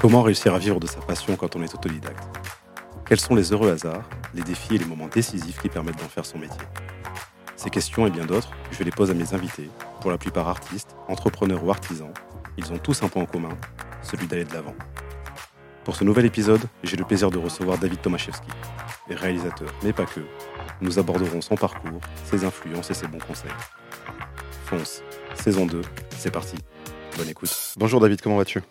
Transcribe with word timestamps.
Comment 0.00 0.22
réussir 0.22 0.54
à 0.54 0.58
vivre 0.58 0.80
de 0.80 0.86
sa 0.86 0.98
passion 1.00 1.36
quand 1.36 1.56
on 1.56 1.62
est 1.62 1.74
autodidacte? 1.74 2.24
Quels 3.04 3.20
sont 3.20 3.34
les 3.34 3.52
heureux 3.52 3.70
hasards, 3.70 4.08
les 4.32 4.40
défis 4.40 4.76
et 4.76 4.78
les 4.78 4.86
moments 4.86 5.08
décisifs 5.08 5.60
qui 5.60 5.68
permettent 5.68 5.98
d'en 5.98 6.08
faire 6.08 6.24
son 6.24 6.38
métier? 6.38 6.62
Ces 7.54 7.68
questions 7.68 8.06
et 8.06 8.10
bien 8.10 8.24
d'autres, 8.24 8.50
je 8.70 8.82
les 8.82 8.92
pose 8.92 9.10
à 9.10 9.14
mes 9.14 9.34
invités, 9.34 9.68
pour 10.00 10.10
la 10.10 10.16
plupart 10.16 10.48
artistes, 10.48 10.96
entrepreneurs 11.06 11.62
ou 11.62 11.70
artisans. 11.70 12.14
Ils 12.56 12.72
ont 12.72 12.78
tous 12.78 13.02
un 13.02 13.08
point 13.08 13.24
en 13.24 13.26
commun, 13.26 13.50
celui 14.02 14.26
d'aller 14.26 14.46
de 14.46 14.54
l'avant. 14.54 14.74
Pour 15.84 15.94
ce 15.96 16.04
nouvel 16.04 16.24
épisode, 16.24 16.62
j'ai 16.82 16.96
le 16.96 17.04
plaisir 17.04 17.30
de 17.30 17.36
recevoir 17.36 17.76
David 17.76 18.00
Tomaszewski, 18.00 18.48
réalisateur, 19.10 19.68
mais 19.82 19.92
pas 19.92 20.06
que. 20.06 20.20
Nous 20.80 20.98
aborderons 20.98 21.42
son 21.42 21.56
parcours, 21.56 22.00
ses 22.24 22.46
influences 22.46 22.90
et 22.90 22.94
ses 22.94 23.06
bons 23.06 23.18
conseils. 23.18 23.52
Fonce, 24.64 25.02
saison 25.34 25.66
2, 25.66 25.82
c'est 26.16 26.30
parti. 26.30 26.56
Bonne 27.18 27.28
écoute. 27.28 27.74
Bonjour 27.76 28.00
David, 28.00 28.22
comment 28.22 28.38
vas-tu? 28.38 28.62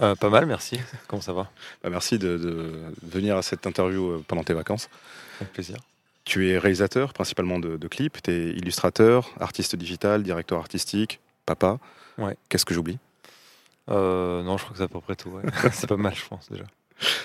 Euh, 0.00 0.14
pas 0.14 0.30
mal, 0.30 0.46
merci. 0.46 0.80
Comment 1.06 1.22
ça 1.22 1.32
va? 1.32 1.50
Bah, 1.82 1.90
Merci 1.90 2.18
de, 2.18 2.70
venir 3.02 3.36
à 3.36 3.42
cette 3.42 3.66
interview 3.66 4.10
euh, 4.10 4.24
pendant 4.26 4.44
tes 4.44 4.54
vacances. 4.54 4.88
Avec 5.40 5.52
plaisir. 5.52 5.76
Tu 6.24 6.50
es 6.50 6.58
réalisateur 6.58 7.12
principalement 7.12 7.58
de, 7.58 7.88
clips, 7.88 8.22
tu 8.22 8.30
es 8.30 8.50
illustrateur, 8.50 9.30
artiste 9.40 9.76
digital, 9.76 10.22
directeur 10.22 10.58
artistique, 10.58 11.20
papa. 11.46 11.78
Ouais. 12.18 12.36
Qu'est-ce 12.48 12.66
que 12.66 12.74
j'oublie? 12.74 12.98
Euh, 13.88 14.42
Non, 14.42 14.58
je 14.58 14.64
crois 14.64 14.72
que 14.72 14.78
c'est 14.78 14.84
à 14.84 14.88
peu 14.88 15.00
près 15.00 15.16
tout. 15.16 15.32
c'est 15.72 15.86
pas 15.86 15.96
mal, 15.96 16.14
je 16.14 16.26
pense 16.26 16.50
déjà. 16.50 16.64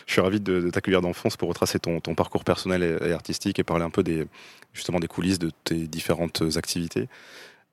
Je 0.06 0.14
suis 0.14 0.22
ravi 0.22 0.40
de, 0.40 0.69
t'accueillir 0.69 1.02
dans 1.02 1.12
France 1.14 1.36
pour 1.36 1.50
retracer 1.50 1.80
ton, 1.80 2.00
parcours 2.00 2.44
personnel 2.44 2.84
et, 2.84 3.09
et, 3.09 3.12
artistique 3.12 3.59
et 3.59 3.64
parler 3.64 3.84
un 3.84 3.90
peu 3.90 4.03
des, 4.03 4.28
justement 4.73 5.00
des 5.00 5.08
coulisses 5.08 5.40
de 5.40 5.52
tes 5.64 5.88
différentes 5.88 6.44
activités. 6.56 7.09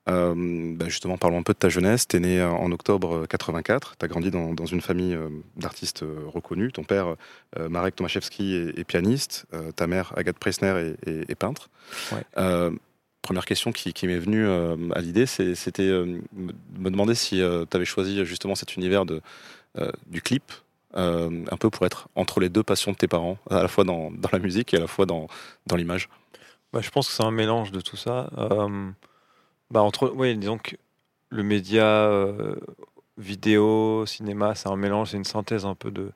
Euh, 0.09 0.73
bah, 0.75 0.85
justement, 0.87 1.17
parlons 1.17 1.39
un 1.39 1.43
peu 1.43 1.53
de 1.53 1.59
ta 1.59 1.69
jeunesse. 1.69 2.07
Tu 2.07 2.17
es 2.17 2.19
né 2.19 2.43
en 2.43 2.71
octobre 2.71 3.25
84. 3.27 3.95
Tu 3.97 4.05
as 4.05 4.07
grandi 4.07 4.31
dans, 4.31 4.65
une 4.65 4.81
famille 4.81 5.13
euh, 5.13 5.29
d'artistes 5.57 6.03
euh, 6.03 6.23
reconnus. 6.27 6.73
Ton 6.73 6.83
père, 6.83 7.15
Marek 7.57 7.95
Tomaszewski, 7.95 8.55
est, 8.55 8.83
pianiste. 8.83 9.45
ta 9.75 9.87
mère, 9.87 10.13
Agathe 10.15 10.39
Preissner, 10.39 10.95
est, 11.05 11.35
peintre. 11.35 11.69
première 13.21 13.45
question 13.45 13.71
qui, 13.71 14.07
m'est 14.07 14.19
venue 14.19 14.47
à 14.47 15.01
l'idée, 15.01 15.25
c'était 15.25 15.83
me 15.89 16.89
demander 16.89 17.15
si 17.15 17.37
tu 17.37 17.75
avais 17.75 17.85
choisi 17.85 18.25
justement 18.25 18.55
cet 18.55 18.75
univers 18.75 19.05
de, 19.05 19.21
du 20.07 20.21
clip, 20.21 20.51
un 20.93 21.57
peu 21.59 21.69
pour 21.69 21.85
être 21.85 22.07
entre 22.15 22.39
les 22.39 22.49
deux 22.49 22.63
passions 22.63 22.91
de 22.91 22.97
tes 22.97 23.07
parents, 23.07 23.37
à 23.49 23.61
la 23.61 23.67
fois 23.67 23.83
dans, 23.83 24.11
la 24.31 24.39
musique 24.39 24.73
et 24.73 24.77
à 24.77 24.81
la 24.81 24.87
fois 24.87 25.05
dans, 25.05 25.27
dans 25.67 25.75
l'image. 25.75 26.09
Bah, 26.73 26.79
je 26.81 26.89
pense 26.89 27.07
que 27.07 27.13
c'est 27.13 27.23
un 27.23 27.31
mélange 27.31 27.71
de 27.71 27.81
tout 27.81 27.97
ça. 27.97 28.29
Bah 29.71 29.81
entre, 29.83 30.11
oui, 30.13 30.37
disons 30.37 30.57
que 30.57 30.75
le 31.29 31.43
média 31.43 31.85
euh, 31.85 32.55
vidéo, 33.17 34.05
cinéma, 34.05 34.53
c'est 34.53 34.67
un 34.69 34.75
mélange, 34.75 35.11
c'est 35.11 35.17
une 35.17 35.23
synthèse 35.23 35.65
un 35.65 35.75
peu 35.75 35.91
de 35.91 36.11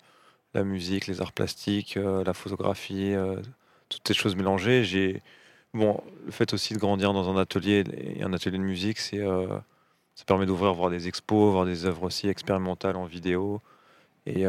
la 0.53 0.63
musique, 0.65 1.07
les 1.07 1.21
arts 1.21 1.31
plastiques, 1.33 1.97
euh, 1.97 2.23
la 2.25 2.33
photographie, 2.33 3.13
euh, 3.13 3.41
toutes 3.89 4.07
ces 4.07 4.13
choses 4.13 4.35
mélangées. 4.35 4.83
J'ai 4.83 5.21
bon, 5.73 6.01
le 6.25 6.31
fait 6.31 6.53
aussi 6.53 6.73
de 6.73 6.79
grandir 6.79 7.13
dans 7.13 7.29
un 7.29 7.37
atelier 7.37 7.85
et 8.17 8.23
un 8.23 8.33
atelier 8.33 8.57
de 8.57 8.63
musique, 8.63 8.99
c'est 8.99 9.23
ça 10.15 10.25
permet 10.25 10.45
d'ouvrir, 10.45 10.73
voir 10.73 10.89
des 10.89 11.07
expos, 11.07 11.51
voir 11.51 11.65
des 11.65 11.85
œuvres 11.85 12.03
aussi 12.03 12.27
expérimentales 12.29 12.97
en 12.97 13.05
vidéo. 13.05 13.61
Et 14.25 14.45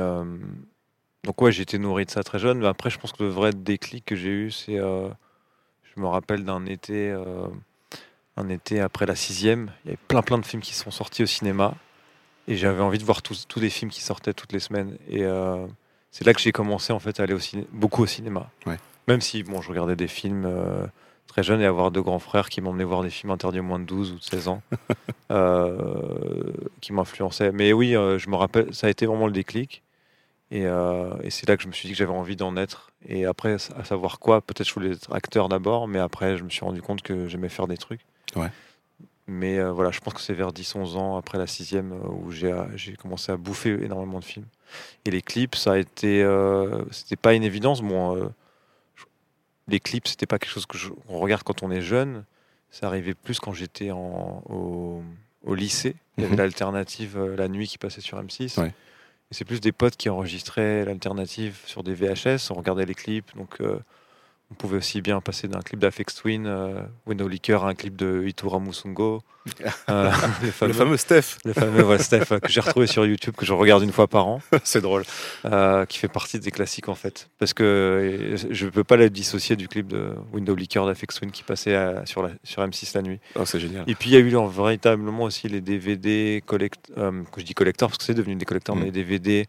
donc 1.24 1.42
ouais, 1.42 1.52
j'ai 1.52 1.62
été 1.62 1.78
nourri 1.78 2.06
de 2.06 2.10
ça 2.10 2.22
très 2.24 2.38
jeune. 2.38 2.58
Mais 2.60 2.66
après, 2.68 2.90
je 2.90 2.98
pense 2.98 3.12
que 3.12 3.22
le 3.24 3.30
vrai 3.30 3.52
déclic 3.52 4.04
que 4.04 4.16
j'ai 4.16 4.30
eu, 4.30 4.50
c'est, 4.50 4.76
je 4.78 6.00
me 6.00 6.06
rappelle 6.06 6.44
d'un 6.44 6.66
été 6.66 7.14
un 8.36 8.48
été 8.48 8.80
après 8.80 9.06
la 9.06 9.16
sixième. 9.16 9.70
Il 9.84 9.88
y 9.88 9.90
avait 9.90 10.02
plein 10.08 10.22
plein 10.22 10.38
de 10.38 10.46
films 10.46 10.62
qui 10.62 10.74
sont 10.74 10.90
sortis 10.90 11.22
au 11.22 11.26
cinéma. 11.26 11.74
Et 12.48 12.56
j'avais 12.56 12.82
envie 12.82 12.98
de 12.98 13.04
voir 13.04 13.22
tous, 13.22 13.46
tous 13.48 13.60
les 13.60 13.70
films 13.70 13.90
qui 13.90 14.02
sortaient 14.02 14.34
toutes 14.34 14.52
les 14.52 14.60
semaines. 14.60 14.96
Et 15.08 15.24
euh, 15.24 15.66
c'est 16.10 16.24
là 16.24 16.32
que 16.32 16.40
j'ai 16.40 16.52
commencé 16.52 16.92
en 16.92 17.00
fait 17.00 17.18
à 17.18 17.24
aller 17.24 17.34
au 17.34 17.40
beaucoup 17.72 18.02
au 18.02 18.06
cinéma. 18.06 18.48
Même 19.08 19.20
si 19.20 19.42
bon, 19.42 19.60
je 19.60 19.68
regardais 19.68 19.96
des 19.96 20.06
films 20.06 20.44
euh, 20.46 20.86
très 21.26 21.42
jeunes 21.42 21.60
et 21.60 21.66
avoir 21.66 21.90
deux 21.90 22.02
grands 22.02 22.20
frères 22.20 22.48
qui 22.48 22.60
m'emmenaient 22.60 22.84
voir 22.84 23.02
des 23.02 23.10
films 23.10 23.32
interdits 23.32 23.60
aux 23.60 23.64
moins 23.64 23.80
de 23.80 23.84
12 23.84 24.12
ou 24.12 24.16
de 24.16 24.22
16 24.22 24.48
ans, 24.48 24.62
euh, 25.32 26.52
qui 26.80 26.92
m'influençaient. 26.92 27.50
Mais 27.52 27.72
oui, 27.72 27.92
je 27.92 28.30
me 28.30 28.36
rappelle, 28.36 28.72
ça 28.72 28.86
a 28.86 28.90
été 28.90 29.06
vraiment 29.06 29.26
le 29.26 29.32
déclic. 29.32 29.82
Et, 30.52 30.62
et 30.62 31.30
c'est 31.30 31.48
là 31.48 31.56
que 31.56 31.62
je 31.64 31.66
me 31.66 31.72
suis 31.72 31.88
dit 31.88 31.92
que 31.92 31.98
j'avais 31.98 32.12
envie 32.12 32.36
d'en 32.36 32.56
être. 32.56 32.92
Et 33.08 33.24
après, 33.24 33.56
à 33.76 33.84
savoir 33.84 34.20
quoi, 34.20 34.40
peut-être 34.40 34.68
je 34.68 34.74
voulais 34.74 34.92
être 34.92 35.12
acteur 35.12 35.48
d'abord, 35.48 35.88
mais 35.88 35.98
après, 35.98 36.36
je 36.36 36.44
me 36.44 36.50
suis 36.50 36.64
rendu 36.64 36.82
compte 36.82 37.02
que 37.02 37.26
j'aimais 37.26 37.48
faire 37.48 37.66
des 37.66 37.76
trucs. 37.76 38.02
Mais 39.28 39.58
euh, 39.58 39.72
voilà, 39.72 39.90
je 39.90 40.00
pense 40.00 40.14
que 40.14 40.20
c'est 40.20 40.34
vers 40.34 40.52
10-11 40.52 40.96
ans 40.96 41.16
après 41.16 41.36
la 41.36 41.46
sixième 41.46 41.92
euh, 41.92 42.08
où 42.08 42.30
euh, 42.44 42.66
j'ai 42.76 42.94
commencé 42.94 43.32
à 43.32 43.36
bouffer 43.36 43.72
énormément 43.82 44.20
de 44.20 44.24
films. 44.24 44.46
Et 45.04 45.10
les 45.10 45.22
clips, 45.22 45.56
ça 45.56 45.72
a 45.72 45.78
été, 45.78 46.26
c'était 46.90 47.16
pas 47.16 47.34
une 47.34 47.44
évidence. 47.44 47.82
Bon, 47.82 48.30
les 49.68 49.78
clips, 49.78 50.08
c'était 50.08 50.26
pas 50.26 50.38
quelque 50.38 50.50
chose 50.50 50.66
que 50.66 50.76
on 51.08 51.20
regarde 51.20 51.44
quand 51.44 51.62
on 51.62 51.70
est 51.70 51.82
jeune. 51.82 52.24
Ça 52.70 52.88
arrivait 52.88 53.14
plus 53.14 53.38
quand 53.38 53.52
j'étais 53.52 53.92
au, 53.92 55.02
au, 55.44 55.54
lycée. 55.54 55.94
Il 56.18 56.24
y 56.24 56.26
avait 56.26 56.34
mhm. 56.34 56.40
l'alternative 56.40 57.18
la 57.36 57.46
nuit 57.46 57.68
qui 57.68 57.78
passait 57.78 58.00
sur 58.00 58.20
M6. 58.20 58.60
Et 58.66 58.72
c'est 59.30 59.44
plus 59.44 59.60
des 59.60 59.72
potes 59.72 59.96
qui 59.96 60.08
enregistraient 60.08 60.84
l'alternative 60.84 61.60
sur 61.66 61.84
des 61.84 61.94
VHS. 61.94 62.50
On 62.50 62.54
regardait 62.54 62.86
les 62.86 62.94
clips, 62.94 63.36
donc 63.36 63.62
on 64.50 64.54
pouvait 64.54 64.76
aussi 64.76 65.02
bien 65.02 65.20
passer 65.20 65.48
d'un 65.48 65.60
clip 65.60 65.80
d'Afex 65.80 66.14
Twin, 66.14 66.46
euh, 66.46 66.80
Window 67.06 67.26
Liquor, 67.26 67.64
à 67.64 67.70
un 67.70 67.74
clip 67.74 67.96
de 67.96 68.24
Itura 68.26 68.60
Musungo. 68.60 69.22
Euh, 69.90 70.12
le 70.62 70.72
fameux 70.72 70.96
Steph. 70.96 71.38
Le 71.44 71.52
fameux 71.52 71.98
Steph 71.98 72.38
que 72.40 72.48
j'ai 72.48 72.60
retrouvé 72.60 72.86
sur 72.86 73.04
YouTube, 73.04 73.34
que 73.36 73.44
je 73.44 73.52
regarde 73.52 73.82
une 73.82 73.90
fois 73.90 74.06
par 74.06 74.28
an. 74.28 74.40
C'est 74.62 74.80
drôle. 74.80 75.02
Euh, 75.46 75.84
qui 75.86 75.98
fait 75.98 76.08
partie 76.08 76.38
des 76.38 76.52
classiques 76.52 76.88
en 76.88 76.94
fait. 76.94 77.28
Parce 77.40 77.54
que 77.54 78.36
je 78.48 78.66
ne 78.66 78.70
peux 78.70 78.84
pas 78.84 78.96
le 78.96 79.10
dissocier 79.10 79.56
du 79.56 79.66
clip 79.66 79.88
de 79.88 80.12
Window 80.32 80.54
Liquor 80.54 80.86
d'Afex 80.86 81.16
Twin 81.16 81.32
qui 81.32 81.42
passait 81.42 81.76
sur, 82.04 82.22
la, 82.22 82.30
sur 82.44 82.62
M6 82.62 82.92
la 82.94 83.02
nuit. 83.02 83.18
Oh, 83.34 83.44
c'est 83.44 83.58
génial. 83.58 83.82
Et 83.88 83.96
puis 83.96 84.10
il 84.10 84.12
y 84.12 84.16
a 84.16 84.20
eu 84.20 84.32
véritablement 84.48 85.24
aussi 85.24 85.48
les 85.48 85.60
DVD 85.60 86.40
collect, 86.46 86.92
que 86.94 87.40
je 87.40 87.44
dis 87.44 87.54
collector 87.54 87.88
parce 87.88 87.98
que 87.98 88.04
c'est 88.04 88.14
devenu 88.14 88.36
des 88.36 88.44
collecteurs, 88.44 88.76
mm. 88.76 88.78
mais 88.78 88.84
les 88.86 88.92
DVD 88.92 89.46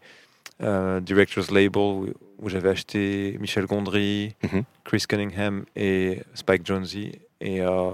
Director's 0.60 1.52
Label 1.52 2.14
où 2.38 2.48
j'avais 2.48 2.70
acheté 2.70 3.36
Michel 3.40 3.66
Gondry, 3.66 4.34
mhm. 4.42 4.64
Chris 4.84 5.04
Cunningham 5.08 5.64
et 5.76 6.22
Spike 6.34 6.66
Jonze. 6.66 6.96
Et 6.96 7.60
euh, 7.60 7.90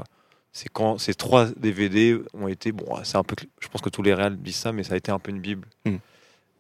c'est 0.52 0.68
quand 0.68 0.98
ces 0.98 1.14
trois 1.14 1.46
DVD 1.56 2.18
ont 2.32 2.48
été 2.48 2.72
bon, 2.72 2.86
c'est 3.02 3.16
un 3.16 3.24
peu, 3.24 3.36
je 3.60 3.68
pense 3.68 3.80
que 3.80 3.90
tous 3.90 4.02
les 4.02 4.14
réels 4.14 4.36
disent 4.36 4.56
ça, 4.56 4.72
mais 4.72 4.84
ça 4.84 4.94
a 4.94 4.96
été 4.96 5.10
un 5.10 5.18
peu 5.18 5.30
une 5.30 5.40
bible. 5.40 5.66
Mhm. 5.84 5.98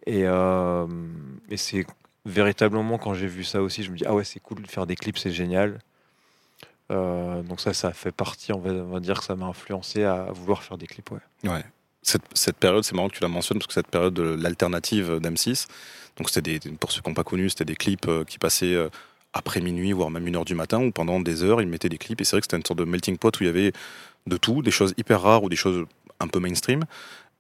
Et, 0.06 0.22
euh, 0.24 0.86
et 1.50 1.56
c'est 1.56 1.86
véritablement 2.26 2.98
quand 2.98 3.14
j'ai 3.14 3.26
vu 3.26 3.44
ça 3.44 3.62
aussi, 3.62 3.82
je 3.82 3.90
me 3.90 3.96
dis 3.96 4.04
ah 4.06 4.14
ouais 4.14 4.24
c'est 4.24 4.40
cool 4.40 4.62
de 4.62 4.66
faire 4.66 4.86
des 4.86 4.96
clips, 4.96 5.18
c'est 5.18 5.30
génial. 5.30 5.78
Euh, 6.90 7.42
donc 7.42 7.60
ça, 7.60 7.72
ça 7.72 7.92
fait 7.92 8.12
partie, 8.12 8.52
on 8.52 8.58
va, 8.58 8.70
on 8.70 8.92
va 8.92 9.00
dire 9.00 9.18
que 9.18 9.24
ça 9.24 9.36
m'a 9.36 9.46
influencé 9.46 10.04
à 10.04 10.30
vouloir 10.32 10.62
faire 10.62 10.76
des 10.76 10.86
clips, 10.86 11.10
ouais. 11.10 11.50
Ouais. 11.50 11.64
Cette, 12.02 12.24
cette 12.34 12.58
période, 12.58 12.84
c'est 12.84 12.94
marrant 12.94 13.08
que 13.08 13.16
tu 13.16 13.22
la 13.22 13.28
mentionnes 13.28 13.58
parce 13.58 13.68
que 13.68 13.72
cette 13.72 13.88
période 13.88 14.12
de 14.12 14.22
l'alternative 14.22 15.18
d'M6, 15.20 15.66
donc 16.16 16.30
c'était 16.30 16.60
pour 16.78 16.92
ceux 16.92 17.00
qui 17.00 17.08
n'ont 17.08 17.14
pas 17.14 17.24
connu, 17.24 17.50
c'était 17.50 17.64
des 17.64 17.76
clips 17.76 18.06
euh, 18.08 18.24
qui 18.24 18.38
passaient 18.38 18.74
euh, 18.74 18.88
après 19.32 19.60
minuit, 19.60 19.92
voire 19.92 20.10
même 20.10 20.26
une 20.26 20.36
heure 20.36 20.44
du 20.44 20.54
matin, 20.54 20.80
où 20.80 20.90
pendant 20.92 21.20
des 21.20 21.42
heures, 21.42 21.60
ils 21.60 21.68
mettaient 21.68 21.88
des 21.88 21.98
clips. 21.98 22.20
Et 22.20 22.24
c'est 22.24 22.36
vrai 22.36 22.40
que 22.40 22.46
c'était 22.46 22.56
une 22.56 22.64
sorte 22.64 22.78
de 22.78 22.84
melting 22.84 23.18
pot 23.18 23.38
où 23.40 23.42
il 23.42 23.46
y 23.46 23.50
avait 23.50 23.72
de 24.26 24.36
tout, 24.36 24.62
des 24.62 24.70
choses 24.70 24.94
hyper 24.96 25.22
rares 25.22 25.42
ou 25.42 25.48
des 25.48 25.56
choses 25.56 25.86
un 26.20 26.28
peu 26.28 26.38
mainstream. 26.38 26.84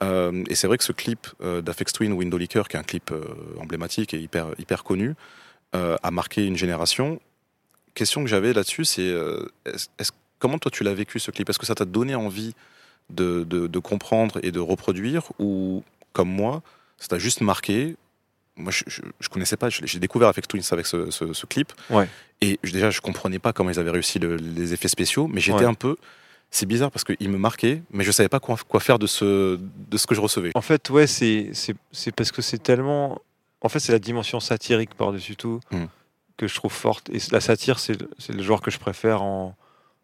Euh, 0.02 0.42
et 0.48 0.56
c'est 0.56 0.66
vrai 0.66 0.76
que 0.76 0.84
ce 0.84 0.92
clip 0.92 1.28
d'Afex 1.40 1.92
Twin 1.92 2.12
Window 2.12 2.36
Liquor, 2.36 2.68
qui 2.68 2.76
est 2.76 2.80
un 2.80 2.84
clip 2.84 3.12
emblématique 3.60 4.12
et 4.12 4.18
hyper, 4.18 4.48
hyper 4.58 4.82
connu, 4.82 5.14
a 5.72 6.10
marqué 6.10 6.44
une 6.44 6.56
génération. 6.56 7.20
Question 7.94 8.22
que 8.24 8.28
j'avais 8.28 8.52
là-dessus, 8.52 8.84
c'est 8.84 9.14
comment 10.40 10.58
toi 10.58 10.70
tu 10.70 10.84
l'as 10.84 10.94
vécu 10.94 11.20
ce 11.20 11.30
clip? 11.30 11.48
Est-ce 11.48 11.58
que 11.58 11.66
ça 11.66 11.74
t'a 11.74 11.84
donné 11.84 12.14
envie 12.14 12.54
de, 13.08 13.44
de, 13.44 13.78
comprendre 13.78 14.40
et 14.42 14.50
de 14.50 14.60
reproduire? 14.60 15.22
Ou 15.38 15.82
comme 16.12 16.28
moi, 16.28 16.62
ça 16.98 17.08
t'a 17.08 17.18
juste 17.18 17.40
marqué 17.40 17.96
moi, 18.56 18.70
je, 18.70 18.84
je, 18.86 19.28
connaissais 19.28 19.56
pas. 19.56 19.68
J'ai 19.68 19.98
découvert 19.98 20.28
avec 20.28 20.46
Twins 20.46 20.62
avec 20.70 20.86
ce, 20.86 21.10
ce, 21.10 21.46
clip. 21.46 21.72
Ouais. 21.90 22.08
Et 22.40 22.58
déjà, 22.62 22.90
je 22.90 23.00
comprenais 23.00 23.38
pas 23.38 23.52
comment 23.52 23.70
ils 23.70 23.78
avaient 23.78 23.90
réussi 23.90 24.18
les 24.18 24.72
effets 24.72 24.88
spéciaux, 24.88 25.26
mais 25.26 25.40
j'étais 25.40 25.64
un 25.64 25.74
peu. 25.74 25.96
C'est 26.50 26.66
bizarre 26.66 26.92
parce 26.92 27.02
qu'il 27.02 27.30
me 27.30 27.38
marquait, 27.38 27.82
mais 27.90 28.04
je 28.04 28.12
savais 28.12 28.28
pas 28.28 28.38
quoi, 28.38 28.56
quoi, 28.68 28.78
faire 28.78 29.00
de 29.00 29.08
ce, 29.08 29.58
de 29.58 29.96
ce 29.96 30.06
que 30.06 30.14
je 30.14 30.20
recevais. 30.20 30.52
En 30.54 30.60
fait, 30.60 30.88
ouais, 30.90 31.06
c'est 31.08 31.50
parce 32.14 32.30
que 32.30 32.42
c'est 32.42 32.62
tellement. 32.62 33.20
en 33.60 33.68
fait, 33.68 33.80
c'est 33.80 33.92
la 33.92 33.98
dimension 33.98 34.38
satirique 34.38 34.94
par-dessus 34.94 35.36
tout 35.36 35.60
Mm. 35.70 35.86
que 36.36 36.46
je 36.46 36.54
trouve 36.54 36.72
forte. 36.72 37.10
Et 37.10 37.18
la 37.32 37.40
satire, 37.40 37.80
c'est 37.80 37.96
le, 37.98 38.42
genre 38.42 38.60
que 38.60 38.70
je 38.70 38.78
préfère 38.78 39.22
en, 39.22 39.56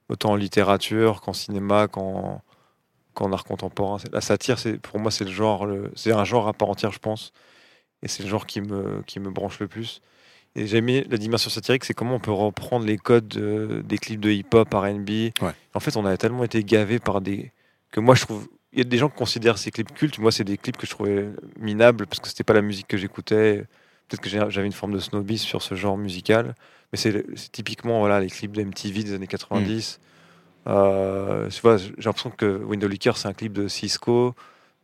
autant 0.09 0.33
en 0.33 0.37
littérature 0.37 1.21
qu'en 1.21 1.33
cinéma, 1.33 1.87
qu'en, 1.87 2.43
qu'en 3.15 3.33
art 3.33 3.45
contemporain. 3.45 3.99
La 4.13 4.21
satire, 4.21 4.57
pour 4.83 4.99
moi, 4.99 5.13
c'est 5.13 5.25
le 5.25 5.31
genre, 5.31 5.69
c'est 5.95 6.13
un 6.13 6.25
genre 6.25 6.49
à 6.49 6.53
part 6.53 6.69
entière, 6.69 6.91
je 6.91 6.99
pense. 6.99 7.33
Et 8.03 8.09
c'est 8.09 8.23
le 8.23 8.29
genre 8.29 8.47
qui 8.47 8.61
me, 8.61 9.03
qui 9.07 9.21
me 9.21 9.31
branche 9.31 9.59
le 9.61 9.69
plus. 9.69 10.01
Et 10.57 10.67
j'ai 10.67 10.79
aimé 10.79 11.07
la 11.09 11.17
dimension 11.17 11.49
satirique, 11.51 11.85
c'est 11.85 11.95
comment 11.95 12.17
on 12.17 12.21
peut 12.21 12.33
reprendre 12.33 12.85
les 12.87 12.97
codes 12.99 13.29
de- 13.29 13.83
des 13.85 13.99
clips 13.99 14.21
de 14.21 14.31
hip-hop, 14.31 14.73
R&B. 14.75 15.09
Ouais. 15.43 15.53
En 15.75 15.81
fait, 15.81 15.97
on 15.97 16.05
a 16.05 16.17
tellement 16.17 16.43
été 16.45 16.65
gavé 16.65 16.99
par 16.99 17.21
des 17.21 17.53
que 17.93 18.01
moi 18.01 18.15
je 18.15 18.23
trouve. 18.23 18.49
Il 18.73 18.79
y 18.79 18.83
a 18.83 18.85
des 18.85 18.99
gens 18.99 19.09
qui 19.09 19.17
considèrent 19.17 19.59
ces 19.59 19.71
clips 19.71 19.93
cultes. 19.93 20.19
Moi, 20.19 20.31
c'est 20.33 20.45
des 20.45 20.57
clips 20.57 20.77
que 20.77 20.87
je 20.87 20.91
trouvais 20.93 21.29
minables 21.59 22.07
parce 22.07 22.21
que 22.21 22.29
c'était 22.29 22.45
pas 22.45 22.53
la 22.53 22.63
musique 22.63 22.87
que 22.89 22.97
j'écoutais. 22.97 23.65
Peut-être 24.09 24.21
que 24.21 24.29
j'avais 24.29 24.67
une 24.67 24.73
forme 24.73 24.93
de 24.93 24.99
snobisme 25.01 25.45
sur 25.47 25.61
ce 25.63 25.75
genre 25.75 25.97
musical. 25.97 26.55
Mais 26.93 26.99
c'est 26.99 27.25
typiquement 27.53 28.01
voilà, 28.01 28.19
les 28.21 28.29
clips 28.29 28.53
de 28.53 28.63
MTV 28.63 29.03
des 29.05 29.13
années 29.15 29.27
90. 29.29 30.01
Euh, 30.67 31.49
tu 31.49 31.61
vois, 31.63 31.77
j'ai 31.79 31.93
l'impression 32.05 32.31
que 32.31 32.59
Window 32.65 32.87
Liquor, 32.89 33.17
c'est 33.17 33.29
un 33.29 33.33
clip 33.33 33.53
de 33.53 33.69
Cisco, 33.69 34.35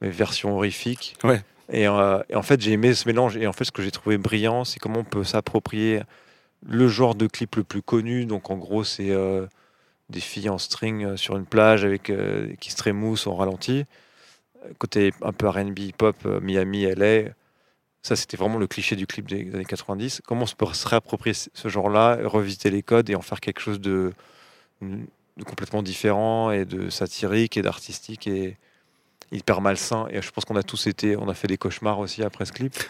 mais 0.00 0.10
version 0.10 0.54
horrifique. 0.56 1.16
Ouais. 1.24 1.42
Et, 1.70 1.86
euh, 1.88 2.22
et 2.28 2.36
en 2.36 2.42
fait, 2.42 2.60
j'ai 2.60 2.72
aimé 2.72 2.94
ce 2.94 3.08
mélange. 3.08 3.36
Et 3.36 3.46
en 3.46 3.52
fait, 3.52 3.64
ce 3.64 3.72
que 3.72 3.82
j'ai 3.82 3.90
trouvé 3.90 4.18
brillant, 4.18 4.64
c'est 4.64 4.78
comment 4.78 5.00
on 5.00 5.04
peut 5.04 5.24
s'approprier 5.24 6.02
le 6.66 6.88
genre 6.88 7.14
de 7.14 7.26
clip 7.26 7.56
le 7.56 7.64
plus 7.64 7.82
connu. 7.82 8.26
Donc, 8.26 8.50
en 8.50 8.56
gros, 8.56 8.84
c'est 8.84 9.10
euh, 9.10 9.46
des 10.10 10.20
filles 10.20 10.48
en 10.48 10.58
string 10.58 11.04
euh, 11.04 11.16
sur 11.16 11.36
une 11.36 11.46
plage 11.46 11.84
avec 11.84 12.12
qui 12.60 12.70
se 12.70 12.76
trémoussent 12.76 13.26
au 13.26 13.34
ralenti. 13.34 13.84
Côté 14.78 15.12
un 15.22 15.32
peu 15.32 15.48
R&B, 15.48 15.78
hip-hop, 15.78 16.24
Miami, 16.42 16.84
LA. 16.84 17.30
Ça, 18.02 18.16
c'était 18.16 18.36
vraiment 18.36 18.58
le 18.58 18.66
cliché 18.66 18.96
du 18.96 19.06
clip 19.06 19.28
des 19.28 19.52
années 19.54 19.64
90. 19.64 20.22
Comment 20.26 20.44
on 20.44 20.56
peut 20.56 20.72
se 20.72 20.88
réapproprier 20.88 21.34
ce 21.34 21.68
genre-là, 21.68 22.18
revisiter 22.24 22.70
les 22.70 22.82
codes 22.82 23.10
et 23.10 23.16
en 23.16 23.22
faire 23.22 23.40
quelque 23.40 23.60
chose 23.60 23.80
de, 23.80 24.12
de 24.80 25.44
complètement 25.44 25.82
différent 25.82 26.50
et 26.50 26.64
de 26.64 26.88
satirique 26.90 27.56
et 27.56 27.62
d'artistique 27.62 28.26
et 28.26 28.56
hyper 29.32 29.60
malsain. 29.60 30.06
Et 30.10 30.22
je 30.22 30.30
pense 30.30 30.44
qu'on 30.44 30.56
a 30.56 30.62
tous 30.62 30.86
été, 30.86 31.16
on 31.16 31.28
a 31.28 31.34
fait 31.34 31.48
des 31.48 31.58
cauchemars 31.58 31.98
aussi 31.98 32.22
après 32.22 32.44
ce 32.44 32.52
clip. 32.52 32.74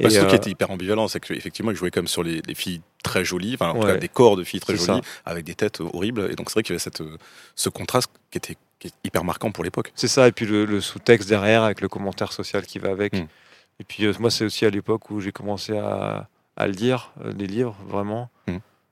Bah, 0.00 0.10
ce 0.10 0.16
truc 0.16 0.28
qui 0.28 0.34
euh, 0.34 0.38
était 0.38 0.50
hyper 0.50 0.70
ambivalent, 0.70 1.08
c'est 1.08 1.20
qu'effectivement, 1.20 1.70
il 1.70 1.76
jouait 1.76 1.90
comme 1.90 2.06
sur 2.06 2.22
les, 2.22 2.42
les 2.42 2.54
filles 2.54 2.82
très 3.02 3.24
jolies, 3.24 3.54
enfin, 3.54 3.70
en 3.70 3.80
tout 3.80 3.86
cas, 3.86 3.96
des 3.96 4.08
corps 4.08 4.36
de 4.36 4.44
filles 4.44 4.60
très 4.60 4.76
jolies, 4.76 5.00
avec 5.24 5.44
des 5.44 5.54
têtes 5.54 5.80
horribles. 5.80 6.28
Et 6.30 6.34
donc, 6.34 6.50
c'est 6.50 6.54
vrai 6.54 6.62
qu'il 6.62 6.72
y 6.72 6.74
avait 6.74 6.82
cette, 6.82 7.00
euh, 7.00 7.16
ce 7.54 7.68
contraste 7.68 8.10
qui 8.30 8.38
était, 8.38 8.56
qui 8.78 8.88
est 8.88 8.92
hyper 9.04 9.24
marquant 9.24 9.52
pour 9.52 9.64
l'époque. 9.64 9.92
C'est 9.94 10.08
ça, 10.08 10.28
et 10.28 10.32
puis 10.32 10.44
le, 10.44 10.64
le 10.64 10.80
sous-texte 10.80 11.28
derrière 11.28 11.62
avec 11.62 11.80
le 11.80 11.88
commentaire 11.88 12.32
social 12.32 12.66
qui 12.66 12.78
va 12.78 12.90
avec. 12.90 13.14
Mm. 13.14 13.26
Et 13.80 13.84
puis 13.84 14.04
euh, 14.04 14.12
moi, 14.18 14.30
c'est 14.30 14.44
aussi 14.44 14.66
à 14.66 14.70
l'époque 14.70 15.10
où 15.10 15.20
j'ai 15.20 15.32
commencé 15.32 15.76
à, 15.76 16.28
à 16.56 16.66
lire 16.66 17.12
euh, 17.24 17.32
des 17.32 17.46
livres, 17.46 17.76
vraiment. 17.86 18.30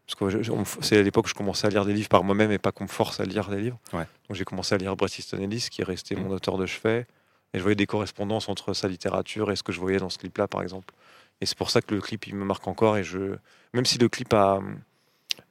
Parce 0.06 0.16
que 0.32 0.42
c'est 0.82 0.98
à 0.98 1.02
l'époque 1.02 1.24
où 1.26 1.28
je 1.28 1.34
commençais 1.34 1.66
à 1.66 1.70
lire 1.70 1.84
des 1.86 1.94
livres 1.94 2.08
par 2.10 2.24
moi-même 2.24 2.50
et 2.52 2.58
pas 2.58 2.72
qu'on 2.72 2.84
me 2.84 2.88
force 2.88 3.20
à 3.20 3.24
lire 3.24 3.48
des 3.48 3.60
livres. 3.60 3.78
Ouais. 3.94 4.06
Donc 4.28 4.36
j'ai 4.36 4.44
commencé 4.44 4.74
à 4.74 4.78
lire 4.78 4.94
Bret 4.96 5.08
Easton 5.18 5.38
Ellis, 5.38 5.68
qui 5.70 5.80
est 5.80 5.84
resté 5.84 6.14
Mm. 6.14 6.20
mon 6.24 6.30
auteur 6.30 6.58
de 6.58 6.66
chevet. 6.66 7.06
Et 7.54 7.58
je 7.58 7.62
voyais 7.62 7.76
des 7.76 7.86
correspondances 7.86 8.48
entre 8.48 8.74
sa 8.74 8.88
littérature 8.88 9.50
et 9.50 9.56
ce 9.56 9.62
que 9.62 9.72
je 9.72 9.80
voyais 9.80 9.98
dans 9.98 10.10
ce 10.10 10.18
clip-là, 10.18 10.46
par 10.48 10.62
exemple. 10.62 10.92
Et 11.40 11.46
c'est 11.46 11.56
pour 11.56 11.70
ça 11.70 11.80
que 11.80 11.94
le 11.94 12.00
clip, 12.00 12.26
il 12.26 12.34
me 12.34 12.44
marque 12.44 12.66
encore. 12.68 12.96
Et 12.98 13.04
je, 13.04 13.36
même 13.72 13.86
si 13.86 13.96
le 13.98 14.08
clip 14.08 14.34
a, 14.34 14.60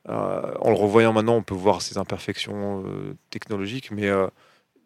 euh, 0.10 0.54
en 0.60 0.70
le 0.70 0.76
revoyant 0.76 1.14
maintenant, 1.14 1.36
on 1.36 1.44
peut 1.44 1.56
voir 1.56 1.82
ses 1.82 1.98
imperfections 1.98 2.84
euh, 2.86 3.16
technologiques, 3.30 3.90
mais 3.92 4.08
euh, 4.08 4.28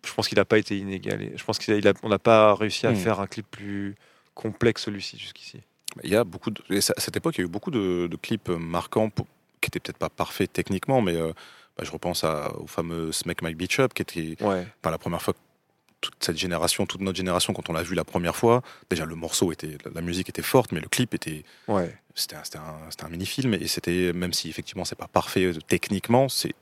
je 0.05 0.13
pense 0.13 0.27
qu'il 0.27 0.37
n'a 0.37 0.45
pas 0.45 0.57
été 0.59 0.77
inégalé. 0.77 1.33
Je 1.35 1.43
pense 1.43 1.59
qu'on 1.59 2.09
n'a 2.09 2.19
pas 2.19 2.55
réussi 2.55 2.87
à 2.87 2.91
Mm. 2.91 2.95
faire 2.95 3.19
un 3.19 3.27
clip 3.27 3.47
plus 3.49 3.95
complexe 4.33 4.83
celui-ci 4.83 5.17
jusqu'ici. 5.17 5.59
Il 6.03 6.11
y 6.11 6.15
a 6.15 6.23
beaucoup 6.23 6.51
de, 6.51 6.61
et 6.69 6.77
à 6.77 6.81
cette 6.81 7.17
époque, 7.17 7.35
il 7.37 7.41
y 7.41 7.43
a 7.43 7.47
eu 7.47 7.49
beaucoup 7.51 7.71
de, 7.71 8.07
de 8.09 8.15
clips 8.15 8.49
marquants 8.49 9.09
pour- 9.09 9.25
qui 9.61 9.67
étaient 9.67 9.79
peut-être 9.79 9.97
pas 9.97 10.09
parfaits 10.09 10.51
techniquement, 10.51 11.01
mais 11.01 11.15
euh, 11.15 11.31
bah, 11.77 11.83
je 11.83 11.91
repense 11.91 12.23
à- 12.23 12.53
au 12.57 12.67
fameux 12.67 13.11
Smack 13.11 13.41
My 13.41 13.53
Beach 13.55 13.79
Up, 13.79 13.93
qui 13.93 14.01
était 14.01 14.35
Ouais. 14.43 14.65
la 14.83 14.97
première 14.97 15.21
fois 15.21 15.33
que 15.33 15.39
toute 15.99 16.15
cette 16.23 16.37
génération, 16.37 16.85
toute 16.85 17.01
notre 17.01 17.17
génération, 17.17 17.53
quand 17.53 17.69
on 17.69 17.73
l'a 17.73 17.81
vu 17.83 17.95
la 17.95 18.03
première 18.03 18.35
fois, 18.35 18.61
déjà 18.89 19.03
le 19.05 19.15
morceau 19.15 19.51
était, 19.51 19.77
la 19.95 20.01
musique 20.01 20.29
était 20.29 20.43
forte, 20.43 20.71
mais 20.71 20.79
le 20.79 20.87
clip 20.87 21.13
était, 21.15 21.43
Ouais. 21.67 21.95
c'était 22.13 22.35
un, 22.35 23.09
mini-film, 23.09 23.55
et 23.55 23.67
c'était, 23.67 24.13
même 24.13 24.31
si 24.33 24.47
effectivement 24.49 24.85
c'est 24.85 24.95
pas 24.97 25.07
parfait 25.07 25.45
euh, 25.45 25.53
techniquement, 25.67 26.29
c'est, 26.29 26.53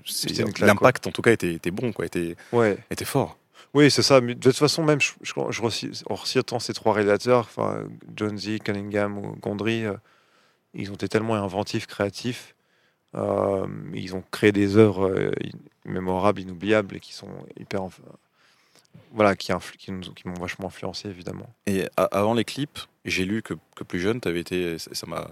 l'impact 0.62 1.08
en 1.08 1.12
tout 1.12 1.22
cas 1.22 1.32
était, 1.34 1.54
était 1.54 1.72
bon, 1.72 1.92
quoi, 1.92 2.06
était, 2.06 2.38
Ouais. 2.54 2.78
était 2.90 3.04
fort. 3.06 3.38
Oui, 3.74 3.92
c'est 3.92 4.04
ça. 4.04 4.22
Mais 4.22 4.36
de 4.36 4.40
toute 4.40 4.56
façon, 4.56 4.84
même, 4.84 5.02
je, 5.02 5.12
je, 5.22 5.34
je 5.50 5.62
reçois- 5.62 5.90
en 6.10 6.16
recitant 6.16 6.60
ces 6.60 6.74
trois 6.74 6.94
réalisateurs, 6.94 7.50
John 8.16 8.38
Z, 8.38 8.60
Cunningham 8.64 9.18
ou 9.18 9.36
Gondry, 9.36 9.84
euh, 9.84 9.96
ils 10.74 10.90
ont 10.92 10.94
été 10.94 11.10
tellement 11.10 11.36
inventifs, 11.36 11.86
créatifs. 11.88 12.55
Euh, 13.16 13.66
ils 13.94 14.16
ont 14.16 14.24
créé 14.32 14.52
des 14.52 14.78
œuvres 14.78 15.10
euh, 15.10 15.32
mémorables, 15.86 16.42
inoubliables 16.42 16.96
et 16.98 17.00
qui 17.00 17.14
sont 17.14 17.30
hyper. 17.60 17.82
inf- 17.82 18.00
Voilà, 19.12 19.36
qui, 19.36 19.52
qui, 19.78 19.92
m'ont 19.92 20.34
vachement 20.40 20.68
influencé, 20.68 21.10
évidemment. 21.10 21.48
Et 21.68 21.86
avant 21.98 22.34
les 22.34 22.44
clips, 22.46 22.80
j'ai 23.06 23.26
lu 23.26 23.42
que, 23.42 23.54
que 23.76 23.84
plus 23.84 24.00
jeune, 24.00 24.20
tu 24.20 24.28
avais 24.28 24.42
été, 24.42 24.78
ça 24.80 25.06
m'a, 25.08 25.30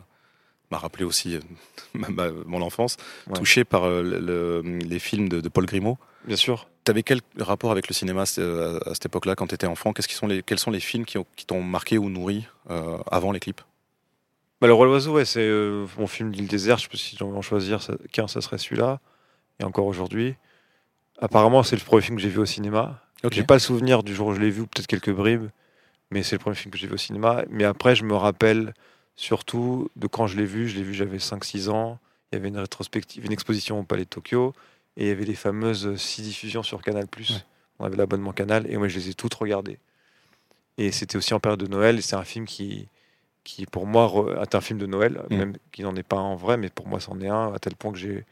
m'a 0.72 0.78
rappelé 0.78 1.04
aussi 1.04 1.36
euh, 1.36 1.40
ma- 1.94 2.10
ma- 2.10 2.32
mon 2.46 2.62
enfance, 2.62 2.98
Ouais. 3.28 3.34
touché 3.34 3.64
par 3.66 3.84
euh, 3.84 4.02
le- 4.04 4.20
le- 4.20 4.62
les 4.80 5.00
films 5.00 5.28
de, 5.30 5.42
de 5.42 5.50
Paul 5.50 5.66
Grimaud. 5.66 5.98
Bien 6.26 6.38
sûr. 6.38 6.68
Tu 6.86 6.92
avais 6.92 7.04
quel 7.04 7.20
rapport 7.40 7.72
avec 7.72 7.88
le 7.90 7.94
cinéma 7.94 8.22
à, 8.22 8.24
à 8.90 8.94
cette 8.94 9.06
époque-là, 9.06 9.36
quand 9.36 9.48
tu 9.48 9.56
étais 9.56 9.68
enfant? 9.68 9.92
Qu'est-ce 9.94 10.08
qui 10.08 10.16
sont 10.16 10.28
les, 10.28 10.42
Quels 10.44 10.60
sont 10.60 10.72
les 10.72 10.80
films 10.80 11.06
qui, 11.06 11.18
ont- 11.18 11.26
qui 11.36 11.46
t'ont 11.46 11.62
marqué 11.64 11.98
ou 11.98 12.10
nourri 12.10 12.46
euh, 12.70 12.98
avant 13.12 13.32
les 13.32 13.40
clips? 13.40 13.62
Bah, 14.64 14.68
le 14.68 14.76
roi 14.76 14.86
l'oiseau, 14.86 15.12
ouais, 15.12 15.26
c'est 15.26 15.42
euh, 15.42 15.86
mon 15.98 16.08
film 16.08 16.32
d'île 16.32 16.48
désert. 16.48 16.78
Je 16.78 16.84
sais 16.84 16.88
pas 16.88 16.96
si 16.96 17.18
j'en 17.18 17.30
vais 17.30 17.38
en 17.38 17.42
choisir 17.42 17.82
ça- 17.82 17.98
qu'un, 18.14 18.30
ça 18.30 18.40
serait 18.40 18.58
celui-là. 18.58 19.02
Et 19.60 19.66
encore 19.66 19.86
aujourd'hui. 19.88 20.36
Apparemment, 21.20 21.64
c'est 21.64 21.76
le 21.76 21.82
premier 21.82 22.02
film 22.02 22.16
que 22.16 22.24
j'ai 22.24 22.30
vu 22.30 22.40
au 22.40 22.46
cinéma. 22.46 23.02
Ok. 23.26 23.34
J'ai 23.34 23.44
pas 23.44 23.56
le 23.56 23.60
souvenir 23.60 24.04
du 24.04 24.16
jour 24.16 24.28
où 24.28 24.34
je 24.34 24.40
l'ai 24.40 24.50
vu, 24.50 24.62
peut-être 24.66 24.88
quelques 24.88 25.12
bribes, 25.12 25.50
mais 26.12 26.24
c'est 26.24 26.38
le 26.38 26.40
premier 26.40 26.56
film 26.56 26.72
que 26.72 26.78
j'ai 26.78 26.88
vu 26.88 26.94
au 26.94 26.98
cinéma. 26.98 27.44
Mais 27.50 27.66
après, 27.66 27.94
je 27.94 28.06
me 28.06 28.16
rappelle 28.16 28.74
surtout 29.18 29.90
de 29.98 30.08
quand 30.08 30.28
je 30.28 30.38
l'ai 30.38 30.46
vu. 30.46 30.70
Je 30.70 30.78
l'ai 30.78 30.84
vu, 30.84 30.94
j'avais 30.94 31.20
5-6 31.20 31.68
ans. 31.68 32.00
Il 32.32 32.36
y 32.36 32.38
avait 32.38 32.48
une 32.48 32.58
rétrospective, 32.58 33.26
une 33.26 33.34
exposition 33.34 33.82
au 33.82 33.84
Palais 33.84 34.06
de 34.06 34.10
Tokyo, 34.10 34.54
et 34.96 35.04
il 35.04 35.08
y 35.10 35.12
avait 35.12 35.26
les 35.26 35.36
fameuses 35.36 35.94
6 35.98 36.22
diffusions 36.22 36.64
sur 36.64 36.82
Canal+. 36.82 37.04
Ouais. 37.04 37.36
On 37.80 37.86
avait 37.86 37.98
l'abonnement 37.98 38.32
Canal, 38.32 38.66
et 38.72 38.78
moi, 38.78 38.88
je 38.88 38.98
les 38.98 39.10
ai 39.10 39.14
toutes 39.14 39.34
regardées. 39.34 39.80
Et 40.78 40.94
c'était 40.94 41.18
aussi 41.18 41.34
en 41.34 41.42
période 41.42 41.60
de 41.60 41.68
Noël, 41.68 41.98
et 41.98 42.02
c'est 42.02 42.16
un 42.16 42.24
film 42.24 42.46
qui, 42.46 42.88
qui 43.44 43.66
pour 43.66 43.86
moi, 43.86 44.12
est 44.42 44.56
un 44.56 44.62
film 44.62 44.80
de 44.80 44.86
Noël, 44.86 45.22
Mm. 45.30 45.38
même 45.38 45.54
qui 45.72 45.84
n'en 45.84 45.96
est 45.96 46.04
pas 46.04 46.18
un 46.18 46.22
en 46.22 46.36
vrai, 46.36 46.58
mais 46.58 46.70
pour 46.70 46.88
moi, 46.88 47.00
c'en 47.00 47.20
est 47.20 47.28
un, 47.28 47.54
à 47.54 47.60
tel 47.60 47.76
point 47.76 47.92
que 47.92 47.98
j'ai 47.98 48.26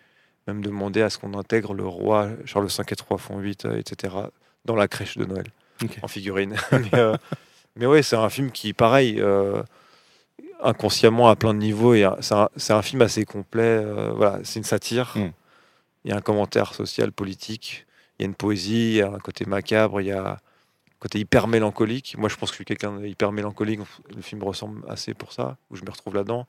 même 0.47 0.61
demandé 0.63 1.01
à 1.01 1.09
ce 1.09 1.17
qu'on 1.17 1.37
intègre 1.37 1.73
le 1.73 1.85
roi 1.85 2.29
Charles 2.45 2.67
V 2.67 2.83
et 2.89 2.95
3 2.95 3.17
font 3.17 3.39
8, 3.39 3.65
euh, 3.65 3.77
etc., 3.77 4.15
dans 4.65 4.75
la 4.75 4.87
crèche 4.87 5.17
de 5.17 5.25
Noël, 5.25 5.45
en 6.01 6.07
figurine. 6.07 6.55
mais, 6.71 6.99
euh, 6.99 7.15
mais 7.75 7.85
ouais, 7.85 8.03
c'est 8.03 8.15
un 8.15 8.29
film 8.29 8.51
qui, 8.51 8.73
pareil, 8.73 9.19
euh, 9.19 9.61
inconsciemment 10.63 11.29
à 11.29 11.35
plein 11.35 11.53
de 11.53 11.59
niveaux, 11.59 11.95
c'est 12.21 12.73
un, 12.73 12.81
film 12.81 13.01
assez 13.01 13.25
complet. 13.25 13.63
euh, 13.63 14.11
voilà, 14.15 14.39
c'est 14.43 14.59
une 14.59 14.65
satire. 14.65 15.13
Mm. 15.15 15.31
Il 16.03 16.11
y 16.11 16.13
a 16.13 16.17
un 16.17 16.21
commentaire 16.21 16.73
social, 16.73 17.11
politique. 17.11 17.85
Il 18.17 18.23
y 18.23 18.25
a 18.25 18.27
une 18.27 18.35
poésie, 18.35 18.91
il 18.91 18.95
y 18.97 19.01
a 19.01 19.11
un 19.11 19.19
côté 19.19 19.45
macabre, 19.45 20.01
il 20.01 20.07
y 20.07 20.11
a 20.11 20.39
côté 21.01 21.19
hyper 21.19 21.47
mélancolique. 21.47 22.15
Moi, 22.17 22.29
je 22.29 22.35
pense 22.35 22.51
que 22.51 22.53
je 22.53 22.57
suis 22.57 22.65
quelqu'un 22.65 22.99
d'hyper 22.99 23.31
mélancolique. 23.31 23.79
Le 24.15 24.21
film 24.21 24.43
ressemble 24.43 24.85
assez 24.87 25.13
pour 25.13 25.33
ça, 25.33 25.57
où 25.69 25.75
je 25.75 25.83
me 25.83 25.89
retrouve 25.89 26.13
là-dedans. 26.13 26.45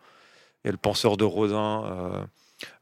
A 0.64 0.70
le 0.70 0.76
penseur 0.76 1.16
de 1.16 1.24
Rodin, 1.24 1.84
euh, 1.86 2.24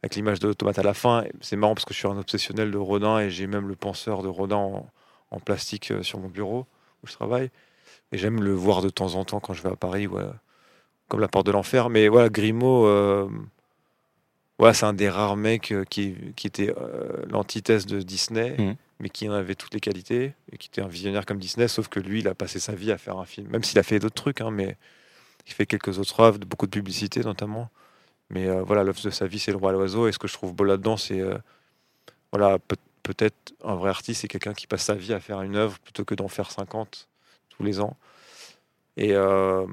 avec 0.02 0.16
l'image 0.16 0.40
de 0.40 0.48
l'automate 0.48 0.78
à 0.80 0.82
la 0.82 0.94
fin. 0.94 1.22
Et 1.22 1.32
C'est 1.40 1.56
marrant 1.56 1.74
parce 1.74 1.84
que 1.84 1.94
je 1.94 1.98
suis 1.98 2.08
un 2.08 2.18
obsessionnel 2.18 2.72
de 2.72 2.76
Rodin 2.76 3.20
et 3.20 3.30
j'ai 3.30 3.46
même 3.46 3.68
le 3.68 3.76
penseur 3.76 4.22
de 4.22 4.28
Rodin 4.28 4.82
en, 5.30 5.40
plastique 5.40 5.92
euh, 5.92 6.02
sur 6.02 6.18
mon 6.18 6.28
bureau 6.28 6.66
où 7.04 7.06
je 7.06 7.12
travaille. 7.12 7.50
Et 8.10 8.18
j'aime 8.18 8.42
le 8.42 8.52
voir 8.52 8.82
de 8.82 8.90
temps 8.90 9.14
en 9.14 9.24
temps 9.24 9.38
quand 9.38 9.54
je 9.54 9.62
vais 9.62 9.70
à 9.70 9.76
Paris, 9.76 10.08
comme 11.08 11.20
la 11.20 11.28
porte 11.28 11.46
de 11.46 11.52
l'enfer. 11.52 11.88
Mais 11.88 12.08
voilà, 12.08 12.28
Grimaud, 12.28 12.86
euh, 12.86 13.28
voilà, 14.58 14.74
c'est 14.74 14.86
un 14.86 14.92
des 14.92 15.08
rares 15.08 15.36
mecs 15.36 15.72
qui, 15.88 16.16
qui 16.34 16.46
était 16.48 16.74
l'antithèse 17.28 17.86
de 17.86 18.02
Disney, 18.02 18.56
Mhm. 18.58 18.76
Mais 19.00 19.10
qui 19.10 19.28
en 19.28 19.32
avait 19.32 19.56
toutes 19.56 19.74
les 19.74 19.80
qualités 19.80 20.34
et 20.52 20.58
qui 20.58 20.68
était 20.68 20.82
un 20.82 20.88
visionnaire 20.88 21.26
comme 21.26 21.38
Disney, 21.38 21.68
sauf 21.68 21.88
que 21.88 22.00
lui, 22.00 22.20
il 22.20 22.28
a 22.28 22.34
passé 22.36 22.60
sa 22.60 22.74
vie 22.74 22.92
à 22.92 22.98
faire 22.98 23.18
un 23.18 23.26
film, 23.26 23.48
même 23.50 23.64
s'il 23.64 23.78
a 23.80 23.84
fait 23.84 23.98
d'autres 24.00 24.14
trucs, 24.16 24.42
hein, 24.42 24.52
mais 24.52 24.76
il 25.46 25.52
fait 25.54 25.66
quelques 25.66 25.98
autres 25.98 26.20
œuvres, 26.20 26.38
beaucoup 26.40 26.66
de 26.66 26.72
publicité 26.72 27.20
notamment. 27.22 27.70
Mais 28.30 28.48
euh, 28.48 28.62
voilà, 28.62 28.84
l'œuvre 28.84 29.02
de 29.02 29.10
sa 29.10 29.26
vie, 29.26 29.38
c'est 29.40 29.52
le 29.52 29.58
roi 29.58 29.70
à 29.70 29.72
l'oiseau. 29.74 30.08
Et 30.08 30.12
ce 30.12 30.18
que 30.18 30.28
je 30.28 30.34
trouve 30.34 30.54
beau 30.54 30.64
là-dedans, 30.64 30.96
c'est 30.98 31.20
euh, 31.20 31.38
voilà, 32.32 32.58
peut- 32.58 32.76
peut-être 33.02 33.54
un 33.64 33.74
vrai 33.76 33.90
artiste, 33.90 34.22
c'est 34.22 34.28
quelqu'un 34.28 34.54
qui 34.54 34.66
passe 34.66 34.84
sa 34.84 34.94
vie 34.94 35.12
à 35.14 35.20
faire 35.20 35.42
une 35.42 35.56
œuvre 35.56 35.78
plutôt 35.80 36.04
que 36.04 36.14
d'en 36.14 36.28
faire 36.28 36.50
50 36.50 37.08
tous 37.50 37.62
les 37.64 37.80
ans. 37.80 37.96
Et 38.96 39.14
euh, 39.14 39.66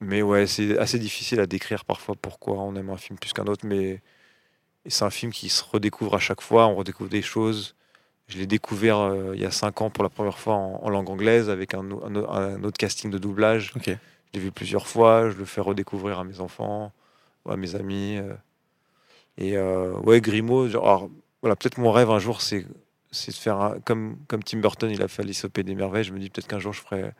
mais 0.00 0.22
ouais, 0.22 0.46
c'est 0.46 0.78
assez 0.78 0.98
difficile 0.98 1.40
à 1.40 1.46
décrire 1.46 1.84
parfois 1.84 2.14
pourquoi 2.16 2.58
on 2.62 2.74
aime 2.76 2.90
un 2.90 2.96
film 2.96 3.18
plus 3.18 3.32
qu'un 3.32 3.46
autre. 3.46 3.66
Mais 3.66 4.00
c'est 4.86 5.04
un 5.04 5.10
film 5.10 5.32
qui 5.32 5.50
se 5.50 5.64
redécouvre 5.64 6.16
à 6.16 6.20
chaque 6.20 6.42
fois. 6.42 6.68
On 6.68 6.76
redécouvre 6.76 7.10
des 7.10 7.22
choses. 7.22 7.76
Je 8.28 8.38
l'ai 8.38 8.46
découvert 8.46 8.98
euh, 8.98 9.32
il 9.34 9.40
y 9.40 9.46
a 9.46 9.50
cinq 9.50 9.80
ans 9.80 9.90
pour 9.90 10.04
la 10.04 10.10
première 10.10 10.38
fois 10.38 10.54
en, 10.54 10.80
en 10.82 10.90
langue 10.90 11.08
anglaise 11.08 11.48
avec 11.50 11.74
un, 11.74 11.90
autre 11.90 12.76
casting 12.78 13.10
de 13.10 13.18
doublage. 13.18 13.72
Je 13.84 13.90
l'ai 14.34 14.40
vu 14.40 14.50
plusieurs 14.52 14.86
fois, 14.86 15.30
je 15.30 15.36
le 15.36 15.44
fais 15.46 15.60
redécouvrir 15.62 16.18
à 16.18 16.24
mes 16.24 16.40
enfants, 16.40 16.92
à 17.48 17.56
mes 17.56 17.74
amis. 17.74 18.18
euh. 18.18 18.34
Et 19.38 19.56
euh, 19.56 19.92
ouais, 20.00 20.20
Grimaud, 20.20 20.68
genre, 20.68 20.84
alors, 20.86 21.10
voilà, 21.42 21.56
peut-être 21.56 21.78
mon 21.78 21.92
rêve 21.92 22.10
un 22.10 22.18
jour, 22.18 22.42
c'est 22.42 22.66
c'est 23.10 23.30
de 23.30 23.36
faire 23.36 23.58
un- 23.58 23.80
comme, 23.80 24.18
comme 24.28 24.42
Tim 24.42 24.58
Burton, 24.58 24.90
il 24.90 25.00
a 25.02 25.08
fait 25.08 25.22
Alice 25.22 25.44
au 25.46 25.48
Pays 25.48 25.64
des 25.64 25.74
Merveilles. 25.74 26.04
Je 26.04 26.12
me 26.12 26.18
dis 26.18 26.28
peut-être 26.28 26.46
qu'un 26.48 26.58
jour, 26.58 26.74
je 26.74 26.80
ferai. 26.82 27.10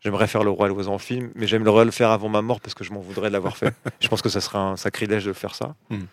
J'aimerais 0.00 0.28
faire 0.28 0.44
le 0.44 0.50
roi 0.50 0.66
et 0.66 0.68
l'oiseau 0.70 0.92
en 0.92 0.98
film, 0.98 1.30
mais 1.34 1.46
j'aimerais 1.46 1.84
le 1.84 1.90
faire 1.90 2.10
avant 2.10 2.28
ma 2.30 2.40
mort 2.40 2.60
parce 2.60 2.72
que 2.74 2.84
je 2.84 2.92
m'en 2.92 3.00
voudrais 3.00 3.28
de 3.28 3.32
l'avoir 3.34 3.56
fait. 3.58 3.74
je 4.00 4.08
pense 4.08 4.22
que 4.22 4.28
ça 4.30 4.40
serait 4.40 4.58
un 4.58 4.76
sacrilège 4.76 5.24
de 5.26 5.32
faire 5.34 5.54
ça. 5.56 5.74
Hmm. 5.90 6.04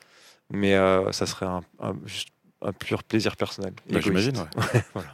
Mais 0.50 0.74
ça 1.12 1.26
serait 1.26 1.46
un, 1.46 1.62
un- 1.80 1.96
juste 2.06 2.30
un 2.62 2.72
pur 2.74 3.04
plaisir 3.04 3.36
personnel. 3.36 3.74
Bah. 3.90 4.00
J'imagine, 4.00 4.38
ouais. 4.38 4.82
Voilà. 4.94 5.12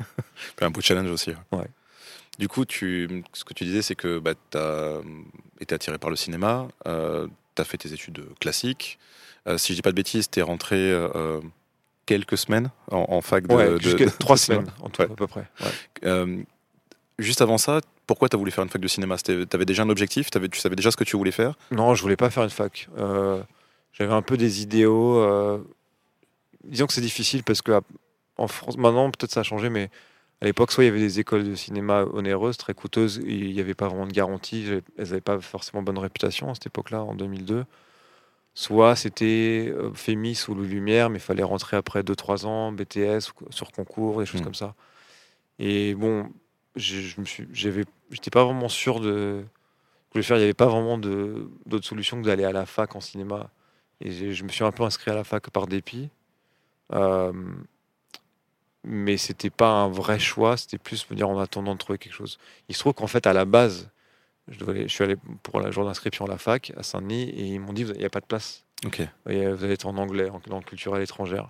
Un 0.62 0.70
beau 0.72 0.82
challenge 0.82 1.10
aussi. 1.10 1.32
ouais. 1.32 1.38
Ouais. 1.60 1.68
Du 2.40 2.48
coup, 2.48 2.66
tu, 2.66 3.24
ce 3.34 3.44
que 3.44 3.54
tu 3.54 3.66
disais, 3.66 3.82
c'est 3.82 3.96
que 3.96 4.18
bah, 4.20 4.34
tu 4.52 4.58
as 4.58 5.02
été 5.60 5.76
attiré 5.76 5.98
par 5.98 6.10
le 6.10 6.16
cinéma, 6.16 6.68
tu 6.86 6.90
as 7.62 7.64
fait 7.66 7.78
tes 7.78 7.92
études 7.94 8.24
classiques. 8.40 8.98
Euh, 9.48 9.58
si 9.58 9.74
je 9.74 9.78
dis 9.78 9.82
pas 9.82 9.92
de 9.92 9.96
bêtises, 9.96 10.30
tu 10.30 10.40
es 10.40 10.42
rentré 10.42 10.78
euh, 10.78 11.40
quelques 12.06 12.38
semaines 12.38 12.70
en, 12.90 13.06
en 13.10 13.22
fac 13.22 13.48
de, 13.48 13.54
Ouais, 13.54 13.70
de- 13.80 14.10
trois 14.20 14.38
semaines 14.38 14.72
en 14.82 14.90
tout, 14.90 15.02
Ouais. 15.02 15.12
à 15.12 15.16
peu 15.16 15.28
près. 15.28 15.48
Ouais. 15.62 15.68
Euh, 16.06 16.42
juste 17.20 17.42
avant 17.42 17.58
ça, 17.58 17.82
pourquoi 18.08 18.30
tu 18.30 18.36
as 18.36 18.40
voulu 18.40 18.52
faire 18.52 18.64
une 18.64 18.70
fac 18.70 18.82
de 18.82 18.88
cinéma? 18.88 19.18
Tu 19.18 19.46
avais 19.52 19.66
déjà 19.66 19.84
un 19.84 19.90
objectif? 19.90 20.30
Tu 20.32 20.40
savais 20.60 20.76
déjà 20.76 20.90
ce 20.92 20.98
que 20.98 21.04
tu 21.04 21.18
voulais 21.18 21.32
faire? 21.32 21.56
Non, 21.72 21.96
je 21.96 22.02
voulais 22.02 22.16
pas 22.18 22.30
faire 22.30 22.44
une 22.44 22.50
fac. 22.50 22.88
Euh, 22.98 23.42
J'avais 23.94 24.14
un 24.14 24.22
peu 24.22 24.38
des 24.38 24.62
idéaux. 24.62 25.18
Disons 26.64 26.88
que 26.88 26.94
c'est 26.94 27.02
difficile 27.02 27.44
parce 27.44 27.62
que 27.62 27.82
en 28.38 28.48
France, 28.48 28.78
maintenant 28.78 29.10
peut-être 29.12 29.32
ça 29.32 29.42
a 29.42 29.44
changé, 29.44 29.70
mais 29.70 29.90
à 30.42 30.46
l'époque, 30.46 30.72
soit 30.72 30.84
il 30.84 30.88
y 30.88 30.90
avait 30.90 31.00
des 31.00 31.20
écoles 31.20 31.44
de 31.44 31.54
cinéma 31.54 32.04
onéreuses, 32.04 32.58
très 32.58 32.74
coûteuses, 32.74 33.20
et 33.20 33.34
il 33.34 33.54
n'y 33.54 33.60
avait 33.60 33.76
pas 33.76 33.88
vraiment 33.88 34.08
de 34.08 34.12
garantie. 34.12 34.66
Elles 34.98 35.08
n'avaient 35.08 35.22
pas 35.22 35.40
forcément 35.40 35.84
bonne 35.84 36.00
réputation 36.00 36.50
à 36.50 36.56
cette 36.56 36.66
époque-là, 36.66 37.04
en 37.04 37.14
2002. 37.14 37.66
Soit 38.54 38.96
c'était 38.96 39.72
euh, 39.72 39.94
FEMI 39.94 40.36
sous 40.36 40.56
le 40.56 40.66
Lumière, 40.66 41.10
mais 41.10 41.18
il 41.20 41.22
fallait 41.22 41.44
rentrer 41.44 41.78
après 41.78 42.02
2-3 42.02 42.46
ans, 42.46 42.72
BTS, 42.72 43.30
ou 43.30 43.52
sur 43.52 43.72
concours, 43.72 44.20
des 44.20 44.26
choses 44.26 44.42
Mm. 44.42 44.44
comme 44.44 44.56
ça. 44.56 44.76
Et 45.60 45.94
bon, 45.94 46.30
je 46.76 47.00
j'étais 47.54 48.30
pas 48.32 48.44
vraiment 48.44 48.68
sûr 48.70 49.00
de 49.00 49.44
je 50.10 50.14
voulais 50.14 50.24
faire. 50.24 50.38
Il 50.38 50.42
n'y 50.42 50.46
avait 50.46 50.54
pas 50.54 50.66
vraiment 50.68 50.98
d'autre 50.98 51.86
solution 51.86 52.20
que 52.22 52.26
d'aller 52.26 52.44
à 52.44 52.52
la 52.52 52.66
fac 52.66 52.96
en 52.96 53.00
cinéma. 53.00 53.52
Et 54.02 54.34
je 54.34 54.44
me 54.44 54.50
suis 54.50 54.64
un 54.64 54.72
peu 54.72 54.84
inscrit 54.84 55.12
à 55.12 55.16
la 55.16 55.24
fac 55.24 55.50
par 55.52 55.68
dépit. 55.68 56.10
Euh, 56.94 57.32
mais 58.84 59.18
c'était 59.18 59.50
pas 59.52 59.70
un 59.70 59.90
vrai 59.90 60.18
choix, 60.20 60.58
c'était 60.58 60.80
plus 60.80 61.10
me 61.12 61.16
dire 61.16 61.30
en 61.30 61.40
attendant 61.40 61.74
de 61.74 61.78
trouver 61.80 62.00
quelque 62.00 62.14
chose. 62.14 62.40
Il 62.68 62.76
se 62.76 62.80
trouve 62.80 62.94
qu'en 62.94 63.08
fait, 63.08 63.28
à 63.28 63.34
la 63.34 63.46
base, 63.46 63.90
je, 64.48 64.58
devais 64.60 64.72
aller- 64.72 64.88
je 64.88 64.94
suis 64.94 65.04
allé 65.04 65.16
pour 65.44 65.60
la 65.62 65.70
jour 65.70 65.86
d'inscription 65.86 66.26
à 66.26 66.28
la 66.30 66.38
fac 66.40 66.72
à 66.76 66.84
Saint-Denis 66.84 67.30
et 67.30 67.46
ils 67.46 67.60
m'ont 67.60 67.74
dit 67.74 67.84
il 67.84 67.92
n'y 68.00 68.06
a 68.06 68.10
pas 68.10 68.22
de 68.22 68.26
place. 68.26 68.66
Euh, 69.28 69.54
vous 69.56 69.64
allez 69.64 69.74
être 69.74 69.86
en 69.86 69.98
anglais, 69.98 70.30
en 70.30 70.42
langue 70.50 70.66
culturelle 70.66 71.04
étrangère. 71.04 71.50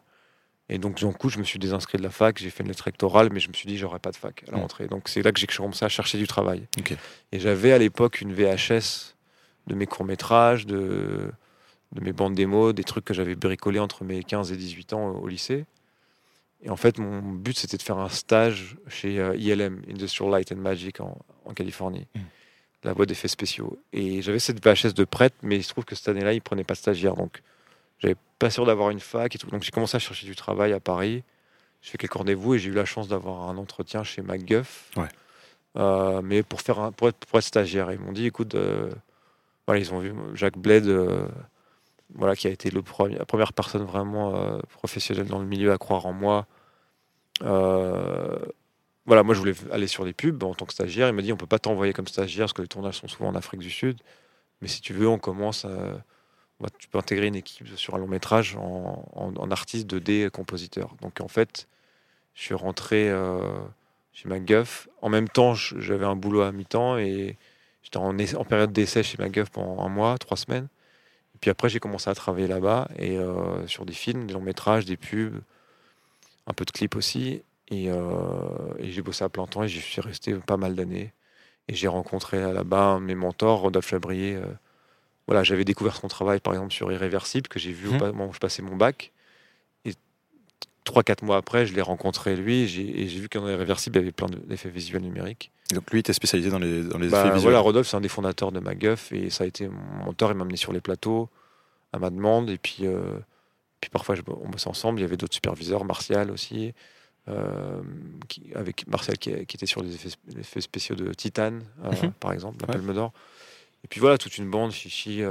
Et 0.68 0.78
donc, 0.78 0.96
du 0.96 1.06
coup, 1.14 1.30
je 1.30 1.40
me 1.40 1.44
suis 1.44 1.60
désinscrit 1.60 1.98
de 1.98 2.04
la 2.04 2.10
fac, 2.10 2.38
j'ai 2.38 2.50
fait 2.50 2.64
une 2.64 2.70
lettre 2.70 2.84
rectorale, 2.84 3.30
mais 3.32 3.40
je 3.40 3.48
me 3.50 3.54
suis 3.54 3.68
dit, 3.68 3.78
j'aurais 3.78 4.00
pas 4.00 4.12
de 4.12 4.16
fac 4.18 4.44
à 4.48 4.52
la 4.52 4.58
Mm. 4.58 4.62
rentrée. 4.62 4.88
Donc, 4.88 5.08
c'est 5.10 5.22
là 5.22 5.32
que 5.32 5.40
j'ai 5.40 5.48
commencé 5.48 5.84
à 5.86 5.90
chercher 5.90 6.18
du 6.18 6.28
travail. 6.28 6.68
Et 7.32 7.40
j'avais 7.40 7.72
à 7.72 7.78
l'époque 7.78 8.20
une 8.22 8.34
VHS 8.34 9.16
de 9.68 9.76
mes 9.76 9.86
courts-métrages, 9.86 10.66
de, 10.66 11.32
de 11.94 12.02
mes 12.02 12.14
bandes 12.14 12.36
démos, 12.36 12.74
des 12.74 12.84
trucs 12.84 13.06
que 13.06 13.14
j'avais 13.14 13.36
bricolés 13.36 13.80
entre 13.80 14.04
mes 14.04 14.24
15 14.24 14.52
et 14.52 14.58
18 14.58 14.94
ans 14.94 15.10
au, 15.10 15.24
au 15.24 15.28
lycée. 15.28 15.66
Et 16.64 16.70
en 16.70 16.76
fait, 16.76 17.00
mon 17.00 17.22
but, 17.22 17.58
c'était 17.58 17.78
de 17.78 17.82
faire 17.82 17.98
un 17.98 18.10
stage 18.10 18.78
chez 18.88 19.20
euh, 19.20 19.36
ILM, 19.36 19.82
Industrial 19.90 20.32
Light 20.32 20.52
and 20.52 20.58
Magic, 20.58 21.00
en, 21.02 21.18
en 21.46 21.54
Californie, 21.54 22.08
Mm. 22.14 22.20
la 22.84 22.94
boîte 22.94 23.10
d'effets 23.10 23.28
spéciaux. 23.28 23.80
Et 23.94 24.22
j'avais 24.22 24.40
cette 24.40 24.64
VHS 24.64 24.94
de 24.94 25.04
prête, 25.04 25.34
mais 25.42 25.58
il 25.58 25.64
se 25.64 25.70
trouve 25.70 25.86
que 25.86 25.96
cette 25.96 26.08
année-là, 26.10 26.34
ils 26.34 26.38
ne 26.38 26.42
prenaient 26.42 26.64
pas 26.64 26.74
de 26.76 26.80
stagiaire. 26.80 27.16
Donc, 27.16 27.42
j'avais 28.00 28.16
pas 28.40 28.50
sûr 28.50 28.66
d'avoir 28.66 28.90
une 28.90 29.00
fac 29.00 29.36
et 29.36 29.38
tout. 29.38 29.48
Donc, 29.48 29.64
j'ai 29.64 29.72
commencé 29.72 29.96
à 29.96 30.00
chercher 30.00 30.26
du 30.26 30.36
travail 30.36 30.74
à 30.74 30.80
Paris. 30.80 31.24
J'ai 31.82 31.92
fait 31.92 31.98
quelques 31.98 32.14
rendez-vous 32.14 32.56
et 32.56 32.60
j'ai 32.60 32.70
eu 32.70 32.74
la 32.74 32.86
chance 32.86 33.08
d'avoir 33.08 33.50
un 33.50 33.58
entretien 33.58 34.04
chez 34.04 34.22
MacGuff. 34.22 34.92
Ouais. 34.98 35.08
Euh, 35.78 36.22
mais 36.24 36.44
pour, 36.44 36.62
faire 36.62 36.80
un, 36.80 36.92
pour, 36.92 37.08
être, 37.10 37.26
pour 37.26 37.40
être 37.40 37.46
stagiaire. 37.46 37.92
Ils 37.92 38.00
m'ont 38.00 38.12
dit 38.12 38.26
écoute, 38.26 38.56
euh, 38.56 38.92
voilà, 39.66 39.80
ils 39.80 39.94
ont 39.94 40.00
vu 40.00 40.14
Jacques 40.34 40.58
Bled, 40.58 40.88
euh, 40.88 41.28
voilà, 42.16 42.36
qui 42.36 42.48
a 42.48 42.52
été 42.52 42.70
la 42.72 42.82
première 43.26 43.54
personne 43.54 43.84
vraiment 43.84 44.36
euh, 44.36 44.60
professionnelle 44.70 45.28
dans 45.28 45.40
le 45.40 45.46
milieu 45.46 45.72
à 45.72 45.78
croire 45.78 46.06
en 46.06 46.14
moi. 46.14 46.48
Euh, 47.44 48.38
voilà, 49.06 49.24
moi 49.24 49.34
je 49.34 49.40
voulais 49.40 49.56
aller 49.72 49.88
sur 49.88 50.06
les 50.06 50.14
pubs 50.14 50.44
en 50.44 50.54
tant 50.54 50.66
que 50.66 50.74
stagiaire. 50.74 51.08
Il 51.10 51.14
m'a 51.14 51.22
dit 51.22 51.34
on 51.34 51.38
peut 51.38 51.48
pas 51.48 51.60
t'envoyer 51.60 51.94
comme 51.94 52.08
stagiaire 52.08 52.46
parce 52.46 52.54
que 52.54 52.62
les 52.62 52.68
tournages 52.68 52.98
sont 53.00 53.08
souvent 53.08 53.30
en 53.30 53.36
Afrique 53.36 53.62
du 53.62 53.70
Sud. 53.72 54.00
Mais 54.62 54.68
si 54.68 54.82
tu 54.82 54.94
veux, 54.94 55.08
on 55.08 55.20
commence. 55.20 55.66
va- 56.60 56.70
tu 56.80 56.88
peux 56.88 56.98
intégrer 56.98 57.28
une 57.28 57.36
équipe 57.36 57.68
sur 57.78 57.96
un 57.96 58.00
long 58.00 58.08
métrage 58.08 58.56
en, 58.58 59.52
artiste 59.52 59.88
2D 59.88 60.30
compositeur. 60.30 60.96
Donc 61.02 61.22
en 61.22 61.28
fait, 61.28 61.68
je 62.36 62.44
suis 62.44 62.56
rentré 62.56 63.10
euh, 63.10 63.42
chez 64.14 64.30
MacGuff. 64.30 64.90
En 65.02 65.10
même 65.10 65.30
temps, 65.30 65.54
j'avais 65.56 66.06
un 66.06 66.16
boulot 66.16 66.42
à 66.42 66.52
mi-temps 66.52 66.98
et 66.98 67.38
j'étais 67.84 67.98
en, 67.98 68.18
en 68.20 68.46
période 68.46 68.72
d'essai 68.74 69.04
chez 69.04 69.18
MacGuff 69.18 69.50
pendant 69.52 69.84
un 69.84 69.90
mois, 69.90 70.18
trois 70.18 70.38
semaines. 70.38 70.68
Puis 71.42 71.50
après, 71.50 71.70
j'ai 71.70 71.80
commencé 71.80 72.10
à 72.10 72.16
travailler 72.16 72.48
là-bas 72.48 72.88
et 72.98 73.18
euh, 73.18 73.66
sur 73.68 73.86
des 73.86 73.94
films, 73.94 74.28
des 74.28 74.34
longs 74.34 74.42
métrages, 74.42 74.86
des 74.86 74.96
pubs, 74.98 75.42
un 76.48 76.54
peu 76.54 76.66
de 76.66 76.72
clips 76.72 76.96
aussi. 76.96 77.42
Et, 77.70 77.90
euh, 77.90 78.74
et 78.80 78.92
j'ai 78.92 79.02
bossé 79.02 79.24
à 79.24 79.30
plein 79.30 79.46
temps 79.48 79.64
et 79.64 79.68
j'y 79.68 79.82
suis 79.82 80.02
resté 80.02 80.34
pas 80.36 80.58
mal 80.58 80.76
d'années. 80.76 81.12
Et 81.68 81.74
j'ai 81.76 81.88
rencontré 81.88 82.40
là-bas 82.40 83.00
mes 83.00 83.16
mentors, 83.16 83.62
Rodolphe 83.62 83.88
Chabrier. 83.90 84.36
euh, 84.36 84.46
voilà, 85.28 85.44
j'avais 85.44 85.64
découvert 85.64 85.96
son 85.96 86.08
travail, 86.08 86.40
par 86.42 86.54
exemple, 86.54 86.74
sur 86.74 86.92
Irréversible, 86.92 87.48
que 87.48 87.60
j'ai 87.60 87.72
vu 87.72 87.88
au 87.88 88.06
moment 88.08 88.28
où 88.28 88.34
je 88.34 88.40
passais 88.40 88.62
mon 88.62 88.76
bac. 88.76 89.12
Et 89.86 89.94
3-4 90.84 91.24
mois 91.24 91.38
après, 91.38 91.66
je 91.66 91.74
l'ai 91.74 91.82
rencontré, 91.82 92.36
lui, 92.36 92.64
et 92.64 92.68
j'ai 92.68 93.20
vu 93.20 93.30
qu'en 93.30 93.48
Irréversible, 93.48 93.98
il 93.98 94.00
y 94.00 94.04
avait 94.04 94.12
plein 94.12 94.28
de- 94.28 94.38
d'effets 94.40 94.70
visuels 94.70 95.04
numériques. 95.04 95.52
Donc 95.74 95.90
lui, 95.92 95.98
il 95.98 96.02
était 96.02 96.14
spécialisé 96.14 96.50
dans 96.50 96.60
les, 96.60 96.84
dans 96.84 96.98
les 96.98 97.10
Bah, 97.10 97.20
effets 97.20 97.30
visuels. 97.30 97.42
voilà, 97.44 97.60
Rodolphe, 97.60 97.88
c'est 97.88 97.98
un 97.98 98.02
des 98.02 98.10
fondateurs 98.10 98.52
de 98.52 98.60
MacGuff, 98.60 99.12
et 99.12 99.30
ça 99.30 99.44
a 99.44 99.48
été 99.48 99.68
mon 99.68 100.06
mentor, 100.06 100.32
il 100.32 100.36
m'a 100.36 100.42
amené 100.44 100.58
sur 100.58 100.74
les 100.74 100.82
plateaux, 100.82 101.30
à 101.94 102.00
ma 102.00 102.10
demande, 102.10 102.50
et 102.50 102.58
puis, 102.58 102.80
euh, 102.82 103.02
puis 103.80 103.90
parfois, 103.90 104.16
je- 104.16 104.22
on 104.28 104.50
bossait 104.50 104.70
ensemble, 104.70 105.00
il 105.00 105.04
y 105.04 105.06
avait 105.06 105.18
d'autres 105.18 105.34
superviseurs, 105.34 105.84
Martial 105.86 106.32
aussi, 106.32 106.74
euh, 107.28 107.82
qui, 108.28 108.52
avec 108.56 108.88
Martial 108.88 109.18
qui, 109.18 109.32
qui 109.46 109.58
était 109.58 109.66
sur 109.66 109.84
les 109.84 109.94
effets, 109.94 110.10
les 110.34 110.40
effets 110.42 110.62
spéciaux 110.62 110.96
de 110.96 111.14
Titan, 111.14 111.60
euh, 111.84 111.92
Mhm. 112.04 112.12
par 112.20 112.32
exemple, 112.34 112.58
la 112.62 112.68
Ouais. 112.68 112.74
Palme 112.80 112.94
d'Or. 112.94 113.14
Et 113.84 113.88
puis 113.88 114.00
voilà, 114.00 114.18
toute 114.18 114.38
une 114.38 114.50
bande, 114.50 114.72
Chichi, 114.72 115.22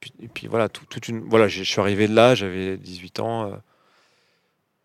puis- 0.00 0.12
et 0.20 0.28
puis 0.28 0.46
voilà, 0.46 0.68
tout- 0.68 0.84
toute 0.86 1.08
une, 1.08 1.20
voilà, 1.28 1.48
je 1.48 1.62
suis 1.62 1.80
arrivé 1.80 2.06
de 2.08 2.14
là, 2.14 2.34
j'avais 2.34 2.76
18 2.76 3.20
ans. 3.20 3.52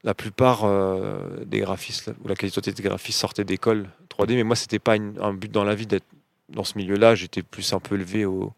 La 0.03 0.13
plupart 0.13 0.63
euh, 0.63 1.45
des 1.45 1.59
graphistes, 1.59 2.11
ou 2.23 2.27
la 2.27 2.35
qualité 2.35 2.71
des 2.71 2.83
graphistes 2.83 3.19
sortaient 3.19 3.43
d'école 3.43 3.87
3D, 4.09 4.35
mais 4.35 4.43
moi, 4.43 4.55
c'était 4.55 4.79
pas 4.79 4.95
un 4.95 5.33
but 5.33 5.51
dans 5.51 5.63
la 5.63 5.75
vie 5.75 5.85
d'être 5.85 6.05
dans 6.49 6.63
ce 6.63 6.77
milieu-là. 6.77 7.15
J'étais 7.15 7.43
plus 7.43 7.73
un 7.73 7.79
peu 7.79 7.95
élevé 7.95 8.25
au, 8.25 8.53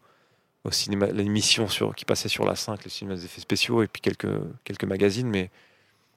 cinéma, 0.70 1.06
l'émission 1.08 1.68
sur, 1.68 1.94
qui 1.94 2.06
passait 2.06 2.30
sur 2.30 2.46
la 2.46 2.56
5, 2.56 2.84
le 2.84 2.90
cinéma 2.90 3.16
des 3.16 3.26
effets 3.26 3.42
spéciaux, 3.42 3.82
et 3.82 3.86
puis 3.86 4.00
quelques, 4.00 4.28
quelques 4.64 4.84
magazines. 4.84 5.28
Mais 5.28 5.50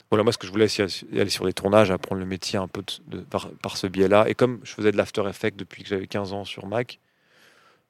voilà, 0.09 0.23
moi, 0.23 0.31
ce 0.31 0.37
que 0.37 0.47
je 0.47 0.51
voulais, 0.51 0.69
c'est 0.69 0.83
aller 1.13 1.29
sur 1.29 1.45
les 1.45 1.53
tournages, 1.53 1.91
apprendre 1.91 2.21
le 2.21 2.27
métier 2.27 2.57
un 2.57 2.69
peu 2.69 2.81
par, 3.29 3.77
ce 3.77 3.87
biais-là. 3.87 4.29
Et 4.29 4.35
comme 4.35 4.61
je 4.63 4.71
faisais 4.71 4.93
de 4.93 4.97
l'After 4.97 5.27
Effects 5.27 5.57
depuis 5.57 5.83
que 5.83 5.89
j'avais 5.89 6.07
15 6.07 6.31
ans 6.31 6.45
sur 6.45 6.65
Mac, 6.67 6.99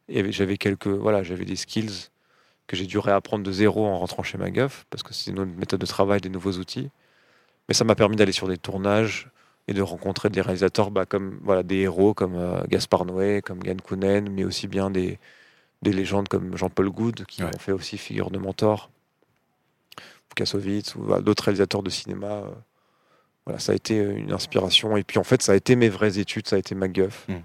j'avais 0.09 0.57
quelques, 0.57 0.87
voilà, 0.87 1.21
j'avais 1.21 1.45
des 1.45 1.55
skills 1.55 2.09
que 2.65 2.75
j'ai 2.75 2.85
dû 2.85 2.97
réapprendre 2.97 3.43
de 3.43 3.51
zéro 3.51 3.85
en 3.85 3.99
rentrant 3.99 4.23
chez 4.23 4.37
MacGuff, 4.37 4.85
parce 4.89 5.03
que 5.03 5.13
c'est 5.13 5.31
une 5.31 5.39
autre 5.39 5.51
méthode 5.55 5.79
de 5.79 5.85
travail, 5.85 6.19
des 6.19 6.29
nouveaux 6.29 6.53
outils. 6.53 6.89
Mais 7.67 7.73
ça 7.73 7.83
m'a 7.83 7.95
permis 7.95 8.15
d'aller 8.15 8.31
sur 8.31 8.47
des 8.47 8.57
tournages 8.57 9.29
et 9.67 9.73
de 9.73 9.81
rencontrer 9.81 10.29
des 10.29 10.41
réalisateurs 10.41 10.91
bah, 10.91 11.05
comme 11.05 11.39
voilà, 11.43 11.63
des 11.63 11.77
héros 11.79 12.13
comme 12.13 12.35
euh, 12.35 12.63
Gaspard 12.69 13.05
Noé, 13.05 13.41
comme 13.43 13.59
Yann 13.65 13.81
Kounen, 13.81 14.29
mais 14.31 14.43
aussi 14.45 14.67
bien 14.67 14.89
des, 14.89 15.19
des 15.81 15.91
légendes 15.91 16.29
comme 16.29 16.55
Jean-Paul 16.55 16.89
Goud, 16.89 17.25
qui 17.25 17.43
Ouais. 17.43 17.53
ont 17.53 17.59
fait 17.59 17.73
aussi 17.73 17.97
figure 17.97 18.31
de 18.31 18.37
mentor, 18.37 18.89
Kassovitz, 20.35 20.95
ou 20.95 21.01
voilà, 21.03 21.21
d'autres 21.21 21.43
réalisateurs 21.45 21.81
de 21.83 21.89
cinéma. 21.89 22.27
euh, 22.27 22.51
voilà, 23.45 23.59
ça 23.59 23.71
a 23.71 23.75
été 23.75 23.97
une 23.97 24.31
inspiration. 24.33 24.97
Et 24.97 25.03
puis 25.03 25.17
en 25.19 25.23
fait, 25.23 25.41
ça 25.41 25.53
a 25.53 25.55
été 25.55 25.75
mes 25.75 25.89
vraies 25.89 26.19
études, 26.19 26.47
ça 26.47 26.57
a 26.57 26.59
été 26.59 26.75
MacGuff. 26.75 27.27
Mm. 27.27 27.35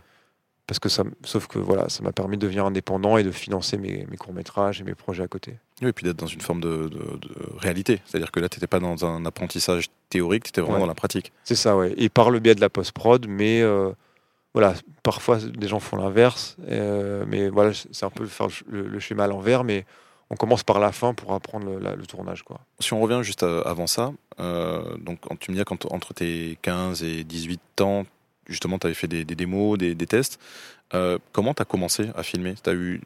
Parce 0.66 0.78
que 0.78 0.88
ça, 0.88 1.02
sauf 1.24 1.46
que 1.48 1.58
voilà, 1.58 1.88
ça 1.88 2.02
m'a 2.02 2.12
permis 2.12 2.36
de 2.36 2.42
devenir 2.42 2.64
indépendant 2.66 3.16
et 3.16 3.22
de 3.24 3.30
financer 3.30 3.76
mes, 3.78 4.06
mes 4.10 4.16
courts-métrages 4.16 4.80
et 4.80 4.84
mes 4.84 4.94
projets 4.94 5.22
à 5.22 5.28
côté. 5.28 5.56
Oui, 5.82 5.88
et 5.88 5.92
puis 5.92 6.04
d'être 6.04 6.16
dans 6.16 6.26
une 6.26 6.40
forme 6.40 6.60
de, 6.60 6.88
de- 6.88 7.18
de 7.18 7.34
réalité. 7.58 8.00
C'est-à-dire 8.06 8.30
que 8.32 8.40
là, 8.40 8.48
tu 8.48 8.56
n'étais 8.58 8.66
pas 8.66 8.80
dans 8.80 9.04
un 9.04 9.26
apprentissage 9.26 9.86
théorique, 10.08 10.44
tu 10.44 10.48
étais 10.50 10.60
vraiment 10.60 10.74
Ouais. 10.76 10.80
dans 10.80 10.86
la 10.86 10.94
pratique. 10.94 11.32
C'est 11.44 11.54
ça, 11.56 11.76
ouais. 11.76 11.92
Et 11.96 12.08
par 12.08 12.30
le 12.30 12.38
biais 12.38 12.54
de 12.54 12.60
la 12.60 12.68
post-prod, 12.70 13.26
mais 13.28 13.60
euh, 13.62 13.90
voilà, 14.54 14.74
parfois 15.02 15.38
des 15.38 15.68
gens 15.68 15.80
font 15.80 15.96
l'inverse. 15.96 16.56
euh, 16.68 17.24
mais 17.26 17.48
voilà, 17.48 17.72
c'est 17.90 18.04
un 18.06 18.10
peu 18.10 18.26
faire 18.26 18.48
le, 18.68 18.86
le 18.88 18.98
schéma 19.00 19.24
à 19.24 19.26
l'envers, 19.26 19.64
mais 19.64 19.84
on 20.30 20.36
commence 20.36 20.62
par 20.62 20.78
la 20.78 20.92
fin 20.92 21.12
pour 21.14 21.32
apprendre 21.34 21.66
le, 21.66 21.78
la- 21.78 21.94
le 21.96 22.06
tournage, 22.06 22.42
quoi. 22.42 22.60
Si 22.80 22.92
on 22.94 23.00
revient 23.00 23.20
juste 23.22 23.42
à- 23.42 23.60
avant 23.62 23.86
ça, 23.86 24.12
euh, 24.40 24.96
donc 24.98 25.18
quand 25.20 25.38
tu 25.38 25.50
me 25.50 25.56
dis 25.56 25.64
qu'entre 25.64 25.92
entre 25.92 26.14
tes 26.14 26.58
15 26.62 27.02
et 27.02 27.24
18 27.24 27.80
ans, 27.80 28.04
justement, 28.48 28.78
tu 28.78 28.86
avais 28.86 28.94
fait 28.94 29.08
des, 29.08 29.24
démos, 29.24 29.76
des, 29.78 29.94
tests. 30.06 30.38
comment 31.32 31.54
tu 31.54 31.62
as 31.62 31.64
commencé 31.64 32.10
à 32.14 32.22
filmer? 32.22 32.54
Tu 32.62 32.70
as 32.70 32.74
eu 32.74 33.00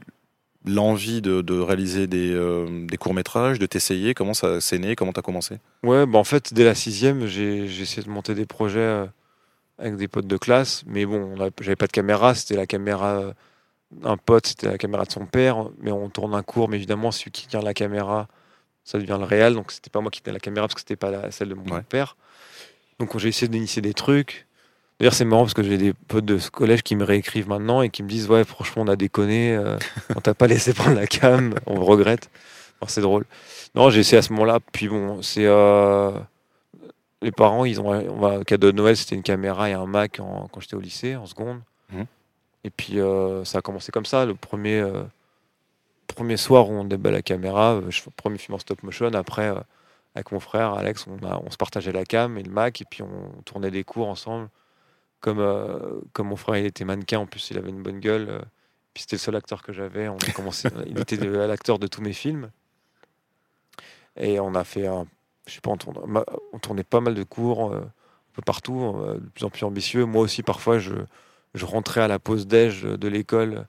l'envie 0.66 1.22
de, 1.22 1.60
réaliser 1.60 2.06
des, 2.06 2.96
courts-métrages, 2.98 3.58
de 3.58 3.66
t'essayer? 3.66 4.14
Comment 4.14 4.34
ça 4.34 4.60
s'est 4.60 4.78
né? 4.78 4.96
Comment 4.96 5.12
tu 5.12 5.20
as 5.20 5.22
commencé? 5.22 5.58
Ouais, 5.82 6.06
bah 6.06 6.18
en 6.18 6.24
fait, 6.24 6.52
dès 6.52 6.64
la 6.64 6.74
sixième, 6.74 7.26
j'ai 7.26 7.64
essayé 7.64 8.02
de 8.02 8.10
monter 8.10 8.34
des 8.34 8.46
projets 8.46 9.06
avec 9.78 9.96
des 9.96 10.08
potes 10.08 10.26
de 10.26 10.36
classe. 10.36 10.82
Mais 10.86 11.06
bon, 11.06 11.36
j'avais 11.60 11.76
pas 11.76 11.86
de 11.86 11.92
caméra, 11.92 12.34
c'était 12.34 12.56
la 12.56 12.66
caméra 12.66 13.34
d'un 13.92 14.16
pote, 14.16 14.48
c'était 14.48 14.68
la 14.68 14.78
caméra 14.78 15.04
de 15.04 15.12
son 15.12 15.26
père. 15.26 15.68
Mais 15.78 15.92
on 15.92 16.08
tourne 16.08 16.34
un 16.34 16.42
cours, 16.42 16.68
mais 16.68 16.76
évidemment, 16.76 17.10
celui 17.10 17.30
qui 17.30 17.46
tient 17.46 17.62
la 17.62 17.74
caméra, 17.74 18.28
ça 18.84 18.98
devient 18.98 19.16
le 19.18 19.26
réel. 19.26 19.54
Donc 19.54 19.72
c'était 19.72 19.90
pas 19.90 20.00
moi 20.00 20.10
qui 20.10 20.22
tenais 20.22 20.34
la 20.34 20.40
caméra 20.40 20.66
parce 20.66 20.74
que 20.74 20.80
c'était 20.80 20.96
pas 20.96 21.30
celle 21.30 21.50
de 21.50 21.54
mon 21.54 21.82
père. 21.82 22.16
Donc 22.98 23.16
j'ai 23.18 23.28
essayé 23.28 23.48
d'initier 23.48 23.82
des 23.82 23.94
trucs. 23.94 24.45
D'ailleurs, 24.98 25.14
c'est 25.14 25.24
marrant 25.26 25.42
parce 25.42 25.54
que 25.54 25.62
j'ai 25.62 25.76
des 25.76 25.92
potes 25.92 26.24
de 26.24 26.38
ce 26.38 26.50
collège 26.50 26.82
qui 26.82 26.96
me 26.96 27.04
réécrivent 27.04 27.48
maintenant 27.48 27.82
et 27.82 27.90
qui 27.90 28.02
me 28.02 28.08
disent 28.08 28.28
Ouais, 28.30 28.44
franchement, 28.44 28.82
on 28.82 28.88
a 28.88 28.96
déconné, 28.96 29.54
euh, 29.54 29.76
on 30.14 30.20
t'a 30.20 30.34
pas 30.34 30.46
laissé 30.46 30.72
prendre 30.72 30.96
la 30.96 31.06
cam, 31.06 31.54
on 31.66 31.84
regrette. 31.84 32.30
c'est 32.86 33.02
drôle. 33.02 33.26
Non, 33.74 33.90
j'ai 33.90 34.00
essayé 34.00 34.18
à 34.18 34.22
ce 34.22 34.32
moment-là. 34.32 34.58
Puis 34.72 34.88
bon, 34.88 35.20
c'est. 35.22 35.44
Euh, 35.44 36.12
les 37.22 37.32
parents, 37.32 37.64
ils 37.64 37.80
ont 37.80 37.92
un 37.92 38.44
cadeau 38.44 38.72
de 38.72 38.76
Noël, 38.76 38.96
c'était 38.96 39.16
une 39.16 39.22
caméra 39.22 39.68
et 39.68 39.72
un 39.72 39.86
Mac 39.86 40.12
quand 40.16 40.60
j'étais 40.60 40.76
au 40.76 40.80
lycée, 40.80 41.16
en 41.16 41.26
seconde. 41.26 41.60
Mmh. 41.90 42.02
Et 42.64 42.70
puis 42.70 43.00
euh, 43.00 43.44
ça 43.44 43.58
a 43.58 43.60
commencé 43.62 43.92
comme 43.92 44.06
ça. 44.06 44.26
Le 44.26 44.34
premier, 44.34 44.80
euh, 44.80 45.02
premier 46.08 46.36
soir 46.36 46.68
où 46.68 46.72
on 46.72 46.84
débat 46.84 47.10
la 47.10 47.22
caméra, 47.22 47.80
je, 47.88 48.02
premier 48.16 48.38
film 48.38 48.54
en 48.54 48.58
stop 48.58 48.82
motion. 48.82 49.12
Après, 49.14 49.52
avec 50.14 50.32
mon 50.32 50.40
frère 50.40 50.74
Alex, 50.74 51.06
on, 51.06 51.24
a, 51.26 51.40
on 51.44 51.50
se 51.50 51.56
partageait 51.56 51.92
la 51.92 52.04
cam 52.04 52.36
et 52.38 52.42
le 52.42 52.50
Mac, 52.50 52.80
et 52.80 52.84
puis 52.84 53.02
on 53.02 53.42
tournait 53.44 53.70
des 53.70 53.84
cours 53.84 54.08
ensemble. 54.08 54.48
Comme, 55.26 56.02
comme 56.12 56.28
mon 56.28 56.36
frère 56.36 56.56
il 56.56 56.66
était 56.66 56.84
mannequin, 56.84 57.18
en 57.18 57.26
plus 57.26 57.50
il 57.50 57.58
avait 57.58 57.70
une 57.70 57.82
bonne 57.82 57.98
gueule. 57.98 58.42
puis 58.94 59.02
c'était 59.02 59.16
le 59.16 59.20
seul 59.20 59.34
acteur 59.34 59.60
que 59.60 59.72
j'avais. 59.72 60.08
On 60.08 60.18
a 60.18 60.32
commencé, 60.32 60.68
il 60.86 61.00
était 61.00 61.16
l'acteur 61.16 61.80
de 61.80 61.88
tous 61.88 62.00
mes 62.00 62.12
films. 62.12 62.50
Et 64.16 64.38
on 64.38 64.54
a 64.54 64.62
fait 64.62 64.86
un 64.86 65.06
je 65.46 65.54
sais 65.54 65.60
pas, 65.60 65.70
on 65.70 66.58
tournait, 66.58 66.84
pas 66.84 67.00
mal 67.00 67.14
de 67.14 67.22
cours 67.22 67.72
euh, 67.72 67.78
un 67.80 68.32
peu 68.34 68.42
partout, 68.42 68.94
euh, 68.96 69.14
de 69.14 69.28
plus 69.28 69.44
en 69.44 69.50
plus 69.50 69.64
ambitieux. 69.64 70.04
Moi 70.04 70.22
aussi, 70.22 70.42
parfois, 70.42 70.78
je, 70.78 70.94
je 71.54 71.64
rentrais 71.64 72.00
à 72.00 72.08
la 72.08 72.18
pause 72.18 72.46
déj 72.46 72.82
de 72.82 73.08
l'école 73.08 73.66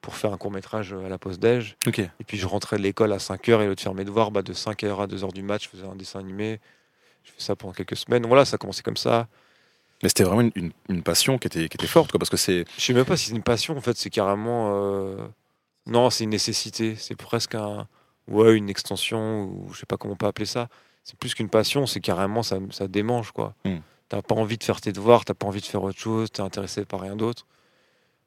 pour 0.00 0.16
faire 0.16 0.32
un 0.32 0.38
court 0.38 0.50
métrage 0.50 0.94
à 0.94 1.08
la 1.08 1.18
pause 1.18 1.38
déj. 1.38 1.76
Et 2.20 2.24
puis 2.24 2.38
je 2.38 2.46
rentrais 2.46 2.78
de 2.78 2.82
l'école 2.82 3.12
à 3.12 3.18
5h 3.18 3.60
et 3.60 3.66
lieu 3.66 3.74
de 3.74 3.80
faire 3.80 3.94
mes 3.94 4.04
devoirs, 4.04 4.30
bah, 4.30 4.42
de 4.42 4.54
5h 4.54 5.02
à 5.02 5.06
2h 5.06 5.32
du 5.32 5.42
match, 5.42 5.64
je 5.64 5.68
faisais 5.68 5.86
un 5.86 5.94
dessin 5.94 6.20
animé. 6.20 6.58
Je 7.22 7.32
fais 7.32 7.42
ça 7.42 7.54
pendant 7.54 7.74
quelques 7.74 7.96
semaines. 7.96 8.26
Voilà, 8.26 8.46
ça 8.46 8.54
a 8.54 8.58
commencé 8.58 8.82
comme 8.82 8.96
ça. 8.96 9.28
Mais 10.02 10.08
c'était 10.08 10.24
vraiment 10.24 10.50
une, 10.54 10.72
une, 10.88 11.02
passion 11.02 11.36
qui 11.38 11.46
était, 11.46 11.68
qui 11.68 11.76
était 11.76 11.86
forte, 11.86 12.10
quoi, 12.10 12.18
parce 12.18 12.30
que 12.30 12.36
c'est... 12.36 12.64
Je 12.78 12.82
sais 12.82 12.94
même 12.94 13.04
pas 13.04 13.16
si 13.16 13.26
c'est 13.26 13.36
une 13.36 13.42
passion, 13.42 13.76
en 13.76 13.80
fait, 13.80 13.96
c'est 13.96 14.10
carrément... 14.10 14.70
Euh, 14.74 15.16
non, 15.86 16.08
c'est 16.08 16.24
une 16.24 16.30
nécessité. 16.30 16.96
C'est 16.96 17.16
presque 17.16 17.54
un... 17.54 17.86
Ouais, 18.28 18.56
une 18.56 18.70
extension, 18.70 19.44
ou 19.44 19.72
je 19.72 19.80
sais 19.80 19.86
pas 19.86 19.96
comment 19.96 20.14
on 20.14 20.16
peut 20.16 20.26
appeler 20.26 20.46
ça 20.46 20.68
c'est 21.04 21.18
plus 21.18 21.34
qu'une 21.34 21.48
passion, 21.48 21.86
c'est 21.86 22.00
carrément 22.00 22.42
ça, 22.42 22.58
ça 22.70 22.88
démange 22.88 23.32
quoi. 23.32 23.54
Hmm. 23.64 23.78
T'as 24.08 24.22
pas 24.22 24.34
envie 24.34 24.58
de 24.58 24.64
faire 24.64 24.80
tes 24.80 24.92
devoirs, 24.92 25.24
t'as 25.24 25.34
pas 25.34 25.46
envie 25.46 25.60
de 25.60 25.66
faire 25.66 25.82
autre 25.82 25.98
chose, 25.98 26.30
t'es 26.30 26.40
intéressé 26.40 26.84
par 26.84 27.00
rien 27.00 27.16
d'autre. 27.16 27.46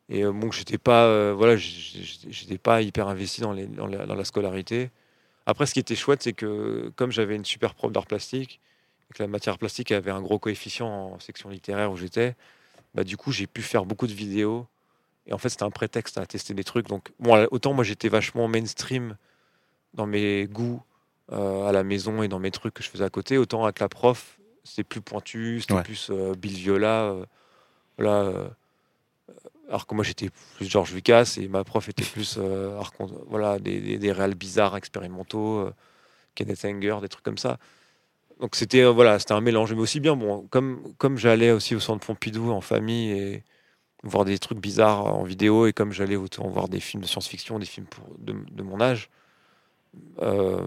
Et 0.10 0.24
euh, 0.24 0.32
bon, 0.32 0.52
j'étais 0.52 0.78
pas, 0.78 1.06
euh, 1.06 1.34
voilà, 1.36 1.56
j'étais 1.58 2.58
pas 2.58 2.82
hyper 2.82 3.08
investi 3.08 3.42
dans, 3.42 3.54
les, 3.54 3.68
dans, 3.68 3.88
la, 3.88 4.26
scolarité. 4.26 4.92
Après, 5.46 5.66
ce 5.66 5.74
qui 5.74 5.80
était 5.80 5.96
chouette, 5.96 6.24
c'est 6.24 6.34
que 6.34 6.92
comme 6.96 7.12
j'avais 7.12 7.36
une 7.36 7.46
super 7.46 7.74
prof 7.74 7.92
d'art 7.92 8.06
plastique, 8.06 8.60
et 9.10 9.14
que 9.14 9.24
la 9.24 9.28
matière 9.28 9.58
plastique 9.58 9.92
avait 9.92 10.12
un 10.12 10.22
gros 10.22 10.40
coefficient 10.40 10.88
en 10.88 11.20
section 11.20 11.50
littéraire 11.50 11.92
où 11.92 11.98
j'étais, 11.98 12.36
bah 12.96 13.04
du 13.04 13.18
coup, 13.18 13.32
j'ai 13.32 13.48
pu 13.48 13.62
faire 13.62 13.86
beaucoup 13.86 14.08
de 14.08 14.14
vidéos. 14.14 14.68
Et 15.28 15.34
en 15.34 15.38
fait, 15.38 15.50
c'était 15.50 15.64
un 15.64 15.72
prétexte 15.72 16.18
à 16.18 16.26
tester 16.26 16.54
des 16.54 16.64
trucs. 16.64 16.88
Donc, 16.88 17.12
bon, 17.20 17.48
autant 17.52 17.74
moi, 17.74 17.84
j'étais 17.84 18.10
vachement 18.10 18.48
mainstream 18.48 19.16
dans 19.94 20.06
mes 20.06 20.48
goûts 20.48 20.82
euh, 21.32 21.66
à 21.66 21.72
la 21.72 21.84
maison 21.84 22.22
et 22.24 22.28
dans 22.28 22.40
mes 22.40 22.52
trucs 22.52 22.74
que 22.74 22.84
je 22.84 22.90
faisais 22.90 23.04
à 23.04 23.10
côté. 23.10 23.38
Autant 23.38 23.64
avec 23.64 23.80
la 23.80 23.90
prof, 23.90 24.38
c'était 24.64 24.84
plus 24.84 25.02
pointu, 25.02 25.62
c'était 25.62 25.82
plus 25.82 26.10
euh, 26.10 26.34
Bill 26.36 26.54
Viola. 26.54 27.04
Euh, 27.04 27.26
voilà, 27.98 28.50
alors 29.68 29.88
que 29.88 29.94
moi 29.94 30.04
j'étais 30.04 30.30
plus 30.58 30.66
George 30.66 30.94
Lucas 30.94 31.36
et 31.40 31.48
ma 31.48 31.64
prof 31.64 31.88
était 31.90 32.04
plus 32.04 32.40
voilà, 33.28 33.60
des, 33.60 34.00
des, 34.00 34.12
réels 34.12 34.34
bizarres 34.34 34.76
expérimentaux, 34.76 35.70
Kenneth 36.34 36.66
Anger, 36.66 36.98
des 37.02 37.08
trucs 37.08 37.24
comme 37.24 37.38
ça. 37.38 37.60
Donc 38.44 38.58
c'était 38.58 38.84
voilà, 38.84 39.20
c'était 39.20 39.32
un 39.32 39.40
mélange. 39.40 39.74
Mais 39.74 39.80
aussi 39.80 40.02
bien, 40.02 40.18
bon, 40.18 40.46
comme, 40.50 40.82
comme 40.98 41.18
j'allais 41.18 41.52
aussi 41.52 41.76
au 41.76 41.80
centre 41.80 42.06
Pompidou 42.06 42.52
en 42.52 42.60
famille 42.60 43.12
et 43.12 43.44
voir 44.04 44.26
des 44.26 44.38
trucs 44.38 44.60
bizarres 44.60 45.06
en 45.06 45.24
vidéo 45.24 45.66
et 45.66 45.72
comme 45.72 45.94
j'allais 45.94 46.18
autant 46.18 46.46
voir 46.50 46.68
des 46.68 46.82
films 46.82 47.04
de 47.04 47.08
science-fiction, 47.08 47.58
des 47.58 47.66
films 47.66 47.86
pour, 47.86 48.04
de, 48.20 48.36
de, 48.52 48.62
mon 48.62 48.82
âge, 48.82 49.10
euh, 50.22 50.60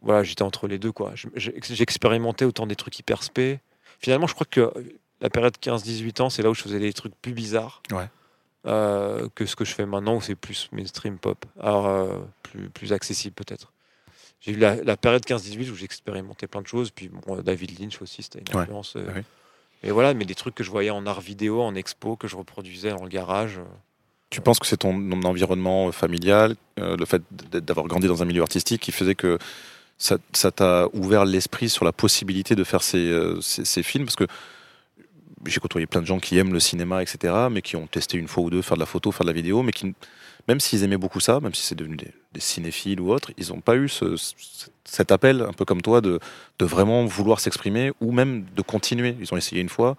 voilà, 0.00 0.24
j'étais 0.24 0.42
entre 0.42 0.66
les 0.66 0.80
deux. 0.80 0.90
quoi. 0.90 1.12
J'expérimentais 1.36 2.44
autant 2.44 2.66
des 2.66 2.74
trucs 2.74 2.98
hyper 2.98 3.22
spé. 3.22 3.60
Finalement, 4.00 4.26
je 4.26 4.34
crois 4.34 4.48
que 4.50 4.72
la 5.20 5.30
période 5.30 5.54
15-18 5.62 6.22
ans, 6.22 6.28
c'est 6.28 6.42
là 6.42 6.50
où 6.50 6.54
je 6.54 6.62
faisais 6.62 6.80
des 6.80 6.92
trucs 6.92 7.14
plus 7.22 7.34
bizarres 7.34 7.84
euh, 8.66 9.28
que 9.36 9.46
ce 9.46 9.54
que 9.54 9.64
je 9.64 9.74
fais 9.74 9.86
maintenant, 9.86 10.16
où 10.16 10.20
c'est 10.20 10.34
plus 10.34 10.68
mainstream 10.72 11.18
pop. 11.18 11.46
Alors, 11.60 11.86
euh, 11.86 12.18
plus, 12.42 12.68
plus 12.68 12.92
accessible 12.92 13.36
peut-être. 13.36 13.71
J'ai 14.42 14.52
eu 14.52 14.56
la, 14.56 14.96
période 14.96 15.24
15-18 15.24 15.70
où 15.70 15.74
j'expérimentais 15.74 16.46
plein 16.46 16.62
de 16.62 16.66
choses. 16.66 16.90
Puis 16.90 17.08
bon, 17.08 17.40
David 17.42 17.78
Lynch 17.78 18.02
aussi, 18.02 18.22
c'était 18.22 18.40
une 18.40 18.58
influence. 18.58 18.96
Euh, 18.96 19.22
et 19.82 19.90
voilà, 19.90 20.14
mais 20.14 20.24
des 20.24 20.34
trucs 20.34 20.54
que 20.54 20.64
je 20.64 20.70
voyais 20.70 20.90
en 20.90 21.06
art 21.06 21.20
vidéo, 21.20 21.62
en 21.62 21.74
expo, 21.74 22.16
que 22.16 22.28
je 22.28 22.36
reproduisais 22.36 22.90
dans 22.90 23.02
le 23.02 23.08
garage. 23.08 23.60
Tu 24.30 24.40
penses 24.40 24.58
que 24.58 24.66
c'est 24.66 24.78
ton, 24.78 24.92
ton, 24.92 25.22
environnement 25.22 25.92
familial, 25.92 26.56
le 26.76 27.04
fait 27.04 27.22
d'avoir 27.52 27.86
grandi 27.86 28.08
dans 28.08 28.22
un 28.22 28.24
milieu 28.24 28.42
artistique 28.42 28.80
qui 28.82 28.92
faisait 28.92 29.14
que 29.14 29.38
ça 29.98 30.50
t'a 30.50 30.88
ouvert 30.92 31.24
l'esprit 31.24 31.68
sur 31.68 31.84
la 31.84 31.92
possibilité 31.92 32.54
de 32.54 32.64
faire 32.64 32.82
ces, 32.82 33.10
euh, 33.10 33.40
ces, 33.40 33.82
films? 33.82 34.04
Parce 34.04 34.16
que 34.16 34.26
j'ai 35.46 35.60
côtoyé 35.60 35.86
plein 35.86 36.00
de 36.00 36.06
gens 36.06 36.18
qui 36.18 36.38
aiment 36.38 36.52
le 36.52 36.60
cinéma, 36.60 37.02
etc., 37.02 37.34
mais 37.50 37.62
qui 37.62 37.76
ont 37.76 37.86
testé 37.86 38.18
une 38.18 38.28
fois 38.28 38.44
ou 38.44 38.50
deux 38.50 38.62
faire 38.62 38.76
de 38.76 38.80
la 38.80 38.86
photo, 38.86 39.12
faire 39.12 39.24
de 39.24 39.30
la 39.30 39.34
vidéo, 39.34 39.62
mais 39.62 39.72
qui, 39.72 39.94
même 40.48 40.60
s'ils 40.60 40.82
aimaient 40.82 40.96
beaucoup 40.96 41.20
ça, 41.20 41.40
même 41.40 41.54
si 41.54 41.62
c'est 41.62 41.74
devenu 41.74 41.96
des, 41.96 42.40
cinéphiles 42.40 43.00
ou 43.00 43.12
autres, 43.12 43.30
ils 43.36 43.50
n'ont 43.50 43.60
pas 43.60 43.76
eu 43.76 43.88
ce, 43.88 44.16
cet 44.84 45.12
appel, 45.12 45.42
un 45.42 45.52
peu 45.52 45.64
comme 45.64 45.82
toi, 45.82 46.00
de, 46.00 46.18
de 46.58 46.64
vraiment 46.64 47.04
vouloir 47.04 47.40
s'exprimer 47.40 47.92
ou 48.00 48.10
même 48.10 48.44
de 48.56 48.62
continuer. 48.62 49.16
Ils 49.20 49.32
ont 49.32 49.36
essayé 49.36 49.60
une 49.60 49.68
fois 49.68 49.96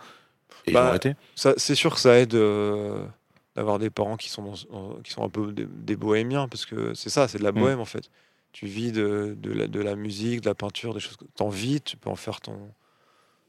et 0.66 0.72
ils 0.72 0.78
ont 0.78 0.82
bah, 0.82 0.88
arrêté. 0.90 1.16
C'est 1.36 1.76
sûr 1.76 1.94
que 1.94 2.00
ça 2.00 2.20
aide 2.20 2.34
euh, 2.34 3.06
d'avoir 3.56 3.80
des 3.80 3.90
parents 3.90 4.18
qui 4.18 4.30
sont, 4.30 4.54
qui 5.04 5.12
sont 5.12 5.24
un 5.24 5.30
peu 5.30 5.54
des, 5.54 5.96
bohémiens, 5.96 6.48
parce 6.48 6.66
que 6.66 6.94
c'est 6.94 7.10
ça, 7.10 7.28
c'est 7.28 7.38
de 7.38 7.44
la 7.44 7.52
mm. 7.52 7.60
bohème 7.60 7.80
en 7.80 7.86
fait 7.86 8.10
tu 8.54 8.68
vis 8.68 8.92
de, 8.92 9.36
de, 9.38 9.52
la, 9.52 9.68
de, 9.68 9.80
la, 9.82 9.96
musique, 9.96 10.42
de 10.42 10.50
la 10.50 10.56
peinture, 10.56 10.94
des 10.94 11.00
choses 11.00 11.18
que 11.18 11.26
tu 11.26 11.44
en 11.44 11.50
vis, 11.50 11.82
tu 11.82 11.98
peux 11.98 12.10
en 12.10 12.16
faire 12.16 12.40
ton, 12.40 12.72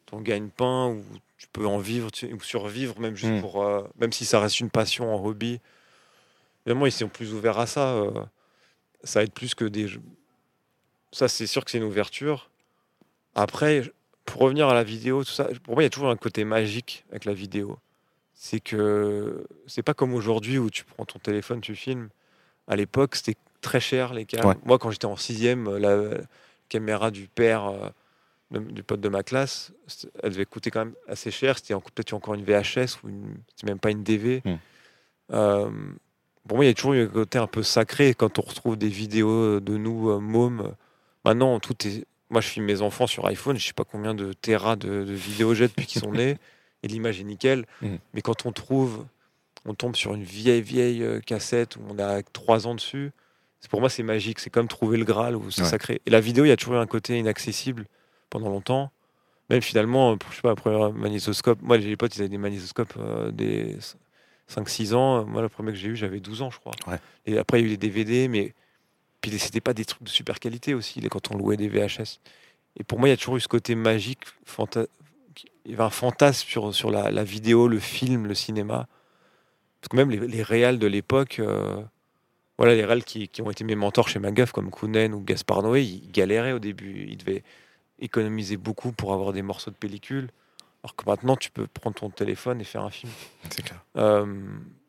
ton 0.06 0.20
gagne-pain 0.20 0.88
ou 0.88 1.04
tu 1.36 1.46
peux 1.52 1.66
en 1.66 1.78
vivre 1.78 2.08
ou 2.32 2.40
survivre 2.40 2.98
même 2.98 3.14
juste 3.14 3.34
hmm. 3.34 3.40
pour 3.40 3.62
euh, 3.62 3.82
même 4.00 4.12
si 4.12 4.24
ça 4.24 4.40
reste 4.40 4.60
une 4.60 4.70
passion, 4.70 5.14
un 5.14 5.22
hobby. 5.22 5.60
Évidemment, 6.66 6.86
ils 6.86 6.92
sont 6.92 7.08
plus 7.08 7.34
ouverts 7.34 7.58
à 7.58 7.66
ça. 7.66 7.94
Euh, 7.94 8.10
ça 9.02 9.22
aide 9.22 9.32
plus 9.32 9.54
que 9.54 9.64
des. 9.64 9.88
Ça, 11.12 11.28
c'est 11.28 11.46
sûr 11.46 11.64
que 11.64 11.70
c'est 11.70 11.78
une 11.78 11.84
ouverture. 11.84 12.50
Après, 13.34 13.82
pour 14.24 14.42
revenir 14.42 14.68
à 14.68 14.74
la 14.74 14.84
vidéo, 14.84 15.24
tout 15.24 15.30
ça, 15.30 15.48
pour 15.62 15.74
moi, 15.74 15.82
il 15.82 15.86
y 15.86 15.88
a 15.88 15.90
toujours 15.90 16.10
un 16.10 16.16
côté 16.16 16.44
magique 16.44 17.04
avec 17.10 17.24
la 17.24 17.34
vidéo. 17.34 17.78
C'est 18.34 18.60
que 18.60 19.46
c'est 19.66 19.82
pas 19.82 19.94
comme 19.94 20.14
aujourd'hui 20.14 20.58
où 20.58 20.70
tu 20.70 20.84
prends 20.84 21.04
ton 21.04 21.18
téléphone, 21.18 21.60
tu 21.60 21.74
filmes. 21.74 22.08
À 22.66 22.76
l'époque, 22.76 23.14
c'était 23.16 23.36
très 23.60 23.80
cher 23.80 24.14
les 24.14 24.24
cams. 24.24 24.54
Moi, 24.64 24.78
quand 24.78 24.90
j'étais 24.90 25.06
en 25.06 25.16
sixième, 25.16 25.76
la 25.76 26.18
caméra 26.68 27.10
du 27.10 27.28
père 27.28 27.66
euh, 27.66 28.60
du 28.60 28.82
pote 28.82 29.00
de 29.00 29.08
ma 29.08 29.22
classe, 29.22 29.72
elle 30.22 30.32
devait 30.32 30.44
coûter 30.44 30.70
quand 30.70 30.84
même 30.84 30.94
assez 31.08 31.30
cher. 31.30 31.58
C'était 31.58 31.74
peut-être 31.74 32.12
encore 32.12 32.34
une 32.34 32.44
VHS 32.44 33.02
ou 33.02 33.08
une, 33.08 33.36
même 33.64 33.78
pas 33.78 33.90
une 33.90 34.02
DV. 34.02 34.42
Hmm. 34.44 34.56
Euh, 35.32 35.70
pour 36.46 36.56
moi, 36.56 36.64
il 36.64 36.68
y 36.68 36.70
a 36.70 36.74
toujours 36.74 36.92
un 36.92 37.06
côté 37.06 37.38
un 37.38 37.46
peu 37.46 37.62
sacré 37.62 38.14
quand 38.14 38.38
on 38.38 38.42
retrouve 38.42 38.76
des 38.76 38.88
vidéos 38.88 39.60
de 39.60 39.76
nous, 39.76 40.10
euh, 40.10 40.18
mômes. 40.18 40.74
Maintenant, 41.24 41.58
tout 41.60 41.74
est. 41.86 42.04
Moi, 42.30 42.40
je 42.40 42.48
filme 42.48 42.66
mes 42.66 42.82
enfants 42.82 43.06
sur 43.06 43.26
iPhone. 43.26 43.56
Je 43.56 43.66
sais 43.66 43.72
pas 43.72 43.84
combien 43.84 44.14
de 44.14 44.32
terras 44.32 44.76
de, 44.76 45.02
vidéos 45.02 45.54
j'ai 45.54 45.68
depuis 45.68 45.86
qu'ils 45.86 46.00
sont 46.00 46.12
nés. 46.12 46.36
Et 46.82 46.88
l'image 46.88 47.20
est 47.20 47.24
nickel. 47.24 47.64
Hmm. 47.80 47.96
Mais 48.12 48.22
quand 48.22 48.44
on 48.46 48.52
trouve, 48.52 49.06
on 49.64 49.74
tombe 49.74 49.96
sur 49.96 50.14
une 50.14 50.24
vieille, 50.24 50.62
vieille 50.62 51.20
cassette 51.24 51.76
où 51.76 51.80
on 51.88 51.98
a 51.98 52.22
trois 52.22 52.66
ans 52.66 52.74
dessus 52.74 53.12
pour 53.68 53.80
moi, 53.80 53.88
c'est 53.88 54.02
magique. 54.02 54.40
C'est 54.40 54.50
comme 54.50 54.68
trouver 54.68 54.98
le 54.98 55.04
Graal 55.04 55.36
ou 55.36 55.50
c'est 55.50 55.64
sacré. 55.64 56.00
Et 56.06 56.10
la 56.10 56.20
vidéo, 56.20 56.44
il 56.44 56.48
y 56.48 56.52
a 56.52 56.56
toujours 56.56 56.74
eu 56.74 56.78
un 56.78 56.86
côté 56.86 57.18
inaccessible 57.18 57.86
pendant 58.30 58.48
longtemps. 58.48 58.90
Même 59.50 59.62
finalement, 59.62 60.16
je 60.30 60.36
sais 60.36 60.42
pas, 60.42 60.50
le 60.50 60.54
premier 60.54 60.92
magnétoscope. 60.92 61.60
Moi, 61.62 61.78
j'ai 61.78 61.88
des 61.88 61.96
potes, 61.96 62.16
ils 62.16 62.20
avaient 62.20 62.28
des 62.28 62.38
magnétoscopes 62.38 62.94
euh, 62.98 63.30
des 63.30 63.76
5-6 64.50 64.94
ans. 64.94 65.24
Moi, 65.24 65.42
le 65.42 65.48
premier 65.48 65.72
que 65.72 65.78
j'ai 65.78 65.88
eu, 65.88 65.96
j'avais 65.96 66.20
12 66.20 66.42
ans, 66.42 66.50
je 66.50 66.58
crois. 66.58 66.72
Et 67.26 67.38
après, 67.38 67.60
il 67.60 67.62
y 67.62 67.64
a 67.64 67.66
eu 67.68 67.70
les 67.70 67.76
DVD, 67.76 68.28
mais 68.28 68.54
puis 69.20 69.38
c'était 69.38 69.60
pas 69.60 69.72
des 69.72 69.84
trucs 69.84 70.02
de 70.02 70.08
super 70.08 70.38
qualité 70.38 70.74
aussi, 70.74 71.00
quand 71.10 71.30
on 71.30 71.38
louait 71.38 71.56
des 71.56 71.68
VHS. 71.68 72.20
Et 72.78 72.84
pour 72.84 72.98
moi, 72.98 73.08
il 73.08 73.12
y 73.12 73.14
a 73.14 73.16
toujours 73.16 73.36
eu 73.36 73.40
ce 73.40 73.48
côté 73.48 73.74
magique, 73.74 74.20
il 75.64 75.70
y 75.70 75.74
avait 75.74 75.84
un 75.84 75.90
fantasme 75.90 76.46
sur, 76.46 76.74
sur 76.74 76.90
la, 76.90 77.10
la 77.10 77.24
vidéo, 77.24 77.68
le 77.68 77.78
film, 77.78 78.26
le 78.26 78.34
cinéma. 78.34 78.86
Parce 79.80 79.88
que 79.88 79.96
même 79.96 80.10
les, 80.10 80.18
les 80.18 80.42
réals 80.42 80.78
de 80.78 80.86
l'époque, 80.86 81.38
euh, 81.38 81.82
voilà, 82.58 82.74
les 82.74 82.84
réals 82.84 83.04
qui, 83.04 83.28
qui 83.28 83.42
ont 83.42 83.50
été 83.50 83.64
mes 83.64 83.74
mentors 83.74 84.08
chez 84.08 84.18
Magaf, 84.18 84.52
comme 84.52 84.70
Kounen 84.70 85.14
ou 85.14 85.20
Gaspard 85.20 85.62
Noé, 85.62 85.82
ils 85.82 86.10
galéraient 86.10 86.52
au 86.52 86.58
début. 86.58 87.06
Ils 87.08 87.16
devaient 87.16 87.42
économiser 87.98 88.56
beaucoup 88.56 88.92
pour 88.92 89.12
avoir 89.12 89.32
des 89.32 89.42
morceaux 89.42 89.70
de 89.70 89.76
pellicule. 89.76 90.28
Alors 90.84 90.94
que 90.96 91.06
maintenant, 91.08 91.34
tu 91.34 91.50
peux 91.50 91.66
prendre 91.66 91.96
ton 91.96 92.10
téléphone 92.10 92.60
et 92.60 92.64
faire 92.64 92.82
un 92.82 92.90
film. 92.90 93.10
C'est 93.48 93.62
clair. 93.62 93.82
Euh, 93.96 94.26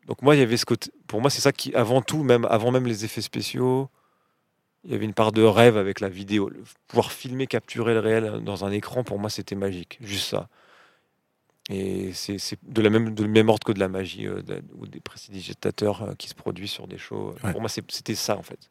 donc 0.06 0.20
moi, 0.20 0.36
il 0.36 0.40
y 0.40 0.42
avait 0.42 0.58
ce 0.58 0.66
côté. 0.66 0.90
Pour 1.06 1.22
moi, 1.22 1.30
c'est 1.30 1.40
ça 1.40 1.52
qui, 1.52 1.74
avant 1.74 2.02
tout, 2.02 2.22
même 2.22 2.46
avant 2.50 2.70
même 2.70 2.86
les 2.86 3.06
effets 3.06 3.22
spéciaux, 3.22 3.88
il 4.84 4.92
y 4.92 4.94
avait 4.94 5.06
une 5.06 5.14
part 5.14 5.32
de 5.32 5.42
rêve 5.42 5.78
avec 5.78 6.00
la 6.00 6.10
vidéo. 6.10 6.50
Le- 6.50 6.62
pouvoir 6.86 7.10
filmer, 7.12 7.46
capturer 7.46 7.94
le 7.94 8.00
réel 8.00 8.42
dans 8.44 8.66
un 8.66 8.72
écran, 8.72 9.04
pour 9.04 9.18
moi, 9.18 9.30
c'était 9.30 9.54
magique. 9.54 9.96
Juste 10.02 10.28
ça. 10.28 10.48
Et 11.70 12.12
c'est 12.12 12.36
de 12.62 12.82
la 12.82 12.90
même 12.90 13.14
de 13.14 13.22
le 13.24 13.28
même 13.30 13.48
ordre 13.48 13.64
que 13.64 13.72
de 13.72 13.80
la 13.80 13.88
magie 13.88 14.26
euh, 14.28 14.42
de- 14.42 14.62
ou 14.74 14.86
des 14.86 15.00
prestidigitateurs 15.00 16.02
euh, 16.02 16.14
qui 16.14 16.28
se 16.28 16.34
produisent 16.34 16.70
sur 16.72 16.86
des 16.86 16.98
shows. 16.98 17.34
Ouais. 17.42 17.52
Pour 17.52 17.60
moi, 17.62 17.70
c'était 17.70 18.14
ça 18.14 18.36
en 18.36 18.42
fait. 18.42 18.70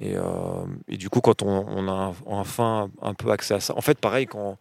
Et, 0.00 0.16
euh, 0.16 0.66
et 0.88 0.96
du 0.96 1.08
coup, 1.08 1.20
quand 1.20 1.42
on, 1.42 1.64
on 1.68 1.88
a 1.88 2.12
enfin 2.26 2.90
un 3.00 3.14
peu 3.14 3.30
accès 3.30 3.54
à 3.54 3.60
ça, 3.60 3.78
en 3.78 3.80
fait, 3.80 4.00
pareil, 4.00 4.26
quand 4.26 4.58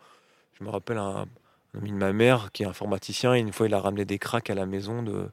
je 0.59 0.63
me 0.63 0.69
rappelle 0.69 0.99
un, 0.99 1.25
de 1.73 1.91
ma 1.91 2.13
mère 2.13 2.51
qui 2.51 2.63
est 2.63 2.65
informaticien, 2.67 3.33
et 3.35 3.39
une 3.39 3.51
fois 3.53 3.65
il 3.67 3.73
a 3.73 3.79
ramené 3.79 4.05
des 4.05 4.19
cracks 4.19 4.49
à 4.49 4.55
la 4.55 4.65
maison 4.65 5.01
de 5.03 5.29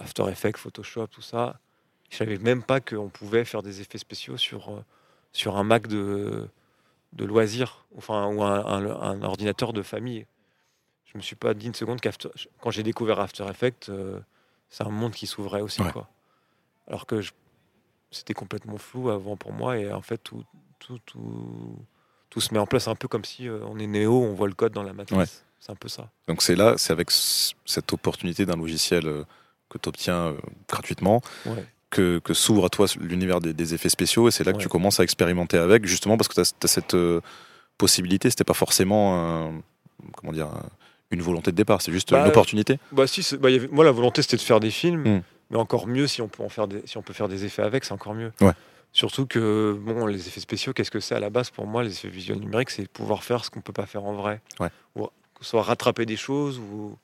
After 0.00 0.24
Effects, 0.28 0.56
Photoshop, 0.58 1.06
tout 1.08 1.22
ça. 1.22 1.58
Je 2.10 2.16
savais 2.16 2.38
même 2.38 2.62
pas 2.62 2.80
qu'on 2.80 3.08
pouvait 3.08 3.44
faire 3.44 3.62
des 3.62 3.80
effets 3.80 3.98
spéciaux 3.98 4.36
sur, 4.36 4.70
euh, 4.70 4.84
sur 5.32 5.56
un 5.56 5.64
Mac 5.64 5.86
de, 5.88 6.48
de 7.14 7.24
loisirs, 7.24 7.86
enfin, 7.96 8.26
ou 8.26 8.42
un, 8.42 8.64
un- 8.66 9.00
un 9.02 9.22
ordinateur 9.22 9.72
de 9.72 9.82
famille. 9.82 10.26
Je 11.06 11.16
me 11.18 11.22
suis 11.22 11.36
pas 11.36 11.54
dit 11.54 11.66
une 11.66 11.74
seconde 11.74 12.00
qu'After, 12.00 12.28
quand 12.60 12.70
j'ai 12.70 12.82
découvert 12.82 13.18
After 13.20 13.44
Effects, 13.48 13.88
euh, 13.88 14.20
c'est 14.68 14.84
un 14.84 14.90
monde 14.90 15.12
qui 15.12 15.26
s'ouvrait 15.26 15.62
aussi, 15.62 15.82
Ouais. 15.82 15.92
quoi. 15.92 16.08
Alors 16.88 17.06
que 17.06 17.20
je- 17.20 17.32
c'était 18.10 18.34
complètement 18.34 18.76
flou 18.78 19.08
avant 19.10 19.36
pour 19.36 19.52
moi, 19.52 19.78
et 19.78 19.90
en 19.92 20.02
fait, 20.02 20.18
tout, 20.18 20.44
tout, 20.78 20.98
tout, 21.06 21.76
tout 22.30 22.40
se 22.40 22.52
met 22.52 22.60
en 22.60 22.66
place 22.66 22.86
un 22.88 22.94
peu 22.94 23.08
comme 23.08 23.24
si 23.24 23.48
euh, 23.48 23.60
on 23.64 23.78
est 23.78 23.86
néo, 23.86 24.20
on 24.22 24.34
voit 24.34 24.48
le 24.48 24.54
code 24.54 24.72
dans 24.72 24.82
la 24.82 24.92
matrice. 24.92 25.16
Ouais. 25.18 25.45
C'est 25.66 25.72
un 25.72 25.76
peu 25.76 25.88
ça. 25.88 26.08
Donc 26.28 26.42
c'est 26.42 26.54
là, 26.54 26.74
c'est 26.76 26.92
avec 26.92 27.08
cette 27.10 27.92
opportunité 27.92 28.46
d'un 28.46 28.56
logiciel 28.56 29.06
euh, 29.08 29.24
que 29.68 29.78
tu 29.78 29.88
obtiens 29.88 30.36
gratuitement 30.68 31.20
Ouais. 31.44 31.64
que, 31.90 32.20
que 32.20 32.34
s'ouvre 32.34 32.66
à 32.66 32.68
toi 32.68 32.86
l'univers 33.00 33.40
des, 33.40 33.52
des 33.52 33.74
effets 33.74 33.88
spéciaux 33.88 34.28
et 34.28 34.30
c'est 34.30 34.44
là 34.44 34.52
que 34.52 34.58
tu 34.58 34.68
commences 34.68 35.00
à 35.00 35.02
expérimenter 35.02 35.58
avec, 35.58 35.84
justement 35.86 36.16
parce 36.16 36.28
que 36.28 36.34
tu 36.34 36.40
as, 36.40 36.68
cette 36.68 36.94
euh, 36.94 37.20
possibilité, 37.78 38.30
c'était 38.30 38.44
pas 38.44 38.54
forcément 38.54 39.52
comment 40.16 40.32
dire, 40.32 40.46
un- 40.46 40.68
une 41.10 41.20
volonté 41.22 41.50
de 41.50 41.56
départ, 41.56 41.82
c'est 41.82 41.90
juste 41.92 42.10
Bah, 42.12 42.20
une 42.22 42.28
opportunité. 42.28 42.78
Bah 42.92 43.06
si, 43.08 43.36
bah, 43.36 43.48
avait- 43.48 43.66
moi 43.68 43.84
la 43.84 43.90
volonté 43.92 44.22
c'était 44.22 44.36
de 44.36 44.42
faire 44.42 44.60
des 44.60 44.70
films, 44.70 45.02
Mm. 45.16 45.22
mais 45.50 45.56
encore 45.56 45.88
mieux 45.88 46.06
si 46.06 46.22
on 46.22 46.28
peut 46.28 46.44
en 46.44 46.48
faire 46.48 46.68
des, 46.68 46.82
si 46.86 46.96
on 46.96 47.02
peut 47.02 47.12
faire 47.12 47.28
des 47.28 47.44
effets 47.44 47.62
avec, 47.62 47.84
c'est 47.84 47.92
encore 47.92 48.14
mieux. 48.14 48.32
Ouais. 48.40 48.52
Surtout 48.92 49.26
que 49.26 49.76
bon, 49.80 50.06
les 50.06 50.26
effets 50.28 50.40
spéciaux, 50.40 50.72
qu'est-ce 50.72 50.90
que 50.92 51.00
c'est 51.00 51.14
à 51.16 51.20
la 51.20 51.28
base? 51.30 51.50
Pour 51.50 51.66
moi 51.66 51.82
Les 51.82 51.90
effets 51.90 52.08
visuels 52.08 52.38
numériques, 52.38 52.70
c'est 52.70 52.88
pouvoir 52.88 53.24
faire 53.24 53.44
ce 53.44 53.50
qu'on 53.50 53.60
peut 53.60 53.72
pas 53.72 53.86
faire 53.86 54.04
en 54.04 54.14
vrai. 54.14 54.40
Ouais. 54.60 54.70
Ou 54.94 55.06
soit 55.46 55.62
rattraper 55.62 56.06
des 56.06 56.16
choses 56.16 56.58
ou, 56.58 56.96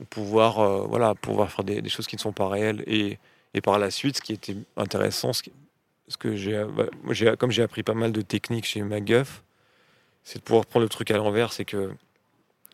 ou 0.00 0.04
pouvoir 0.04 0.60
euh, 0.60 0.84
voilà 0.88 1.14
pouvoir 1.14 1.50
faire 1.50 1.64
des, 1.64 1.80
des 1.82 1.88
choses 1.88 2.06
qui 2.06 2.16
ne 2.16 2.20
sont 2.20 2.32
pas 2.32 2.48
réelles. 2.48 2.82
Et, 2.86 3.18
et 3.54 3.60
par 3.60 3.78
la 3.78 3.90
suite, 3.90 4.16
ce 4.18 4.22
qui 4.22 4.32
était 4.32 4.56
intéressant, 4.76 5.32
ce, 5.32 5.42
qui- 5.42 5.52
ce 6.08 6.16
que 6.16 6.36
j'ai, 6.36 6.64
bah, 6.76 6.86
j'ai 7.10 7.34
comme 7.38 7.50
j'ai 7.50 7.62
appris 7.62 7.82
pas 7.82 7.94
mal 7.94 8.12
de 8.12 8.20
techniques 8.20 8.66
chez 8.66 8.82
MacGuff, 8.82 9.42
c'est 10.24 10.38
de 10.38 10.42
pouvoir 10.44 10.66
prendre 10.66 10.84
le 10.84 10.88
truc 10.88 11.10
à 11.10 11.16
l'envers, 11.16 11.52
c'est 11.52 11.64
que 11.64 11.90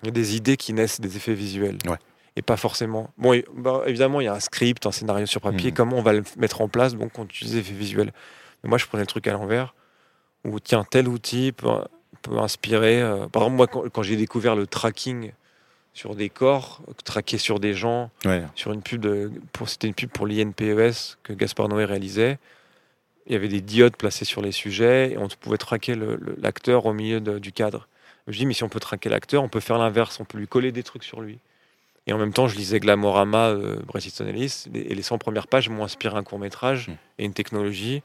il 0.02 0.06
y 0.06 0.08
a 0.08 0.12
des 0.12 0.36
idées 0.36 0.56
qui 0.56 0.72
naissent 0.72 1.00
des 1.00 1.16
effets 1.16 1.34
visuels. 1.34 1.78
Ouais. 1.86 1.96
Et 2.36 2.42
pas 2.42 2.58
forcément. 2.58 3.10
Bon, 3.16 3.32
et- 3.32 3.46
bah, 3.54 3.82
évidemment, 3.86 4.20
il 4.20 4.24
y 4.24 4.28
a 4.28 4.34
un 4.34 4.40
script, 4.40 4.84
un 4.84 4.92
scénario 4.92 5.24
sur 5.24 5.40
papier, 5.40 5.70
Mhm. 5.70 5.76
comment 5.76 5.96
on 5.96 6.02
va 6.02 6.12
le 6.12 6.22
mettre 6.36 6.60
en 6.60 6.68
place, 6.68 6.94
donc 6.94 7.18
on 7.18 7.24
utilise 7.24 7.54
des 7.54 7.60
effets 7.60 7.72
visuels. 7.72 8.12
Mais 8.62 8.68
moi, 8.68 8.76
je 8.78 8.86
prenais 8.86 9.02
le 9.04 9.06
truc 9.06 9.26
à 9.26 9.32
l'envers, 9.32 9.74
où 10.44 10.60
tiens, 10.60 10.84
tel 10.84 11.08
outil 11.08 11.52
peut, 12.22 12.38
inspirer. 12.38 13.00
euh, 13.02 13.26
par 13.28 13.42
exemple, 13.42 13.56
moi, 13.56 13.66
quand, 13.66 13.88
quand 13.90 14.02
j'ai 14.02 14.16
découvert 14.16 14.54
le 14.56 14.66
tracking 14.66 15.32
sur 15.94 16.14
des 16.14 16.28
corps, 16.28 16.82
traquer 17.04 17.38
sur 17.38 17.58
des 17.60 17.72
gens, 17.74 18.10
Ouais. 18.24 18.44
sur 18.54 18.72
une 18.72 18.82
pub 18.82 19.00
de, 19.00 19.30
pour 19.52 19.68
c'était 19.68 19.86
une 19.88 19.94
pub 19.94 20.10
pour 20.10 20.26
l'INPES 20.26 21.16
que 21.22 21.32
Gaspard 21.32 21.68
Noé 21.68 21.84
réalisait. 21.86 22.38
Il 23.26 23.32
y 23.32 23.36
avait 23.36 23.48
des 23.48 23.60
diodes 23.60 23.96
placées 23.96 24.24
sur 24.24 24.40
les 24.42 24.52
sujets 24.52 25.12
et 25.12 25.18
on 25.18 25.26
pouvait 25.28 25.56
traquer 25.56 25.96
l'acteur 26.38 26.86
au 26.86 26.92
milieu 26.92 27.20
de- 27.20 27.38
du 27.38 27.50
cadre. 27.52 27.88
Je 28.28 28.36
dis 28.38 28.46
mais 28.46 28.52
si 28.54 28.62
on 28.62 28.68
peut 28.68 28.78
traquer 28.80 29.08
l'acteur, 29.08 29.42
on 29.42 29.48
peut 29.48 29.60
faire 29.60 29.78
l'inverse, 29.78 30.20
on 30.20 30.24
peut 30.24 30.38
lui 30.38 30.46
coller 30.48 30.70
des 30.70 30.82
trucs 30.82 31.02
sur 31.04 31.20
lui. 31.20 31.38
Et 32.08 32.12
en 32.12 32.18
même 32.18 32.32
temps, 32.32 32.46
je 32.46 32.56
lisais 32.56 32.78
Glamorama, 32.78 33.48
euh, 33.48 33.78
Bret 33.84 33.98
Easton 34.00 34.26
Ellis, 34.28 34.66
et 34.74 34.94
les 34.94 35.02
100 35.02 35.18
premières 35.18 35.48
pages 35.48 35.68
m'ont 35.68 35.82
inspiré 35.82 36.16
un 36.16 36.22
court 36.22 36.38
métrage 36.38 36.88
Mm. 36.88 36.92
et 37.18 37.24
une 37.24 37.32
technologie, 37.34 38.02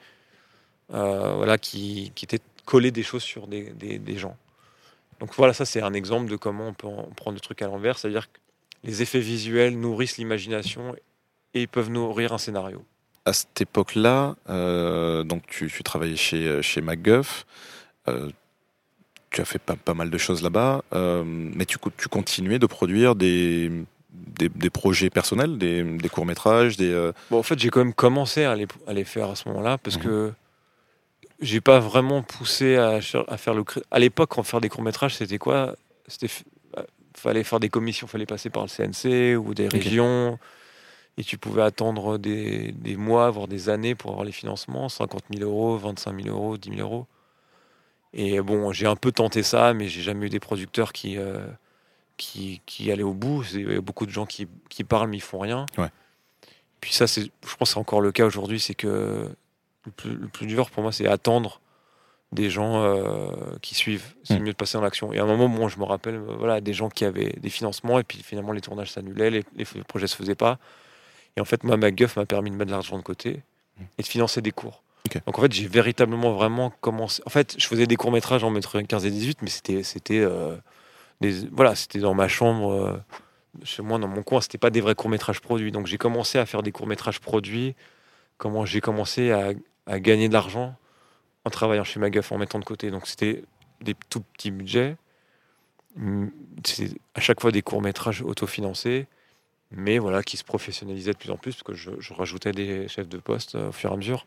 euh, 0.93 1.33
voilà, 1.37 1.57
qui, 1.57 2.11
qui 2.15 2.25
était 2.25 2.39
coller 2.65 2.91
des 2.91 3.03
choses 3.03 3.23
sur 3.23 3.47
des, 3.47 3.69
des- 3.71 3.99
des 3.99 4.17
gens. 4.17 4.35
Donc 5.19 5.33
voilà, 5.35 5.53
ça 5.53 5.65
c'est 5.65 5.81
un 5.81 5.93
exemple 5.93 6.29
de 6.31 6.35
comment 6.35 6.67
on 6.67 6.73
peut 6.73 6.87
en 6.87 7.03
prendre 7.15 7.35
le 7.35 7.41
truc 7.41 7.61
à 7.61 7.67
l'envers, 7.67 7.97
c'est-à-dire 7.97 8.31
que 8.31 8.37
les 8.83 9.01
effets 9.01 9.19
visuels 9.19 9.79
nourrissent 9.79 10.17
l'imagination 10.17 10.95
et 11.53 11.67
peuvent 11.67 11.89
nourrir 11.91 12.33
un 12.33 12.37
scénario. 12.39 12.83
À 13.25 13.33
cette 13.33 13.61
époque-là, 13.61 14.35
euh, 14.49 15.23
donc 15.23 15.45
tu, 15.47 15.67
tu 15.69 15.83
travaillais 15.83 16.15
chez, 16.15 16.61
chez 16.63 16.81
MacGuff, 16.81 17.45
euh, 18.07 18.31
tu 19.29 19.41
as 19.41 19.45
fait 19.45 19.59
pas, 19.59 19.75
pas 19.75 19.93
mal 19.93 20.09
de 20.09 20.17
choses 20.17 20.41
là-bas, 20.41 20.83
euh, 20.93 21.23
mais 21.25 21.65
tu, 21.65 21.77
co- 21.77 21.91
tu 21.95 22.07
continuais 22.07 22.57
de 22.57 22.65
produire 22.65 23.13
des, 23.15 23.71
des, 24.11 24.49
des 24.49 24.69
projets 24.71 25.09
personnels, 25.11 25.57
des, 25.59 25.83
des 25.83 26.09
courts-métrages, 26.09 26.77
des... 26.77 26.91
euh, 26.91 27.11
Bon, 27.29 27.37
en 27.37 27.43
fait, 27.43 27.59
j'ai 27.59 27.69
quand 27.69 27.79
même 27.83 27.93
commencé 27.93 28.43
à 28.43 28.55
les, 28.55 28.67
à 28.87 28.93
les 28.93 29.05
faire 29.05 29.29
à 29.29 29.35
ce 29.35 29.47
moment-là 29.49 29.77
parce 29.77 29.97
Mhm. 29.97 30.03
que 30.03 30.33
j'ai 31.41 31.61
pas 31.61 31.79
vraiment 31.79 32.21
poussé 32.21 32.77
à, 32.77 33.01
faire 33.01 33.53
le. 33.53 33.63
À 33.89 33.99
l'époque, 33.99 34.29
quand 34.29 34.43
faire 34.43 34.61
des 34.61 34.69
courts 34.69 34.83
métrages, 34.83 35.15
c'était 35.15 35.37
quoi? 35.37 35.75
C'était 36.07 36.31
euh, 36.77 36.83
fallait 37.15 37.43
faire 37.43 37.59
des 37.59 37.69
commissions, 37.69 38.07
fallait 38.07 38.25
passer 38.25 38.49
par 38.49 38.63
le 38.63 38.69
CNC 38.69 39.37
ou 39.37 39.53
des 39.53 39.67
régions, 39.67 40.37
et 41.17 41.23
tu 41.23 41.37
pouvais 41.37 41.63
attendre 41.63 42.17
des, 42.17 42.71
des 42.71 42.95
mois, 42.95 43.29
voire 43.31 43.47
des 43.47 43.69
années 43.69 43.95
pour 43.95 44.11
avoir 44.11 44.25
les 44.25 44.31
financements 44.31 44.87
50 44.87 45.23
000 45.33 45.49
euros, 45.49 45.77
25 45.77 46.23
000 46.23 46.35
euros, 46.35 46.57
10 46.57 46.69
000 46.69 46.81
euros. 46.81 47.07
Et 48.13 48.41
bon, 48.41 48.71
j'ai 48.73 48.87
un 48.87 48.95
peu 48.95 49.11
tenté 49.11 49.41
ça, 49.41 49.73
mais 49.73 49.87
j'ai 49.87 50.01
jamais 50.01 50.27
eu 50.27 50.29
des 50.29 50.39
producteurs 50.39 50.93
qui 50.93 51.17
euh, 51.17 51.39
qui, 52.17 52.61
qui 52.65 52.91
allaient 52.91 53.03
au 53.03 53.13
bout. 53.13 53.43
Il 53.53 53.71
y 53.71 53.75
a 53.75 53.81
beaucoup 53.81 54.05
de 54.05 54.11
gens 54.11 54.25
qui, 54.25 54.47
qui 54.69 54.83
parlent 54.83 55.09
mais 55.09 55.17
ils 55.17 55.21
font 55.21 55.39
rien. 55.39 55.65
Ouais. 55.77 55.89
Puis 56.81 56.93
ça, 56.93 57.07
c'est, 57.07 57.23
je 57.23 57.55
pense 57.55 57.69
que 57.69 57.73
c'est 57.73 57.79
encore 57.79 58.01
le 58.01 58.11
cas 58.11 58.25
aujourd'hui, 58.25 58.59
c'est 58.59 58.75
que 58.75 59.29
le 59.85 59.91
plus, 59.91 60.15
le 60.15 60.27
plus 60.27 60.45
dur 60.47 60.69
pour 60.69 60.83
moi, 60.83 60.91
c'est 60.91 61.07
attendre 61.07 61.59
des 62.31 62.49
gens 62.49 62.83
euh, 62.83 63.31
qui 63.61 63.75
suivent. 63.75 64.13
C'est 64.23 64.39
Mm. 64.39 64.43
mieux 64.43 64.51
de 64.51 64.55
passer 64.57 64.77
dans 64.77 64.83
l'action. 64.83 65.11
Et 65.11 65.19
à 65.19 65.23
un 65.23 65.25
moment, 65.25 65.47
moi, 65.47 65.67
je 65.69 65.77
me 65.77 65.83
rappelle, 65.83 66.15
euh, 66.15 66.35
voilà, 66.37 66.61
des 66.61 66.73
gens 66.73 66.89
qui 66.89 67.03
avaient 67.03 67.33
des 67.39 67.49
financements 67.49 67.99
et 67.99 68.03
puis 68.03 68.23
finalement 68.23 68.53
les 68.53 68.61
tournages 68.61 68.91
s'annulaient, 68.91 69.29
les, 69.29 69.43
les 69.55 69.65
projets 69.87 70.07
se 70.07 70.15
faisaient 70.15 70.35
pas. 70.35 70.57
Et 71.35 71.41
en 71.41 71.45
fait, 71.45 71.63
moi, 71.63 71.75
MacGuff 71.77 72.15
m'a 72.15 72.25
permis 72.25 72.49
de 72.51 72.55
mettre 72.55 72.67
de 72.67 72.71
l'argent 72.71 72.97
de 72.97 73.03
côté 73.03 73.41
Mm. 73.77 73.83
et 73.97 74.01
de 74.03 74.07
financer 74.07 74.41
des 74.41 74.51
cours. 74.51 74.83
Donc 75.25 75.39
en 75.39 75.41
fait, 75.41 75.51
j'ai 75.51 75.67
véritablement 75.67 76.31
vraiment 76.33 76.69
commencé. 76.79 77.21
En 77.25 77.29
fait, 77.29 77.55
je 77.57 77.67
faisais 77.67 77.87
des 77.87 77.95
courts 77.97 78.11
métrages 78.11 78.43
en 78.43 78.49
mettre 78.51 78.79
15 78.79 79.05
et 79.05 79.11
18, 79.11 79.41
mais 79.41 79.49
c'était, 79.49 79.83
c'était, 79.83 80.19
euh, 80.19 80.55
des, 81.21 81.47
voilà, 81.51 81.75
c'était 81.75 81.99
dans 81.99 82.13
ma 82.13 82.27
chambre. 82.29 83.01
chez 83.63 83.81
moi, 83.81 83.97
dans 83.99 84.07
mon 84.07 84.23
coin, 84.23 84.39
c'était 84.39 84.57
pas 84.59 84.69
des 84.69 84.79
vrais 84.79 84.95
courts-métrages 84.95 85.41
produits. 85.41 85.71
Donc 85.73 85.87
j'ai 85.87 85.97
commencé 85.97 86.37
à 86.37 86.45
faire 86.45 86.63
des 86.63 86.71
courts-métrages 86.71 87.19
produits. 87.19 87.75
Comment 88.37 88.63
j'ai 88.65 88.79
commencé 88.79 89.31
à, 89.31 89.51
à 89.85 89.99
gagner 89.99 90.27
de 90.27 90.33
l'argent 90.33 90.75
en 91.45 91.49
travaillant 91.49 91.83
chez 91.83 91.99
Magaf, 91.99 92.31
en 92.31 92.37
mettant 92.37 92.59
de 92.59 92.65
côté. 92.65 92.91
Donc 92.91 93.07
c'était 93.07 93.43
des 93.81 93.95
tout 94.09 94.21
petits 94.21 94.51
budgets. 94.51 94.95
C'est 96.63 96.91
à 97.15 97.19
chaque 97.19 97.41
fois 97.41 97.51
des 97.51 97.61
courts-métrages 97.61 98.21
autofinancés, 98.21 99.07
mais 99.71 99.97
voilà, 99.97 100.23
qui 100.23 100.37
se 100.37 100.43
professionnalisaient 100.43 101.13
de 101.13 101.17
plus 101.17 101.31
en 101.31 101.37
plus, 101.37 101.55
parce 101.55 101.63
que 101.63 101.73
je, 101.73 102.13
rajoutais 102.13 102.51
des 102.51 102.87
chefs 102.87 103.09
de 103.09 103.17
poste 103.17 103.55
euh, 103.55 103.69
au 103.69 103.71
fur 103.71 103.89
et 103.89 103.93
à 103.93 103.97
mesure. 103.97 104.25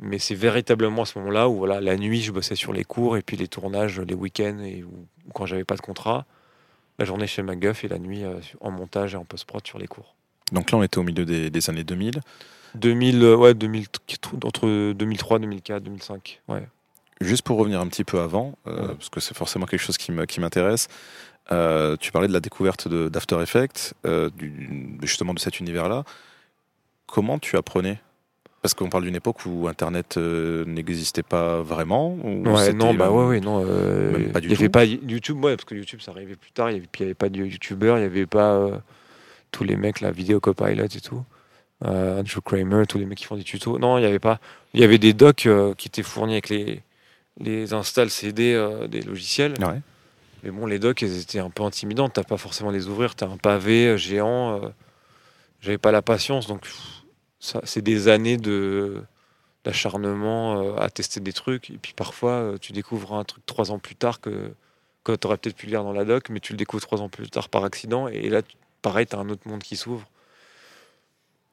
Mais 0.00 0.18
c'est 0.18 0.34
véritablement 0.34 1.02
à 1.02 1.06
ce 1.06 1.18
moment-là 1.18 1.48
où 1.48 1.56
voilà, 1.56 1.80
la 1.80 1.96
nuit, 1.96 2.22
je 2.22 2.32
bossais 2.32 2.56
sur 2.56 2.72
les 2.72 2.84
cours, 2.84 3.16
et 3.16 3.22
puis 3.22 3.36
les 3.36 3.48
tournages 3.48 4.00
les 4.00 4.14
week-ends, 4.14 4.58
et 4.60 4.82
ou 4.82 5.06
quand 5.32 5.46
j'avais 5.46 5.64
pas 5.64 5.76
de 5.76 5.80
contrat 5.80 6.26
la 6.98 7.06
journée 7.06 7.26
chez 7.26 7.42
MacGuff 7.42 7.84
et 7.84 7.88
la 7.88 7.98
nuit 7.98 8.24
euh, 8.24 8.40
en 8.60 8.70
montage 8.70 9.14
et 9.14 9.16
en 9.16 9.24
post-prod 9.24 9.66
sur 9.66 9.78
les 9.78 9.86
cours. 9.86 10.14
Donc 10.52 10.70
là, 10.70 10.76
on 10.76 10.82
était 10.82 10.98
au 10.98 11.02
milieu 11.02 11.24
des 11.24 11.70
années 11.70 11.84
2000. 11.84 12.20
2000, 12.74 13.22
euh, 13.22 13.36
ouais, 13.36 13.54
2000, 13.54 13.86
entre 14.44 14.92
2003, 14.92 15.38
2004, 15.38 15.82
2005. 15.82 16.40
Ouais. 16.48 16.66
Juste 17.20 17.42
pour 17.42 17.58
revenir 17.58 17.80
un 17.80 17.86
petit 17.86 18.04
peu 18.04 18.20
avant, 18.20 18.54
euh, 18.66 18.80
Ouais. 18.88 18.94
parce 18.94 19.08
que 19.10 19.20
c'est 19.20 19.36
forcément 19.36 19.66
quelque 19.66 19.80
chose 19.82 19.98
qui 19.98 20.10
m'intéresse, 20.40 20.88
euh, 21.52 21.96
tu 21.98 22.12
parlais 22.12 22.28
de 22.28 22.32
la 22.32 22.40
découverte 22.40 22.88
d'After 22.88 23.40
Effects, 23.42 23.94
euh, 24.06 24.30
du- 24.36 24.96
justement 25.02 25.34
de 25.34 25.38
cet 25.38 25.60
univers-là. 25.60 26.04
Comment 27.06 27.38
tu 27.38 27.56
apprenais? 27.56 27.98
Parce 28.62 28.74
qu'on 28.74 28.90
parle 28.90 29.04
d'une 29.04 29.16
époque 29.16 29.46
où 29.46 29.68
Internet 29.68 30.16
euh, 30.18 30.64
n'existait 30.66 31.22
pas 31.22 31.62
vraiment. 31.62 32.12
ou 32.22 32.44
Ouais, 32.46 32.72
non, 32.74 32.92
bah 32.94 33.10
ouais, 33.10 33.24
ouais, 33.24 33.40
non. 33.40 33.64
même 33.64 34.32
pas 34.32 34.40
du 34.40 34.48
il 34.48 34.52
y 34.52 34.54
avait 34.54 34.68
pas 34.68 34.84
YouTube, 34.84 35.42
ouais, 35.42 35.56
parce 35.56 35.64
que 35.64 35.74
YouTube, 35.74 36.00
ça 36.02 36.10
arrivait 36.12 36.36
plus 36.36 36.52
tard. 36.52 36.70
Il 36.70 36.74
y 36.74 36.76
avait, 36.76 36.88
avait 37.00 37.14
pas 37.14 37.30
de 37.30 37.38
YouTubeurs, 37.38 37.96
il 37.98 38.02
y 38.02 38.04
avait 38.04 38.26
pas 38.26 38.82
tous 39.50 39.64
les 39.64 39.76
mecs, 39.76 40.00
la 40.02 40.10
vidéo 40.12 40.40
copilot 40.40 40.84
et 40.84 41.00
tout. 41.00 41.22
Euh, 41.84 42.20
Andrew 42.20 42.40
Kramer, 42.44 42.86
tous 42.86 42.98
les 42.98 43.06
mecs 43.06 43.18
qui 43.18 43.24
font 43.24 43.36
des 43.36 43.44
tutos. 43.44 43.78
Non, 43.78 43.98
il 43.98 44.02
y 44.02 44.06
avait 44.06 44.18
pas. 44.18 44.38
Il 44.74 44.80
y 44.80 44.84
avait 44.84 44.98
des 44.98 45.12
docs 45.14 45.46
euh, 45.46 45.74
qui 45.74 45.88
étaient 45.88 46.02
fournis 46.02 46.34
avec 46.34 46.48
les, 46.50 46.82
les 47.38 47.72
installs 47.72 48.10
CD 48.10 48.52
euh, 48.54 48.86
des 48.86 49.00
logiciels. 49.02 49.54
Ouais. 49.60 49.80
Mais 50.42 50.50
bon, 50.50 50.66
les 50.66 50.78
docs, 50.78 51.02
elles 51.02 51.18
étaient 51.20 51.38
un 51.38 51.50
peu 51.50 51.62
intimidantes. 51.62 52.12
T'as 52.14 52.24
pas 52.24 52.36
forcément 52.36 52.70
les 52.70 52.86
ouvrir. 52.88 53.14
T'as 53.14 53.26
un 53.28 53.36
pavé 53.38 53.88
euh, 53.88 53.96
géant. 53.96 54.62
euh, 54.62 54.68
J'avais 55.60 55.78
pas 55.78 55.92
la 55.92 56.02
patience. 56.02 56.46
Donc, 56.46 56.66
ça, 57.38 57.60
c'est 57.64 57.82
des 57.82 58.08
années 58.08 58.36
de 58.36 59.02
d'acharnement 59.64 60.76
à 60.78 60.88
tester 60.88 61.20
des 61.20 61.34
trucs. 61.34 61.70
Et 61.70 61.76
puis 61.76 61.92
parfois, 61.94 62.54
tu 62.62 62.72
découvres 62.72 63.12
un 63.14 63.24
truc 63.24 63.44
trois 63.44 63.70
ans 63.72 63.78
plus 63.78 63.94
tard 63.94 64.20
que, 64.20 64.54
que 65.04 65.12
tu 65.14 65.26
aurais 65.26 65.36
peut-être 65.36 65.56
pu 65.56 65.66
lire 65.66 65.84
dans 65.84 65.92
la 65.92 66.04
doc, 66.06 66.30
mais 66.30 66.40
tu 66.40 66.54
le 66.54 66.56
découvres 66.56 66.82
trois 66.82 67.02
ans 67.02 67.10
plus 67.10 67.28
tard 67.28 67.50
par 67.50 67.64
accident. 67.64 68.08
Et 68.08 68.30
là, 68.30 68.40
pareil, 68.80 69.06
tu 69.06 69.16
as 69.16 69.18
un 69.18 69.28
autre 69.28 69.46
monde 69.46 69.62
qui 69.62 69.76
s'ouvre. 69.76 70.08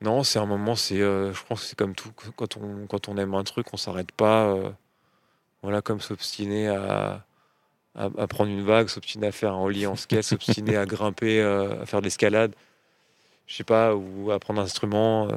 Non, 0.01 0.23
c'est 0.23 0.39
un 0.39 0.45
moment, 0.45 0.75
c'est, 0.75 1.01
euh, 1.01 1.33
je 1.33 1.43
pense 1.43 1.61
que 1.61 1.67
c'est 1.67 1.75
comme 1.77 1.95
tout. 1.95 2.11
Quand 2.35 2.57
on, 2.57 2.85
quand 2.87 3.09
on 3.09 3.17
aime 3.17 3.33
un 3.33 3.43
truc, 3.43 3.67
on 3.73 3.77
s'arrête 3.77 4.11
pas. 4.11 4.45
euh, 4.47 4.69
voilà, 5.63 5.81
comme 5.81 5.99
s'obstiner 6.01 6.67
à, 6.69 7.25
à, 7.95 8.05
à 8.17 8.27
prendre 8.27 8.51
une 8.51 8.63
vague, 8.63 8.89
s'obstiner 8.89 9.27
à 9.27 9.31
faire 9.31 9.53
un 9.53 9.61
ollie 9.63 9.87
en 9.87 9.95
skate, 9.97 10.23
s'obstiner 10.23 10.77
à 10.77 10.85
grimper, 10.85 11.41
euh, 11.41 11.81
à 11.81 11.85
faire 11.85 11.99
de 11.99 12.05
l'escalade. 12.05 12.53
Je 13.47 13.55
sais 13.55 13.63
pas, 13.63 13.95
ou 13.95 14.31
à 14.31 14.39
prendre 14.39 14.61
un 14.61 14.65
instrument. 14.65 15.29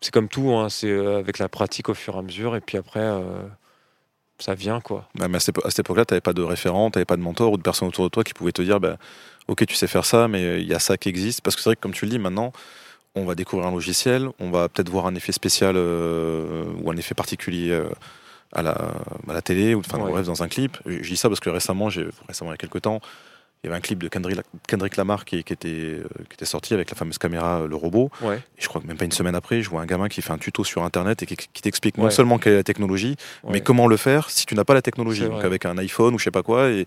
c'est 0.00 0.12
comme 0.12 0.28
tout, 0.28 0.50
hein, 0.50 0.68
c'est 0.70 0.90
avec 1.16 1.38
la 1.38 1.48
pratique 1.48 1.88
au 1.88 1.94
fur 1.94 2.16
et 2.16 2.18
à 2.18 2.22
mesure, 2.22 2.56
et 2.56 2.60
puis 2.60 2.78
après, 2.78 3.06
ça 4.38 4.54
vient, 4.54 4.80
quoi. 4.80 5.08
Ouais, 5.18 5.28
mais 5.28 5.36
à 5.36 5.40
cette 5.40 5.54
épo- 5.56 5.66
à 5.66 5.70
cette 5.70 5.80
époque-là, 5.80 6.04
tu 6.04 6.14
n'avais 6.14 6.20
pas 6.20 6.32
de 6.32 6.42
référent, 6.42 6.90
tu 6.90 6.98
n'avais 6.98 7.04
pas 7.04 7.16
de 7.16 7.22
mentor 7.22 7.52
ou 7.52 7.56
de 7.56 7.62
personne 7.62 7.88
autour 7.88 8.04
de 8.04 8.08
toi 8.10 8.24
qui 8.24 8.34
pouvait 8.34 8.52
te 8.52 8.62
dire 8.62 8.80
bah, 8.80 8.96
Ok, 9.46 9.64
tu 9.66 9.74
sais 9.74 9.86
faire 9.86 10.04
ça, 10.06 10.26
mais 10.26 10.60
il 10.62 10.66
y 10.66 10.74
a 10.74 10.78
ça 10.78 10.96
qui 10.96 11.08
existe. 11.10 11.40
Parce 11.42 11.54
que 11.54 11.62
c'est 11.62 11.68
vrai 11.68 11.76
que, 11.76 11.80
comme 11.82 11.92
tu 11.92 12.04
le 12.06 12.10
dis, 12.10 12.18
maintenant, 12.18 12.52
on 13.14 13.24
va 13.24 13.34
découvrir 13.34 13.68
un 13.68 13.72
logiciel, 13.72 14.28
on 14.40 14.50
va 14.50 14.68
peut-être 14.68 14.88
voir 14.90 15.06
un 15.06 15.14
effet 15.14 15.32
spécial 15.32 15.74
euh, 15.76 16.64
ou 16.82 16.90
un 16.90 16.96
effet 16.96 17.14
particulier 17.14 17.70
euh, 17.70 17.88
à, 18.52 18.62
la, 18.62 18.72
à 18.72 19.32
la 19.32 19.42
télé 19.42 19.74
ou 19.74 19.80
enfin, 19.80 19.98
Ouais. 19.98 20.10
bref, 20.10 20.26
dans 20.26 20.42
un 20.42 20.48
clip. 20.48 20.76
Je 20.86 21.02
je 21.02 21.08
dis 21.08 21.16
ça 21.16 21.28
parce 21.28 21.40
que 21.40 21.50
récemment, 21.50 21.90
j'ai- 21.90 22.08
récemment, 22.28 22.50
il 22.50 22.54
y 22.54 22.56
a 22.56 22.58
quelques 22.58 22.82
temps, 22.82 23.00
il 23.64 23.68
y 23.68 23.70
avait 23.70 23.78
un 23.78 23.80
clip 23.80 24.02
de 24.02 24.08
Kendrick, 24.08 24.96
Lamar 24.98 25.24
qui, 25.24 25.42
qui 25.42 25.52
était, 25.54 25.68
euh, 25.68 26.04
qui 26.28 26.34
était 26.34 26.44
sorti 26.44 26.74
avec 26.74 26.90
la 26.90 26.96
fameuse 26.96 27.16
caméra, 27.16 27.60
euh, 27.62 27.66
le 27.66 27.76
robot. 27.76 28.10
Ouais. 28.20 28.36
Et 28.58 28.60
je 28.62 28.68
crois 28.68 28.82
que 28.82 28.86
même 28.86 28.98
pas 28.98 29.06
une 29.06 29.12
semaine 29.12 29.34
après, 29.34 29.62
je 29.62 29.70
vois 29.70 29.80
un 29.80 29.86
gamin 29.86 30.08
qui 30.08 30.20
fait 30.20 30.32
un 30.32 30.38
tuto 30.38 30.64
sur 30.64 30.84
Internet 30.84 31.22
et 31.22 31.26
qui, 31.26 31.34
qui 31.36 31.62
t'explique 31.62 31.96
non 31.96 32.04
Ouais. 32.04 32.10
seulement 32.10 32.38
quelle 32.38 32.52
est 32.52 32.56
la 32.56 32.62
technologie, 32.62 33.16
ouais. 33.42 33.52
mais 33.54 33.60
comment 33.62 33.86
le 33.86 33.96
faire 33.96 34.28
si 34.28 34.44
tu 34.44 34.54
n'as 34.54 34.64
pas 34.64 34.74
la 34.74 34.82
technologie 34.82 35.24
Donc 35.24 35.42
avec 35.44 35.64
un 35.64 35.78
iPhone 35.78 36.14
ou 36.14 36.18
je 36.18 36.24
sais 36.24 36.30
pas 36.30 36.42
quoi, 36.42 36.68
et, 36.70 36.80
et 36.80 36.86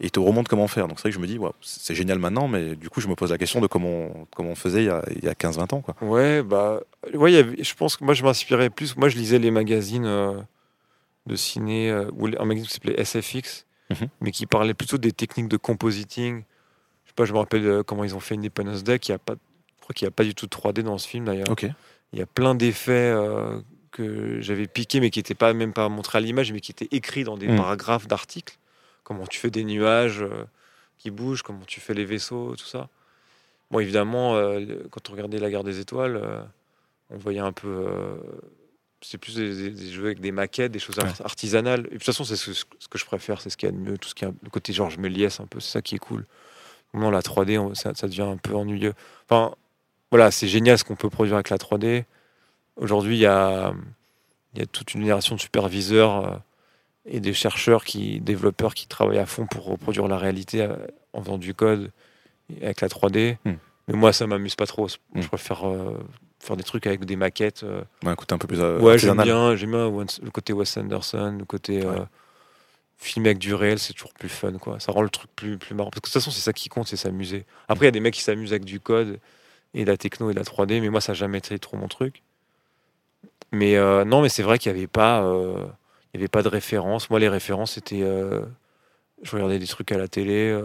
il 0.00 0.10
te 0.10 0.20
remonte 0.20 0.48
comment 0.48 0.68
faire. 0.68 0.86
Donc 0.86 0.98
c'est 0.98 1.04
vrai 1.04 1.10
que 1.10 1.16
je 1.16 1.20
me 1.20 1.26
dis, 1.26 1.38
c'est 1.62 1.94
génial 1.94 2.18
maintenant, 2.18 2.46
mais 2.46 2.76
du 2.76 2.90
coup 2.90 3.00
je 3.00 3.08
me 3.08 3.14
pose 3.14 3.30
la 3.30 3.38
question 3.38 3.62
de 3.62 3.66
comment, 3.66 4.26
comment 4.36 4.50
on 4.50 4.54
faisait 4.54 4.82
il 4.82 4.86
y 4.86 4.90
a, 4.90 5.02
il 5.16 5.24
y 5.24 5.28
a 5.28 5.32
15-20 5.32 5.74
ans. 5.74 5.80
Quoi. 5.80 5.94
Ouais, 6.02 6.42
bah, 6.42 6.80
ouais, 7.14 7.34
avait- 7.36 7.64
je 7.64 7.74
pense 7.74 7.96
que 7.96 8.04
moi 8.04 8.12
je 8.12 8.22
m'inspirais 8.22 8.68
plus. 8.68 8.96
Moi 8.98 9.08
je 9.08 9.16
lisais 9.16 9.38
les 9.38 9.50
magazines 9.50 10.04
euh, 10.06 10.34
de 11.26 11.36
ciné, 11.36 11.90
euh, 11.90 12.04
ou 12.16 12.26
un 12.26 12.44
magazine 12.44 12.66
qui 12.66 12.74
s'appelait 12.74 13.02
SFX, 13.02 13.64
Mhm. 13.90 14.08
mais 14.20 14.30
qui 14.32 14.46
parlait 14.46 14.74
plutôt 14.74 14.98
des 14.98 15.12
techniques 15.12 15.48
de 15.48 15.56
compositing. 15.56 16.42
Je 17.04 17.08
sais 17.10 17.14
pas, 17.14 17.24
je 17.24 17.32
me 17.32 17.38
rappelle 17.38 17.66
euh, 17.66 17.82
comment 17.82 18.04
ils 18.04 18.14
ont 18.14 18.20
fait 18.20 18.34
Independence 18.34 18.84
Day, 18.84 18.98
qui 18.98 19.12
a 19.12 19.18
pas, 19.18 19.34
je 19.34 19.80
crois 19.82 19.94
qu'il 19.94 20.04
n'y 20.06 20.10
a 20.10 20.12
pas 20.12 20.24
du 20.24 20.34
tout 20.34 20.46
de 20.46 20.50
3D 20.50 20.82
dans 20.82 20.98
ce 20.98 21.08
film 21.08 21.24
d'ailleurs. 21.24 21.50
Il 22.12 22.18
y 22.18 22.22
a 22.22 22.26
plein 22.26 22.54
d'effets 22.54 22.92
euh, 22.92 23.60
que 23.90 24.40
j'avais 24.40 24.66
piqués, 24.66 25.00
mais 25.00 25.10
qui 25.10 25.18
n'étaient 25.18 25.34
pas 25.34 25.52
même 25.54 25.72
pas 25.72 25.88
montrés 25.88 26.18
à 26.18 26.20
l'image, 26.20 26.52
mais 26.52 26.60
qui 26.60 26.72
étaient 26.72 26.88
écrits 26.94 27.24
dans 27.24 27.36
des 27.38 27.48
Mm. 27.48 27.56
paragraphes 27.56 28.06
d'articles. 28.06 28.58
Comment 29.04 29.26
tu 29.26 29.38
fais 29.38 29.50
des 29.50 29.64
nuages 29.64 30.22
euh, 30.22 30.44
qui 30.98 31.10
bougent, 31.10 31.42
comment 31.42 31.64
tu 31.66 31.80
fais 31.80 31.94
les 31.94 32.04
vaisseaux, 32.04 32.54
tout 32.56 32.66
ça. 32.66 32.88
Bon, 33.70 33.78
évidemment, 33.80 34.34
euh, 34.36 34.64
quand 34.90 35.08
on 35.08 35.12
regardait 35.12 35.38
La 35.38 35.50
Guerre 35.50 35.64
des 35.64 35.80
Étoiles, 35.80 36.20
on 37.10 37.16
voyait 37.18 37.40
un 37.40 37.52
peu. 37.52 37.86
C'est 39.00 39.18
plus 39.18 39.36
des, 39.36 39.92
jeux 39.92 40.06
avec 40.06 40.20
des 40.20 40.32
maquettes, 40.32 40.72
des 40.72 40.78
choses 40.78 40.98
artisanales. 41.24 41.80
Et 41.80 41.82
de 41.82 41.88
toute 41.94 42.04
façon, 42.04 42.24
c'est 42.24 42.36
ce, 42.36 42.52
ce 42.52 42.64
que 42.64 42.98
je 42.98 43.04
préfère, 43.04 43.40
c'est 43.40 43.50
ce 43.50 43.56
qu'il 43.56 43.68
y 43.68 43.72
a 43.72 43.72
de 43.72 43.78
mieux, 43.80 43.98
tout 43.98 44.08
ce 44.08 44.14
qui 44.14 44.24
est 44.24 44.28
le 44.28 44.50
côté 44.50 44.72
Georges 44.72 44.98
Méliès, 44.98 45.40
un 45.40 45.46
peu, 45.46 45.60
c'est 45.60 45.70
ça 45.70 45.82
qui 45.82 45.94
est 45.94 45.98
cool. 45.98 46.26
Maintenant, 46.92 47.10
la 47.10 47.22
3D, 47.22 47.58
on- 47.58 47.74
ça, 47.74 47.92
ça 47.94 48.08
devient 48.08 48.22
un 48.22 48.36
peu 48.36 48.54
ennuyeux. 48.54 48.94
Enfin, 49.28 49.54
voilà, 50.10 50.30
c'est 50.30 50.48
génial 50.48 50.78
ce 50.78 50.84
qu'on 50.84 50.96
peut 50.96 51.10
produire 51.10 51.34
avec 51.36 51.50
la 51.50 51.58
3D. 51.58 52.04
Aujourd'hui, 52.76 53.16
il 53.16 53.20
y 53.20 53.26
a, 53.26 53.72
y 54.54 54.62
a 54.62 54.66
toute 54.66 54.94
une 54.94 55.02
génération 55.02 55.36
de 55.36 55.40
superviseurs 55.40 56.26
euh, 56.26 56.36
et 57.06 57.20
des 57.20 57.34
chercheurs, 57.34 57.84
qui, 57.84 58.20
développeurs 58.20 58.74
qui 58.74 58.86
travaillent 58.86 59.18
à 59.18 59.26
fond 59.26 59.46
pour 59.46 59.64
reproduire 59.64 60.08
la 60.08 60.18
réalité 60.18 60.62
euh, 60.62 60.76
en 61.12 61.22
faisant 61.22 61.38
du 61.38 61.54
code 61.54 61.90
avec 62.62 62.80
la 62.80 62.88
3D. 62.88 63.36
Hmm. 63.44 63.54
Mais 63.88 63.94
moi, 63.94 64.12
ça 64.12 64.26
m'amuse 64.26 64.54
pas 64.54 64.66
trop. 64.66 64.86
Hmm. 65.14 65.20
Je 65.20 65.28
préfère 65.28 65.68
euh, 65.68 65.98
faire 66.40 66.56
des 66.56 66.62
trucs 66.64 66.86
avec 66.86 67.04
des 67.04 67.16
maquettes. 67.16 67.62
euh. 67.64 67.82
Ouais, 68.04 68.12
écoute, 68.12 68.32
un 68.32 68.38
peu 68.38 68.46
plus 68.46 68.60
euh, 68.60 68.78
ouais, 68.80 68.98
j'aime 68.98 69.20
bien, 69.22 69.56
j'aime 69.56 69.70
bien 69.72 69.88
le 70.22 70.30
côté 70.30 70.52
Wes 70.52 70.76
Anderson, 70.76 71.36
le 71.38 71.44
côté 71.44 71.84
euh, 71.84 71.92
Ouais. 72.00 72.04
filmer 72.96 73.30
avec 73.30 73.38
du 73.38 73.54
réel, 73.54 73.78
c'est 73.78 73.92
toujours 73.92 74.12
plus 74.14 74.28
fun. 74.28 74.52
quoi. 74.58 74.78
Ça 74.80 74.92
rend 74.92 75.02
le 75.02 75.10
truc 75.10 75.30
plus, 75.36 75.58
plus 75.58 75.74
marrant. 75.74 75.90
Parce 75.90 76.00
que 76.00 76.08
de 76.08 76.12
toute 76.12 76.20
façon, 76.22 76.30
c'est 76.30 76.40
ça 76.40 76.52
qui 76.52 76.68
compte, 76.68 76.86
c'est 76.88 76.96
s'amuser. 76.96 77.44
Après, 77.68 77.84
il 77.84 77.88
y 77.88 77.88
a 77.88 77.92
des 77.92 78.00
mecs 78.00 78.14
qui 78.14 78.22
s'amusent 78.22 78.52
avec 78.52 78.64
du 78.64 78.80
code 78.80 79.18
et 79.74 79.84
de 79.84 79.90
la 79.90 79.96
techno 79.96 80.30
et 80.30 80.34
de 80.34 80.38
la 80.38 80.44
3D, 80.44 80.80
mais 80.80 80.88
moi, 80.90 81.00
ça 81.00 81.12
n'a 81.12 81.16
jamais 81.16 81.38
été 81.38 81.58
trop 81.58 81.76
mon 81.76 81.88
truc. 81.88 82.22
Mais 83.52 83.76
euh, 83.76 84.04
non, 84.04 84.20
mais 84.22 84.28
c'est 84.28 84.42
vrai 84.42 84.58
qu'il 84.58 84.72
n'y 84.72 84.78
avait 84.78 84.86
pas, 84.86 85.22
il 86.12 86.18
y 86.18 86.20
avait 86.20 86.28
pas 86.28 86.42
de 86.42 86.48
référence. 86.48 87.10
Moi, 87.10 87.18
les 87.18 87.28
références, 87.28 87.72
c'était, 87.72 88.00
je 89.22 89.30
regardais 89.32 89.58
des 89.58 89.66
trucs 89.66 89.90
à 89.92 89.98
la 89.98 90.08
télé 90.08 90.58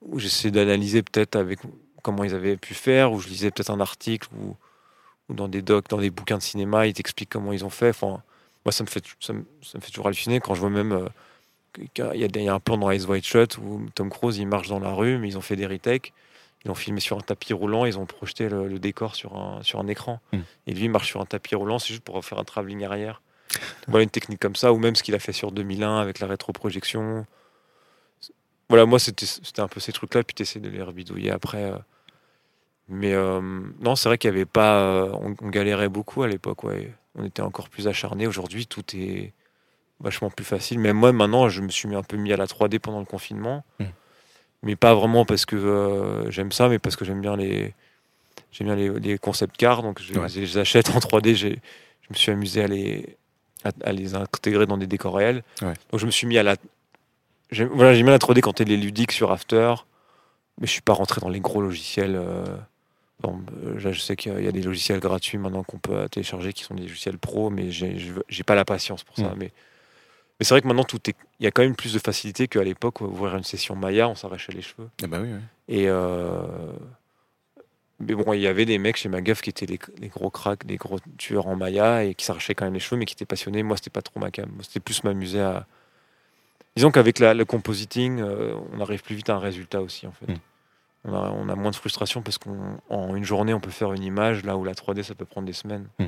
où 0.00 0.18
j'essayais 0.18 0.50
d'analyser 0.50 1.02
peut-être 1.02 1.36
avec 1.36 1.60
comment 2.02 2.24
ils 2.24 2.34
avaient 2.34 2.56
pu 2.56 2.74
faire, 2.74 3.12
ou 3.12 3.20
je 3.20 3.28
lisais 3.28 3.50
peut-être 3.52 3.70
un 3.70 3.78
article 3.80 4.28
ou, 4.34 4.56
ou 5.28 5.34
dans 5.34 5.48
des 5.48 5.62
docs, 5.62 5.88
dans 5.88 5.98
des 5.98 6.10
bouquins 6.10 6.38
de 6.38 6.42
cinéma, 6.42 6.86
ils 6.86 6.92
t'expliquent 6.94 7.30
comment 7.30 7.52
ils 7.52 7.64
ont 7.64 7.70
fait. 7.70 7.90
Enfin, 7.90 8.22
moi, 8.64 8.72
ça 8.72 8.84
me 8.84 8.88
fait, 8.88 9.04
ça 9.20 9.32
me, 9.32 9.44
ça 9.62 9.78
me 9.78 9.82
fait 9.82 9.90
toujours 9.90 10.06
halluciner 10.06 10.40
quand 10.40 10.54
je 10.54 10.60
vois 10.60 10.70
même 10.70 10.92
euh, 10.92 11.08
qu'il 11.94 12.04
y, 12.14 12.24
a 12.24 12.28
des- 12.28 12.40
il 12.40 12.44
y 12.44 12.48
a 12.48 12.54
un 12.54 12.60
plan 12.60 12.76
dans 12.76 12.90
Ice 12.90 13.06
White 13.06 13.24
Shot 13.24 13.58
où 13.60 13.86
Tom 13.94 14.10
Cruise 14.10 14.38
il 14.38 14.46
marche 14.46 14.68
dans 14.68 14.78
la 14.80 14.92
rue, 14.92 15.18
mais 15.18 15.28
ils 15.28 15.38
ont 15.38 15.42
fait 15.42 15.56
des 15.56 15.66
retakes. 15.66 16.12
Ils 16.64 16.70
ont 16.70 16.74
filmé 16.76 17.00
sur 17.00 17.16
un 17.18 17.22
tapis 17.22 17.52
roulant, 17.54 17.86
ils 17.86 17.98
ont 17.98 18.06
projeté 18.06 18.48
le, 18.48 18.68
le 18.68 18.78
décor 18.78 19.16
sur 19.16 19.36
un, 19.36 19.62
sur 19.64 19.80
un 19.80 19.88
écran. 19.88 20.20
Mm. 20.32 20.38
Et 20.68 20.74
lui, 20.74 20.84
il 20.84 20.90
marche 20.90 21.08
sur 21.08 21.20
un 21.20 21.26
tapis 21.26 21.56
roulant, 21.56 21.78
c'est 21.80 21.88
juste 21.88 22.04
pour 22.04 22.24
faire 22.24 22.38
un 22.38 22.44
travelling 22.44 22.84
arrière. 22.84 23.20
Voilà 23.88 24.04
une 24.04 24.10
technique 24.10 24.38
comme 24.40 24.54
ça, 24.56 24.72
ou 24.72 24.78
même 24.78 24.94
ce 24.94 25.02
qu'il 25.02 25.14
a 25.14 25.18
fait 25.18 25.32
sur 25.32 25.50
2001 25.50 25.98
avec 25.98 26.20
la 26.20 26.26
rétroprojection. 26.28 27.26
Voilà, 28.68 28.86
moi, 28.86 28.98
c'était 28.98 29.26
c'était 29.26 29.60
un 29.60 29.68
peu 29.68 29.80
ces 29.80 29.92
trucs-là, 29.92 30.22
puis 30.22 30.34
tu 30.34 30.42
essaies 30.42 30.60
de 30.60 30.68
les 30.70 30.82
rebidouiller 30.82 31.30
après. 31.30 31.64
euh. 31.64 31.76
Mais 32.92 33.12
euh, 33.14 33.40
non, 33.80 33.96
c'est 33.96 34.08
vrai 34.08 34.18
qu'il 34.18 34.28
y 34.30 34.32
avait 34.34 34.44
pas. 34.44 34.76
euh, 34.80 35.10
on, 35.14 35.34
on 35.40 35.48
galérait 35.48 35.88
beaucoup 35.88 36.22
à 36.22 36.28
l'époque, 36.28 36.62
ouais. 36.64 36.92
On 37.14 37.24
était 37.24 37.42
encore 37.42 37.68
plus 37.68 37.88
acharnés. 37.88 38.26
Aujourd'hui, 38.26 38.66
tout 38.66 38.84
est 38.94 39.32
vachement 40.00 40.30
plus 40.30 40.44
facile. 40.44 40.78
Même 40.78 40.96
moi, 40.96 41.12
maintenant, 41.12 41.48
je 41.48 41.60
me 41.62 41.68
suis 41.68 41.88
mis 41.88 41.94
un 41.96 42.02
peu 42.02 42.16
mis 42.16 42.32
à 42.32 42.36
la 42.36 42.46
3D 42.46 42.78
pendant 42.78 43.00
le 43.00 43.04
confinement. 43.06 43.64
Mm. 43.80 43.84
Mais 44.64 44.76
pas 44.76 44.94
vraiment 44.94 45.24
parce 45.24 45.44
que 45.46 45.56
euh, 45.56 46.30
j'aime 46.30 46.52
ça, 46.52 46.68
mais 46.68 46.78
parce 46.78 46.96
que 46.96 47.04
j'aime 47.04 47.20
bien 47.20 47.36
les. 47.36 47.74
J'aime 48.52 48.66
bien 48.68 48.76
les, 48.76 48.90
les 49.00 49.18
concept 49.18 49.56
cars, 49.56 49.82
donc 49.82 50.00
je, 50.00 50.18
Ouais. 50.18 50.28
je 50.28 50.40
les 50.40 50.58
achète 50.58 50.90
en 50.90 50.98
3D. 50.98 51.34
j'ai- 51.34 51.60
Je 52.02 52.08
me 52.10 52.14
suis 52.14 52.30
amusé 52.32 52.62
à 52.62 52.66
les, 52.66 53.16
à, 53.64 53.70
à 53.84 53.92
les 53.92 54.14
intégrer 54.14 54.66
dans 54.66 54.76
des 54.76 54.86
décors 54.86 55.14
réels. 55.16 55.42
Ouais. 55.62 55.72
Donc 55.90 56.00
je 56.00 56.06
me 56.06 56.10
suis 56.10 56.26
mis 56.26 56.36
à 56.38 56.42
la. 56.42 56.56
J'aime 57.50 57.68
voilà, 57.72 57.92
bien 57.94 58.04
la 58.06 58.18
3D 58.18 58.40
quand 58.40 58.60
elle 58.60 58.70
est 58.72 58.76
ludique 58.76 59.12
sur 59.12 59.30
After, 59.32 59.74
mais 60.60 60.66
je 60.66 60.72
suis 60.72 60.80
pas 60.82 60.92
rentré 60.94 61.20
dans 61.20 61.28
les 61.28 61.40
gros 61.40 61.60
logiciels. 61.62 62.16
euh, 62.16 62.44
bon, 63.22 63.40
euh, 63.64 63.80
là, 63.80 63.92
je 63.92 64.00
sais 64.00 64.16
qu'il 64.16 64.42
y 64.42 64.48
a- 64.48 64.52
des 64.52 64.62
logiciels 64.62 65.00
gratuits 65.00 65.38
maintenant 65.38 65.62
qu'on 65.62 65.78
peut 65.78 66.08
télécharger 66.08 66.52
qui 66.52 66.64
sont 66.64 66.74
des 66.74 66.82
logiciels 66.82 67.18
pro, 67.18 67.50
mais 67.50 67.70
j'ai 67.70 68.42
pas 68.44 68.54
la 68.54 68.64
patience 68.64 69.04
pour 69.04 69.16
ça. 69.16 69.30
Mm. 69.30 69.36
Mais, 69.38 69.52
mais 70.38 70.44
c'est 70.44 70.54
vrai 70.54 70.60
que 70.60 70.66
maintenant, 70.66 70.84
tout 70.84 71.00
est, 71.08 71.14
il 71.40 71.44
y 71.44 71.46
a 71.46 71.50
quand 71.50 71.62
même 71.62 71.76
plus 71.76 71.94
de 71.94 71.98
facilité 71.98 72.48
qu'à 72.48 72.62
l'époque, 72.62 73.00
ouvrir 73.00 73.36
une 73.36 73.44
session 73.44 73.76
Maya, 73.76 74.08
on 74.08 74.14
s'arrachait 74.14 74.52
les 74.52 74.62
cheveux. 74.62 74.88
Eh 75.02 75.06
ben 75.06 75.22
oui, 75.22 75.28
oui. 75.32 75.40
Et 75.68 75.88
euh, 75.88 76.42
mais 78.00 78.14
bon, 78.14 78.32
il 78.32 78.40
y 78.40 78.48
avait 78.48 78.64
des 78.64 78.78
mecs 78.78 78.96
chez 78.96 79.08
Magaf 79.08 79.42
qui 79.42 79.50
étaient 79.50 79.66
les, 79.66 79.78
les 80.00 80.08
gros 80.08 80.30
cracks, 80.30 80.66
des 80.66 80.76
gros 80.76 80.98
tueurs 81.18 81.46
en 81.46 81.54
Maya 81.54 82.04
et 82.04 82.14
qui 82.14 82.24
s'arrachaient 82.24 82.54
quand 82.54 82.64
même 82.64 82.74
les 82.74 82.80
cheveux, 82.80 82.98
mais 82.98 83.04
qui 83.04 83.14
étaient 83.14 83.24
passionnés. 83.26 83.62
Moi, 83.62 83.76
c'était 83.76 83.90
pas 83.90 84.02
trop 84.02 84.18
ma 84.18 84.30
cam. 84.30 84.50
C'était 84.62 84.80
plus 84.80 85.04
m'amuser 85.04 85.40
à. 85.40 85.66
Disons 86.74 86.90
qu'avec 86.90 87.20
le 87.20 87.44
compositing, 87.44 88.20
euh, 88.20 88.54
on 88.72 88.80
arrive 88.80 89.02
plus 89.02 89.14
vite 89.14 89.30
à 89.30 89.34
un 89.34 89.38
résultat 89.38 89.80
aussi, 89.82 90.06
en 90.06 90.12
fait. 90.12 90.32
Mm. 90.32 90.36
On, 91.04 91.12
a, 91.14 91.30
on 91.30 91.48
a 91.48 91.54
moins 91.56 91.70
de 91.72 91.76
frustration 91.76 92.22
parce 92.22 92.38
qu'en 92.38 93.16
une 93.16 93.24
journée, 93.24 93.52
on 93.54 93.60
peut 93.60 93.70
faire 93.70 93.92
une 93.92 94.04
image, 94.04 94.44
là 94.44 94.56
où 94.56 94.62
la 94.64 94.72
3D, 94.74 95.02
ça 95.02 95.14
peut 95.16 95.24
prendre 95.24 95.46
des 95.46 95.52
semaines. 95.52 95.88
Mm. 95.98 96.06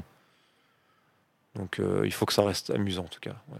Donc, 1.56 1.78
euh, 1.80 2.02
il 2.04 2.12
faut 2.12 2.26
que 2.26 2.32
ça 2.32 2.42
reste 2.44 2.70
amusant, 2.70 3.02
en 3.04 3.08
tout 3.08 3.20
cas. 3.20 3.34
ouais. 3.52 3.58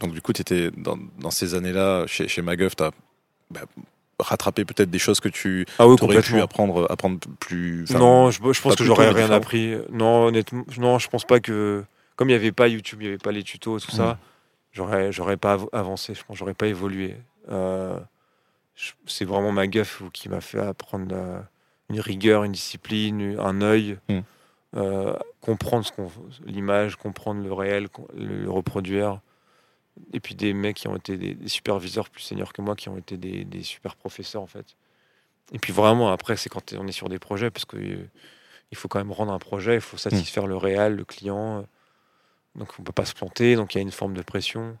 Donc 0.00 0.12
du 0.12 0.20
coup, 0.20 0.32
tu 0.34 0.42
étais 0.42 0.70
dans, 0.72 0.98
dans 1.18 1.30
ces 1.30 1.54
années-là, 1.54 2.06
chez, 2.06 2.28
chez 2.28 2.42
Maguff, 2.42 2.76
tu 2.76 2.82
as 2.84 2.90
rattraper 4.18 4.64
peut-être 4.64 4.90
des 4.90 4.98
choses 4.98 5.20
que 5.20 5.28
tu 5.28 5.66
Ah 5.78 5.86
oui, 5.88 5.96
aurais 6.00 6.20
pu 6.20 6.40
apprendre, 6.40 6.86
apprendre 6.90 7.18
plus. 7.40 7.86
non, 7.92 8.30
je, 8.30 8.38
je 8.52 8.60
pense 8.60 8.76
que 8.76 8.84
j'aurais 8.84 9.10
rien 9.10 9.30
appris. 9.30 9.74
Non, 9.90 10.26
honnêtement, 10.26 10.64
non, 10.78 10.98
je 10.98 11.08
pense 11.08 11.24
pas 11.24 11.40
que. 11.40 11.82
Comme 12.16 12.28
il 12.28 12.32
n'y 12.32 12.36
avait 12.36 12.52
pas 12.52 12.68
YouTube, 12.68 13.00
il 13.02 13.04
n'y 13.04 13.08
avait 13.08 13.18
pas 13.18 13.32
les 13.32 13.42
tutos, 13.42 13.78
tout 13.80 13.92
Mm. 13.92 13.96
ça, 13.96 14.18
j'aurais, 14.72 15.12
j'aurais 15.12 15.36
pas 15.36 15.52
av- 15.54 15.68
avancé, 15.72 16.14
je 16.14 16.22
pense, 16.24 16.36
j'aurais 16.36 16.54
pas 16.54 16.66
évolué. 16.66 17.16
Euh, 17.50 17.98
c'est 19.06 19.24
vraiment 19.24 19.52
ma 19.52 19.64
ou 19.64 20.10
qui 20.12 20.28
m'a 20.28 20.40
fait 20.40 20.60
apprendre 20.60 21.44
une 21.90 22.00
rigueur, 22.00 22.44
une 22.44 22.52
discipline, 22.52 23.36
un 23.38 23.60
œil, 23.62 23.98
Mm. 24.08 24.20
euh, 24.76 25.16
comprendre 25.40 25.86
l'image, 26.44 26.96
comprendre 26.96 27.42
le 27.42 27.52
réel, 27.52 27.88
le, 28.14 28.42
le 28.42 28.50
reproduire. 28.50 29.20
Et 30.12 30.20
puis 30.20 30.34
des 30.34 30.52
mecs 30.52 30.76
qui 30.76 30.88
ont 30.88 30.96
été 30.96 31.16
des, 31.16 31.34
des 31.34 31.48
superviseurs 31.48 32.10
plus 32.10 32.22
seniors 32.22 32.52
que 32.52 32.60
moi, 32.60 32.76
qui 32.76 32.88
ont 32.90 32.98
été 32.98 33.16
des, 33.16 33.44
des 33.44 33.62
super 33.62 33.96
professeurs 33.96 34.42
en 34.42 34.46
fait. 34.46 34.76
Et 35.52 35.58
puis 35.58 35.72
vraiment, 35.72 36.10
après, 36.12 36.36
c'est 36.36 36.50
quand 36.50 36.72
on 36.74 36.86
est 36.86 36.92
sur 36.92 37.08
des 37.08 37.18
projets, 37.18 37.50
parce 37.50 37.64
que 37.64 37.76
euh, 37.76 38.08
il 38.72 38.76
faut 38.76 38.88
quand 38.88 38.98
même 38.98 39.12
rendre 39.12 39.32
un 39.32 39.38
projet, 39.38 39.76
il 39.76 39.80
faut 39.80 39.96
satisfaire 39.96 40.46
le 40.46 40.56
réel, 40.56 40.96
le 40.96 41.04
client. 41.04 41.64
Donc 42.56 42.68
on 42.78 42.82
peut 42.82 42.92
pas 42.92 43.04
se 43.04 43.14
planter, 43.14 43.54
donc 43.54 43.74
il 43.74 43.78
y 43.78 43.80
a 43.80 43.82
une 43.82 43.92
forme 43.92 44.14
de 44.14 44.22
pression. 44.22 44.76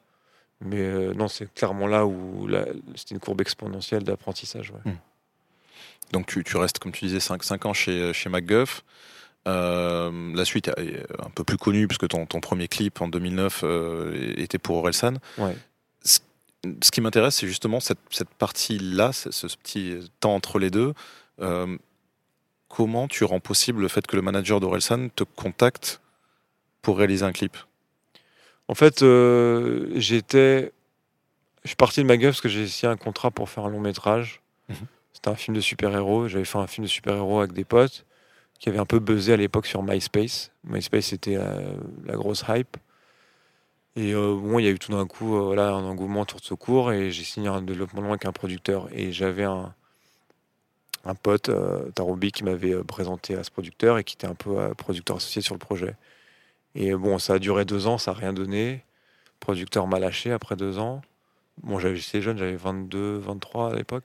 Mais 0.60 0.80
euh, 0.80 1.12
non, 1.14 1.28
c'est 1.28 1.52
clairement 1.52 1.86
là 1.86 2.06
où 2.06 2.48
c'était 2.94 3.14
une 3.14 3.20
courbe 3.20 3.40
exponentielle 3.40 4.04
d'apprentissage. 4.04 4.70
ouais. 4.70 4.92
Donc 6.12 6.26
tu, 6.26 6.44
tu 6.44 6.56
restes, 6.56 6.78
comme 6.78 6.92
tu 6.92 7.04
disais, 7.06 7.20
5, 7.20 7.66
ans 7.66 7.74
chez, 7.74 8.12
chez 8.12 8.28
MacGuff. 8.28 8.84
Euh, 9.46 10.34
la 10.34 10.44
suite 10.44 10.68
est 10.76 11.04
un 11.20 11.30
peu 11.30 11.44
plus 11.44 11.56
connue 11.56 11.86
puisque 11.86 12.08
ton, 12.08 12.26
ton 12.26 12.40
premier 12.40 12.66
clip 12.68 13.00
en 13.00 13.08
2009 13.08 13.60
euh, 13.62 14.34
était 14.36 14.58
pour 14.58 14.76
Orelsan. 14.78 15.14
Ouais. 15.38 15.56
Ce 16.02 16.90
qui 16.90 17.00
m'intéresse, 17.00 17.36
c'est 17.36 17.46
justement 17.46 17.78
cette, 17.78 18.00
cette 18.10 18.30
partie-là, 18.30 19.12
ce, 19.12 19.30
ce 19.30 19.46
petit 19.56 20.10
temps 20.18 20.34
entre 20.34 20.58
les 20.58 20.70
deux. 20.70 20.94
Euh, 21.40 21.76
comment 22.68 23.06
tu 23.06 23.22
rends 23.24 23.38
possible 23.40 23.82
le 23.82 23.88
fait 23.88 24.04
que 24.06 24.16
le 24.16 24.22
manager 24.22 24.58
d'Orelsan 24.58 25.08
te 25.14 25.22
contacte 25.22 26.00
pour 26.82 26.98
réaliser 26.98 27.24
un 27.24 27.32
clip? 27.32 27.56
En 28.68 28.74
fait, 28.74 29.02
euh, 29.02 29.90
j'étais. 29.94 30.72
Je 31.62 31.68
suis 31.68 31.76
parti 31.76 32.00
de 32.00 32.06
ma 32.06 32.16
gueule 32.16 32.30
parce 32.30 32.40
que 32.40 32.48
j'ai 32.48 32.66
signé 32.66 32.92
un 32.92 32.96
contrat 32.96 33.30
pour 33.30 33.48
faire 33.48 33.64
un 33.64 33.70
long 33.70 33.80
métrage. 33.80 34.40
Mhm. 34.68 34.76
C'était 35.12 35.28
un 35.28 35.34
film 35.34 35.56
de 35.56 35.60
super-héros. 35.60 36.28
J'avais 36.28 36.44
fait 36.44 36.58
un 36.58 36.66
film 36.66 36.84
de 36.84 36.90
super-héros 36.90 37.40
avec 37.40 37.52
des 37.52 37.64
potes 37.64 38.04
qui 38.58 38.68
avaient 38.68 38.78
un 38.78 38.86
peu 38.86 38.98
buzzé 38.98 39.32
à 39.32 39.36
l'époque 39.36 39.66
sur 39.66 39.82
MySpace. 39.82 40.52
MySpace, 40.64 41.06
c'était 41.06 41.36
euh, 41.36 41.74
la 42.04 42.14
grosse 42.14 42.44
hype. 42.48 42.76
Et 43.96 44.12
euh, 44.12 44.36
bon, 44.38 44.58
il 44.58 44.66
y 44.66 44.68
a 44.68 44.70
eu 44.70 44.78
tout 44.78 44.92
d'un 44.92 45.06
coup 45.06 45.36
euh, 45.36 45.40
voilà, 45.40 45.70
un 45.70 45.84
engouement 45.84 46.20
autour 46.20 46.40
de 46.40 46.44
ce 46.44 46.52
cours 46.52 46.92
et 46.92 47.10
j'ai 47.10 47.24
signé 47.24 47.48
un 47.48 47.62
développement 47.62 48.02
long 48.02 48.10
avec 48.10 48.26
un 48.26 48.32
producteur. 48.32 48.88
Et 48.92 49.10
j'avais 49.10 49.44
un, 49.44 49.74
un 51.06 51.14
pote, 51.14 51.48
euh, 51.48 51.90
Taroubi, 51.92 52.30
qui 52.30 52.44
m'avait 52.44 52.74
présenté 52.84 53.36
à 53.36 53.42
ce 53.42 53.50
producteur 53.50 53.96
et 53.98 54.04
qui 54.04 54.14
était 54.14 54.26
un 54.26 54.34
peu 54.34 54.74
producteur 54.74 55.16
associé 55.16 55.40
sur 55.40 55.54
le 55.54 55.58
projet. 55.58 55.94
Et 56.78 56.94
bon, 56.94 57.18
ça 57.18 57.34
a 57.34 57.38
duré 57.38 57.64
deux 57.64 57.86
ans, 57.86 57.96
ça 57.98 58.12
n'a 58.12 58.18
rien 58.18 58.32
donné. 58.32 58.72
Le 58.74 59.40
producteur 59.40 59.86
m'a 59.86 59.98
lâché 59.98 60.30
après 60.30 60.56
deux 60.56 60.78
ans. 60.78 61.00
Bon, 61.62 61.78
j'avais- 61.78 61.96
j'étais 61.96 62.20
jeune, 62.20 62.36
j'avais 62.36 62.56
22, 62.56 63.16
23 63.16 63.72
à 63.72 63.74
l'époque. 63.74 64.04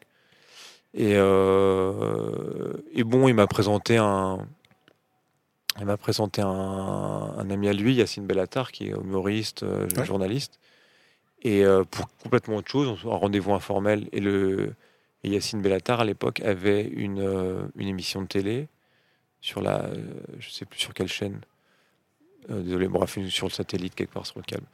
Et, 0.94 1.16
euh, 1.16 2.74
et 2.94 3.04
bon, 3.04 3.28
il 3.28 3.34
m'a 3.34 3.48
présenté 3.48 3.98
un, 3.98 4.40
il 5.80 5.86
m'a 5.86 5.98
présenté 5.98 6.42
un, 6.42 6.48
un 6.50 7.50
ami 7.50 7.68
à 7.70 7.74
lui, 7.74 7.94
Yacine 7.96 8.26
Bellatar, 8.26 8.72
qui 8.72 8.88
est 8.88 8.92
humoriste, 8.92 9.64
euh, 9.64 9.88
Ouais. 9.98 10.06
journaliste. 10.06 10.60
Et 11.44 11.66
euh, 11.66 11.84
pour 11.84 12.08
complètement 12.24 12.58
autre 12.58 12.70
chose, 12.70 12.88
on 12.88 12.96
se- 12.98 13.08
un 13.08 13.16
rendez-vous 13.18 13.54
informel. 13.54 14.08
Et, 14.12 14.20
le, 14.20 14.74
et 15.24 15.30
Yacine 15.30 15.62
Bellatar, 15.62 16.02
à 16.02 16.06
l'époque, 16.06 16.40
avait 16.42 16.84
une, 16.84 17.70
une 17.76 17.88
émission 17.88 18.22
de 18.22 18.28
télé 18.28 18.68
sur 19.42 19.62
la, 19.62 19.86
je 20.40 20.50
sais 20.50 20.66
plus 20.66 20.80
sur 20.80 20.94
quelle 20.94 21.08
chaîne. 21.08 21.42
Euh, 22.50 22.62
désolé, 22.62 22.88
une- 23.18 23.30
sur 23.30 23.48
le 23.48 23.52
satellite, 23.52 23.96
quelque 23.96 24.12
part 24.14 24.26
sur 24.26 24.40
le 24.40 24.44
câble. 24.44 24.66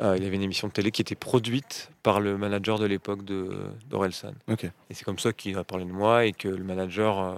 Euh, 0.00 0.16
il 0.16 0.24
avait 0.24 0.36
une 0.36 0.42
émission 0.42 0.68
de 0.68 0.72
télé 0.72 0.90
qui 0.90 1.02
était 1.02 1.14
produite 1.14 1.90
par 2.02 2.20
le 2.20 2.38
manager 2.38 2.78
de 2.78 2.86
l'époque 2.86 3.24
d'Orelsan. 3.24 4.32
Ok. 4.48 4.64
Et 4.64 4.94
c'est 4.94 5.04
comme 5.04 5.18
ça 5.18 5.32
qu'il 5.32 5.56
a 5.58 5.64
parlé 5.64 5.84
de 5.84 5.90
moi 5.92 6.24
et 6.24 6.32
que 6.32 6.48
le 6.48 6.64
manager 6.64 7.18
euh, 7.20 7.34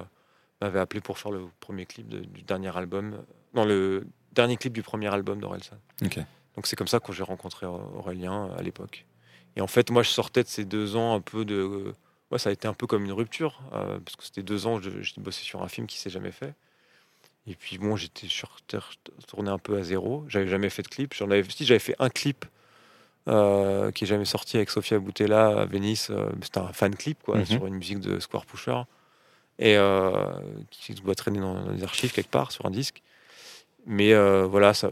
m'avait 0.60 0.78
appelé 0.78 1.00
pour 1.00 1.18
faire 1.18 1.32
le 1.32 1.46
premier 1.60 1.84
clip 1.86 2.08
de- 2.08 2.20
du 2.20 2.42
dernier 2.42 2.76
album. 2.76 3.24
Non, 3.54 3.64
le 3.64 4.06
dernier 4.32 4.56
clip 4.56 4.72
du 4.72 4.82
premier 4.82 5.12
album 5.12 5.40
d'Orelsan. 5.40 5.76
Ok. 6.02 6.18
Donc 6.54 6.66
c'est 6.68 6.76
comme 6.76 6.86
ça 6.88 7.00
que 7.00 7.12
j'ai 7.12 7.24
rencontré 7.24 7.66
Aurélien 7.66 8.50
euh, 8.50 8.58
à 8.58 8.62
l'époque. 8.62 9.04
Et 9.56 9.60
en 9.60 9.66
fait, 9.66 9.90
moi, 9.90 10.02
je 10.02 10.10
sortais 10.10 10.42
de 10.42 10.48
ces 10.48 10.64
deux 10.64 10.96
ans 10.96 11.14
un 11.14 11.20
peu 11.20 11.44
de. 11.44 11.92
Ouais, 12.30 12.38
ça 12.38 12.50
a 12.50 12.52
été 12.52 12.66
un 12.66 12.74
peu 12.74 12.86
comme 12.86 13.04
une 13.04 13.12
rupture, 13.12 13.60
euh, 13.72 13.98
parce 14.00 14.16
que 14.16 14.24
c'était 14.24 14.42
deux 14.42 14.66
ans, 14.66 14.80
je- 14.80 15.02
j'ai 15.02 15.20
bossé 15.20 15.42
sur 15.44 15.62
un 15.62 15.68
film 15.68 15.86
qui 15.86 15.98
s'est 15.98 16.10
jamais 16.10 16.32
fait. 16.32 16.54
Et 17.46 17.54
puis 17.54 17.78
bon, 17.78 17.96
j'étais 17.96 18.28
sur 18.28 18.60
terre, 18.62 18.90
tourné 19.26 19.50
un 19.50 19.58
peu 19.58 19.76
à 19.76 19.82
zéro. 19.82 20.24
J'avais 20.28 20.46
jamais 20.48 20.70
fait 20.70 20.82
de 20.82 20.88
clip. 20.88 21.12
J'en 21.14 21.30
avais, 21.30 21.44
si 21.44 21.66
j'avais 21.66 21.78
fait 21.78 21.96
un 21.98 22.08
clip 22.08 22.46
euh, 23.28 23.90
qui 23.90 24.04
est 24.04 24.06
jamais 24.06 24.24
sorti 24.24 24.56
avec 24.56 24.70
Sofia 24.70 24.98
Boutella 24.98 25.60
à 25.60 25.64
Venise. 25.66 26.08
euh, 26.10 26.30
c'était 26.42 26.58
un 26.58 26.72
fan 26.72 26.94
clip 26.94 27.22
quoi, 27.22 27.38
Mhm. 27.38 27.44
sur 27.44 27.66
une 27.66 27.74
musique 27.74 28.00
de 28.00 28.18
Square 28.18 28.46
Pusher 28.46 28.82
et 29.58 29.76
euh, 29.76 30.12
qui 30.70 30.94
doit 30.94 31.14
traîner 31.14 31.40
dans, 31.40 31.70
les 31.70 31.84
archives 31.84 32.12
quelque 32.12 32.30
part 32.30 32.50
sur 32.50 32.66
un 32.66 32.70
disque. 32.70 33.02
Mais 33.86 34.14
voilà, 34.44 34.72
ça, 34.72 34.90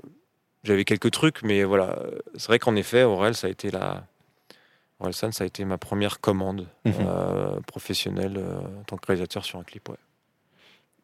j'avais 0.64 0.84
quelques 0.84 1.10
trucs, 1.10 1.42
mais 1.42 1.64
voilà, 1.64 1.98
c'est 2.34 2.46
vrai 2.48 2.58
qu'en 2.58 2.76
effet, 2.76 3.02
Aurel, 3.04 3.34
ça 3.34 3.46
a 3.46 3.50
été 3.50 3.70
la 3.70 4.06
Orelsan, 5.00 5.32
ça 5.32 5.44
a 5.44 5.46
été 5.46 5.64
ma 5.64 5.78
première 5.78 6.20
commande 6.20 6.68
Mhm. 6.84 7.62
professionnelle 7.66 8.38
en 8.38 8.84
tant 8.84 8.98
que 8.98 9.06
réalisateur 9.06 9.44
sur 9.46 9.58
un 9.58 9.64
clip. 9.64 9.88
Ouais. 9.88 9.96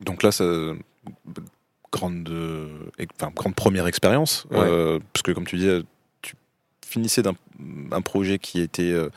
Donc 0.00 0.22
là, 0.22 0.30
ça, 0.32 0.44
grande, 1.92 2.28
euh, 2.28 2.68
enfin, 3.18 3.32
grande 3.34 3.54
première 3.54 3.86
expérience, 3.86 4.46
Ouais. 4.50 4.58
euh, 4.60 4.98
parce 5.12 5.22
que 5.22 5.32
comme 5.32 5.46
tu 5.46 5.56
disais, 5.56 5.82
tu 6.22 6.34
finissais 6.86 7.22
d'un 7.22 7.34
un 7.90 8.00
projet 8.02 8.38
qui 8.38 8.60
était, 8.60 8.92
euh, 8.92 9.10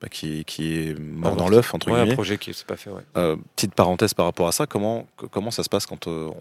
bah, 0.00 0.08
qui, 0.08 0.44
qui 0.44 0.72
est 0.74 0.98
mort 0.98 1.34
dans 1.34 1.48
l'œuf 1.48 1.74
entre 1.74 1.88
Ouais, 1.88 1.94
un 1.94 2.02
guillemets. 2.02 2.14
projet 2.14 2.38
qui 2.38 2.54
s'est 2.54 2.64
pas 2.64 2.76
fait. 2.76 2.90
Ouais. 2.90 3.02
Euh, 3.16 3.36
petite 3.56 3.74
parenthèse 3.74 4.14
par 4.14 4.26
rapport 4.26 4.46
à 4.46 4.52
ça, 4.52 4.66
comment, 4.66 5.06
ça 5.50 5.62
se 5.64 5.68
passe 5.68 5.86
quand 5.86 6.06
on, 6.06 6.32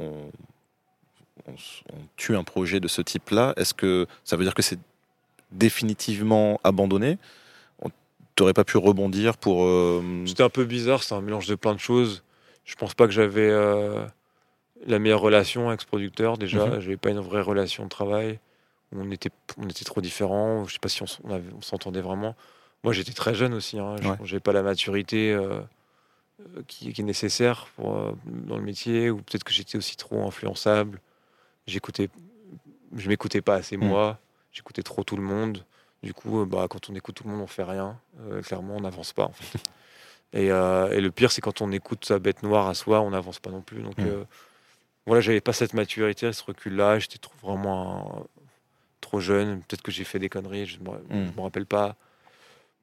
on 1.48 1.54
s- 1.56 1.82
on 1.92 1.98
tue 2.18 2.36
un 2.36 2.44
projet 2.44 2.80
de 2.80 2.88
ce 2.88 3.02
type-là? 3.02 3.54
Est-ce 3.58 3.74
que 3.74 4.06
ça 4.24 4.36
veut 4.38 4.44
dire 4.44 4.54
que 4.54 4.62
c'est 4.62 4.78
définitivement 5.52 6.60
abandonné? 6.64 7.18
Tu 8.36 8.44
n'aurais 8.44 8.54
pas 8.54 8.64
pu 8.64 8.78
rebondir 8.78 9.36
pour. 9.36 9.68
C'était 10.26 10.44
un 10.44 10.50
peu 10.50 10.64
bizarre, 10.64 11.04
c'est 11.04 11.14
un 11.16 11.20
mélange 11.20 11.48
de 11.48 11.56
plein 11.56 11.74
de 11.74 11.80
choses. 11.80 12.24
Je 12.70 12.76
pense 12.76 12.94
pas 12.94 13.08
que 13.08 13.12
j'avais 13.12 13.50
euh, 13.50 14.06
la 14.86 15.00
meilleure 15.00 15.22
relation 15.22 15.70
avec 15.70 15.82
ce 15.82 15.88
producteur. 15.88 16.38
Déjà, 16.38 16.68
Mhm. 16.68 16.80
j'avais 16.82 16.98
pas 16.98 17.10
une 17.10 17.20
vraie 17.20 17.42
relation 17.42 17.84
de 17.84 17.90
travail. 17.90 18.40
On 18.96 19.10
était, 19.10 19.32
on 19.58 19.68
était 19.68 19.86
trop 19.86 20.02
différents. 20.02 20.66
Je 20.66 20.74
sais 20.74 20.80
pas 20.80 20.88
si 20.88 21.02
on, 21.02 21.62
s'entendait 21.62 22.02
vraiment. 22.02 22.36
Moi, 22.84 22.94
j'étais 22.94 23.12
très 23.14 23.34
jeune 23.34 23.56
aussi. 23.56 23.80
Hein. 23.80 23.96
Je- 24.00 24.08
Ouais. 24.08 24.16
J'avais 24.24 24.40
pas 24.40 24.52
la 24.54 24.62
maturité 24.62 25.34
euh, 25.34 25.62
euh, 26.42 26.62
qui, 26.68 26.94
qui 26.94 27.02
est 27.02 27.04
nécessaire 27.04 27.66
pour, 27.76 27.98
euh, 27.98 28.12
dans 28.26 28.58
le 28.58 28.64
métier, 28.64 29.10
ou 29.10 29.18
peut-être 29.18 29.44
que 29.44 29.52
j'étais 29.52 29.76
aussi 29.80 29.98
trop 29.98 30.28
influençable. 30.28 31.02
J'écoutais, 31.66 32.10
je 32.96 33.10
m'écoutais 33.10 33.42
pas 33.42 33.56
assez 33.56 33.78
Mhm. 33.78 33.88
moi. 33.88 34.20
J'écoutais 34.52 34.84
trop 34.84 35.04
tout 35.04 35.16
le 35.18 35.24
monde. 35.24 35.66
Du 36.04 36.14
coup, 36.14 36.46
bah, 36.46 36.68
quand 36.70 36.88
on 36.92 36.94
écoute 36.96 37.16
tout 37.16 37.24
le 37.24 37.32
monde, 37.32 37.42
on 37.42 37.48
fait 37.48 37.64
rien. 37.64 38.00
Clairement, 38.44 38.76
on 38.76 38.82
n'avance 38.82 39.12
pas. 39.12 39.26
En 39.26 39.32
fait. 39.34 39.58
Et, 40.34 40.52
euh, 40.52 40.92
et 40.92 41.02
le 41.02 41.10
pire, 41.12 41.32
c'est 41.32 41.42
quand 41.42 41.62
on 41.62 41.72
écoute 41.72 42.06
sa 42.06 42.20
bête 42.20 42.44
noire 42.44 42.68
à 42.68 42.74
soi, 42.74 43.02
on 43.02 43.10
n'avance 43.12 43.40
pas 43.40 43.50
non 43.50 43.62
plus. 43.62 43.82
Donc 43.82 43.98
Mm. 43.98 44.06
euh, 44.06 44.24
voilà, 45.06 45.22
j'avais 45.22 45.42
pas 45.42 45.54
cette 45.54 45.74
maturité, 45.74 46.32
ce 46.34 46.44
recul-là. 46.44 47.00
J'étais 47.00 47.18
trop- 47.18 47.34
vraiment 47.42 48.20
un- 48.22 48.26
trop 49.02 49.20
jeune. 49.20 49.62
Peut-être 49.62 49.82
que 49.82 49.92
j'ai 49.92 50.04
fait 50.04 50.20
des 50.20 50.30
conneries, 50.30 50.68
je 50.68 50.80
me, 50.80 50.90
Mm. 51.10 51.32
me 51.36 51.42
rappelle 51.42 51.66
pas. 51.66 51.96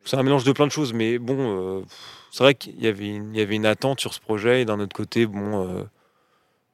C'est 0.04 0.16
un 0.16 0.22
mélange 0.22 0.44
de 0.44 0.52
plein 0.52 0.66
de 0.66 0.72
choses, 0.72 0.92
mais 0.92 1.18
bon, 1.18 1.36
euh, 1.38 1.82
c'est 2.30 2.42
vrai 2.44 2.54
qu'il 2.54 2.80
y 2.80 2.86
avait, 2.86 3.08
une, 3.08 3.34
il 3.34 3.38
y 3.38 3.42
avait 3.42 3.56
une 3.56 3.66
attente 3.66 4.00
sur 4.00 4.12
ce 4.14 4.20
projet. 4.20 4.62
Et 4.62 4.64
d'un 4.64 4.78
autre 4.80 4.94
côté, 4.96 5.26
bon, 5.26 5.86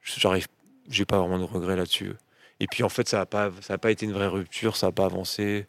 j'arrive, 0.03 0.47
j'ai 0.89 1.05
pas 1.05 1.19
vraiment 1.19 1.39
de 1.39 1.43
regrets 1.43 1.75
là-dessus. 1.75 2.13
Et 2.59 2.67
puis 2.67 2.83
en 2.83 2.89
fait, 2.89 3.07
ça 3.09 3.17
n'a 3.17 3.25
pas, 3.25 3.51
ça 3.61 3.73
a 3.73 3.77
pas 3.77 3.91
été 3.91 4.05
une 4.05 4.13
vraie 4.13 4.27
rupture, 4.27 4.75
ça 4.75 4.87
n'a 4.87 4.91
pas 4.91 5.05
avancé. 5.05 5.65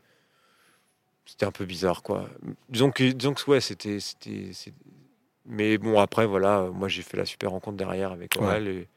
C'était 1.27 1.47
un 1.47 1.51
peu 1.53 1.65
bizarre, 1.65 2.03
quoi. 2.03 2.29
Disons 2.69 2.91
que, 2.91 3.05
disons 3.13 3.33
que 3.35 3.51
ouais, 3.51 3.61
c'était, 3.61 3.99
c'était, 4.01 4.53
mais 5.47 5.79
bon, 5.79 5.99
après, 5.99 6.27
voilà, 6.27 6.61
euh, 6.61 6.71
moi 6.71 6.89
j'ai 6.89 7.03
fait 7.03 7.17
la 7.17 7.25
super 7.27 7.51
rencontre 7.51 7.77
derrière 7.77 8.13
avec 8.13 8.37
Ouais. 8.37 8.43
Aurel 8.43 8.69
et, 8.69 8.89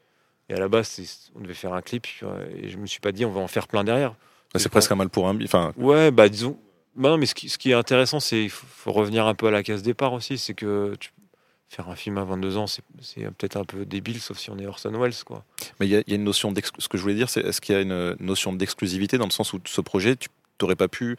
et 0.48 0.54
à 0.54 0.58
la 0.60 0.68
base, 0.68 1.30
on 1.34 1.40
devait 1.40 1.54
faire 1.54 1.72
un 1.74 1.82
clip 1.82 2.06
euh, 2.22 2.46
et 2.56 2.68
je 2.68 2.78
me 2.78 2.86
suis 2.86 3.00
pas 3.00 3.12
dit 3.12 3.24
on 3.24 3.30
va 3.30 3.40
en 3.40 3.48
faire 3.48 3.66
plein 3.68 3.84
derrière. 3.84 4.10
bah, 4.52 4.60
c'est 4.60 4.68
presque 4.68 4.92
un 4.92 4.96
mal 4.96 5.08
pour 5.08 5.28
un. 5.28 5.38
Enfin, 5.42 5.72
Ouais, 5.76 6.10
bah 6.10 6.28
disons. 6.28 6.58
Bah 6.96 7.10
non, 7.10 7.16
mais 7.18 7.26
ce 7.26 7.34
qui, 7.34 7.48
ce 7.48 7.58
qui 7.58 7.70
est 7.70 7.74
intéressant, 7.74 8.18
c'est 8.20 8.42
il 8.44 8.50
faut, 8.50 8.66
faut 8.68 8.92
revenir 8.92 9.26
un 9.26 9.34
peu 9.34 9.46
à 9.46 9.50
la 9.50 9.62
case 9.62 9.82
départ 9.82 10.12
aussi. 10.12 10.36
C'est 10.38 10.54
que 10.54 10.94
tu- 11.00 11.10
faire 11.70 11.88
un 11.90 11.96
film 11.96 12.16
à 12.16 12.24
22 12.24 12.56
ans, 12.56 12.66
c'est 12.66 12.80
c'est 13.02 13.22
peut-être 13.30 13.56
un 13.58 13.64
peu 13.64 13.84
débile, 13.84 14.20
sauf 14.20 14.38
si 14.38 14.50
on 14.50 14.58
est 14.58 14.66
Orson 14.66 14.90
Welles, 14.98 15.12
quoi. 15.26 15.44
mais 15.78 15.86
il 15.86 15.90
y, 15.90 15.96
a- 15.96 16.00
il 16.06 16.10
y 16.10 16.12
a 16.12 16.16
une 16.16 16.24
notion 16.24 16.52
Ce 16.78 16.88
que 16.88 16.96
je 16.96 17.02
voulais 17.02 17.14
dire, 17.14 17.28
c'est 17.28 17.40
est-ce 17.42 17.60
qu'il 17.60 17.74
y 17.74 17.78
a 17.78 17.82
une 17.82 18.16
notion 18.20 18.54
d'exclusivité 18.54 19.18
dans 19.18 19.26
le 19.26 19.30
sens 19.30 19.52
où 19.52 19.60
ce 19.66 19.80
projet, 19.82 20.16
tu 20.16 20.28
n'aurais 20.62 20.76
pas 20.76 20.88
pu 20.88 21.16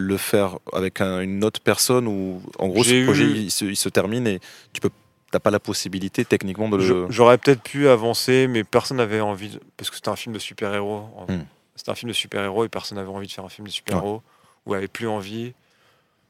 le 0.00 0.16
faire 0.16 0.58
avec 0.72 1.00
un- 1.00 1.20
une 1.20 1.44
autre 1.44 1.60
personne 1.60 2.06
ou 2.08 2.42
en 2.58 2.68
gros 2.68 2.82
ce 2.84 3.04
projet 3.04 3.24
eu- 3.24 3.36
il, 3.36 3.50
se, 3.50 3.64
il 3.64 3.76
se 3.76 3.88
termine 3.88 4.26
et 4.26 4.40
tu 4.72 4.80
peux 4.80 4.90
t'as 5.30 5.38
pas 5.38 5.50
la 5.52 5.60
possibilité 5.60 6.24
techniquement 6.24 6.68
de 6.68 6.76
le. 6.78 7.06
J'aurais 7.08 7.38
peut-être 7.38 7.62
pu 7.62 7.86
avancer, 7.88 8.48
mais 8.48 8.64
personne 8.64 8.96
n'avait 8.96 9.20
envie, 9.20 9.50
de- 9.50 9.60
parce 9.76 9.88
que 9.88 9.94
c'était 9.96 10.08
un 10.08 10.16
film 10.16 10.34
de 10.34 10.40
super-héros. 10.40 11.08
en- 11.16 11.26
Hmm. 11.32 11.44
C'était 11.76 11.92
un 11.92 11.94
film 11.94 12.08
de 12.10 12.14
super-héros 12.14 12.64
et 12.64 12.68
personne 12.68 12.98
n'avait 12.98 13.08
envie 13.10 13.28
de 13.28 13.32
faire 13.32 13.44
un 13.44 13.48
film 13.48 13.66
de 13.66 13.72
super-héros, 13.72 14.22
ou 14.66 14.74
avait 14.74 14.88
plus 14.88 15.06
envie. 15.08 15.52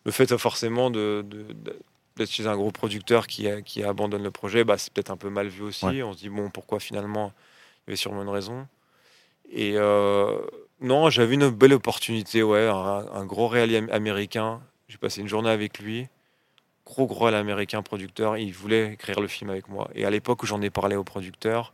Le 0.05 0.11
fait 0.13 0.31
euh, 0.33 0.39
forcément 0.39 0.91
de, 0.91 1.25
d'être 2.17 2.31
chez 2.31 2.47
un 2.47 2.57
gros 2.57 2.71
producteur 2.73 3.27
qui, 3.27 3.49
a- 3.49 3.63
qui 3.63 3.83
abandonne 3.83 4.23
le 4.23 4.31
projet, 4.31 4.65
bah, 4.65 4.77
c'est 4.77 4.93
peut-être 4.93 5.11
un 5.11 5.17
peu 5.17 5.31
mal 5.31 5.49
vu 5.49 5.63
aussi. 5.63 5.87
Ouais. 5.87 6.03
On 6.03 6.13
se 6.13 6.19
dit, 6.19 6.29
bon, 6.29 6.51
pourquoi 6.51 6.79
finalement? 6.79 7.33
Il 7.87 7.91
y 7.91 7.91
avait 7.93 7.97
sûrement 7.97 8.23
une 8.23 8.29
raison. 8.29 8.67
Et 9.51 9.73
euh, 9.77 10.39
non, 10.81 11.11
j'avais 11.11 11.35
une 11.35 11.51
belle 11.51 11.73
opportunité, 11.75 12.43
ouais, 12.43 12.67
un, 12.67 13.07
un 13.13 13.25
gros 13.27 13.49
réal 13.49 13.75
am- 13.75 13.91
américain. 13.91 14.61
J'ai 14.89 14.99
passé 14.99 15.21
une 15.21 15.29
journée 15.29 15.51
avec 15.51 15.79
lui. 15.79 16.09
Gros, 16.87 17.07
gros 17.07 17.25
réal 17.27 17.37
américain 17.37 17.83
producteur. 17.83 18.37
Il 18.39 18.53
voulait 18.53 18.95
écrire 18.95 19.21
le 19.21 19.29
film 19.29 19.51
avec 19.51 19.69
moi. 19.69 19.89
Et 19.95 20.05
à 20.05 20.11
l'époque 20.11 20.43
où 20.43 20.47
j'en 20.47 20.61
ai 20.63 20.71
parlé 20.71 20.97
au 20.97 21.05
producteur, 21.05 21.73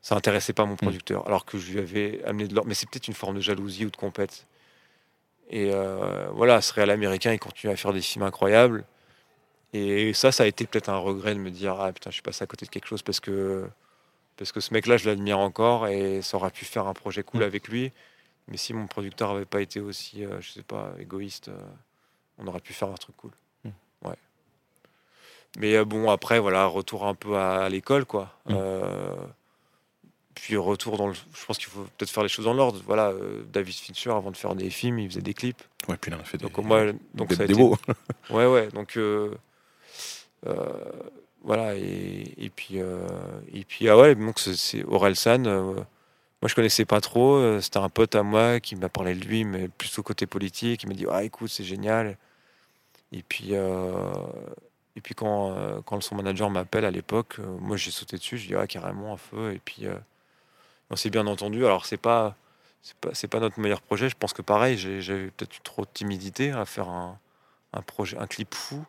ça 0.00 0.16
intéressait 0.16 0.52
pas 0.52 0.64
mon 0.64 0.76
producteur. 0.76 1.26
Alors 1.26 1.44
que 1.44 1.58
je 1.58 1.72
lui 1.72 1.78
avais 1.78 2.20
amené 2.24 2.48
de 2.48 2.54
l'or. 2.54 2.64
Mais 2.66 2.74
c'est 2.74 2.88
peut-être 2.88 3.06
une 3.08 3.14
forme 3.14 3.36
de 3.36 3.40
jalousie 3.40 3.84
ou 3.86 3.90
de 3.90 3.96
compète. 3.96 4.46
Et 5.50 5.70
euh, 5.72 6.28
voilà, 6.32 6.60
ce 6.62 6.72
réal 6.72 6.90
américain, 6.90 7.32
il 7.32 7.38
continue 7.38 7.72
à 7.72 7.76
faire 7.76 7.92
des 7.92 8.00
films 8.00 8.24
incroyables. 8.24 8.84
Et 9.74 10.12
ça, 10.14 10.32
ça 10.32 10.42
a 10.42 10.46
été 10.46 10.66
peut-être 10.66 10.88
un 10.88 10.96
regret 10.98 11.34
de 11.34 11.40
me 11.40 11.50
dire 11.50 11.76
Ah 11.80 11.92
putain, 11.92 12.10
je 12.10 12.14
suis 12.14 12.22
passé 12.22 12.42
à 12.42 12.46
côté 12.46 12.64
de 12.66 12.70
quelque 12.70 12.86
chose 12.88 13.02
parce 13.02 13.20
que, 13.20 13.66
parce 14.36 14.50
que 14.52 14.60
ce 14.60 14.72
mec-là, 14.74 14.96
je 14.96 15.08
l'admire 15.08 15.38
encore 15.38 15.86
et 15.88 16.20
ça 16.22 16.36
aurait 16.38 16.50
pu 16.50 16.64
faire 16.64 16.86
un 16.86 16.94
projet 16.94 17.22
cool 17.22 17.40
Mm. 17.40 17.44
avec 17.44 17.68
lui. 17.68 17.92
Mais 18.48 18.56
si 18.56 18.74
mon 18.74 18.86
producteur 18.86 19.30
avait 19.30 19.44
pas 19.44 19.60
été 19.62 19.80
aussi, 19.80 20.24
euh, 20.24 20.40
je 20.40 20.50
sais 20.50 20.62
pas, 20.62 20.92
égoïste, 20.98 21.48
euh, 21.48 21.58
on 22.38 22.46
aurait 22.46 22.60
pu 22.60 22.72
faire 22.72 22.88
un 22.88 22.94
truc 22.94 23.16
cool. 23.16 23.30
Mm. 23.64 23.68
Ouais. 24.04 24.16
Mais 25.58 25.76
euh, 25.76 25.84
bon, 25.84 26.10
après, 26.10 26.38
voilà, 26.38 26.66
retour 26.66 27.06
un 27.06 27.14
peu 27.14 27.36
à, 27.36 27.68
l'école, 27.68 28.04
quoi. 28.04 28.34
Mm. 28.46 28.54
Euh, 28.54 29.16
puis 30.34 30.56
retour 30.56 30.96
dans 30.96 31.08
le. 31.08 31.14
Je 31.14 31.44
pense 31.46 31.58
qu'il 31.58 31.68
faut 31.68 31.84
peut-être 31.96 32.10
faire 32.10 32.22
les 32.22 32.28
choses 32.28 32.46
dans 32.46 32.54
l'ordre. 32.54 32.80
Voilà, 32.86 33.12
David 33.52 33.74
Fincher, 33.74 34.10
avant 34.10 34.30
de 34.30 34.36
faire 34.36 34.54
des 34.54 34.70
films, 34.70 34.98
il 34.98 35.08
faisait 35.08 35.20
des 35.22 35.34
clips. 35.34 35.62
Ouais, 35.88 35.96
puis 35.96 36.10
là, 36.10 36.18
a 36.18 36.24
fait 36.24 36.38
des, 36.38 36.44
Donc, 36.48 36.56
moi, 36.58 36.86
donc 37.14 37.28
des 37.28 37.36
ça 37.36 37.42
a 37.42 37.44
été- 37.44 37.54
démos. 37.54 37.78
Ouais, 38.30 38.46
ouais. 38.46 38.68
Donc, 38.68 38.98
voilà. 41.44 41.76
Et, 41.76 42.34
et 42.44 42.50
puis, 42.50 42.76
et 42.76 43.64
puis, 43.64 43.88
ah 43.88 43.96
ouais, 43.96 44.14
donc 44.14 44.38
c'est- 44.40 44.56
c'est 44.56 44.84
Orelsan. 44.84 45.84
Moi, 46.42 46.48
je 46.48 46.54
connaissais 46.54 46.84
pas 46.84 47.00
trop. 47.00 47.34
euh, 47.36 47.60
C'était 47.60 47.78
un 47.78 47.88
pote 47.88 48.14
à 48.16 48.22
moi 48.24 48.60
qui 48.60 48.76
m'a 48.76 48.88
parlé 48.88 49.14
de 49.14 49.24
lui, 49.24 49.44
mais 49.44 49.68
plus 49.68 49.98
au 49.98 50.02
côté 50.02 50.26
politique. 50.26 50.82
Il 50.82 50.88
m'a 50.88 50.94
dit, 50.94 51.06
ah, 51.10 51.22
écoute, 51.24 51.50
c'est 51.50 51.64
génial. 51.64 52.18
Et 53.12 53.22
puis, 53.22 53.50
euh, 53.52 54.12
et 54.96 55.00
puis 55.00 55.14
quand, 55.14 55.52
euh, 55.56 55.80
quand 55.86 56.00
son 56.02 56.16
manager 56.16 56.50
m'appelle 56.50 56.84
à 56.84 56.90
l'époque, 56.90 57.38
moi, 57.60 57.76
j'ai 57.76 57.90
sauté 57.90 58.16
dessus. 58.16 58.38
Je 58.38 58.48
dis, 58.48 58.54
ah, 58.56 58.66
carrément, 58.66 59.12
un 59.14 59.16
feu. 59.16 59.52
Et 59.54 59.60
puis, 59.60 59.86
on 60.90 60.96
s'est 60.96 61.10
bien 61.10 61.26
entendu. 61.26 61.64
Alors, 61.66 61.86
c'est 61.86 61.96
pas. 61.98 62.36
C'est 62.82 62.96
pas, 62.98 63.10
pas 63.30 63.40
notre 63.40 63.60
meilleur 63.60 63.80
projet. 63.80 64.08
Je 64.08 64.16
pense 64.16 64.32
que 64.32 64.42
pareil, 64.42 64.76
j'avais 64.78 65.28
peut-être 65.30 65.56
eu 65.56 65.60
trop 65.62 65.82
de 65.84 65.90
timidité 65.94 66.50
à 66.52 66.64
faire 66.64 66.88
un, 66.88 67.18
un 67.72 67.82
projet, 67.82 68.18
un 68.18 68.26
clip 68.26 68.54
fou. 68.54 68.84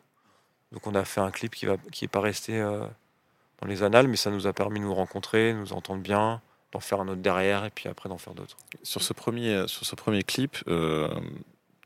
Donc 0.72 0.86
on 0.88 0.94
a 0.96 1.04
fait 1.04 1.20
un 1.20 1.30
clip 1.30 1.54
qui 1.54 1.66
va, 1.66 1.76
qui 1.92 2.04
est 2.04 2.08
pas 2.08 2.20
resté 2.20 2.60
dans 2.60 3.68
les 3.68 3.84
annales, 3.84 4.08
mais 4.08 4.16
ça 4.16 4.30
nous 4.30 4.46
a 4.48 4.52
permis 4.52 4.80
de 4.80 4.84
nous 4.84 4.94
rencontrer, 4.94 5.54
nous 5.54 5.72
entendre 5.72 6.02
bien, 6.02 6.42
d'en 6.74 6.80
faire 6.80 7.00
un 7.00 7.08
autre 7.08 7.22
derrière 7.22 7.64
et 7.64 7.70
puis 7.70 7.88
après 7.88 8.08
d'en 8.08 8.18
faire 8.18 8.34
d'autres. 8.34 8.56
Sur 8.82 9.02
ce 9.02 9.12
premier, 9.14 9.64
sur 9.68 9.86
ce 9.86 9.94
premier 9.94 10.22
clip, 10.22 10.56
euh, 10.68 11.08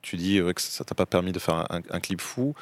tu 0.03 0.17
dis 0.17 0.41
ouais, 0.43 0.55
que 0.55 0.61
ça 0.61 0.83
t'a 0.85 0.95
pas 0.97 1.07
permis 1.07 1.31
de 1.33 1.39
faire 1.39 1.55
un, 1.71 1.81
un 1.91 2.01
clip 2.01 2.21
fou. 2.21 2.55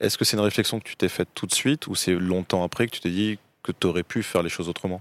Est-ce 0.00 0.16
que 0.16 0.24
c'est 0.24 0.36
une 0.36 0.42
réflexion 0.42 0.78
que 0.80 0.84
tu 0.84 0.96
t'es 0.96 1.08
faite 1.08 1.28
tout 1.34 1.46
de 1.46 1.52
suite 1.54 1.86
ou 1.88 1.94
c'est 1.94 2.14
longtemps 2.14 2.64
après 2.64 2.86
que 2.86 2.92
tu 2.92 3.00
t'es 3.00 3.10
dit 3.10 3.38
que 3.62 3.72
tu 3.72 3.86
aurais 3.86 4.02
pu 4.02 4.22
faire 4.22 4.42
les 4.42 4.48
choses 4.48 4.68
autrement? 4.68 5.00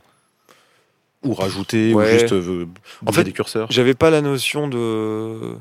Ou 1.23 1.33
rajouter, 1.35 1.93
Ouais. 1.93 2.05
ou 2.15 2.19
juste 2.19 2.33
euh, 2.33 2.65
bouger 3.03 3.17
fait, 3.19 3.23
des 3.23 3.31
curseurs? 3.31 3.71
J'avais 3.71 3.93
pas 3.93 4.09
la 4.09 4.21
notion 4.21 4.67
de. 4.67 5.55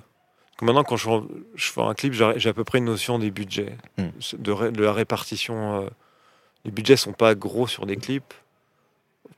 Maintenant, 0.62 0.84
quand 0.84 0.96
je, 0.96 1.08
je 1.54 1.70
fais 1.70 1.80
un 1.82 1.94
clip, 1.94 2.12
j'ai 2.12 2.48
à 2.48 2.52
peu 2.54 2.64
près 2.64 2.78
une 2.78 2.84
notion 2.86 3.18
des 3.18 3.30
budgets, 3.30 3.76
Hmm. 3.98 4.08
de 4.38 4.82
la 4.82 4.92
répartition. 4.92 5.82
euh, 5.82 5.88
Les 6.64 6.70
budgets 6.70 6.96
sont 6.96 7.12
pas 7.14 7.34
gros 7.34 7.66
sur 7.66 7.86
des 7.86 7.96
clips, 7.96 8.34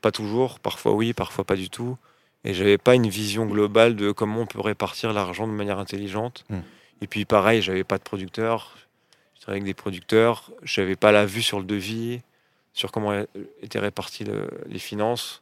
pas 0.03 0.11
toujours, 0.11 0.59
parfois 0.59 0.91
oui, 0.91 1.13
parfois 1.13 1.45
pas 1.45 1.55
du 1.55 1.69
tout. 1.69 1.97
Et 2.43 2.53
j'avais 2.53 2.77
pas 2.77 2.93
une 2.93 3.07
vision 3.07 3.45
globale 3.45 3.95
de 3.95 4.11
comment 4.11 4.41
on 4.41 4.45
peut 4.45 4.59
répartir 4.59 5.13
l'argent 5.13 5.47
de 5.47 5.53
manière 5.53 5.79
intelligente. 5.79 6.43
Hmm. 6.49 6.59
Et 7.01 7.07
puis 7.07 7.23
pareil, 7.25 7.61
j'avais 7.61 7.85
pas 7.85 7.97
de 7.97 8.03
producteur, 8.03 8.75
je 9.35 9.41
travaillais 9.41 9.61
avec 9.61 9.69
des 9.69 9.73
producteurs, 9.73 10.51
j'avais 10.61 10.97
pas 10.97 11.11
la 11.13 11.25
vue 11.25 11.41
sur 11.41 11.59
le 11.59 11.65
devis, 11.65 12.21
sur 12.73 12.91
comment 12.91 13.13
étaient 13.61 13.79
réparties 13.79 14.25
le- 14.25 14.49
les 14.67 14.79
finances. 14.79 15.41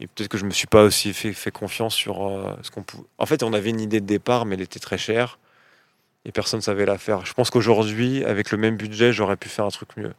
Et 0.00 0.06
peut-être 0.06 0.28
que 0.28 0.38
je 0.38 0.46
me 0.46 0.50
suis 0.50 0.66
pas 0.66 0.82
aussi 0.84 1.12
fait, 1.12 1.32
fait 1.34 1.50
confiance 1.52 1.94
sur 1.94 2.26
euh, 2.26 2.54
ce 2.62 2.70
qu'on 2.70 2.82
pouvait. 2.82 3.04
En 3.18 3.26
fait, 3.26 3.42
on 3.42 3.52
avait 3.52 3.70
une 3.70 3.80
idée 3.80 4.00
de 4.00 4.06
départ, 4.06 4.46
mais 4.46 4.54
elle 4.54 4.62
était 4.62 4.80
très 4.80 4.98
chère 4.98 5.38
et 6.24 6.32
personne 6.32 6.58
ne 6.58 6.62
savait 6.62 6.86
la 6.86 6.98
faire. 6.98 7.26
Je 7.26 7.34
pense 7.34 7.50
qu'aujourd'hui, 7.50 8.24
avec 8.24 8.50
le 8.52 8.58
même 8.58 8.76
budget, 8.76 9.12
j'aurais 9.12 9.36
pu 9.36 9.48
faire 9.50 9.66
un 9.66 9.70
truc 9.70 9.96
mieux. 9.96 10.14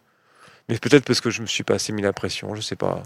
Mais 0.70 0.78
peut-être 0.78 1.06
parce 1.06 1.22
que 1.22 1.30
je 1.32 1.42
me 1.42 1.48
suis 1.48 1.64
pas 1.64 1.76
assez 1.76 1.92
mis 1.92 2.02
la 2.04 2.14
pression, 2.14 2.54
je 2.56 2.62
sais 2.62 2.76
pas. 2.76 3.02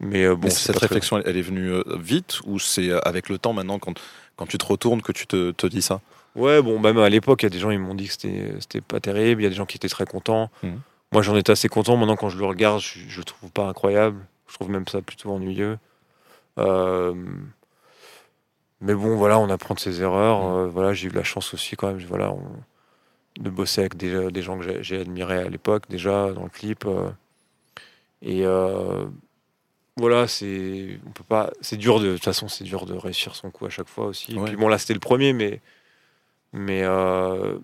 Mais 0.00 0.24
euh, 0.24 0.34
bon, 0.36 0.44
Mais 0.44 0.50
cette 0.50 0.76
très- 0.76 0.86
réflexion, 0.86 1.18
elle, 1.18 1.24
elle 1.26 1.36
est 1.36 1.42
venue 1.42 1.70
euh, 1.72 1.82
vite 1.98 2.40
ou 2.46 2.58
c'est 2.58 2.88
euh, 2.90 2.98
avec 3.04 3.28
le 3.28 3.38
temps 3.38 3.52
maintenant, 3.52 3.78
quand, 3.78 3.94
quand 4.36 4.46
tu 4.46 4.56
te 4.58 4.64
retournes, 4.64 5.02
que 5.02 5.12
tu 5.12 5.26
te, 5.26 5.50
te 5.50 5.66
dis 5.66 5.82
ça? 5.82 6.00
Ouais, 6.36 6.62
bon, 6.62 6.78
même 6.78 6.98
à 6.98 7.08
l'époque, 7.08 7.42
il 7.42 7.46
y 7.46 7.48
a 7.48 7.50
des 7.50 7.58
gens, 7.58 7.70
ils 7.70 7.78
m'ont 7.80 7.94
dit 7.96 8.06
que 8.06 8.12
c'était 8.12 8.80
pas 8.80 9.00
terrible. 9.00 9.40
Il 9.42 9.44
y 9.44 9.46
a 9.46 9.50
des 9.50 9.56
gens 9.56 9.66
qui 9.66 9.76
étaient 9.76 9.88
très 9.88 10.04
contents. 10.06 10.50
Mhm. 10.62 10.80
Moi, 11.10 11.22
j'en 11.22 11.34
étais 11.36 11.50
assez 11.50 11.68
content. 11.68 11.96
Maintenant, 11.96 12.16
quand 12.16 12.28
je 12.28 12.38
le 12.38 12.44
regarde, 12.44 12.80
je, 12.80 12.98
je 13.08 13.18
le 13.18 13.24
trouve 13.24 13.50
pas 13.50 13.66
incroyable. 13.66 14.18
Je 14.46 14.54
trouve 14.54 14.70
même 14.70 14.86
ça 14.86 15.02
plutôt 15.02 15.30
ennuyeux. 15.32 15.78
Euh, 16.58 17.14
Mais 18.80 18.94
bon, 18.94 19.16
voilà, 19.16 19.38
on 19.40 19.50
apprend 19.50 19.74
de 19.74 19.80
ses 19.80 20.00
erreurs. 20.02 20.44
Euh, 20.46 20.66
voilà, 20.68 20.92
j'ai 20.94 21.08
eu 21.08 21.12
la 21.12 21.24
chance 21.24 21.52
aussi, 21.54 21.74
quand 21.76 21.88
même, 21.88 21.98
voilà, 22.06 22.30
on- 22.30 23.42
de 23.42 23.50
bosser 23.50 23.80
avec 23.80 23.96
des, 23.96 24.30
des 24.30 24.42
gens 24.42 24.58
que 24.58 24.64
j'ai- 24.64 24.82
j'ai 24.82 25.00
admirés 25.00 25.38
à 25.38 25.48
l'époque, 25.48 25.84
déjà, 25.88 26.30
dans 26.32 26.44
le 26.44 26.48
clip. 26.48 26.84
euh. 26.86 27.08
Et 28.22 28.44
euh, 28.44 29.06
voilà, 29.98 30.28
c'est 30.28 31.00
on 31.06 31.10
peut 31.10 31.24
pas 31.24 31.50
c'est 31.60 31.76
dur 31.76 31.98
de, 32.00 32.06
de 32.06 32.12
toute 32.14 32.24
façon 32.24 32.48
c'est 32.48 32.64
dur 32.64 32.86
de 32.86 32.94
réussir 32.94 33.34
son 33.34 33.50
coup 33.50 33.66
à 33.66 33.70
chaque 33.70 33.88
fois 33.88 34.06
aussi. 34.06 34.32
Et 34.32 34.40
puis 34.44 34.56
bon 34.56 34.68
là 34.68 34.78
c'était 34.78 34.94
le 34.94 35.00
premier 35.00 35.32
mais 35.32 35.60
mais 36.52 36.82
euh, 36.84 37.58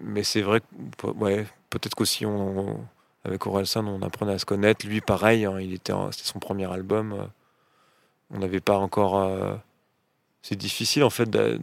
mais 0.00 0.22
c'est 0.22 0.42
vrai 0.42 0.60
que 0.60 1.06
ouais 1.08 1.46
peut-être 1.70 1.94
qu'aussi 1.94 2.24
on, 2.26 2.80
avec 3.24 3.46
Orelsan 3.46 3.86
on 3.86 4.02
apprenait 4.02 4.32
à 4.32 4.38
se 4.38 4.46
connaître. 4.46 4.86
Lui 4.86 5.00
pareil 5.00 5.44
hein, 5.44 5.60
il 5.60 5.74
était 5.74 5.92
c'était 6.10 6.26
son 6.28 6.38
premier 6.38 6.70
album. 6.72 7.12
Euh, 7.12 7.26
on 8.30 8.38
n'avait 8.38 8.60
pas 8.60 8.78
encore 8.78 9.18
euh, 9.18 9.54
c'est 10.42 10.56
difficile 10.56 11.04
en 11.04 11.10
fait 11.10 11.28
de, 11.28 11.60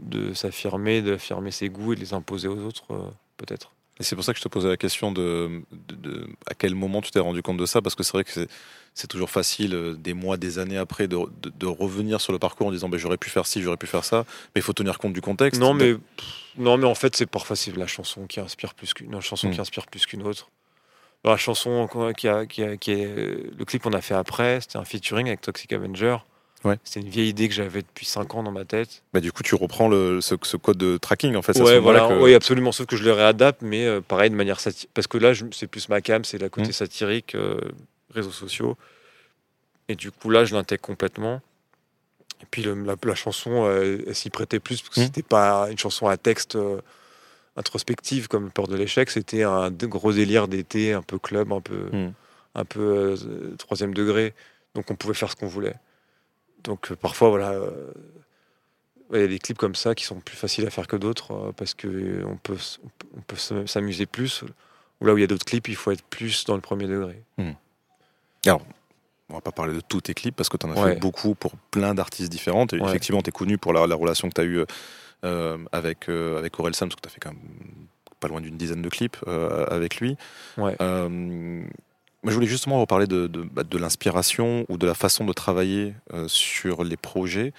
de 0.00 0.32
s'affirmer 0.32 1.02
d'affirmer 1.02 1.50
ses 1.50 1.68
goûts 1.68 1.92
et 1.92 1.96
de 1.96 2.00
les 2.00 2.14
imposer 2.14 2.48
aux 2.48 2.60
autres 2.64 2.92
euh, 2.92 3.10
peut-être 3.36 3.72
Et 3.98 4.02
c'est 4.02 4.14
pour 4.14 4.24
ça 4.24 4.32
que 4.32 4.38
je 4.38 4.44
te 4.44 4.48
posais 4.48 4.68
la 4.68 4.76
question 4.76 5.10
de, 5.10 5.62
de- 5.88 5.94
de- 5.96 6.28
à 6.46 6.54
quel 6.54 6.74
moment 6.74 7.00
tu 7.00 7.10
t'es 7.10 7.18
rendu 7.18 7.42
compte 7.42 7.56
de 7.56 7.64
ça, 7.66 7.80
parce 7.80 7.94
que 7.94 8.02
c'est 8.02 8.12
vrai 8.12 8.24
que 8.24 8.30
c'est- 8.30 9.06
toujours 9.08 9.30
facile, 9.30 9.74
euh, 9.74 9.94
des 9.94 10.12
mois, 10.14 10.36
des 10.36 10.58
années 10.58 10.76
après, 10.78 11.06
de, 11.08 11.16
revenir 11.66 12.20
sur 12.20 12.32
le 12.32 12.38
parcours 12.38 12.66
en 12.66 12.72
disant 12.72 12.88
ben, 12.88 12.98
j'aurais 12.98 13.16
pu 13.18 13.30
faire 13.30 13.46
ci, 13.46 13.62
j'aurais 13.62 13.76
pu 13.76 13.86
faire 13.86 14.04
ça, 14.04 14.24
mais 14.54 14.60
il 14.60 14.62
faut 14.62 14.72
tenir 14.74 14.98
compte 14.98 15.12
du 15.14 15.20
contexte. 15.22 15.60
Non, 15.60 15.72
mais, 15.74 15.94
pff, 15.94 16.26
non, 16.58 16.76
mais 16.76 16.86
en 16.86 16.94
fait, 16.94 17.14
c'est 17.16 17.26
parfois 17.26 17.56
c'est 17.56 17.74
la 17.76 17.86
chanson 17.86 18.26
qui 18.26 18.40
inspire 18.40 18.74
plus 18.74 18.92
qu'une 18.94 19.12
une 19.12 19.20
chanson 19.20 19.48
qui 19.50 19.60
inspire 19.60 19.86
plus 19.86 20.04
qu'une 20.06 20.22
autre. 20.22 20.48
La 21.24 21.36
chanson 21.36 21.86
qu'on- 21.88 22.12
qui 22.12 22.28
a, 22.28 22.46
qui 22.46 22.62
a- 22.62 22.76
qui 22.76 22.92
est 22.92 23.06
le 23.58 23.64
clip 23.64 23.82
qu'on 23.82 23.92
a 23.92 24.00
fait 24.00 24.14
après, 24.14 24.60
c'était 24.60 24.76
un 24.76 24.84
featuring 24.84 25.26
avec 25.28 25.40
Toxic 25.40 25.72
Avenger. 25.72 26.16
Ouais. 26.66 26.78
C'était 26.84 27.00
une 27.00 27.08
vieille 27.08 27.28
idée 27.28 27.48
que 27.48 27.54
j'avais 27.54 27.82
depuis 27.82 28.04
5 28.06 28.34
ans 28.34 28.42
dans 28.42 28.50
ma 28.52 28.64
tête. 28.64 29.02
bah, 29.12 29.20
du 29.20 29.30
coup, 29.32 29.42
tu 29.42 29.54
reprends 29.54 29.88
le, 29.88 30.20
ce, 30.20 30.34
ce 30.42 30.56
code 30.56 30.76
de 30.78 30.96
tracking, 30.98 31.36
en 31.36 31.42
fait. 31.42 31.52
c'est 31.54 31.62
Ouais, 31.62 31.78
voilà, 31.78 32.08
que- 32.08 32.20
oui, 32.22 32.34
absolument. 32.34 32.72
Sauf 32.72 32.86
que 32.86 32.96
je 32.96 33.04
le 33.04 33.12
réadapte, 33.12 33.62
mais 33.62 33.86
euh, 33.86 34.00
pareil, 34.00 34.30
de 34.30 34.34
manière 34.36 34.58
satirique. 34.60 34.90
Parce 34.94 35.06
que 35.06 35.18
là, 35.18 35.32
c'est 35.52 35.66
plus 35.66 35.88
ma 35.88 36.00
cam, 36.00 36.24
c'est 36.24 36.38
la 36.38 36.48
côté 36.48 36.68
Mm. 36.68 36.72
satirique, 36.72 37.34
euh, 37.34 37.60
réseaux 38.12 38.32
sociaux. 38.32 38.76
Et 39.88 39.94
du 39.94 40.10
coup, 40.10 40.30
là, 40.30 40.44
je 40.44 40.54
l'intègre 40.54 40.82
complètement. 40.82 41.40
Et 42.42 42.46
puis, 42.50 42.62
le- 42.62 42.74
la, 42.84 42.96
la 43.02 43.14
chanson, 43.14 43.64
euh, 43.66 43.98
elle 44.06 44.14
s'y 44.14 44.30
prêtait 44.30 44.58
plus, 44.60 44.82
parce 44.82 44.94
que 44.94 45.00
Mm. 45.00 45.04
c'était 45.04 45.22
pas 45.22 45.68
une 45.70 45.78
chanson 45.78 46.06
à 46.08 46.16
texte 46.16 46.58
introspective 47.56 48.28
comme 48.28 48.50
Peur 48.50 48.68
de 48.68 48.76
l'échec, 48.76 49.10
c'était 49.10 49.42
un 49.44 49.70
gros 49.70 50.12
délire 50.12 50.48
d'été, 50.48 50.92
un 50.92 51.02
peu 51.02 51.18
club, 51.18 51.52
un 51.52 51.60
peu, 51.60 51.88
Mm. 51.92 52.12
un 52.54 52.64
peu 52.64 53.14
troisième 53.58 53.94
degré. 53.94 54.34
Donc, 54.74 54.90
on 54.90 54.94
pouvait 54.94 55.14
faire 55.14 55.30
ce 55.30 55.36
qu'on 55.36 55.46
voulait. 55.46 55.74
Donc, 56.66 56.90
euh, 56.90 56.96
parfois, 56.96 57.30
voilà. 57.30 57.50
euh, 57.52 57.92
Il 59.12 59.20
y 59.20 59.22
a 59.22 59.26
des 59.28 59.38
clips 59.38 59.56
comme 59.58 59.74
ça 59.76 59.94
qui 59.94 60.04
sont 60.04 60.18
plus 60.20 60.36
faciles 60.36 60.66
à 60.66 60.70
faire 60.70 60.86
que 60.88 60.96
d'autres 60.96 61.32
euh, 61.32 61.52
parce 61.52 61.74
que 61.74 62.24
on 62.26 62.36
peut, 62.36 62.56
on 63.16 63.20
peut- 63.20 63.66
s'amuser 63.66 64.04
plus. 64.06 64.42
Ou 65.00 65.06
là 65.06 65.14
où 65.14 65.18
il 65.18 65.20
y 65.20 65.24
a 65.24 65.26
d'autres 65.28 65.44
clips, 65.44 65.68
il 65.68 65.76
faut 65.76 65.92
être 65.92 66.02
plus 66.04 66.44
dans 66.44 66.54
le 66.56 66.60
premier 66.60 66.86
degré. 66.88 67.22
On 69.28 69.34
va 69.34 69.40
pas 69.40 69.50
parler 69.52 69.74
de 69.74 69.80
tous 69.80 70.00
tes 70.02 70.14
clips 70.14 70.36
parce 70.36 70.48
que 70.48 70.56
tu 70.56 70.66
en 70.66 70.70
as 70.70 70.80
Ouais. 70.80 70.94
fait 70.94 71.00
beaucoup 71.00 71.34
pour 71.34 71.56
plein 71.72 71.94
d'artistes 71.94 72.30
différents. 72.30 72.66
Et 72.72 72.80
Ouais. 72.80 72.88
Effectivement, 72.88 73.22
tu 73.22 73.28
es 73.30 73.32
connu 73.32 73.58
pour 73.58 73.72
la, 73.72 73.86
la 73.86 73.94
relation 73.96 74.28
que 74.28 74.34
tu 74.34 74.40
as 74.40 74.44
eue 74.44 74.64
avec, 75.72 76.08
avec 76.08 76.58
Orelsan, 76.60 76.86
parce 76.88 76.94
que 76.96 77.00
tu 77.02 77.08
as 77.08 77.10
fait 77.10 77.20
quand 77.20 77.32
même 77.32 77.86
pas 78.20 78.28
loin 78.28 78.40
d'une 78.40 78.56
dizaine 78.56 78.82
de 78.82 78.88
clips 78.88 79.16
avec 79.26 79.96
lui. 80.00 80.16
Ouais. 80.56 80.76
Moi, 82.22 82.30
je 82.30 82.34
voulais 82.34 82.46
justement 82.46 82.80
reparler 82.80 83.06
de, 83.06 83.26
de, 83.26 83.42
bah, 83.42 83.62
de 83.62 83.78
l'inspiration 83.78 84.66
ou 84.68 84.78
de 84.78 84.86
la 84.86 84.94
façon 84.94 85.24
de 85.24 85.32
travailler 85.32 85.94
sur 86.26 86.82
les 86.82 86.96
projets. 86.96 87.52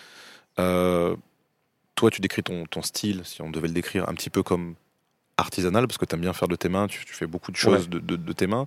toi, 0.56 2.12
tu 2.12 2.22
décris 2.22 2.44
ton, 2.44 2.66
ton, 2.66 2.82
style, 2.82 3.22
si 3.24 3.42
on 3.42 3.50
devait 3.50 3.68
le 3.68 3.74
décrire, 3.74 4.10
un 4.10 4.14
petit 4.14 4.30
peu 4.30 4.44
comme 4.44 4.76
artisanal 5.38 5.88
parce 5.88 5.98
que 5.98 6.06
tu 6.06 6.16
aimes 6.16 6.22
bien 6.22 6.34
faire 6.34 6.48
de 6.48 6.56
tes 6.56 6.68
mains, 6.68 6.88
tu, 6.88 7.00
fais 7.06 7.28
beaucoup 7.28 7.52
de 7.52 7.58
choses 7.58 7.88
de, 7.90 8.00
de, 8.00 8.34
tes 8.34 8.48
mains. 8.48 8.66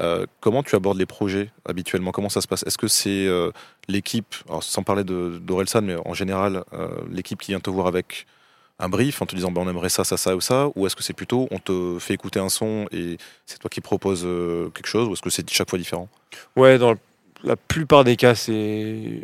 Euh, 0.00 0.26
comment 0.40 0.62
tu 0.62 0.74
abordes 0.74 0.98
les 0.98 1.06
projets 1.06 1.50
habituellement? 1.66 2.10
Comment 2.10 2.30
ça 2.30 2.40
se 2.40 2.48
passe? 2.48 2.64
Est-ce 2.66 2.78
que 2.78 2.88
c'est 2.88 3.26
euh, 3.26 3.50
l'équipe, 3.86 4.34
sans 4.60 4.82
parler 4.82 5.04
d'Orelsan, 5.04 5.82
mais 5.82 5.96
en 6.04 6.14
général, 6.14 6.64
euh, 6.72 6.88
l'équipe 7.10 7.40
qui 7.40 7.52
vient 7.52 7.60
te 7.60 7.70
voir 7.70 7.86
avec 7.86 8.26
un 8.78 8.88
brief 8.88 9.22
en 9.22 9.26
te 9.26 9.34
disant 9.34 9.50
ben, 9.50 9.62
on 9.62 9.68
aimerait 9.68 9.88
ça, 9.88 10.04
ça, 10.04 10.16
ça 10.16 10.36
ou 10.36 10.40
ça 10.40 10.68
Ou 10.74 10.86
est-ce 10.86 10.96
que 10.96 11.02
c'est 11.02 11.12
plutôt 11.12 11.48
on 11.50 11.58
te 11.58 11.98
fait 11.98 12.14
écouter 12.14 12.40
un 12.40 12.48
son 12.48 12.86
et 12.92 13.16
c'est 13.46 13.58
toi 13.58 13.70
qui 13.70 13.80
proposes 13.80 14.22
quelque 14.74 14.86
chose 14.86 15.08
Ou 15.08 15.12
est-ce 15.14 15.22
que 15.22 15.30
c'est 15.30 15.48
chaque 15.50 15.70
fois 15.70 15.78
différent? 15.78 16.08
Ouais, 16.56 16.78
dans 16.78 16.94
la 17.44 17.56
plupart 17.56 18.04
des 18.04 18.16
cas, 18.16 18.34
c'est 18.34 19.22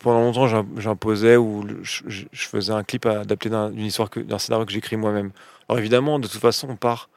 pendant 0.00 0.20
longtemps, 0.20 0.64
j'imposais 0.78 1.36
ou 1.36 1.66
je, 1.82 2.24
faisais 2.32 2.72
un 2.72 2.84
clip 2.84 3.06
adapté 3.06 3.50
d'une 3.50 3.84
histoire, 3.84 4.08
d'un 4.16 4.38
scénario 4.38 4.64
que 4.64 4.72
j'écris 4.72 4.96
moi-même. 4.96 5.30
Alors 5.68 5.78
évidemment, 5.78 6.18
de 6.18 6.28
toute 6.28 6.40
façon, 6.40 6.68
on 6.70 6.76
part. 6.76 7.08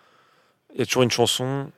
Il 0.73 0.79
y 0.79 0.83
a 0.83 0.85
toujours 0.85 1.03
une 1.03 1.11
chanson, 1.11 1.71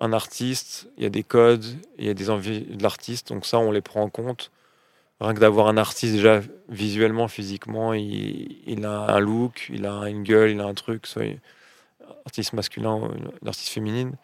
un 0.00 0.12
artiste, 0.12 0.88
il 0.96 1.02
y 1.02 1.06
a 1.06 1.10
des 1.10 1.22
codes, 1.22 1.64
il 1.98 2.04
y 2.04 2.10
a 2.10 2.14
des 2.14 2.30
envies 2.30 2.60
de 2.60 2.82
l'artiste. 2.82 3.28
Donc 3.28 3.46
ça, 3.46 3.58
on 3.58 3.72
les 3.72 3.80
prend 3.80 4.02
en 4.02 4.10
compte. 4.10 4.50
Rien 5.20 5.34
que 5.34 5.40
d'avoir 5.40 5.68
un 5.68 5.76
artiste 5.76 6.14
déjà 6.14 6.40
visuellement, 6.68 7.28
physiquement, 7.28 7.94
il, 7.94 8.84
a 8.84 9.14
un 9.14 9.20
look, 9.20 9.70
il 9.72 9.86
a 9.86 10.08
une 10.08 10.22
gueule, 10.22 10.50
il 10.50 10.60
a 10.60 10.64
un 10.64 10.74
truc, 10.74 11.06
soit 11.06 11.38
artiste 12.26 12.52
masculin 12.52 12.96
ou 12.96 13.48
artiste 13.48 13.72
féminine. 13.72 14.16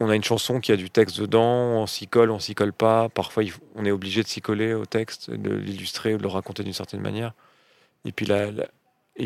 On 0.00 0.08
a 0.10 0.16
une 0.16 0.24
chanson 0.24 0.60
qui 0.60 0.72
a 0.72 0.76
du 0.76 0.90
texte 0.90 1.20
dedans, 1.20 1.82
on 1.82 1.86
s'y 1.86 2.06
colle, 2.06 2.30
on 2.30 2.38
s'y 2.38 2.54
colle 2.54 2.72
pas. 2.72 3.08
Parfois, 3.08 3.44
on 3.74 3.84
est 3.86 3.90
obligé 3.90 4.22
de 4.22 4.28
s'y 4.28 4.40
coller 4.42 4.74
au 4.74 4.84
texte, 4.84 5.30
de 5.30 5.50
l'illustrer 5.54 6.14
ou 6.14 6.18
de 6.18 6.22
le 6.22 6.28
raconter 6.28 6.62
d'une 6.64 6.74
certaine 6.74 7.00
manière. 7.00 7.32
Et 8.04 8.12
puis 8.12 8.26
la, 8.26 8.50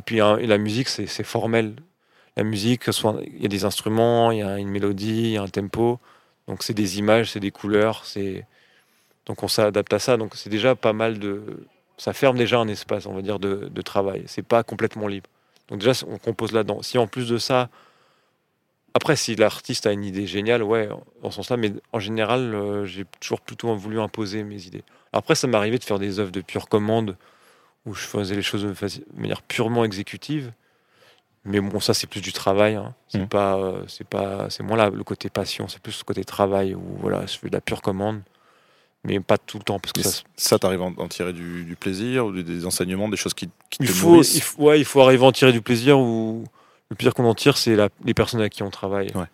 puis 0.05 0.21
hein, 0.21 0.37
la 0.39 0.59
musique, 0.59 0.89
c'est 0.89 1.25
formel. 1.25 1.77
La 2.37 2.45
musique, 2.45 2.85
il 2.87 3.43
y 3.43 3.45
a 3.47 3.49
des 3.49 3.65
instruments, 3.65 4.31
il 4.31 4.39
y 4.39 4.43
a 4.43 4.59
une 4.59 4.69
mélodie, 4.69 5.23
il 5.23 5.31
y 5.33 5.37
a 5.37 5.43
un 5.43 5.49
tempo. 5.49 5.99
Donc 6.47 6.63
c'est 6.63 6.75
des 6.75 6.99
images, 6.99 7.33
c'est 7.33 7.41
des 7.41 7.51
couleurs, 7.51 8.05
c'est 8.05 8.47
donc 9.31 9.45
on 9.45 9.49
s'adapte 9.49 9.93
à 9.93 10.01
ça. 10.01 10.17
Donc 10.17 10.33
c'est 10.35 10.51
déjà 10.51 10.75
pas 10.75 10.93
mal 10.93 11.21
de, 11.21 11.41
ça 11.97 12.13
ferme 12.13 12.37
déjà 12.37 12.59
un 12.59 12.67
espace, 12.67 13.07
on 13.07 13.15
va 13.15 13.23
dire, 13.23 13.39
de, 13.39 13.69
de 13.71 13.81
travail. 13.83 14.25
C'est 14.27 14.43
pas 14.43 14.65
complètement 14.65 15.07
libre. 15.07 15.31
Donc 15.69 15.79
déjà 15.79 15.93
on 16.09 16.19
compose 16.19 16.51
là-dedans. 16.51 16.83
Si 16.83 16.99
en 16.99 17.07
plus 17.07 17.29
de 17.29 17.39
ça, 17.39 17.69
après 18.93 19.15
si 19.15 19.37
l'artiste 19.37 19.87
a 19.87 19.93
une 19.93 20.03
idée 20.03 20.27
géniale, 20.27 20.65
ouais, 20.65 20.89
en 21.23 21.31
ce 21.31 21.37
sens-là, 21.37 21.57
mais 21.57 21.73
en 21.93 22.01
général, 22.01 22.57
euh, 22.57 22.85
j'ai 22.87 23.05
toujours 23.21 23.41
plutôt 23.41 23.73
voulu 23.77 24.01
imposer 24.01 24.43
mes 24.43 24.67
idées. 24.67 24.83
Après 25.13 25.37
ça 25.37 25.47
m'arrivait 25.47 25.79
de 25.79 25.85
faire 25.85 26.01
des 26.01 26.19
œuvres 26.19 26.33
de 26.33 26.41
pure 26.41 26.69
commande 26.69 27.17
où 27.87 27.95
je 27.95 28.05
faisais 28.05 28.35
les 28.35 28.43
choses 28.43 28.65
de 28.65 28.75
manière 29.15 29.43
purement 29.43 29.85
exécutive. 29.85 30.51
Mais 31.45 31.61
bon, 31.61 31.79
ça 31.79 31.95
c'est 31.95 32.09
plus 32.09 32.21
du 32.21 32.33
travail. 32.33 32.75
Hein. 32.75 32.97
C'est 33.07 33.21
mmh. 33.21 33.29
pas, 33.29 33.59
euh, 33.59 33.85
c'est 33.87 34.09
pas, 34.09 34.51
c'est 34.51 34.65
moins 34.65 34.77
là 34.77 34.91
le 34.91 35.05
côté 35.05 35.31
passion, 35.31 35.69
c'est 35.69 35.81
plus 35.81 35.97
le 36.01 36.05
côté 36.05 36.25
travail 36.25 36.75
où 36.75 36.83
voilà, 36.99 37.25
je 37.27 37.39
fais 37.39 37.49
de 37.49 37.55
la 37.55 37.61
pure 37.61 37.81
commande, 37.81 38.23
mais 39.05 39.21
pas 39.21 39.39
tout 39.39 39.59
le 39.59 39.65
temps 39.65 39.79
parce 39.79 39.93
que 39.93 40.03
ça. 40.03 40.23
Ça, 40.37 40.59
t'arrives 40.59 40.83
à 40.83 40.85
en 40.85 41.09
tirer 41.09 41.33
du, 41.33 41.77
plaisir 41.79 42.27
ou 42.27 42.33
des 42.33 42.67
enseignements, 42.67 43.09
des 43.09 43.17
choses 43.17 43.35
qui, 43.35 43.49
qui 43.71 43.79
il 43.81 43.87
te 43.87 43.93
faut, 43.93 44.23
il 44.23 44.43
faut, 44.43 44.63
ouais, 44.65 44.79
il 44.79 44.85
faut 44.85 45.01
arriver 45.01 45.25
à 45.25 45.29
en 45.29 45.33
tirer 45.33 45.53
du 45.53 45.63
plaisir 45.63 45.99
ou 45.99 46.45
le 46.91 46.97
pire 46.97 47.15
qu'on 47.15 47.25
en 47.25 47.35
tire, 47.35 47.57
c'est 47.57 47.77
les 48.05 48.15
personnes 48.15 48.41
avec 48.41 48.53
qui 48.53 48.63
on 48.63 48.71
travaille. 48.71 49.11
Ouais. 49.15 49.27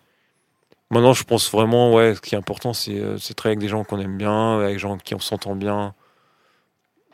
Maintenant, 0.89 1.13
je 1.13 1.23
pense 1.23 1.51
vraiment, 1.51 1.93
ouais, 1.93 2.15
ce 2.15 2.21
qui 2.21 2.35
est 2.35 2.37
important, 2.37 2.73
c'est, 2.73 2.97
euh, 2.97 3.17
travailler 3.35 3.57
avec 3.57 3.59
des 3.59 3.67
gens 3.67 3.83
qu'on 3.83 3.99
aime 3.99 4.17
bien, 4.17 4.59
avec 4.59 4.75
des 4.75 4.79
gens 4.79 4.97
qui 4.97 5.15
on 5.15 5.19
s'entend 5.19 5.55
bien. 5.55 5.93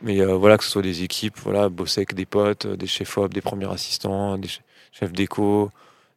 Mais 0.01 0.21
euh, 0.21 0.35
voilà, 0.35 0.57
que 0.57 0.63
ce 0.63 0.69
soit 0.69 0.81
des 0.81 1.03
équipes, 1.03 1.37
voilà, 1.39 1.69
bosser 1.69 2.01
avec 2.01 2.13
des 2.13 2.25
potes, 2.25 2.65
euh, 2.65 2.75
des 2.75 2.87
chefs-op, 2.87 3.33
des 3.33 3.41
premiers 3.41 3.71
assistants, 3.71 4.37
des 4.37 4.49
chefs 4.91 5.13
d'éco 5.13 5.71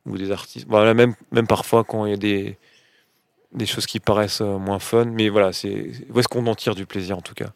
ou 0.05 0.19
des 0.19 0.33
artistes. 0.33 0.67
Voilà, 0.69 0.93
même, 0.93 1.15
même 1.33 1.47
parfois 1.47 1.85
quand 1.85 2.05
il 2.05 2.11
y 2.11 2.15
a 2.15 2.19
des, 2.19 2.59
des 3.57 3.67
choses 3.67 3.87
qui 3.87 3.99
paraissent 4.01 4.41
euh, 4.41 4.59
moins 4.59 4.79
fun. 4.79 5.07
Mais 5.07 5.29
voilà, 5.29 5.53
c'est 5.53 5.91
où 6.11 6.19
est-ce 6.19 6.29
qu'on 6.29 6.47
en 6.47 6.55
tire 6.55 6.75
du 6.75 6.87
plaisir 6.87 7.19
en 7.19 7.23
tout 7.23 7.35
cas? 7.35 7.51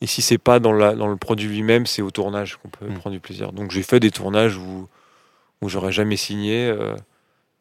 Et 0.00 0.06
si 0.06 0.22
c'est 0.22 0.38
pas 0.38 0.60
dans, 0.60 0.72
la, 0.72 0.94
dans 0.94 1.08
le 1.08 1.16
produit 1.16 1.48
lui-même, 1.48 1.86
c'est 1.86 2.02
au 2.02 2.12
tournage 2.12 2.56
qu'on 2.56 2.68
peut 2.68 2.86
mm. 2.86 2.98
prendre 2.98 3.14
du 3.14 3.20
plaisir. 3.20 3.52
Donc 3.52 3.72
j'ai 3.72 3.82
fait 3.82 3.98
des 3.98 4.12
tournages 4.12 4.56
où, 4.56 4.88
où 5.60 5.68
j'aurais 5.68 5.90
jamais 5.90 6.16
signé, 6.16 6.72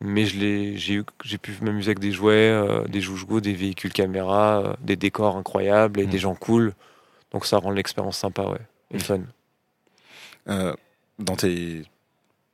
mais 0.02 0.26
j'ai 0.26 1.04
pu 1.42 1.58
m'amuser 1.62 1.90
avec 1.90 2.00
des 2.00 2.12
jouets, 2.12 2.56
des 2.88 3.02
joujoux, 3.02 3.42
des 3.42 3.54
véhicules 3.54 3.92
caméra, 3.92 4.78
des 4.82 4.96
décors 4.96 5.36
incroyables 5.36 6.00
et 6.00 6.06
mm. 6.06 6.10
des 6.12 6.20
gens 6.20 6.36
cool. 6.36 6.74
Donc 7.32 7.46
ça 7.46 7.58
rend 7.58 7.72
l'expérience 7.72 8.18
sympa, 8.18 8.44
ouais, 8.44 8.62
et 8.92 9.00
fun. 9.00 9.22
Euh, 10.50 10.74
dans 11.20 11.36
tes, 11.36 11.84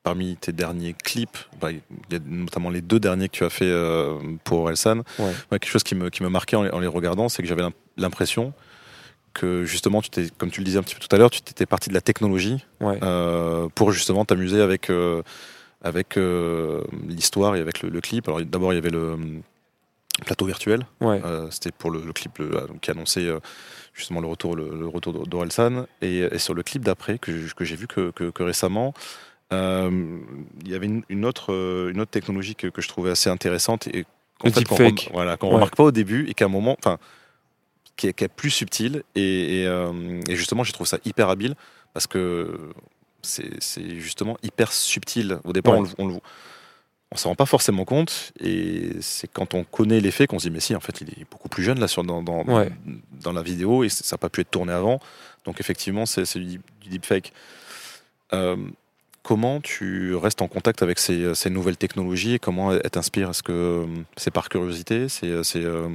parmi 0.04 0.36
tes 0.36 0.52
derniers 0.52 0.94
clips, 0.94 1.38
bah, 1.60 1.72
il 1.72 1.82
y 2.12 2.16
a 2.16 2.20
notamment 2.26 2.70
les 2.70 2.82
deux 2.82 3.00
derniers 3.00 3.30
que 3.30 3.38
tu 3.38 3.46
as 3.46 3.50
fait 3.50 3.66
euh, 3.66 4.20
pour 4.44 4.70
Elsan. 4.70 5.02
quelque 5.50 5.68
chose 5.68 5.84
qui 5.84 5.96
me, 5.96 6.10
qui 6.10 6.24
me 6.24 6.30
marquait 6.30 6.58
en 6.58 6.80
les, 6.80 6.88
regardant, 6.88 7.30
c'est 7.30 7.42
que 7.42 7.48
j'avais 7.48 7.64
l'impression 7.98 8.54
que 9.34 9.66
justement, 9.66 10.02
tu 10.02 10.10
t'es, 10.10 10.28
comme 10.38 10.52
tu 10.52 10.60
le 10.60 10.66
disais 10.66 10.78
un 10.78 10.84
petit 10.84 10.94
peu 10.94 11.02
tout 11.02 11.14
à 11.16 11.18
l'heure, 11.18 11.32
tu 11.32 11.40
étais 11.40 11.66
parti 11.66 11.90
de 11.90 11.96
la 11.96 12.02
technologie 12.02 12.64
euh, 12.84 13.68
pour 13.74 13.92
justement 13.92 14.26
t'amuser 14.26 14.62
avec, 14.62 14.92
avec 15.82 16.20
l'histoire 17.08 17.56
et 17.56 17.60
avec 17.60 17.82
le, 17.82 18.02
clip. 18.02 18.28
Alors 18.28 18.42
d'abord, 18.42 18.74
il 18.74 18.76
y 18.76 18.80
avait 18.80 18.92
le 18.92 19.18
plateau 20.26 20.46
virtuel. 20.46 20.86
C'était 21.50 21.72
pour 21.72 21.90
le, 21.90 22.14
clip 22.14 22.40
qui 22.82 22.92
annonçait 22.92 23.28
justement 23.94 24.20
le 24.22 24.28
retour, 24.28 24.56
le, 24.56 24.86
retour 24.88 25.26
d'Orelsan. 25.26 25.88
Et, 26.02 26.38
sur 26.38 26.54
le 26.54 26.62
clip 26.62 26.84
d'après, 26.84 27.18
que, 27.18 27.32
j'ai 27.62 27.76
vu 27.76 27.88
que, 27.88 28.44
récemment, 28.44 28.94
euh, 28.94 29.00
il 30.64 30.72
y 30.72 30.76
avait 30.76 30.90
une, 31.10 31.26
autre, 31.26 31.54
une 31.92 32.00
autre 32.00 32.12
technologie 32.12 32.56
que, 32.56 32.70
je 32.76 32.88
trouvais 32.88 33.12
assez 33.12 33.30
intéressante 33.30 33.88
et 33.88 34.06
qu'on 34.40 34.50
ne 34.50 35.12
voilà, 35.12 35.38
remarque 35.40 35.76
pas 35.76 35.84
au 35.84 35.92
début 35.92 36.28
et 36.30 36.34
qu'à 36.34 36.46
un 36.46 36.50
moment, 36.50 36.76
enfin, 36.80 36.98
qui 37.96 38.08
est, 38.08 38.28
plus 38.28 38.50
subtil 38.50 39.04
et, 39.16 39.66
euh, 39.68 40.22
et 40.28 40.36
justement, 40.36 40.64
je 40.64 40.74
trouve 40.74 40.88
ça 40.88 40.98
hyper 41.06 41.30
habile 41.30 41.56
parce 41.94 42.08
que 42.08 42.72
c'est 43.22 44.00
justement 44.00 44.38
hyper 44.44 44.72
subtil. 44.72 45.40
Au 45.44 45.54
départ, 45.54 45.76
on, 45.76 45.86
on, 45.98 46.22
on 47.14 47.16
s'en 47.16 47.30
rend 47.30 47.36
pas 47.36 47.46
forcément 47.46 47.86
compte 47.86 48.34
et 48.40 48.90
c'est 49.02 49.32
quand 49.32 49.54
on 49.54 49.64
connaît 49.64 50.00
les 50.00 50.10
faits 50.10 50.30
qu'on 50.30 50.40
se 50.40 50.48
dit 50.48 50.54
mais 50.54 50.60
si 50.60 50.76
en 50.76 50.80
fait 50.80 51.02
il 51.02 51.10
est 51.10 51.30
beaucoup 51.30 51.48
plus 51.48 51.64
jeune 51.64 51.80
là 51.80 51.88
sur, 51.88 52.04
dans, 52.04 52.24
dans, 52.24 52.44
dans 52.44 53.32
la 53.32 53.42
vidéo 53.44 53.84
et 53.84 53.90
ça 53.90 54.04
n'a 54.16 54.18
pas 54.18 54.30
pu 54.30 54.42
être 54.42 54.50
tourné 54.50 54.74
avant. 54.74 55.00
Donc 55.46 55.60
effectivement 55.60 56.08
c'est 56.08 56.38
du, 56.38 56.60
deepfake. 56.90 57.32
Euh, 58.34 58.58
comment 59.24 59.62
tu 59.62 60.16
restes 60.16 60.42
en 60.42 60.48
contact 60.48 60.84
avec 60.84 61.00
ces, 61.00 61.50
nouvelles 61.50 61.78
technologies 61.78 62.36
et 62.36 62.40
comment 62.40 62.72
elles 62.74 62.90
t'inspirent? 62.92 63.32
Est-ce 63.32 63.44
que 63.44 63.52
euh, 63.52 63.86
c'est 64.18 64.32
par 64.32 64.50
curiosité? 64.50 65.10
C'est 65.10 65.32
euh, 65.56 65.90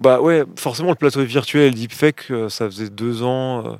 bah 0.00 0.20
ouais 0.20 0.44
forcément 0.56 0.90
le 0.90 0.96
plateau 0.96 1.22
virtuel 1.22 1.74
deepfake 1.74 2.32
ça 2.48 2.66
faisait 2.66 2.90
deux 2.90 3.22
ans 3.22 3.78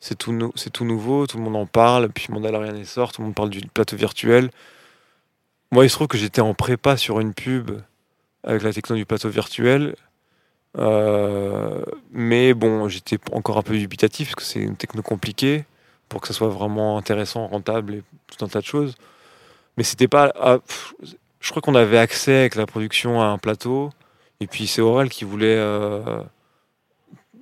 c'est 0.00 0.16
tout, 0.16 0.32
nouveau 0.32 1.26
tout 1.26 1.36
le 1.38 1.42
monde 1.42 1.56
en 1.56 1.66
parle 1.66 2.08
puis 2.08 2.28
Mandalorian 2.30 2.84
sort 2.84 3.12
tout 3.12 3.20
le 3.20 3.26
monde 3.26 3.34
parle 3.34 3.50
du 3.50 3.60
plateau 3.60 3.96
virtuel. 3.96 4.50
Moi, 5.70 5.84
il 5.84 5.90
se 5.90 5.94
trouve 5.96 6.08
que 6.08 6.16
j'étais 6.16 6.40
en 6.40 6.54
prépa 6.54 6.96
sur 6.96 7.20
une 7.20 7.34
pub 7.34 7.72
avec 8.42 8.62
la 8.62 8.72
technologie 8.72 9.02
du 9.02 9.06
plateau 9.06 9.28
virtuel. 9.28 9.96
Euh, 10.78 11.82
mais 12.10 12.54
bon, 12.54 12.88
j'étais 12.88 13.18
encore 13.32 13.58
un 13.58 13.62
peu 13.62 13.76
dubitatif 13.76 14.28
parce 14.28 14.36
que 14.36 14.42
c'est 14.42 14.60
une 14.60 14.76
techno 14.76 15.02
compliquée. 15.02 15.64
Pour 16.08 16.22
que 16.22 16.28
ça 16.28 16.32
soit 16.32 16.48
vraiment 16.48 16.96
intéressant, 16.96 17.46
rentable 17.48 18.02
tout 18.28 18.44
un 18.44 18.48
tas 18.48 18.60
de 18.60 18.66
choses. 18.66 18.94
Mais 19.76 19.84
c'était 19.84 20.08
pas. 20.08 20.32
Ah, 20.40 20.58
je 21.40 21.50
crois 21.50 21.62
qu'on 21.62 21.74
avait 21.74 21.98
accès 21.98 22.36
avec 22.36 22.54
la 22.56 22.66
production 22.66 23.20
à 23.20 23.26
un 23.26 23.38
plateau. 23.38 23.90
Et 24.40 24.46
puis 24.46 24.66
c'est 24.66 24.80
Aurel 24.80 25.08
qui 25.08 25.24
voulait. 25.24 25.56
Euh, 25.56 26.22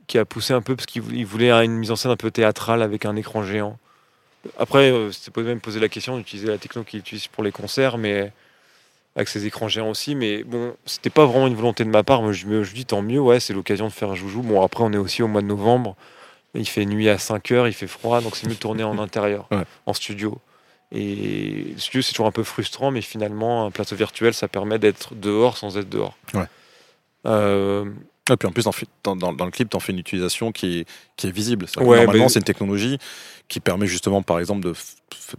qui 0.07 0.19
a 0.19 0.25
poussé 0.25 0.53
un 0.53 0.63
peu 0.63 0.77
parce 0.77 0.87
qu'il 0.87 1.03
voulait 1.27 1.51
une 1.51 1.73
mise 1.73 1.91
en 1.91 1.97
scène 1.97 2.13
un 2.13 2.17
peu 2.17 2.31
théâtrale 2.31 2.83
avec 2.83 3.05
un 3.05 3.17
écran 3.17 3.43
géant. 3.43 3.79
Après, 4.59 4.93
euh, 4.93 5.11
c'était 5.11 5.43
même 5.43 5.61
poser 5.61 5.81
la 5.81 5.89
question 5.89 6.17
d'utiliser 6.17 6.47
la 6.47 6.59
techno 6.59 6.85
qu'il 6.85 7.01
utilise 7.01 7.27
pour 7.27 7.43
les 7.43 7.51
concerts, 7.51 7.99
mais 7.99 8.33
avec 9.17 9.29
ses 9.29 9.47
écrans 9.47 9.69
géants 9.69 9.91
aussi. 9.91 10.15
Mais 10.15 10.45
bon, 10.45 10.77
c'était 10.85 11.11
pas 11.11 11.27
vraiment 11.27 11.49
une 11.49 11.57
volonté 11.57 11.85
de 11.85 11.91
ma 11.91 12.05
part. 12.05 12.23
Moi, 12.23 12.33
je 12.33 12.47
me 12.47 12.65
dis 12.65 12.85
tant 12.85 13.03
mieux, 13.03 13.21
ouais, 13.21 13.41
c'est 13.41 13.53
l'occasion 13.53 13.89
de 13.89 13.93
faire 13.93 14.11
un 14.11 14.15
joujou. 14.15 14.43
Bon, 14.43 14.63
après, 14.63 14.85
on 14.85 14.93
est 14.93 14.99
aussi 14.99 15.23
au 15.23 15.29
mois 15.29 15.43
de 15.43 15.47
novembre. 15.47 15.97
Il 16.55 16.69
fait 16.69 16.87
nuit 16.87 17.09
à 17.09 17.19
5 17.19 17.51
heures, 17.51 17.69
il 17.69 17.75
fait 17.75 17.87
froid, 17.87 18.21
donc 18.21 18.37
c'est 18.37 18.47
mieux 18.47 18.55
de 18.55 18.59
tourner 18.59 18.85
en 18.85 18.99
intérieur, 19.03 19.49
en 19.85 19.93
studio. 19.93 20.39
Et 20.93 21.75
studio, 21.79 22.01
c'est 22.03 22.13
toujours 22.13 22.27
un 22.27 22.33
peu 22.33 22.45
frustrant, 22.45 22.91
mais 22.91 23.01
finalement, 23.03 23.67
un 23.67 23.71
plateau 23.71 23.97
virtuel, 23.97 24.35
ça 24.35 24.49
permet 24.49 24.79
d'être 24.79 25.15
dehors 25.15 25.57
sans 25.57 25.77
être 25.77 25.89
dehors. 25.89 26.17
Ouais. 26.35 26.45
Euh, 27.27 27.85
Et 28.31 28.37
puis 28.37 28.47
en 28.49 28.53
plus, 28.53 28.65
dans, 29.03 29.17
dans, 29.17 29.33
dans 29.33 29.45
le 29.45 29.51
clip, 29.51 29.69
tu 29.69 29.77
en 29.77 29.81
fais 29.81 29.93
une 29.93 29.99
utilisation 29.99 30.53
qui 30.53 30.81
est, 30.81 30.89
qui 31.17 31.27
est 31.27 31.31
visible. 31.31 31.67
Ouais, 31.79 31.97
normalement, 31.99 32.25
mais- 32.25 32.29
c'est 32.29 32.39
une 32.39 32.45
technologie 32.45 32.99
qui 33.49 33.61
permet 33.61 33.87
justement, 33.87 34.23
par 34.23 34.39
exemple, 34.39 34.61
de 34.63 34.75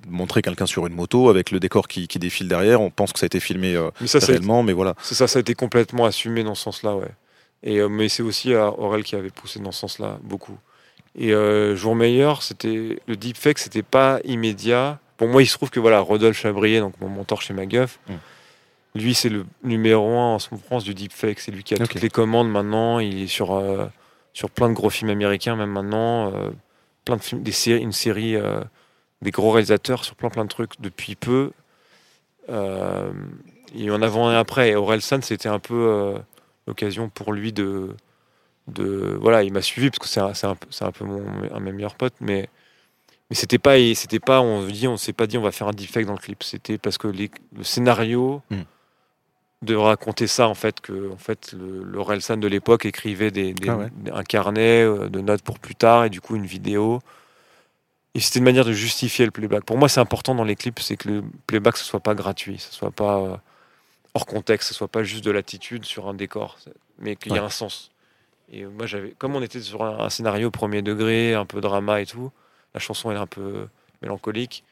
montrer 0.08 0.42
quelqu'un 0.42 0.66
sur 0.66 0.86
une 0.88 0.94
moto 0.94 1.30
avec 1.30 1.52
le 1.52 1.60
décor 1.60 1.88
qui, 1.88 2.08
qui 2.08 2.20
défile 2.20 2.48
derrière. 2.48 2.82
On 2.82 2.90
pense 2.90 3.14
que 3.14 3.20
ça 3.20 3.26
a 3.26 3.28
été 3.28 3.40
filmé 3.40 3.76
euh, 3.76 3.90
Mais 4.02 4.08
ça, 4.08 4.20
c'est 4.20 4.34
réellement, 4.34 4.64
mais 4.64 4.74
voilà. 4.74 4.96
c'est 5.02 5.16
ça, 5.16 5.28
ça 5.28 5.40
a 5.40 5.42
été 5.42 5.56
complètement 5.56 6.06
assumé 6.06 6.44
dans 6.44 6.56
ce 6.56 6.64
sens-là, 6.64 6.96
ouais. 6.96 7.08
Et, 7.64 7.80
euh, 7.80 7.88
mais 7.90 8.08
c'est 8.10 8.24
aussi 8.24 8.54
Aurel 8.54 9.04
qui 9.04 9.16
avait 9.16 9.30
poussé 9.30 9.60
dans 9.60 9.72
ce 9.72 9.80
sens-là, 9.80 10.20
beaucoup. 10.24 10.58
Et 11.18 11.34
euh, 11.34 11.76
Jour 11.76 11.96
meilleur, 11.96 12.44
c'était 12.44 13.00
le 13.08 13.16
deepfake, 13.18 13.58
c'était 13.60 13.82
pas 13.82 14.20
immédiat. 14.26 15.00
Pour 15.18 15.28
moi, 15.28 15.42
il 15.42 15.48
se 15.48 15.54
trouve 15.58 15.70
que 15.70 15.80
voilà, 15.80 16.00
Rodolphe 16.00 16.38
Chabrier, 16.38 16.80
donc 16.80 16.94
mon 17.02 17.10
mentor 17.10 17.42
chez 17.42 17.54
Maguff, 17.54 18.00
Mm. 18.08 18.14
lui, 18.96 19.14
c'est 19.14 19.30
le 19.30 19.46
numéro 19.64 20.10
un 20.18 20.36
en 20.36 20.40
France 20.40 20.84
du 20.84 20.94
deepfake. 20.94 21.40
C'est 21.40 21.52
lui 21.52 21.64
qui 21.64 21.74
a 21.74 21.78
toutes 21.78 22.02
les 22.02 22.10
commandes 22.10 22.50
maintenant. 22.52 23.00
Il 23.00 23.24
est 23.24 23.28
sur, 23.28 23.54
euh, 23.56 23.86
sur 24.34 24.50
plein 24.50 24.70
de 24.70 24.74
gros 24.74 24.90
films 24.90 25.10
américains, 25.12 25.56
même 25.56 25.72
maintenant. 25.72 26.32
euh, 26.34 26.50
plein 27.06 27.16
de 27.18 27.22
films, 27.22 27.42
des 27.42 27.52
séries, 27.52 27.82
une 27.82 27.92
série, 27.94 28.36
euh, 28.36 28.62
des 29.22 29.32
gros 29.32 29.52
réalisateurs 29.52 30.04
sur 30.04 30.16
plein 30.16 30.30
plein 30.30 30.44
de 30.44 30.50
trucs 30.50 30.80
depuis 30.82 31.16
peu. 31.16 31.52
Euh, 32.50 33.12
et 33.76 33.90
en 33.92 34.02
avant 34.02 34.32
et 34.32 34.36
après. 34.36 34.70
Et 34.70 34.76
Aurel 34.76 35.02
San, 35.02 35.22
c'était 35.22 35.50
un 35.50 35.60
peu 35.60 36.16
l'occasion 36.68 37.10
pour 37.10 37.34
lui 37.34 37.54
de, 37.54 37.96
de. 38.68 39.18
Voilà, 39.22 39.44
il 39.44 39.52
m'a 39.54 39.62
suivi 39.62 39.90
parce 39.90 40.00
que 40.00 40.08
c'est 40.08 40.46
un, 40.48 40.56
peu- 40.56 40.68
c'est 40.70 40.86
un 40.86 40.92
peu 40.92 41.06
mon, 41.06 41.24
un 41.52 41.60
de 41.60 41.64
mes 41.64 41.72
meilleurs 41.72 41.96
potes, 41.96 42.16
mais. 42.22 42.50
Mais 43.30 43.36
c'était 43.36 43.58
pas, 43.60 43.76
c'était 43.94 44.20
pas, 44.20 44.42
on 44.42 44.66
dit, 44.66 44.88
on 44.88 44.96
s'est 44.98 45.14
pas 45.14 45.28
dit, 45.28 45.38
on 45.38 45.42
va 45.42 45.52
faire 45.52 45.68
un 45.68 45.72
deepfake 45.72 46.06
dans 46.06 46.14
le 46.14 46.18
clip. 46.20 46.44
C'était 46.44 46.78
parce 46.78 46.98
que 46.98 47.08
les- 47.08 47.32
le 47.56 47.64
scénario 47.64 48.42
Hmm. 48.50 48.62
de 49.64 49.76
raconter 49.76 50.28
ça, 50.28 50.48
en 50.48 50.54
fait, 50.54 50.80
que, 50.82 51.12
en 51.12 51.18
fait, 51.18 51.52
le, 51.54 51.84
le 51.84 52.38
de 52.38 52.48
l'époque 52.48 52.86
écrivait 52.86 53.32
des, 53.32 53.54
des- 53.54 53.70
Ah 53.70 53.78
ouais. 53.78 53.90
un 54.14 54.24
carnet 54.24 54.84
euh, 54.84 55.10
de 55.10 55.20
notes 55.20 55.42
pour 55.42 55.60
plus 55.60 55.76
tard 55.76 56.06
et 56.06 56.10
du 56.10 56.22
coup 56.22 56.36
une 56.36 56.46
vidéo. 56.46 57.00
Et 58.14 58.20
c'était 58.20 58.40
une 58.40 58.46
manière 58.46 58.66
de 58.66 58.72
justifier 58.72 59.26
le 59.26 59.32
playback. 59.32 59.64
Pour 59.66 59.78
moi, 59.78 59.90
c'est 59.90 60.00
important 60.00 60.34
dans 60.34 60.44
les 60.46 60.56
clips, 60.56 60.80
c'est 60.80 60.96
que 60.96 61.10
le 61.10 61.24
playback 61.48 61.76
ce 61.78 61.84
soit 61.84 62.00
pas 62.00 62.16
gratuit, 62.16 62.58
ce 62.60 62.72
soit 62.74 62.92
pas 62.92 63.18
euh, 63.20 63.36
hors 64.14 64.26
contexte, 64.26 64.70
ce 64.70 64.74
soit 64.74 64.88
pas 64.88 65.04
juste 65.04 65.24
de 65.26 65.32
l'attitude 65.32 65.86
sur 65.86 66.08
un 66.08 66.14
décor, 66.14 66.58
mais 67.00 67.16
qu'il 67.16 67.34
y 67.34 67.36
ait 67.36 67.40
Ouais. 67.40 67.46
un 67.46 67.50
sens. 67.50 67.92
Et 68.52 68.66
moi, 68.66 68.86
j'avais, 68.86 69.12
comme 69.18 69.36
on 69.36 69.42
était 69.42 69.60
sur 69.60 69.84
un, 69.84 70.00
un 70.00 70.10
scénario 70.10 70.50
premier 70.50 70.82
degré, 70.82 71.34
un 71.34 71.46
peu 71.46 71.60
drama 71.62 72.00
et 72.02 72.06
tout, 72.06 72.32
la 72.78 72.80
chanson 72.80 73.12
est 73.12 73.16
un 73.18 73.28
peu 73.28 73.68
mélancolique. 74.02 74.64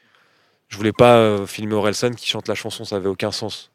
Je 0.68 0.76
voulais 0.78 0.92
pas 0.92 1.16
euh, 1.18 1.46
filmer 1.46 1.74
Orelsan 1.74 2.12
qui 2.12 2.28
chante 2.28 2.48
la 2.48 2.54
chanson, 2.56 2.84
ça 2.84 2.96
avait 2.96 3.08
aucun 3.08 3.32
sens. 3.32 3.70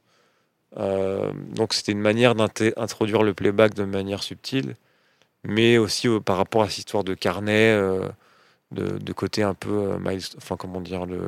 Euh, 0.77 1.31
donc 1.55 1.73
c'était 1.73 1.91
une 1.93 2.01
manière 2.01 2.35
d'introduire 2.35 3.23
le 3.23 3.33
playback 3.33 3.73
de 3.75 3.85
manière 3.85 4.23
subtile, 4.23 4.75
mais 5.45 5.77
aussi 5.79 6.07
euh, 6.09 6.19
par 6.21 6.37
rapport 6.37 6.63
à 6.63 6.69
cette 6.69 6.79
histoire 6.79 7.03
de 7.05 7.15
carnet, 7.15 7.77
de, 8.71 8.97
de 8.99 9.13
côté 9.13 9.43
un 9.43 9.53
peu, 9.53 9.97
enfin 10.37 10.57
comment 10.57 10.81
dire, 10.81 11.05
le, 11.05 11.19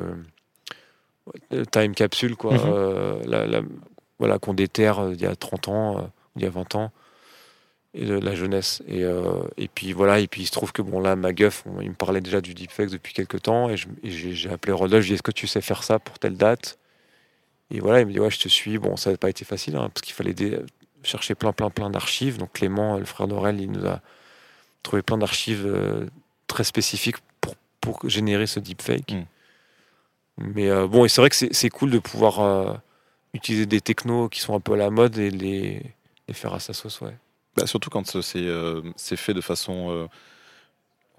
le 1.50 1.66
time 1.66 1.94
capsule, 1.94 2.36
quoi, 2.36 2.54
Mhm. 2.56 3.20
la- 3.26 3.46
la- 3.46 3.62
voilà, 4.18 4.38
qu'on 4.38 4.54
déterre 4.54 5.10
il 5.12 5.20
y 5.20 5.26
a 5.26 5.34
30 5.36 5.68
ans, 5.68 6.10
il 6.36 6.42
y 6.42 6.46
a 6.46 6.50
20 6.50 6.74
ans, 6.74 6.92
et 7.94 8.04
de 8.04 8.14
la 8.18 8.34
jeunesse. 8.34 8.82
Et, 8.88 9.04
euh, 9.04 9.42
et 9.56 9.68
puis 9.68 9.92
voilà, 9.92 10.18
et 10.20 10.26
puis 10.26 10.42
il 10.42 10.46
se 10.46 10.52
trouve 10.52 10.72
que 10.72 10.82
bon 10.82 11.00
là, 11.00 11.16
Maguff, 11.16 11.64
on- 11.66 11.80
il 11.80 11.90
me 11.90 11.94
parlait 11.94 12.20
déjà 12.20 12.40
du 12.40 12.54
deepfake 12.54 12.90
depuis 12.90 13.14
quelques 13.14 13.42
temps, 13.42 13.70
et 13.70 13.76
j'ai 14.04 14.50
appelé 14.50 14.72
Rodolphe, 14.72 15.02
je 15.02 15.08
lui 15.08 15.12
ai 15.12 15.14
dit, 15.14 15.14
est-ce 15.14 15.22
que 15.22 15.30
tu 15.32 15.46
sais 15.46 15.60
faire 15.60 15.82
ça 15.84 15.98
pour 15.98 16.18
telle 16.18 16.36
date? 16.36 16.78
Et 17.70 17.80
voilà, 17.80 18.00
il 18.00 18.06
me 18.06 18.12
dit, 18.12 18.20
ouais, 18.20 18.30
je 18.30 18.38
te 18.40 18.48
suis. 18.48 18.78
Bon, 18.78 18.96
ça 18.96 19.10
n'a 19.10 19.16
pas 19.16 19.30
été 19.30 19.44
facile, 19.44 19.76
hein, 19.76 19.90
parce 19.92 20.02
qu'il 20.02 20.14
fallait 20.14 20.34
chercher 21.02 21.34
plein, 21.34 21.52
plein, 21.52 21.70
plein 21.70 21.90
d'archives. 21.90 22.38
Donc 22.38 22.52
Clément, 22.52 22.98
le 22.98 23.04
frère 23.04 23.26
d'Aurel, 23.28 23.60
il 23.60 23.70
nous 23.70 23.86
a 23.86 24.00
trouvé 24.82 25.02
plein 25.02 25.18
d'archives 25.18 25.64
euh, 25.66 26.06
très 26.46 26.64
spécifiques 26.64 27.16
pour, 27.40 27.54
pour 27.80 28.08
générer 28.08 28.46
ce 28.46 28.60
deepfake. 28.60 29.12
Mm. 29.12 29.24
Mais 30.38 30.68
euh, 30.68 30.86
bon, 30.86 31.04
et 31.04 31.08
c'est 31.08 31.20
vrai 31.20 31.30
que 31.30 31.36
c'est 31.36 31.52
c'est 31.54 31.70
cool 31.70 31.90
de 31.90 31.98
pouvoir 31.98 32.80
utiliser 33.34 33.66
des 33.66 33.80
technos 33.80 34.28
qui 34.28 34.40
sont 34.40 34.54
un 34.54 34.60
peu 34.60 34.74
à 34.74 34.76
la 34.76 34.90
mode 34.90 35.18
et 35.18 35.30
les, 35.30 35.82
les 36.28 36.34
faire 36.34 36.54
à 36.54 36.60
sa 36.60 36.72
sauce, 36.72 37.00
ouais. 37.00 37.16
Bah, 37.56 37.66
surtout 37.66 37.90
quand 37.90 38.04
euh, 38.36 38.82
c'est 38.96 39.16
fait 39.16 39.34
de 39.34 39.40
façon, 39.40 39.90
euh, 39.90 40.06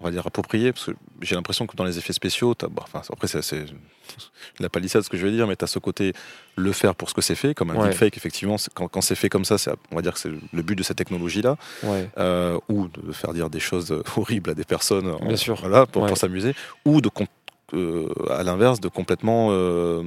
on 0.00 0.04
va 0.04 0.10
dire, 0.10 0.26
appropriée. 0.26 0.72
Parce 0.72 0.86
que 0.86 0.90
j'ai 1.22 1.34
l'impression 1.34 1.66
que 1.66 1.74
dans 1.76 1.84
les 1.84 1.96
effets 1.98 2.12
spéciaux, 2.12 2.54
t'as- 2.54 2.68
bah, 2.68 2.82
enfin, 2.84 3.00
après, 3.10 3.26
c'est 3.26 3.64
la 4.60 4.68
palissade 4.68 5.02
ce 5.02 5.08
que 5.08 5.16
je 5.16 5.24
veux 5.24 5.32
dire, 5.32 5.46
mais 5.46 5.56
tu 5.56 5.64
as 5.64 5.68
ce 5.68 5.78
côté 5.78 6.12
le 6.56 6.72
faire 6.72 6.94
pour 6.94 7.08
ce 7.08 7.14
que 7.14 7.22
c'est 7.22 7.34
fait, 7.34 7.54
comme 7.54 7.70
un 7.70 7.76
Ouais. 7.76 7.88
deepfake, 7.88 8.16
effectivement. 8.16 8.56
Quand, 8.74 8.88
quand 8.88 9.00
c'est 9.00 9.14
fait 9.14 9.28
comme 9.30 9.44
ça, 9.46 9.56
c'est- 9.58 9.70
on 9.90 9.96
va 9.96 10.02
dire 10.02 10.12
que 10.12 10.18
c'est 10.20 10.30
le 10.52 10.62
but 10.62 10.76
de 10.76 10.82
cette 10.82 10.98
technologie-là. 10.98 11.56
ouais. 11.84 12.08
euh, 12.18 12.58
ou 12.68 12.88
de 12.88 13.12
faire 13.12 13.32
dire 13.32 13.48
des 13.50 13.60
choses 13.60 14.02
horribles 14.16 14.50
à 14.50 14.54
des 14.54 14.64
personnes 14.64 15.08
en- 15.08 15.26
Bien 15.26 15.36
sûr. 15.36 15.54
voilà, 15.56 15.86
pour, 15.86 16.02
Ouais. 16.02 16.08
pour 16.08 16.18
s'amuser, 16.18 16.54
ou 16.84 17.00
de 17.00 17.08
euh, 17.74 18.08
à 18.30 18.42
l'inverse 18.42 18.80
de 18.80 18.88
complètement 18.88 19.48
euh, 19.50 20.02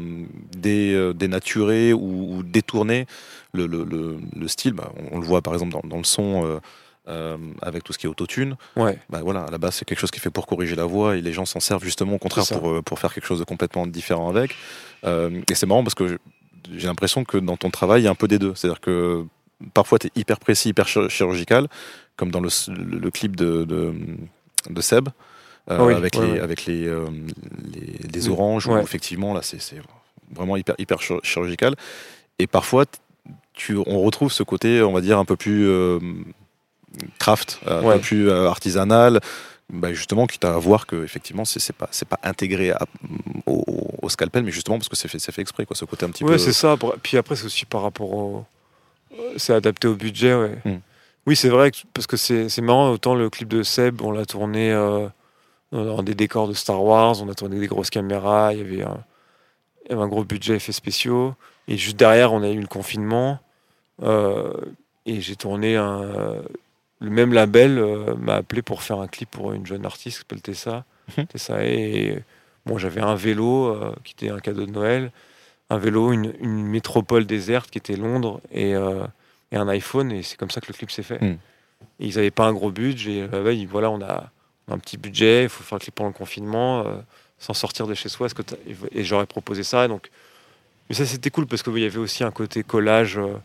dé- 0.58 0.94
euh, 0.94 1.14
dénaturer 1.14 1.94
ou, 1.94 2.38
ou 2.38 2.44
détourner 2.44 3.06
le, 3.54 3.68
le- 3.68 3.84
le- 3.84 4.18
le 4.36 4.48
style. 4.48 4.74
Bah, 4.74 4.92
on, 4.98 5.18
on 5.18 5.20
le 5.20 5.26
voit 5.26 5.42
par 5.42 5.54
exemple 5.54 5.74
dans, 5.74 5.88
dans 5.88 5.98
le 5.98 6.04
son 6.04 6.60
euh, 7.08 7.38
avec 7.62 7.84
tout 7.84 7.92
ce 7.94 7.98
qui 7.98 8.06
est 8.06 8.10
autotune. 8.10 8.56
Ouais, 8.76 8.98
Bah, 9.10 9.22
voilà, 9.24 9.42
à 9.42 9.52
la 9.52 9.58
base 9.58 9.76
c'est 9.76 9.86
quelque 9.86 10.00
chose 10.00 10.12
qui 10.12 10.20
est 10.20 10.22
fait 10.24 10.30
pour 10.30 10.46
corriger 10.48 10.76
la 10.76 10.86
voix 10.86 11.18
et 11.18 11.22
les 11.22 11.34
gens 11.34 11.46
s'en 11.46 11.60
servent 11.60 11.84
justement 11.84 12.14
au 12.16 12.20
contraire 12.20 12.44
pour, 12.60 12.84
pour 12.84 13.00
faire 13.00 13.14
quelque 13.14 13.26
chose 13.26 13.40
de 13.40 13.46
complètement 13.46 13.88
différent 13.88 14.30
avec. 14.30 14.56
Euh, 15.06 15.42
et 15.50 15.56
c'est 15.56 15.66
marrant 15.66 15.84
parce 15.84 15.96
que 15.96 16.20
j'ai 16.72 16.88
l'impression 16.88 17.24
que 17.24 17.38
dans 17.38 17.58
ton 17.58 17.72
travail 17.72 18.02
il 18.02 18.06
y 18.06 18.08
a 18.08 18.12
un 18.12 18.16
peu 18.16 18.28
des 18.28 18.38
deux. 18.38 18.54
C'est-à-dire 18.56 18.80
que 18.82 19.26
parfois 19.74 19.98
tu 19.98 20.08
es 20.08 20.12
hyper 20.16 20.40
précis, 20.40 20.70
hyper 20.70 20.86
chir- 20.86 21.10
chirurgical, 21.10 21.68
comme 22.16 22.32
dans 22.32 22.42
le, 22.42 22.50
le- 22.68 23.00
le 23.00 23.12
clip 23.12 23.36
de, 23.36 23.64
de, 23.64 23.94
de 24.70 24.82
Seb. 24.82 25.10
Euh, 25.72 25.86
oui, 25.88 25.94
avec, 25.94 26.16
ouais, 26.16 26.26
les, 26.26 26.32
ouais. 26.34 26.40
avec 26.40 26.66
les, 26.66 26.86
euh, 26.88 27.06
les, 27.74 28.10
les 28.12 28.28
Oui, 28.28 28.34
oranges, 28.34 28.68
où 28.68 28.78
effectivement 28.78 29.34
là 29.34 29.42
c'est 29.44 29.60
vraiment 30.34 30.58
hyper, 30.58 30.76
hyper 30.78 30.98
chir- 31.00 31.24
chirurgical. 31.24 31.76
Et 32.40 32.48
parfois 32.48 32.86
tu, 33.54 33.76
on 33.86 34.00
retrouve 34.02 34.32
ce 34.32 34.44
côté, 34.44 34.82
on 34.82 34.94
va 34.94 35.02
dire, 35.02 35.20
un 35.20 35.26
peu 35.26 35.36
plus 35.36 35.68
euh, 35.68 36.00
craft, 37.20 37.60
un 37.68 37.84
Ouais. 37.84 37.96
peu 37.96 38.02
plus 38.02 38.30
euh, 38.30 38.48
artisanal, 38.48 39.20
bah, 39.72 39.94
justement, 39.94 40.26
quitte 40.26 40.46
à 40.46 40.58
voir 40.58 40.88
que 40.88 41.04
effectivement 41.04 41.46
c'est 41.46 41.74
pas 41.74 41.88
c'est 41.92 42.08
pas 42.08 42.18
intégré 42.24 42.72
à- 42.72 42.88
au, 43.46 43.64
au 44.02 44.10
scalpel, 44.10 44.44
mais 44.44 44.52
justement 44.52 44.78
parce 44.78 44.90
que 44.90 44.96
c'est 44.96 45.08
fait 45.08 45.20
fait 45.20 45.42
exprès 45.42 45.66
quoi, 45.66 45.76
ce 45.76 45.86
côté 45.86 46.06
un 46.06 46.10
petit 46.10 46.24
ouais 46.24 46.32
peu. 46.32 46.38
c'est 46.40 46.54
ça. 46.54 46.76
Puis 47.04 47.18
après, 47.18 47.36
c'est 47.36 47.46
aussi 47.46 47.66
par 47.66 47.84
rapport 47.84 48.12
au. 48.14 48.46
C'est 49.38 49.54
adapté 49.54 49.88
au 49.88 49.96
budget, 49.96 50.34
ouais. 50.36 50.58
Mm. 50.66 50.78
Oui, 51.28 51.36
c'est 51.36 51.50
vrai, 51.50 51.72
que- 51.72 51.78
parce 51.94 52.08
que 52.08 52.16
c'est 52.18 52.48
c'est 52.50 52.62
marrant. 52.62 52.90
Autant 52.92 53.14
le 53.14 53.30
clip 53.30 53.48
de 53.50 53.62
Seb, 53.64 54.02
on 54.02 54.12
l'a 54.12 54.26
tourné 54.26 54.72
euh, 54.72 55.08
dans 55.72 56.02
des 56.04 56.16
décors 56.16 56.48
de 56.48 56.54
Star 56.54 56.84
Wars, 56.84 57.22
on 57.22 57.30
a 57.30 57.34
tourné 57.36 57.60
des 57.60 57.68
grosses 57.68 57.90
caméras, 57.90 58.54
il 58.54 58.60
y 58.60 58.62
avait 58.62 58.84
un, 58.84 59.04
il 59.86 59.92
y 59.92 59.94
avait 59.94 60.02
un 60.04 60.08
gros 60.08 60.24
budget 60.24 60.56
effets 60.56 60.72
spéciaux. 60.72 61.36
Et 61.68 61.78
juste 61.78 61.98
derrière, 61.98 62.34
on 62.34 62.42
a 62.44 62.50
eu 62.50 62.60
le 62.60 62.68
confinement. 62.68 63.40
euh, 64.02 64.54
et 65.06 65.22
j'ai 65.22 65.36
tourné 65.36 65.76
un. 65.76 66.02
Le 67.02 67.10
même 67.10 67.32
label 67.34 67.78
euh, 67.80 68.14
m'a 68.16 68.36
appelé 68.36 68.62
pour 68.62 68.84
faire 68.84 69.00
un 69.00 69.08
clip 69.08 69.30
pour 69.32 69.54
une 69.54 69.66
jeune 69.66 69.86
artiste 69.86 70.18
qui 70.18 70.22
s'appelle 70.22 70.42
Tessa. 70.42 70.84
Mhm. 71.18 71.26
Tessa 71.28 71.64
et 71.64 72.22
bon, 72.66 72.78
j'avais 72.78 73.02
un 73.02 73.16
vélo 73.16 73.68
euh, 73.68 73.94
qui 74.04 74.14
était 74.14 74.30
un 74.30 74.40
cadeau 74.40 74.66
de 74.66 74.72
Noël, 74.72 75.12
un 75.70 75.78
vélo, 75.78 76.12
une, 76.12 76.34
une 76.42 76.66
métropole 76.68 77.26
déserte 77.26 77.70
qui 77.72 77.78
était 77.78 77.96
Londres 77.96 78.42
et, 78.52 78.72
et 78.72 79.56
un 79.56 79.68
iPhone 79.70 80.12
et 80.12 80.22
c'est 80.24 80.36
comme 80.38 80.52
ça 80.52 80.60
que 80.62 80.68
le 80.68 80.74
clip 80.74 80.92
s'est 80.92 81.04
fait. 81.04 81.22
Mhm. 81.22 81.38
Et 82.02 82.08
ils 82.08 82.16
n'avaient 82.16 82.32
pas 82.32 82.46
un 82.48 82.54
gros 82.54 82.72
budget. 82.72 83.12
Et 83.20 83.28
là-bas, 83.28 83.54
ils- 83.54 83.68
voilà, 83.68 83.90
on 83.90 84.02
a 84.02 84.30
un 84.70 84.78
petit 84.78 84.98
budget, 84.98 85.44
il 85.44 85.50
faut 85.50 85.64
faire 85.64 85.78
le 85.78 85.82
clip 85.84 85.96
pendant 85.96 86.10
le 86.10 86.14
confinement, 86.16 86.86
euh, 86.86 86.96
sans 87.40 87.54
sortir 87.54 87.88
de 87.88 87.94
chez 87.94 88.10
soi. 88.10 88.28
Est-ce 88.28 88.36
que 88.36 88.44
et 88.92 89.04
j'aurais 89.04 89.26
proposé 89.26 89.64
ça. 89.64 89.88
Donc, 89.88 90.10
mais 90.90 90.96
ça 90.96 91.06
c'était 91.06 91.30
cool 91.30 91.46
parce 91.48 91.64
qu'il 91.64 91.78
y 91.78 91.86
avait 91.86 91.98
aussi 91.98 92.24
un 92.24 92.32
côté 92.32 92.64
collage. 92.64 93.18
euh, 93.18 93.36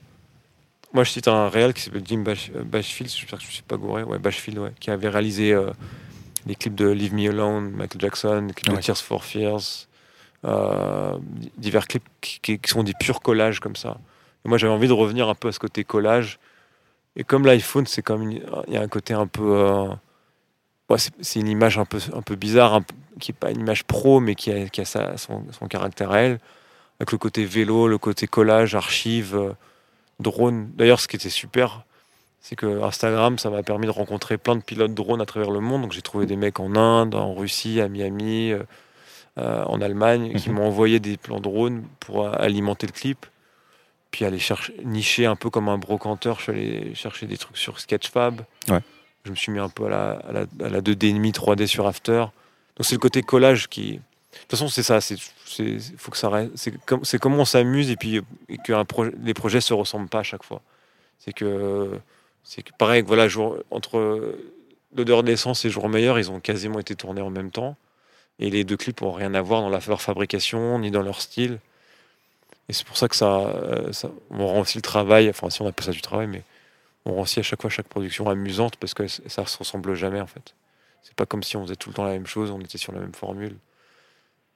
moi, 0.92 1.02
je 1.02 1.10
cite 1.10 1.26
un 1.26 1.48
réal 1.48 1.74
qui 1.74 1.82
s'appelle 1.82 2.04
Jim 2.06 2.22
Bash- 2.22 2.52
euh, 2.54 2.62
Bashfield, 2.62 3.10
j'espère 3.10 3.38
que 3.38 3.44
je 3.44 3.48
ne 3.48 3.52
suis 3.54 3.62
pas 3.64 3.76
gouré, 3.76 4.04
ouais, 4.04 4.18
Bashfield, 4.18 4.58
ouais, 4.58 4.72
qui 4.78 4.90
avait 4.92 5.08
réalisé 5.08 5.52
euh, 5.52 5.72
les 6.46 6.54
clips 6.54 6.76
de 6.76 6.88
Leave 6.88 7.12
Me 7.14 7.28
Alone, 7.30 7.70
Michael 7.70 8.00
Jackson, 8.00 8.44
les 8.46 8.54
clips 8.54 8.70
Ouais. 8.72 8.78
de 8.78 8.82
Tears 8.82 8.98
for 8.98 9.24
Fears, 9.24 9.88
euh, 10.44 11.18
divers 11.58 11.88
clips 11.88 12.04
qui, 12.20 12.60
sont 12.66 12.84
des 12.84 12.92
purs 12.94 13.20
collages 13.22 13.58
comme 13.58 13.74
ça. 13.74 13.98
Et 14.44 14.48
moi, 14.48 14.56
j'avais 14.56 14.72
envie 14.72 14.86
de 14.86 14.92
revenir 14.92 15.28
un 15.28 15.34
peu 15.34 15.48
à 15.48 15.52
ce 15.52 15.58
côté 15.58 15.82
collage. 15.82 16.38
Et 17.16 17.24
comme 17.24 17.44
l'iPhone, 17.44 17.86
c'est 17.86 18.02
comme 18.02 18.30
il 18.30 18.42
y 18.68 18.76
a 18.76 18.80
un 18.82 18.88
côté 18.88 19.14
un 19.14 19.26
peu, 19.26 19.88
c'est 20.96 21.40
une 21.40 21.48
image 21.48 21.78
un 21.78 21.84
peu, 21.84 21.98
un 22.12 22.22
peu 22.22 22.34
bizarre, 22.36 22.74
un 22.74 22.82
peu- 22.82 22.94
qui 23.20 23.32
est 23.32 23.34
pas 23.34 23.50
une 23.50 23.60
image 23.60 23.84
pro, 23.84 24.20
mais 24.20 24.34
qui 24.34 24.50
a, 24.52 24.68
qui 24.68 24.80
a 24.80 24.84
sa- 24.84 25.16
son, 25.16 25.42
son 25.58 25.66
caractère 25.66 26.10
à 26.12 26.18
elle, 26.20 26.38
avec 27.00 27.12
le 27.12 27.18
côté 27.18 27.44
vélo, 27.44 27.88
le 27.88 27.98
côté 27.98 28.26
collage, 28.26 28.74
archive, 28.74 29.34
euh, 29.34 29.52
drone. 30.20 30.70
D'ailleurs, 30.74 31.00
ce 31.00 31.08
qui 31.08 31.16
était 31.16 31.30
super, 31.30 31.82
c'est 32.40 32.56
que 32.56 32.82
Instagram, 32.82 33.38
ça 33.38 33.50
m'a 33.50 33.62
permis 33.62 33.86
de 33.86 33.90
rencontrer 33.92 34.36
plein 34.36 34.56
de 34.56 34.62
pilotes 34.62 34.94
drones 34.94 35.20
à 35.20 35.26
travers 35.26 35.50
le 35.50 35.60
monde. 35.60 35.82
Donc 35.82 35.92
j'ai 35.92 36.02
trouvé 36.02 36.26
des 36.26 36.36
mecs 36.36 36.60
en 36.60 36.76
Inde, 36.76 37.14
en 37.14 37.34
Russie, 37.34 37.80
à 37.80 37.88
Miami, 37.88 38.52
euh, 38.52 38.62
euh, 39.38 39.64
en 39.64 39.80
Allemagne, 39.80 40.34
qui 40.36 40.50
Mhm. 40.50 40.56
m'ont 40.56 40.66
envoyé 40.66 41.00
des 41.00 41.16
plans 41.16 41.40
drones 41.40 41.84
pour 42.00 42.28
alimenter 42.28 42.86
le 42.86 42.92
clip. 42.92 43.26
puis 44.10 44.24
aller 44.24 44.38
chercher, 44.38 44.72
nicher 44.84 45.26
un 45.26 45.34
peu 45.34 45.50
comme 45.50 45.68
un 45.68 45.76
brocanteur. 45.76 46.36
Je 46.38 46.42
suis 46.42 46.52
allé 46.52 46.94
chercher 46.94 47.26
des 47.26 47.36
trucs 47.36 47.56
sur 47.56 47.80
Sketchfab. 47.80 48.42
Ouais. 48.68 48.78
Je 49.24 49.30
me 49.30 49.36
suis 49.36 49.52
mis 49.52 49.58
un 49.58 49.68
peu 49.68 49.86
à 49.86 49.88
la, 49.88 50.10
à 50.12 50.32
la, 50.32 50.40
à 50.40 50.68
la 50.68 50.80
2D 50.80 51.32
3D 51.32 51.66
sur 51.66 51.86
After. 51.86 52.26
Donc 52.76 52.86
c'est 52.86 52.94
le 52.94 53.00
côté 53.00 53.22
collage 53.22 53.68
qui. 53.68 53.92
De 53.92 54.38
toute 54.40 54.50
façon, 54.50 54.68
c'est 54.68 54.82
ça. 54.82 55.00
C'est, 55.00 55.16
faut 55.96 56.10
que 56.10 56.16
ça. 56.16 56.30
C'est, 56.54 56.74
comme, 56.84 57.04
c'est 57.04 57.18
comment 57.18 57.38
on 57.38 57.44
s'amuse 57.44 57.90
et 57.90 57.96
puis 57.96 58.20
et 58.48 58.58
que 58.58 58.72
les 59.24 59.34
projets 59.34 59.60
se 59.60 59.72
ressemblent 59.72 60.08
pas 60.08 60.20
à 60.20 60.24
chaque 60.24 60.42
fois. 60.42 60.60
C'est 61.18 61.32
que 61.32 61.98
c'est 62.42 62.62
que 62.62 63.02
Voilà, 63.06 63.28
jour, 63.28 63.56
entre 63.70 64.36
l'odeur 64.94 65.22
d'essence 65.22 65.64
et 65.64 65.70
Jour 65.70 65.88
meilleur, 65.88 66.18
ils 66.18 66.30
ont 66.30 66.40
quasiment 66.40 66.78
été 66.78 66.94
tournés 66.94 67.22
en 67.22 67.30
même 67.30 67.50
temps. 67.50 67.76
Et 68.38 68.50
les 68.50 68.64
deux 68.64 68.76
clips 68.76 69.00
ont 69.02 69.12
rien 69.12 69.34
à 69.34 69.40
voir 69.40 69.62
dans 69.62 69.68
leur 69.68 70.02
fabrication 70.02 70.78
ni 70.78 70.90
dans 70.90 71.02
leur 71.02 71.20
style. 71.20 71.58
Et 72.68 72.72
c'est 72.72 72.86
pour 72.86 72.96
ça 72.96 73.08
que 73.08 73.16
ça, 73.16 73.26
rend 74.30 74.60
aussi 74.60 74.78
le 74.78 74.82
travail, 74.82 75.28
enfin 75.28 75.50
si 75.50 75.62
on 75.62 75.66
appelle 75.66 75.84
ça 75.84 75.92
du 75.92 76.00
travail, 76.00 76.26
mais 76.26 76.42
on 77.04 77.14
rend 77.14 77.22
aussi 77.22 77.40
à 77.40 77.42
chaque 77.42 77.60
fois 77.60 77.70
chaque 77.70 77.88
production 77.88 78.28
amusante 78.28 78.76
parce 78.76 78.94
que 78.94 79.06
ça 79.08 79.42
ne 79.42 79.46
se 79.46 79.58
ressemble 79.58 79.94
jamais 79.94 80.20
en 80.20 80.26
fait. 80.26 80.54
C'est 81.02 81.14
pas 81.14 81.26
comme 81.26 81.42
si 81.42 81.56
on 81.56 81.62
faisait 81.64 81.76
tout 81.76 81.90
le 81.90 81.94
temps 81.94 82.04
la 82.04 82.12
même 82.12 82.26
chose, 82.26 82.50
on 82.50 82.60
était 82.60 82.78
sur 82.78 82.92
la 82.92 83.00
même 83.00 83.12
formule. 83.14 83.56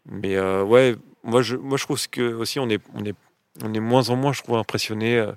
Mais 0.07 0.37
euh, 0.37 0.63
ouais, 0.63 0.97
moi 1.23 1.43
je, 1.43 1.57
moi 1.57 1.77
je 1.77 1.85
trouve 1.85 2.09
que 2.09 2.33
aussi 2.33 2.59
on 2.59 2.69
est, 2.71 2.81
on 2.95 3.05
est, 3.05 3.15
on 3.63 3.75
est 3.75 3.81
moins 3.81 4.09
en 4.09 4.17
moins, 4.17 4.33
je 4.33 4.43
trouve, 4.43 4.57
impressionné. 4.57 5.19
euh. 5.19 5.33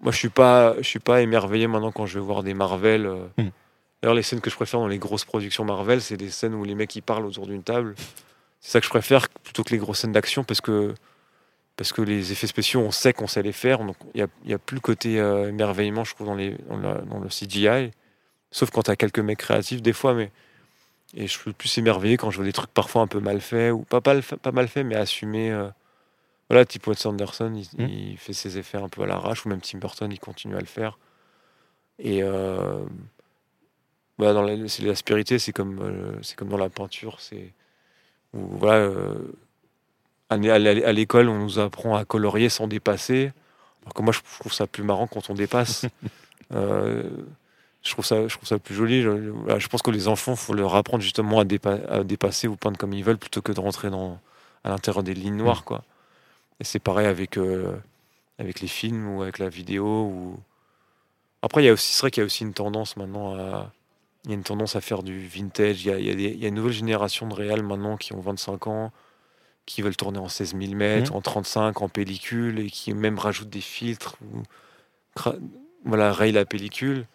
Moi 0.00 0.12
je 0.12 0.16
suis 0.16 0.30
pas, 0.30 0.74
je 0.78 0.86
suis 0.88 0.98
pas 0.98 1.20
émerveillé 1.20 1.66
maintenant 1.66 1.92
quand 1.92 2.06
je 2.06 2.18
vais 2.18 2.24
voir 2.24 2.42
des 2.42 2.54
Marvel. 2.54 3.06
euh. 3.06 3.26
Mm. 3.36 3.48
D'ailleurs 4.02 4.14
les 4.14 4.22
scènes 4.22 4.40
que 4.40 4.50
je 4.50 4.56
préfère 4.56 4.80
dans 4.80 4.88
les 4.88 4.98
grosses 4.98 5.24
productions 5.24 5.64
Marvel, 5.64 6.00
c'est 6.00 6.16
des 6.16 6.30
scènes 6.30 6.54
où 6.54 6.64
les 6.64 6.74
mecs 6.74 6.96
ils 6.96 7.02
parlent 7.02 7.26
autour 7.26 7.46
d'une 7.46 7.62
table. 7.62 7.94
C'est 8.60 8.72
ça 8.72 8.80
que 8.80 8.86
je 8.86 8.90
préfère 8.90 9.28
plutôt 9.28 9.62
que 9.62 9.70
les 9.70 9.78
grosses 9.78 10.00
scènes 10.00 10.12
d'action 10.12 10.42
parce 10.42 10.60
que 10.60 10.94
parce 11.76 11.92
que 11.92 12.02
les 12.02 12.32
effets 12.32 12.46
spéciaux, 12.46 12.80
on 12.80 12.90
sait 12.90 13.12
qu'on 13.12 13.26
sait 13.26 13.42
les 13.42 13.52
faire. 13.52 13.78
Donc, 13.84 13.96
il 14.14 14.26
n'y 14.46 14.52
a, 14.54 14.58
plus 14.58 14.74
le 14.76 14.80
côté 14.80 15.18
euh, 15.20 15.48
émerveillement, 15.48 16.04
je 16.04 16.14
trouve, 16.14 16.26
dans, 16.26 16.34
les, 16.34 16.56
dans, 16.68 16.76
la- 16.78 17.00
dans 17.00 17.18
le 17.18 17.28
CGI. 17.28 17.90
Sauf 18.50 18.70
quand 18.70 18.82
tu 18.82 18.90
as 18.90 18.96
quelques 18.96 19.18
mecs 19.20 19.38
créatifs, 19.38 19.80
des 19.82 19.92
fois. 19.92 20.14
Mais... 20.14 20.30
Et 21.14 21.26
je 21.26 21.32
suis 21.38 21.52
plus 21.52 21.76
émerveillé 21.78 22.16
quand 22.16 22.30
je 22.30 22.36
vois 22.36 22.44
des 22.46 22.52
trucs 22.52 22.70
parfois 22.72 23.02
un 23.02 23.06
peu 23.06 23.20
mal 23.20 23.40
faits, 23.40 23.72
ou 23.72 23.80
pas, 23.84 24.00
mal 24.52 24.68
faits, 24.68 24.86
mais 24.86 24.96
assumés. 24.96 25.50
euh. 25.50 25.68
Voilà, 26.50 26.66
type 26.66 26.86
Wes 26.86 27.06
Anderson, 27.06 27.52
il, 27.54 27.82
Mm. 27.82 27.88
il 27.88 28.16
fait 28.18 28.34
ses 28.34 28.58
effets 28.58 28.76
un 28.78 28.88
peu 28.90 29.02
à 29.02 29.06
l'arrache, 29.06 29.46
ou 29.46 29.48
même 29.48 29.60
Tim 29.62 29.78
Burton, 29.78 30.12
il 30.12 30.20
continue 30.20 30.54
à 30.56 30.60
le 30.60 30.66
faire. 30.66 30.98
Et 31.98 32.22
euh, 32.22 32.84
voilà, 34.18 34.34
dans 34.34 34.42
la- 34.42 34.68
c'est 34.68 34.82
l'aspérité, 34.82 35.38
c'est 35.38 35.52
comme, 35.52 36.18
c'est 36.22 36.36
comme 36.36 36.48
dans 36.48 36.58
la 36.58 36.68
peinture. 36.68 37.20
C'est 37.20 37.52
où, 38.34 38.40
voilà, 38.58 38.90
à 40.32 40.36
l'é- 40.36 40.50
à 40.50 40.58
l'é- 40.58 40.84
à 40.84 40.92
l'école, 40.92 41.28
on 41.28 41.38
nous 41.38 41.58
apprend 41.58 41.96
à 41.96 42.04
colorier 42.04 42.48
sans 42.48 42.66
dépasser. 42.68 43.32
Alors 43.84 43.94
que 43.94 44.02
moi, 44.02 44.12
je 44.12 44.20
trouve 44.40 44.52
ça 44.52 44.66
plus 44.66 44.82
marrant 44.84 45.06
quand 45.06 45.30
on 45.30 45.34
dépasse. 45.34 45.86
Euh, 46.54 47.04
je, 47.82 47.92
trouve 47.92 48.04
ça, 48.04 48.28
je 48.28 48.36
trouve 48.36 48.46
ça 48.46 48.58
plus 48.58 48.74
joli. 48.74 49.00
Je, 49.00 49.68
pense 49.68 49.80
que 49.80 49.90
les 49.90 50.06
enfants, 50.06 50.36
faut 50.36 50.52
leur 50.52 50.74
apprendre 50.74 51.02
justement 51.02 51.40
à, 51.40 51.44
dépa- 51.44 51.80
à 51.88 52.04
dépasser 52.04 52.46
ou 52.46 52.56
peindre 52.56 52.76
comme 52.76 52.92
ils 52.92 53.02
veulent 53.02 53.16
plutôt 53.16 53.40
que 53.40 53.52
de 53.52 53.60
rentrer 53.60 53.88
dans, 53.88 54.20
à 54.62 54.68
l'intérieur 54.68 55.02
des 55.02 55.14
lignes 55.14 55.36
noires. 55.36 55.64
Quoi. 55.64 55.82
Et 56.60 56.64
c'est 56.64 56.78
pareil 56.78 57.06
avec, 57.06 57.38
euh, 57.38 57.74
avec 58.38 58.60
les 58.60 58.68
films 58.68 59.16
ou 59.16 59.22
avec 59.22 59.38
la 59.38 59.48
vidéo. 59.48 59.86
Ou... 59.86 60.38
Après, 61.40 61.62
il 61.62 61.66
y 61.66 61.68
a 61.70 61.72
aussi, 61.72 61.92
c'est 61.94 62.02
vrai 62.02 62.10
qu'il 62.10 62.20
y 62.20 62.24
a 62.24 62.26
aussi 62.26 62.44
une 62.44 62.52
tendance 62.52 62.98
maintenant 62.98 63.34
à. 63.34 63.72
Il 64.24 64.30
y 64.30 64.34
a 64.34 64.36
une 64.36 64.44
tendance 64.44 64.76
à 64.76 64.82
faire 64.82 65.02
du 65.02 65.26
vintage. 65.26 65.84
Il 65.86 65.88
y 65.88 65.90
a, 65.90 65.98
il 65.98 66.06
y 66.06 66.10
a 66.10 66.14
des- 66.14 66.24
il 66.34 66.38
y 66.38 66.44
a 66.44 66.48
une 66.48 66.54
nouvelle 66.56 66.72
génération 66.74 67.26
de 67.28 67.34
réals 67.34 67.62
maintenant 67.62 67.96
qui 67.96 68.12
ont 68.12 68.20
25 68.20 68.66
ans, 68.66 68.92
qui 69.66 69.82
veulent 69.82 69.96
tourner 69.96 70.18
en 70.18 70.28
16 70.28 70.54
mm, 70.54 71.12
en 71.12 71.20
35, 71.20 71.82
en 71.82 71.88
pellicule, 71.88 72.58
et 72.60 72.70
qui 72.70 72.92
même 72.94 73.18
rajoutent 73.18 73.50
des 73.50 73.60
filtres. 73.60 74.16
Ou, 74.22 74.42
voilà, 75.84 76.12
rayent 76.12 76.32
la 76.32 76.44
pellicule. 76.44 77.06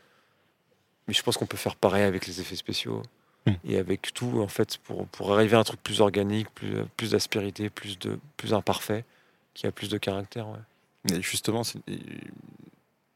Mais 1.07 1.13
je 1.13 1.23
pense 1.23 1.37
qu'on 1.37 1.45
peut 1.45 1.57
faire 1.57 1.75
pareil 1.75 2.03
avec 2.03 2.27
les 2.27 2.41
effets 2.41 2.55
spéciaux. 2.55 3.01
Mm. 3.45 3.51
Et 3.65 3.77
avec 3.77 4.13
tout, 4.13 4.41
en 4.41 4.47
fait, 4.47 4.77
pour, 4.77 5.07
pour 5.07 5.33
arriver 5.33 5.55
à 5.55 5.59
un 5.59 5.63
truc 5.63 5.81
plus 5.81 6.01
organique, 6.01 6.49
plus, 6.51 6.75
plus 6.95 7.11
d'aspérité, 7.11 7.69
plus, 7.69 7.97
de, 7.99 8.19
plus 8.37 8.53
imparfait, 8.53 9.05
qui 9.53 9.67
a 9.67 9.71
plus 9.71 9.89
de 9.89 9.97
caractère. 9.97 10.47
ouais. 10.47 10.59
Et 11.13 11.21
justement, 11.21 11.61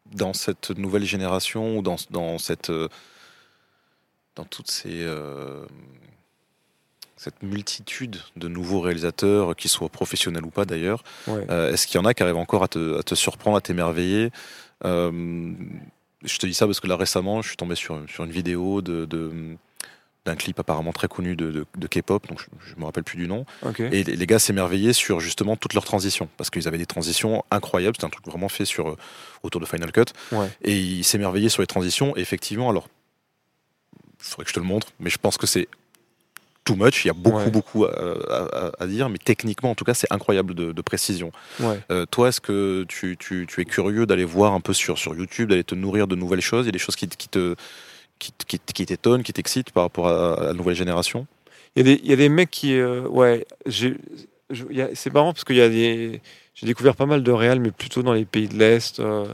dans 0.05 0.33
cette 0.33 0.71
nouvelle 0.71 1.03
génération 1.03 1.77
ou 1.77 1.81
dans, 1.81 1.97
dans 2.09 2.37
cette 2.37 2.69
euh, 2.69 2.87
dans 4.35 4.45
toutes 4.45 4.71
ces 4.71 5.03
euh, 5.03 5.65
cette 7.23 7.43
multitude 7.43 8.17
de 8.35 8.47
nouveaux 8.47 8.79
réalisateurs, 8.81 9.55
qu'ils 9.55 9.69
soient 9.69 9.89
professionnels 9.89 10.43
ou 10.43 10.49
pas 10.49 10.65
d'ailleurs, 10.65 11.03
Ouais. 11.27 11.45
euh, 11.51 11.71
est-ce 11.71 11.85
qu'il 11.85 11.97
y 11.99 12.01
en 12.01 12.05
a 12.05 12.15
qui 12.15 12.23
arrivent 12.23 12.37
encore 12.37 12.63
à 12.63 12.67
te, 12.67 12.97
à 12.99 13.03
te 13.03 13.13
surprendre, 13.13 13.57
à 13.57 13.61
t'émerveiller 13.61 14.31
Euh, 14.85 15.11
Je 16.23 16.37
te 16.39 16.45
dis 16.47 16.53
ça 16.55 16.65
parce 16.65 16.79
que 16.79 16.87
là 16.87 16.95
récemment, 16.95 17.41
je 17.43 17.49
suis 17.49 17.57
tombé 17.57 17.75
sur, 17.75 17.99
sur 18.09 18.23
une 18.23 18.31
vidéo 18.31 18.81
de, 18.81 19.05
de- 19.05 19.55
d'un 20.25 20.35
clip 20.35 20.59
apparemment 20.59 20.93
très 20.93 21.07
connu 21.07 21.35
de, 21.35 21.51
de- 21.51 21.65
de 21.77 21.87
K-pop, 21.87 22.27
donc 22.27 22.39
je, 22.39 22.45
je 22.71 22.75
me 22.79 22.85
rappelle 22.85 23.03
plus 23.03 23.17
du 23.17 23.27
nom. 23.27 23.45
Et 23.79 24.03
les 24.03 24.15
les 24.15 24.27
gars 24.27 24.37
s'émerveillaient 24.39 24.93
sur 24.93 25.19
justement 25.19 25.55
toutes 25.55 25.73
leurs 25.75 25.85
transitions, 25.85 26.27
parce 26.37 26.49
qu'ils 26.51 26.67
avaient 26.67 26.77
des 26.79 26.85
transitions 26.87 27.43
incroyables. 27.51 27.95
C'était 27.97 28.05
un 28.05 28.09
truc 28.17 28.25
vraiment 28.25 28.49
fait 28.49 28.65
sur 28.65 28.89
euh, 28.89 28.97
autour 29.43 29.61
de 29.61 29.65
Final 29.67 29.91
Cut. 29.91 30.05
Ouais. 30.31 30.49
Et 30.63 30.77
ils 30.79 31.03
s'émerveillaient 31.03 31.49
sur 31.49 31.61
les 31.63 31.67
transitions. 31.75 32.15
Et 32.17 32.21
effectivement, 32.21 32.69
alors, 32.71 32.87
il 34.19 34.25
faudrait 34.25 34.43
que 34.45 34.49
je 34.49 34.55
te 34.55 34.59
le 34.59 34.65
montre, 34.67 34.87
mais 34.99 35.09
je 35.11 35.17
pense 35.17 35.37
que 35.37 35.47
c'est 35.47 35.67
too 36.75 36.83
much. 36.83 37.05
Il 37.05 37.07
y 37.07 37.11
a 37.11 37.13
beaucoup, 37.13 37.37
Ouais. 37.37 37.49
beaucoup 37.49 37.85
à, 37.85 37.91
à- 38.29 38.71
à 38.79 38.87
dire, 38.87 39.09
mais 39.09 39.17
techniquement, 39.17 39.71
en 39.71 39.75
tout 39.75 39.83
cas, 39.85 39.93
c'est 39.93 40.11
incroyable 40.11 40.53
de, 40.53 40.71
de 40.71 40.81
précision. 40.81 41.31
Ouais. 41.59 41.79
Euh, 41.91 42.05
toi, 42.05 42.29
est-ce 42.29 42.41
que 42.41 42.83
tu, 42.87 43.17
tu- 43.17 43.45
tu 43.47 43.61
es 43.61 43.65
curieux 43.65 44.05
d'aller 44.05 44.25
voir 44.25 44.53
un 44.53 44.59
peu 44.61 44.73
sur, 44.73 44.97
sur 44.97 45.15
YouTube, 45.15 45.49
d'aller 45.49 45.63
te 45.63 45.75
nourrir 45.75 46.07
de 46.07 46.15
nouvelles 46.15 46.41
choses? 46.41 46.65
Il 46.65 46.67
y 46.67 46.69
a 46.69 46.71
des 46.73 46.79
choses 46.79 46.95
qui, 46.95 47.07
te- 47.07 47.15
qui 47.17 47.29
te 47.29 47.55
qui, 48.19 48.31
qui- 48.47 48.59
qui 48.59 48.85
t'étonnent, 48.85 49.23
qui 49.23 49.33
t'excitent 49.33 49.71
par 49.71 49.83
rapport 49.83 50.07
à, 50.07 50.33
à 50.35 50.43
la 50.45 50.53
nouvelle 50.53 50.75
génération? 50.75 51.25
Il 51.75 51.85
y, 51.87 51.89
a 51.89 51.95
des- 51.95 52.01
il 52.03 52.09
y 52.09 52.13
a 52.13 52.17
des 52.17 52.29
mecs 52.29 52.51
qui. 52.51 52.75
euh, 52.75 53.07
ouais, 53.07 53.45
j'ai- 53.65 53.97
je- 54.49 54.65
il 54.69 54.77
y 54.77 54.81
a- 54.81 54.89
c'est 54.93 55.11
marrant 55.13 55.33
parce 55.33 55.43
qu'il 55.43 55.55
y 55.55 55.61
a 55.61 55.69
des. 55.69 56.21
J'ai 56.53 56.67
découvert 56.67 56.95
pas 56.95 57.05
mal 57.07 57.23
de 57.23 57.31
réals, 57.31 57.59
mais 57.59 57.71
plutôt 57.71 58.03
dans 58.03 58.13
les 58.13 58.25
pays 58.25 58.47
de 58.47 58.55
l'Est, 58.57 58.99
euh, 58.99 59.25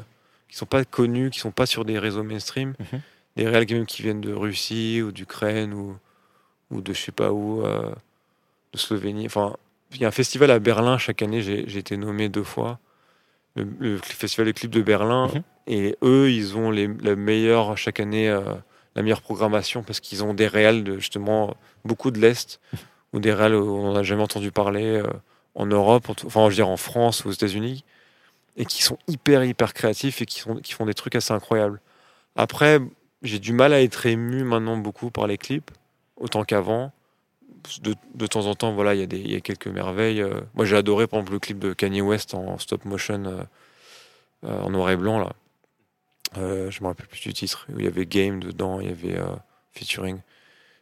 qui 0.47 0.55
sont 0.55 0.65
pas 0.67 0.85
connus, 0.85 1.31
qui 1.31 1.39
sont 1.39 1.51
pas 1.51 1.65
sur 1.65 1.83
des 1.83 1.99
réseaux 1.99 2.23
mainstream. 2.23 2.75
Mhm. 2.79 3.01
Des 3.35 3.65
qui, 3.65 3.73
même 3.73 3.85
qui 3.85 4.01
viennent 4.03 4.21
de 4.21 4.33
Russie 4.33 5.01
ou 5.03 5.11
d'Ukraine 5.11 5.73
ou, 5.73 5.95
ou 6.71 6.81
de 6.81 6.93
je 6.93 7.01
sais 7.01 7.11
pas 7.11 7.31
où, 7.31 7.61
euh, 7.61 7.91
de 8.73 8.77
Slovénie. 8.77 9.25
Enfin, 9.25 9.55
il 9.91 10.01
y 10.01 10.05
a 10.05 10.07
un 10.07 10.11
festival 10.11 10.51
à 10.51 10.59
Berlin 10.59 10.97
chaque 10.97 11.21
année, 11.21 11.41
j'ai 11.41 11.77
été 11.77 11.97
nommé 11.97 12.29
deux 12.29 12.43
fois. 12.43 12.79
Le, 13.55 13.67
le 13.79 13.97
festival 13.97 14.45
des 14.45 14.53
clips 14.53 14.71
de 14.71 14.81
Berlin. 14.81 15.27
Mhm. 15.27 15.43
Et 15.67 15.97
eux, 16.03 16.31
ils 16.31 16.57
ont 16.57 16.71
les, 16.71 16.87
la 17.01 17.15
meilleure, 17.15 17.77
chaque 17.77 17.99
année, 17.99 18.29
euh, 18.29 18.41
la 18.95 19.03
meilleure 19.03 19.21
programmation 19.21 19.83
parce 19.83 19.99
qu'ils 19.99 20.23
ont 20.23 20.33
des 20.33 20.47
réals 20.47 20.83
de 20.83 20.97
justement 20.97 21.55
beaucoup 21.85 22.11
de 22.11 22.19
l'Est 22.19 22.59
ou 23.13 23.19
des 23.19 23.33
réals 23.33 23.55
où 23.55 23.75
on 23.77 23.93
n'a 23.93 24.03
jamais 24.03 24.23
entendu 24.23 24.51
parler 24.51 24.85
euh, 24.85 25.07
en 25.55 25.65
Europe, 25.65 26.09
en 26.09 26.15
enfin, 26.25 26.43
je 26.45 26.49
veux 26.49 26.55
dire 26.55 26.69
en 26.69 26.77
France 26.77 27.25
ou 27.25 27.29
aux 27.29 27.31
États-Unis, 27.31 27.83
et 28.57 28.65
qui 28.65 28.83
sont 28.83 28.97
hyper, 29.07 29.43
hyper 29.43 29.73
créatifs 29.73 30.21
et 30.21 30.25
qui, 30.25 30.39
sont, 30.39 30.55
qui 30.57 30.73
font 30.73 30.85
des 30.85 30.93
trucs 30.93 31.15
assez 31.15 31.33
incroyables. 31.33 31.81
Après, 32.35 32.79
j'ai 33.23 33.39
du 33.39 33.53
mal 33.53 33.73
à 33.73 33.81
être 33.81 34.05
ému 34.05 34.43
maintenant 34.43 34.77
beaucoup 34.77 35.09
par 35.09 35.27
les 35.27 35.37
clips, 35.37 35.71
autant 36.17 36.43
qu'avant. 36.43 36.91
De, 37.81 37.95
de 38.13 38.27
temps 38.27 38.45
en 38.45 38.55
temps, 38.55 38.73
voilà, 38.73 38.93
il 38.93 38.99
y, 38.99 39.03
a 39.03 39.07
des- 39.07 39.19
y 39.19 39.35
a 39.35 39.41
quelques 39.41 39.67
merveilles. 39.67 40.21
euh. 40.21 40.41
Moi, 40.53 40.65
j'ai 40.65 40.75
adoré, 40.77 41.07
par 41.07 41.19
exemple, 41.19 41.33
le 41.33 41.39
clip 41.39 41.59
de 41.59 41.73
Kanye 41.73 42.01
West 42.01 42.33
en 42.33 42.57
stop 42.59 42.85
motion, 42.85 43.23
euh, 43.25 43.43
euh, 44.45 44.61
en 44.61 44.69
noir 44.69 44.89
et 44.91 44.95
blanc, 44.95 45.19
là. 45.19 45.33
Euh, 46.37 46.69
je 46.71 46.81
me 46.81 46.87
rappelle 46.87 47.07
plus 47.07 47.21
du 47.21 47.33
titre. 47.33 47.65
Où 47.73 47.79
il 47.79 47.85
y 47.85 47.87
avait 47.87 48.05
Game 48.05 48.39
dedans, 48.41 48.79
il 48.79 48.87
y 48.87 48.91
avait 48.91 49.17
euh, 49.17 49.25
featuring. 49.73 50.19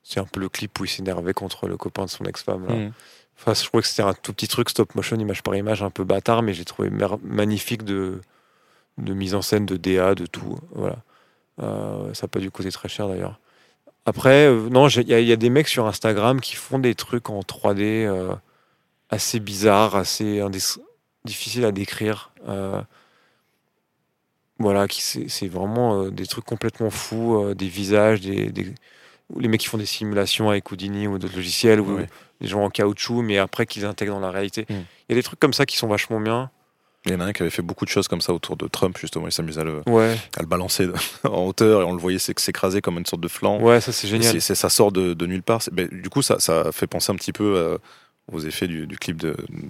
C'est 0.03 0.19
un 0.19 0.25
peu 0.25 0.39
le 0.39 0.49
clip 0.49 0.79
où 0.79 0.85
il 0.85 0.87
s'énervait 0.89 1.33
contre 1.33 1.67
le 1.67 1.77
copain 1.77 2.05
de 2.05 2.09
son 2.09 2.25
ex-femme. 2.25 2.67
là. 2.67 2.75
Enfin, 3.37 3.53
je 3.53 3.63
trouvais 3.65 3.81
que 3.81 3.87
c'était 3.87 4.03
un 4.03 4.13
tout 4.13 4.33
petit 4.33 4.47
truc 4.47 4.69
stop 4.69 4.95
motion, 4.95 5.17
image 5.17 5.43
par 5.43 5.55
image, 5.55 5.81
un 5.83 5.89
peu 5.89 6.03
bâtard, 6.03 6.41
mais 6.41 6.53
j'ai 6.53 6.65
trouvé 6.65 6.89
magnifique 7.23 7.83
de, 7.83 8.21
de 8.97 9.13
mise 9.13 9.33
en 9.35 9.41
scène, 9.41 9.65
de 9.65 9.77
DA, 9.77 10.13
de 10.15 10.25
tout. 10.25 10.57
Voilà. 10.71 10.97
Ça 11.57 12.23
n'a 12.23 12.27
pas 12.29 12.39
dû 12.39 12.51
coûter 12.51 12.71
très 12.71 12.89
cher 12.89 13.07
d'ailleurs. 13.07 13.39
Après, 14.05 14.45
euh, 14.47 14.69
non, 14.69 14.87
il 14.87 15.07
y, 15.07 15.13
a- 15.13 15.19
il 15.19 15.27
y 15.27 15.31
a 15.31 15.35
des 15.35 15.49
mecs 15.49 15.67
sur 15.67 15.87
Instagram 15.87 16.39
qui 16.39 16.55
font 16.55 16.77
des 16.79 16.93
trucs 16.95 17.29
en 17.29 17.39
3D 17.41 18.05
euh, 18.05 18.33
assez 19.09 19.39
bizarres, 19.39 19.95
assez 19.95 20.41
difficiles 21.25 21.65
à 21.65 21.71
décrire. 21.71 22.31
Euh, 22.47 22.81
voilà, 24.59 24.87
qui 24.87 25.01
c'est 25.01 25.47
vraiment 25.47 26.03
euh, 26.03 26.11
des 26.11 26.25
trucs 26.27 26.45
complètement 26.45 26.89
fous, 26.89 27.53
des 27.55 27.67
visages, 27.67 28.21
des, 28.21 28.51
les 29.37 29.47
mecs 29.47 29.59
qui 29.61 29.67
font 29.67 29.77
des 29.77 29.85
simulations 29.85 30.49
avec 30.49 30.71
Houdini 30.71 31.07
ou 31.07 31.17
d'autres 31.17 31.35
logiciels, 31.35 31.81
ou 31.81 31.95
Ouais. 31.97 32.07
des 32.41 32.47
gens 32.47 32.63
en 32.63 32.69
caoutchouc, 32.69 33.21
mais 33.21 33.37
après 33.37 33.65
qu'ils 33.65 33.85
intègrent 33.85 34.13
dans 34.13 34.19
la 34.19 34.31
réalité. 34.31 34.65
Il 34.69 34.75
Mm. 34.75 34.85
y 35.09 35.11
a 35.13 35.15
des 35.15 35.23
trucs 35.23 35.39
comme 35.39 35.53
ça 35.53 35.65
qui 35.65 35.77
sont 35.77 35.87
vachement 35.87 36.19
bien. 36.21 36.51
Il 37.05 37.11
y 37.11 37.15
en 37.15 37.19
a 37.19 37.25
un 37.25 37.33
qui 37.33 37.41
avait 37.43 37.51
fait 37.51 37.61
beaucoup 37.61 37.85
de 37.85 37.89
choses 37.89 38.07
comme 38.07 38.21
ça 38.21 38.33
autour 38.33 38.57
de 38.57 38.67
Trump, 38.67 38.97
justement. 38.99 39.27
Il 39.27 39.31
s'amusait 39.31 39.61
à 39.61 39.63
le, 39.63 39.81
Ouais, 39.87 40.17
à 40.37 40.41
le 40.41 40.47
balancer 40.47 40.87
en 41.23 41.45
hauteur 41.45 41.81
et 41.81 41.83
on 41.85 41.93
le 41.93 41.99
voyait 41.99 42.17
s'éc- 42.17 42.39
s'écraser 42.39 42.81
comme 42.81 42.97
une 42.97 43.05
sorte 43.05 43.21
de 43.21 43.27
flanc. 43.27 43.59
ouais, 43.61 43.79
ça 43.81 43.91
c'est 43.91 44.07
génial. 44.07 44.39
c'est- 44.41 44.55
ça 44.55 44.69
sort 44.69 44.91
de, 44.91 45.13
de 45.13 45.25
nulle 45.25 45.43
part. 45.43 45.61
Ben, 45.71 45.87
du 45.89 46.09
coup, 46.09 46.21
ça, 46.21 46.39
ça 46.39 46.71
fait 46.71 46.87
penser 46.87 47.11
un 47.11 47.15
petit 47.15 47.31
peu 47.33 47.55
euh, 47.55 47.77
aux 48.31 48.39
effets 48.39 48.67
du, 48.67 48.87
du 48.87 48.97
clip 48.97 49.23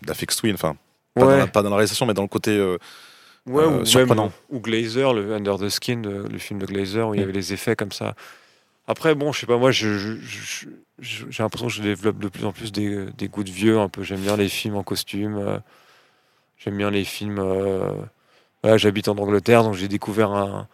d'Afex 0.06 0.38
Twin. 0.38 0.54
Enfin, 0.54 0.76
Pas, 1.14 1.22
dans 1.26 1.38
la, 1.38 1.48
pas 1.48 1.62
dans 1.62 1.70
la 1.70 1.76
réalisation, 1.76 2.06
mais 2.06 2.14
dans 2.14 2.22
le 2.22 2.28
côté. 2.28 2.52
euh, 2.52 2.78
Ouais, 3.48 3.64
euh, 3.64 3.68
ou 3.68 3.72
même 3.74 3.86
surprenant. 3.86 4.32
ou 4.50 4.60
Glazer, 4.60 5.14
le 5.14 5.34
Under 5.36 5.58
the 5.60 5.70
Skin, 5.70 6.02
le 6.04 6.38
film 6.40 6.60
de 6.60 6.66
Glazer, 6.66 7.08
où 7.08 7.14
il 7.14 7.18
y 7.18 7.20
Mm. 7.20 7.24
avait 7.26 7.34
les 7.34 7.54
effets 7.54 7.76
comme 7.76 7.92
ça. 7.92 8.16
Après, 8.88 9.14
bon, 9.14 9.32
je 9.32 9.40
sais 9.42 9.46
pas, 9.46 9.58
moi, 9.58 9.72
j'ai 9.72 9.90
l'impression 11.40 11.68
que 11.68 11.74
je 11.74 11.82
développe 11.82 12.20
de 12.20 12.28
plus 12.28 12.46
en 12.46 12.52
plus 12.54 12.72
des, 12.72 13.06
des 13.18 13.28
goûts 13.28 13.44
de 13.44 13.52
vieux, 13.52 13.80
un 13.80 13.90
peu. 13.90 14.04
J'aime 14.04 14.22
bien 14.22 14.38
les 14.38 14.50
films 14.50 14.76
en 14.76 14.84
costume. 14.84 15.62
J'aime 16.58 16.78
bien 16.78 16.92
les 16.92 17.04
films. 17.04 17.40
euh, 17.40 17.92
Voilà, 18.64 18.78
j'habite 18.78 19.08
en 19.08 19.18
Angleterre, 19.18 19.64
donc 19.64 19.76
j'ai 19.76 19.88
découvert 19.88 20.32
un, 20.32 20.68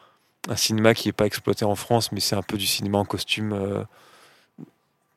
un 0.50 0.56
cinéma 0.56 0.94
qui 0.94 1.08
n'est 1.08 1.14
pas 1.14 1.26
exploité 1.26 1.66
en 1.66 1.76
France, 1.76 2.12
mais 2.12 2.20
c'est 2.20 2.36
un 2.36 2.42
peu 2.44 2.58
du 2.58 2.66
cinéma 2.68 2.98
en 3.00 3.06
costume. 3.06 3.54
euh, 3.54 3.84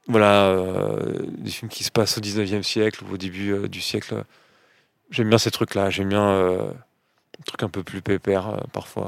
Voilà, 0.08 0.46
euh, 0.48 1.24
des 1.38 1.50
films 1.50 1.70
qui 1.70 1.82
se 1.84 1.90
passent 1.90 2.18
au 2.18 2.20
19e 2.20 2.62
siècle 2.62 3.04
ou 3.04 3.14
au 3.14 3.16
début 3.16 3.68
du 3.68 3.80
siècle. 3.80 4.22
J'aime 5.10 5.28
bien 5.30 5.38
ces 5.38 5.50
trucs-là. 5.50 5.90
J'aime 5.90 6.08
bien. 6.10 6.46
des 7.38 7.44
trucs 7.46 7.62
un 7.62 7.68
peu 7.70 7.82
plus 7.82 8.02
pépères 8.02 8.60
parfois. 8.72 9.06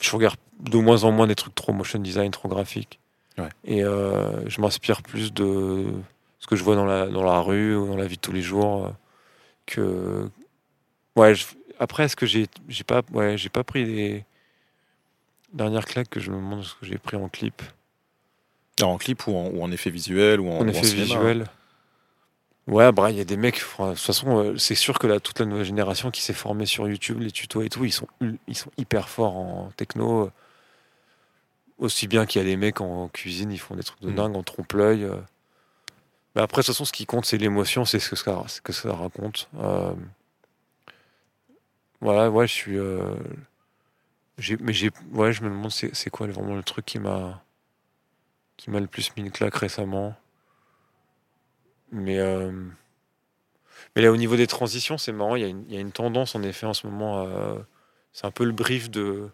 Je 0.00 0.10
regarde 0.10 0.36
de 0.60 0.78
moins 0.78 1.04
en 1.04 1.12
moins 1.12 1.26
des 1.26 1.34
trucs 1.36 1.54
trop 1.54 1.72
motion 1.72 1.98
design, 1.98 2.30
trop 2.30 2.48
graphiques. 2.48 2.98
Ouais. 3.38 3.48
Et 3.64 3.80
je 3.82 4.60
m'inspire 4.60 5.02
plus 5.02 5.32
de 5.32 5.84
ce 6.40 6.46
que 6.48 6.56
je 6.56 6.64
vois 6.64 6.74
dans 6.74 6.84
la, 6.84 7.06
dans 7.06 7.22
la 7.22 7.40
rue 7.40 7.76
ou 7.76 7.86
dans 7.86 7.96
la 7.96 8.06
vie 8.06 8.16
de 8.16 8.20
tous 8.20 8.32
les 8.32 8.42
jours. 8.42 8.92
Que 9.74 10.28
ouais. 11.16 11.34
je- 11.34 11.46
Après, 11.78 12.04
est-ce 12.04 12.16
que 12.16 12.26
j'ai 12.26 12.46
j'ai 12.68 12.84
pas 12.84 13.02
ouais 13.12 13.36
j'ai 13.38 13.48
pas 13.48 13.64
pris 13.64 13.84
des 13.84 14.24
dernières 15.52 15.84
claques 15.86 16.08
que 16.10 16.20
je 16.20 16.30
me 16.30 16.36
demande 16.36 16.62
ce 16.64 16.74
que 16.74 16.86
j'ai 16.86 16.98
pris 16.98 17.16
en 17.16 17.28
clip, 17.28 17.60
alors 18.80 18.92
en 18.92 18.98
clip 18.98 19.26
ou 19.26 19.36
en, 19.36 19.48
ou 19.48 19.62
en 19.62 19.70
effet 19.72 19.90
visuel 19.90 20.40
ou 20.40 20.48
en, 20.48 20.60
en 20.60 20.66
ou 20.66 20.68
effet 20.70 20.86
visuel. 20.94 21.46
Ouais, 22.68 22.92
bah, 22.92 23.10
il 23.10 23.16
y 23.16 23.20
a 23.20 23.24
des 23.24 23.36
mecs, 23.36 23.56
de 23.58 23.88
toute 23.90 23.98
façon, 23.98 24.38
euh, 24.38 24.56
c'est 24.56 24.76
sûr 24.76 25.00
que 25.00 25.08
là, 25.08 25.18
toute 25.18 25.40
la 25.40 25.46
nouvelle 25.46 25.64
génération 25.64 26.12
qui 26.12 26.22
s'est 26.22 26.32
formée 26.32 26.64
sur 26.64 26.88
YouTube, 26.88 27.18
les 27.20 27.32
tutos 27.32 27.62
et 27.62 27.68
tout, 27.68 27.84
ils 27.84 27.90
sont, 27.92 28.06
ils 28.46 28.56
sont 28.56 28.70
hyper 28.78 29.08
forts 29.08 29.36
en 29.36 29.72
techno. 29.76 30.30
Aussi 31.78 32.06
bien 32.06 32.24
qu'il 32.24 32.40
y 32.40 32.44
a 32.44 32.46
des 32.46 32.56
mecs 32.56 32.80
en 32.80 33.08
cuisine, 33.08 33.50
ils 33.50 33.58
font 33.58 33.74
des 33.74 33.82
trucs 33.82 34.00
de 34.00 34.10
Mm. 34.10 34.14
dingue 34.14 34.36
en 34.36 34.42
trompe-l'œil. 34.44 35.02
euh. 35.02 35.16
Mais 36.34 36.42
après, 36.42 36.62
de 36.62 36.66
toute 36.66 36.74
façon, 36.74 36.84
ce 36.84 36.92
qui 36.92 37.04
compte, 37.06 37.26
c'est 37.26 37.38
l'émotion, 37.38 37.84
c'est 37.84 37.98
ce 37.98 38.10
que 38.10 38.72
ça, 38.72 38.92
raconte. 38.94 39.48
Euh, 39.58 39.94
Voilà, 42.00 42.30
ouais, 42.30 42.46
je 42.46 42.52
suis. 42.52 42.78
euh, 42.78 43.14
Mais. 44.60 44.72
Ouais, 45.12 45.32
je 45.32 45.42
me 45.42 45.48
demande, 45.50 45.70
c'est 45.70 46.10
quoi 46.10 46.26
vraiment 46.26 46.54
le 46.56 46.62
truc 46.62 46.84
qui 46.86 46.98
m'a. 46.98 47.42
qui 48.56 48.70
m'a 48.70 48.80
le 48.80 48.86
plus 48.86 49.14
mis 49.16 49.22
une 49.22 49.30
claque 49.30 49.54
récemment. 49.56 50.14
Mais, 51.90 52.18
euh, 52.18 52.50
mais 53.94 54.02
là, 54.02 54.10
au 54.10 54.16
niveau 54.16 54.36
des 54.36 54.46
transitions, 54.46 54.96
c'est 54.96 55.12
marrant. 55.12 55.36
Il 55.36 55.42
y, 55.42 55.44
a 55.44 55.48
une, 55.48 55.64
il 55.68 55.74
y 55.74 55.76
a 55.76 55.80
une 55.80 55.92
tendance, 55.92 56.34
en 56.34 56.42
effet, 56.42 56.66
en 56.66 56.74
ce 56.74 56.86
moment. 56.86 57.26
c'est 58.12 58.26
un 58.26 58.30
peu 58.30 58.44
le 58.44 58.52
brief 58.52 58.90
de, 58.90 59.28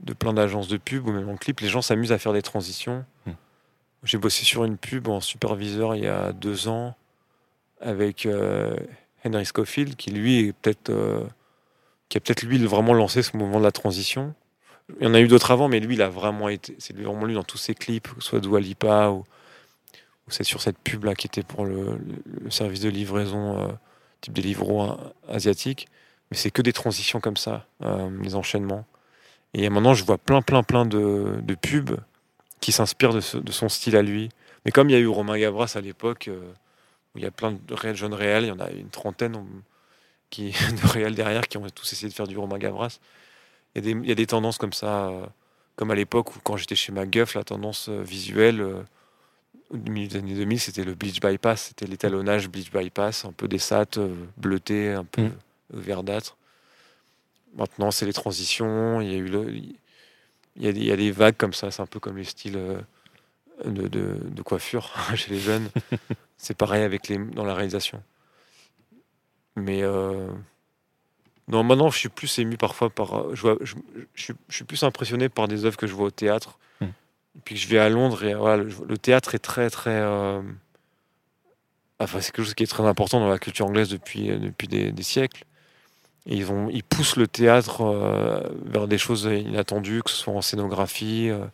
de 0.00 0.12
plein 0.14 0.32
d'agences 0.32 0.68
de 0.68 0.78
pub 0.78 1.06
ou 1.06 1.12
même 1.12 1.28
en 1.28 1.36
clip. 1.36 1.60
Les 1.60 1.68
gens 1.68 1.82
s'amusent 1.82 2.12
à 2.12 2.18
faire 2.18 2.32
des 2.32 2.42
transitions. 2.42 3.04
Hmm. 3.26 3.32
J'ai 4.06 4.18
bossé 4.18 4.44
sur 4.44 4.64
une 4.64 4.78
pub 4.78 5.08
en 5.08 5.20
superviseur 5.20 5.96
il 5.96 6.04
y 6.04 6.06
a 6.06 6.32
deux 6.32 6.68
ans 6.68 6.94
avec 7.80 8.24
euh, 8.24 8.76
Henry 9.24 9.44
Scofield, 9.44 9.96
qui 9.96 10.10
lui 10.12 10.46
est 10.46 10.52
peut-être. 10.52 10.90
euh, 10.90 11.24
qui 12.08 12.16
a 12.16 12.20
peut-être 12.20 12.44
lui 12.44 12.64
vraiment 12.64 12.94
lancé 12.94 13.20
ce 13.24 13.36
mouvement 13.36 13.58
de 13.58 13.64
la 13.64 13.72
transition. 13.72 14.32
Il 15.00 15.04
y 15.04 15.10
en 15.10 15.14
a 15.14 15.20
eu 15.20 15.26
d'autres 15.26 15.50
avant, 15.50 15.66
mais 15.66 15.80
lui, 15.80 15.96
il 15.96 16.02
a 16.02 16.08
vraiment 16.08 16.48
été. 16.48 16.76
C'est 16.78 16.96
vraiment 16.96 17.24
lui 17.24 17.34
dans 17.34 17.42
tous 17.42 17.58
ses 17.58 17.74
clips, 17.74 18.06
que 18.14 18.22
ce 18.22 18.28
soit 18.28 18.38
Dua 18.38 18.60
Lipa 18.60 19.08
ou, 19.08 19.24
ou 20.28 20.30
c'est 20.30 20.44
sur 20.44 20.62
cette 20.62 20.78
pub 20.78 21.02
là 21.02 21.16
qui 21.16 21.26
était 21.26 21.42
pour 21.42 21.64
le, 21.64 21.98
service 22.48 22.78
de 22.78 22.88
livraison 22.88 23.58
euh, 23.58 23.72
type 24.20 24.34
des 24.34 24.42
livreaux 24.42 24.96
asiatiques. 25.28 25.88
Mais 26.30 26.36
c'est 26.36 26.52
que 26.52 26.62
des 26.62 26.72
transitions 26.72 27.20
comme 27.20 27.36
ça, 27.36 27.66
les 28.22 28.36
enchaînements. 28.36 28.84
Et 29.54 29.68
maintenant, 29.68 29.94
je 29.94 30.04
vois 30.04 30.18
plein, 30.18 30.42
plein, 30.42 30.62
plein 30.62 30.86
de, 30.86 31.40
de 31.42 31.54
pubs 31.54 31.96
qui 32.66 32.72
s'inspirent 32.72 33.14
de, 33.14 33.20
son 33.20 33.68
style 33.68 33.94
à 33.94 34.02
lui. 34.02 34.28
Mais 34.64 34.72
comme 34.72 34.90
il 34.90 34.92
y 34.92 34.96
a 34.96 34.98
eu 34.98 35.06
Romain 35.06 35.38
Gavras 35.38 35.74
à 35.76 35.80
l'époque, 35.80 36.26
euh, 36.26 36.40
où 37.14 37.18
il 37.18 37.22
y 37.22 37.24
a 37.24 37.30
plein 37.30 37.52
de 37.52 37.74
réels, 37.74 37.94
jeunes 37.94 38.12
réels, 38.12 38.42
il 38.42 38.48
y 38.48 38.50
en 38.50 38.58
a 38.58 38.68
une 38.70 38.88
trentaine 38.88 39.36
on- 39.36 39.46
qui, 40.30 40.50
de 40.82 40.88
réels 40.88 41.14
derrière 41.14 41.46
qui 41.46 41.58
ont 41.58 41.70
tous 41.72 41.92
essayé 41.92 42.08
de 42.08 42.12
faire 42.12 42.26
du 42.26 42.36
Romain 42.36 42.58
Gavras. 42.58 42.98
Il 43.76 43.84
y 43.86 43.88
a 43.88 43.94
des, 43.94 44.00
il 44.00 44.08
y 44.08 44.10
a 44.10 44.16
des 44.16 44.26
tendances 44.26 44.58
comme 44.58 44.72
ça, 44.72 45.06
euh, 45.06 45.26
comme 45.76 45.92
à 45.92 45.94
l'époque 45.94 46.34
où 46.34 46.40
quand 46.42 46.56
j'étais 46.56 46.74
chez 46.74 46.90
MacGuff, 46.90 47.34
la 47.36 47.44
tendance 47.44 47.88
euh, 47.88 48.02
visuelle 48.02 48.60
euh, 48.60 48.82
au 49.70 49.76
milieu 49.76 50.08
des 50.08 50.16
années 50.16 50.34
2000, 50.34 50.58
c'était 50.58 50.82
le 50.82 50.94
bleach 50.94 51.20
bypass, 51.20 51.66
c'était 51.68 51.86
l'étalonnage 51.86 52.48
bleach 52.48 52.72
bypass, 52.72 53.26
un 53.26 53.32
peu 53.32 53.46
des 53.46 53.58
sats 53.60 53.84
bleutés, 54.36 54.90
un 54.92 55.04
peu 55.04 55.22
Mm. 55.22 55.30
verdâtres. 55.70 56.36
Maintenant, 57.56 57.92
c'est 57.92 58.06
les 58.06 58.12
transitions, 58.12 59.00
il 59.00 59.08
y 59.12 59.14
a 59.14 59.18
eu 59.18 59.28
le- 59.28 59.54
il 60.56 60.64
y 60.64 60.68
a, 60.68 60.72
des- 60.72 60.80
il 60.80 60.86
y 60.86 60.92
a 60.92 60.96
des 60.96 61.10
vagues 61.10 61.36
comme 61.36 61.52
ça, 61.52 61.70
c'est 61.70 61.82
un 61.82 61.86
peu 61.86 62.00
comme 62.00 62.16
les 62.16 62.24
styles 62.24 62.56
euh, 62.56 62.80
de, 63.64 63.88
de- 63.88 64.18
de 64.22 64.42
coiffure 64.42 64.92
chez 65.14 65.30
les 65.32 65.40
jeunes. 65.40 65.68
c'est 66.36 66.56
pareil 66.56 66.82
avec 66.82 67.08
les, 67.08 67.18
dans 67.18 67.44
la 67.44 67.54
réalisation. 67.54 68.02
Mais 69.56 69.82
euh, 69.82 70.28
non, 71.48 71.62
maintenant, 71.64 71.88
je 71.90 71.98
suis 71.98 72.08
plus 72.08 72.38
ému 72.38 72.56
parfois 72.56 72.90
par. 72.90 73.34
Je, 73.34 73.40
vois- 73.42 73.58
je, 73.62 73.74
je 74.14 74.22
suis, 74.22 74.34
je 74.48 74.54
suis 74.54 74.64
plus 74.64 74.82
impressionné 74.82 75.28
par 75.28 75.48
des 75.48 75.64
œuvres 75.64 75.76
que 75.76 75.86
je 75.86 75.94
vois 75.94 76.06
au 76.06 76.10
théâtre. 76.10 76.58
Hmm. 76.80 76.86
Et 77.36 77.40
puis 77.44 77.54
que 77.54 77.60
je 77.60 77.68
vais 77.68 77.78
à 77.78 77.88
Londres 77.88 78.24
et 78.24 78.34
voilà, 78.34 78.62
le, 78.62 78.70
le 78.86 78.98
théâtre 78.98 79.34
est 79.34 79.38
très, 79.40 79.70
très. 79.70 79.90
euh, 80.00 80.42
Enfin, 81.98 82.20
c'est 82.20 82.30
quelque 82.30 82.44
chose 82.44 82.54
qui 82.54 82.62
est 82.62 82.66
très 82.66 82.84
important 82.84 83.20
dans 83.20 83.28
la 83.30 83.38
culture 83.38 83.64
anglaise 83.66 83.88
depuis, 83.88 84.28
depuis 84.28 84.68
des, 84.68 84.92
des 84.92 85.02
siècles. 85.02 85.44
Et 86.26 86.36
ils, 86.36 86.44
vont, 86.44 86.68
ils 86.70 86.82
poussent 86.82 87.16
le 87.16 87.28
théâtre 87.28 87.82
euh, 87.82 88.40
vers 88.64 88.88
des 88.88 88.98
choses 88.98 89.24
inattendues, 89.24 90.02
que 90.02 90.10
ce 90.10 90.16
soit 90.16 90.32
en 90.34 90.42
scénographie, 90.42 91.28
euh, 91.30 91.44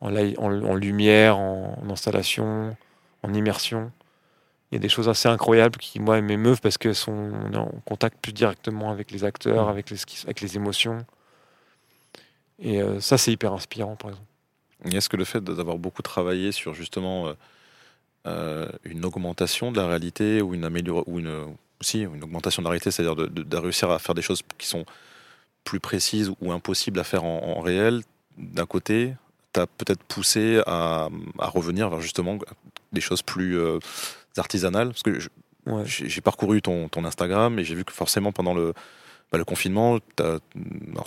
en, 0.00 0.10
li- 0.10 0.34
en, 0.38 0.50
en 0.64 0.74
lumière, 0.74 1.38
en, 1.38 1.78
en 1.80 1.90
installation, 1.90 2.76
en 3.22 3.32
immersion. 3.34 3.92
Il 4.70 4.76
y 4.76 4.78
a 4.78 4.80
des 4.80 4.88
choses 4.88 5.08
assez 5.08 5.28
incroyables 5.28 5.78
qui, 5.78 6.00
moi, 6.00 6.20
m'émeuvent 6.20 6.60
parce 6.60 6.78
qu'elles 6.78 6.94
sont 6.96 7.12
on 7.12 7.52
est 7.52 7.56
en 7.56 7.70
contact 7.84 8.18
plus 8.20 8.32
directement 8.32 8.90
avec 8.90 9.10
les 9.12 9.22
acteurs, 9.22 9.64
Mhm. 9.66 9.70
avec 9.70 9.90
les, 9.90 9.98
avec 10.24 10.40
les 10.40 10.56
émotions. 10.56 11.04
Et 12.58 12.82
euh, 12.82 12.98
ça, 13.00 13.18
c'est 13.18 13.32
hyper 13.32 13.52
inspirant, 13.52 13.96
par 13.96 14.10
exemple. 14.10 14.28
Est-ce 14.96 15.08
que 15.08 15.16
le 15.16 15.24
fait 15.24 15.42
d'avoir 15.44 15.78
beaucoup 15.78 16.02
travaillé 16.02 16.50
sur 16.50 16.74
justement 16.74 17.32
une 18.24 19.04
augmentation 19.04 19.70
de 19.70 19.76
la 19.80 19.86
réalité 19.86 20.42
ou 20.42 20.54
une 20.54 20.64
ou 21.06 21.18
une 21.20 21.54
aussi 21.82 22.00
une 22.02 22.22
augmentation 22.24 22.62
de 22.62 22.66
la 22.66 22.70
réalité, 22.70 22.90
c'est-à-dire 22.90 23.16
de, 23.16 23.26
de- 23.26 23.42
de 23.42 23.56
réussir 23.56 23.90
à 23.90 23.98
faire 23.98 24.14
des 24.14 24.22
choses 24.22 24.42
qui 24.58 24.66
sont 24.66 24.84
plus 25.64 25.80
précises 25.80 26.30
ou 26.40 26.50
impossibles 26.52 26.98
à 26.98 27.04
faire 27.04 27.24
en, 27.24 27.56
en 27.58 27.60
réel, 27.60 28.02
d'un 28.38 28.66
côté, 28.66 29.14
t'as 29.52 29.66
peut-être 29.66 30.02
poussé 30.04 30.60
à, 30.66 31.08
à 31.38 31.48
revenir 31.48 31.88
vers 31.90 32.00
justement 32.00 32.38
des 32.92 33.00
choses 33.00 33.22
plus 33.22 33.58
euh, 33.58 33.78
artisanales 34.36 34.88
Parce 34.88 35.02
que 35.02 35.18
Ouais. 35.64 35.84
j'ai 35.86 36.20
parcouru 36.20 36.60
ton, 36.60 36.88
ton 36.88 37.04
Instagram 37.04 37.56
et 37.60 37.62
j'ai 37.64 37.76
vu 37.76 37.84
que 37.84 37.92
forcément 37.92 38.32
pendant 38.32 38.52
le, 38.52 38.72
bah, 39.30 39.38
le 39.38 39.44
confinement, 39.44 40.00
c'est 40.18 40.24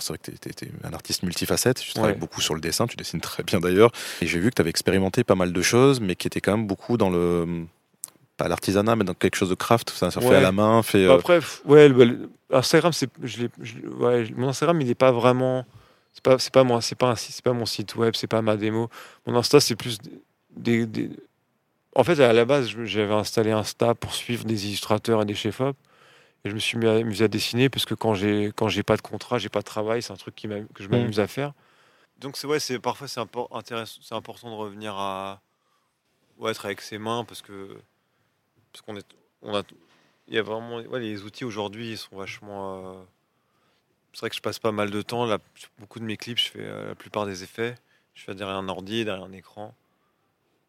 vrai 0.08 0.18
que 0.18 0.30
tu 0.30 0.48
es, 0.64 0.70
un 0.82 0.94
artiste 0.94 1.24
multifacette, 1.24 1.78
tu 1.78 1.92
travailles 1.92 2.12
Ouais. 2.14 2.18
beaucoup 2.18 2.40
sur 2.40 2.54
le 2.54 2.62
dessin, 2.62 2.86
tu 2.86 2.96
dessines 2.96 3.20
très 3.20 3.42
bien 3.42 3.60
d'ailleurs, 3.60 3.90
et 4.22 4.26
j'ai 4.26 4.38
vu 4.40 4.48
que 4.48 4.54
tu 4.54 4.62
avais 4.62 4.70
expérimenté 4.70 5.24
pas 5.24 5.34
mal 5.34 5.52
de 5.52 5.60
choses, 5.60 6.00
mais 6.00 6.16
qui 6.16 6.26
étaient 6.26 6.40
quand 6.40 6.56
même 6.56 6.66
beaucoup 6.66 6.96
dans 6.96 7.10
le... 7.10 7.66
pas 8.36 8.48
l'artisanat, 8.48 8.96
mais 8.96 9.04
dans 9.04 9.14
quelque 9.14 9.36
chose 9.36 9.48
de 9.50 9.54
craft, 9.54 9.90
ça, 9.90 10.10
ça 10.10 10.20
fait 10.20 10.28
Ouais. 10.28 10.36
à 10.36 10.40
la 10.40 10.52
main, 10.52 10.82
fait... 10.82 11.04
euh, 11.06 11.14
Après, 11.14 11.40
ouais, 11.64 11.88
le- 11.88 12.04
le- 12.04 12.30
Instagram, 12.52 12.92
c'est, 12.92 13.10
je 13.22 13.42
l'ai- 13.42 13.50
je 13.62 13.78
ouais, 13.88 14.28
mon 14.36 14.48
Instagram, 14.48 14.80
il 14.80 14.86
n'est 14.86 14.94
pas 14.94 15.10
vraiment, 15.12 15.64
c'est 16.12 16.22
pas, 16.22 16.38
c'est 16.38 16.52
pas 16.52 16.62
moi, 16.64 16.80
c'est 16.82 16.94
pas, 16.94 17.10
un 17.10 17.16
c'est 17.16 17.42
pas 17.42 17.52
mon 17.52 17.66
site 17.66 17.94
web, 17.96 18.14
c'est 18.16 18.26
pas 18.26 18.42
ma 18.42 18.56
démo. 18.56 18.88
Mon 19.26 19.36
Insta, 19.36 19.58
c'est 19.60 19.74
plus 19.76 19.98
des, 20.50 20.86
des- 20.86 21.10
En 21.94 22.04
fait, 22.04 22.20
à 22.20 22.32
la 22.32 22.44
base, 22.44 22.68
j'avais 22.84 23.14
installé 23.14 23.50
Insta 23.52 23.94
pour 23.94 24.12
suivre 24.14 24.44
des 24.44 24.66
illustrateurs 24.66 25.22
et 25.22 25.24
des 25.24 25.34
chefs-op, 25.34 25.76
et 26.44 26.50
je 26.50 26.54
me 26.54 26.58
suis 26.60 26.76
mis 26.78 26.86
à, 26.86 26.92
amusé 26.92 27.24
à 27.24 27.28
dessiner 27.28 27.68
parce 27.70 27.86
que 27.86 27.94
quand 27.94 28.14
j'ai, 28.14 28.52
quand 28.54 28.68
j'ai 28.68 28.82
pas 28.82 28.96
de 28.96 29.02
contrat, 29.02 29.38
j'ai 29.38 29.48
pas 29.48 29.60
de 29.60 29.64
travail, 29.64 30.02
c'est 30.02 30.12
un 30.12 30.16
truc 30.16 30.34
qui 30.34 30.46
que 30.46 30.82
je 30.82 30.88
m'amuse 30.88 31.18
à 31.20 31.26
faire. 31.26 31.52
Donc 32.20 32.36
c'est 32.36 32.46
ouais, 32.46 32.60
c'est 32.60 32.78
parfois 32.78 33.08
c'est 33.08 33.20
impor- 33.20 33.48
intéressant, 33.56 33.98
c'est 34.02 34.14
important 34.14 34.50
de 34.50 34.54
revenir 34.56 34.94
à 34.94 35.40
ouais, 36.38 36.50
être 36.50 36.64
avec 36.66 36.80
ses 36.82 36.98
mains 36.98 37.24
parce 37.24 37.42
que 37.42 37.76
parce 38.76 38.84
qu'on 38.84 38.96
est, 38.96 39.06
on 39.40 39.56
a 39.56 39.62
il 40.28 40.34
y 40.34 40.38
a 40.38 40.42
vraiment 40.42 40.80
les 40.98 41.22
outils 41.22 41.44
aujourd'hui 41.44 41.96
sont 41.96 42.16
vachement 42.16 42.94
euh, 42.94 43.02
c'est 44.12 44.20
vrai 44.20 44.30
que 44.30 44.36
je 44.36 44.42
passe 44.42 44.58
pas 44.58 44.72
mal 44.72 44.90
de 44.90 45.00
temps 45.00 45.24
là 45.24 45.38
beaucoup 45.78 45.98
de 45.98 46.04
mes 46.04 46.18
clips 46.18 46.38
je 46.38 46.50
fais 46.50 46.60
euh, 46.60 46.88
la 46.88 46.94
plupart 46.94 47.26
des 47.26 47.42
effets. 47.42 47.74
Je 48.14 48.24
fais 48.24 48.34
derrière 48.34 48.56
un 48.56 48.68
ordi 48.68 49.04
derrière 49.04 49.24
un 49.24 49.32
écran. 49.32 49.74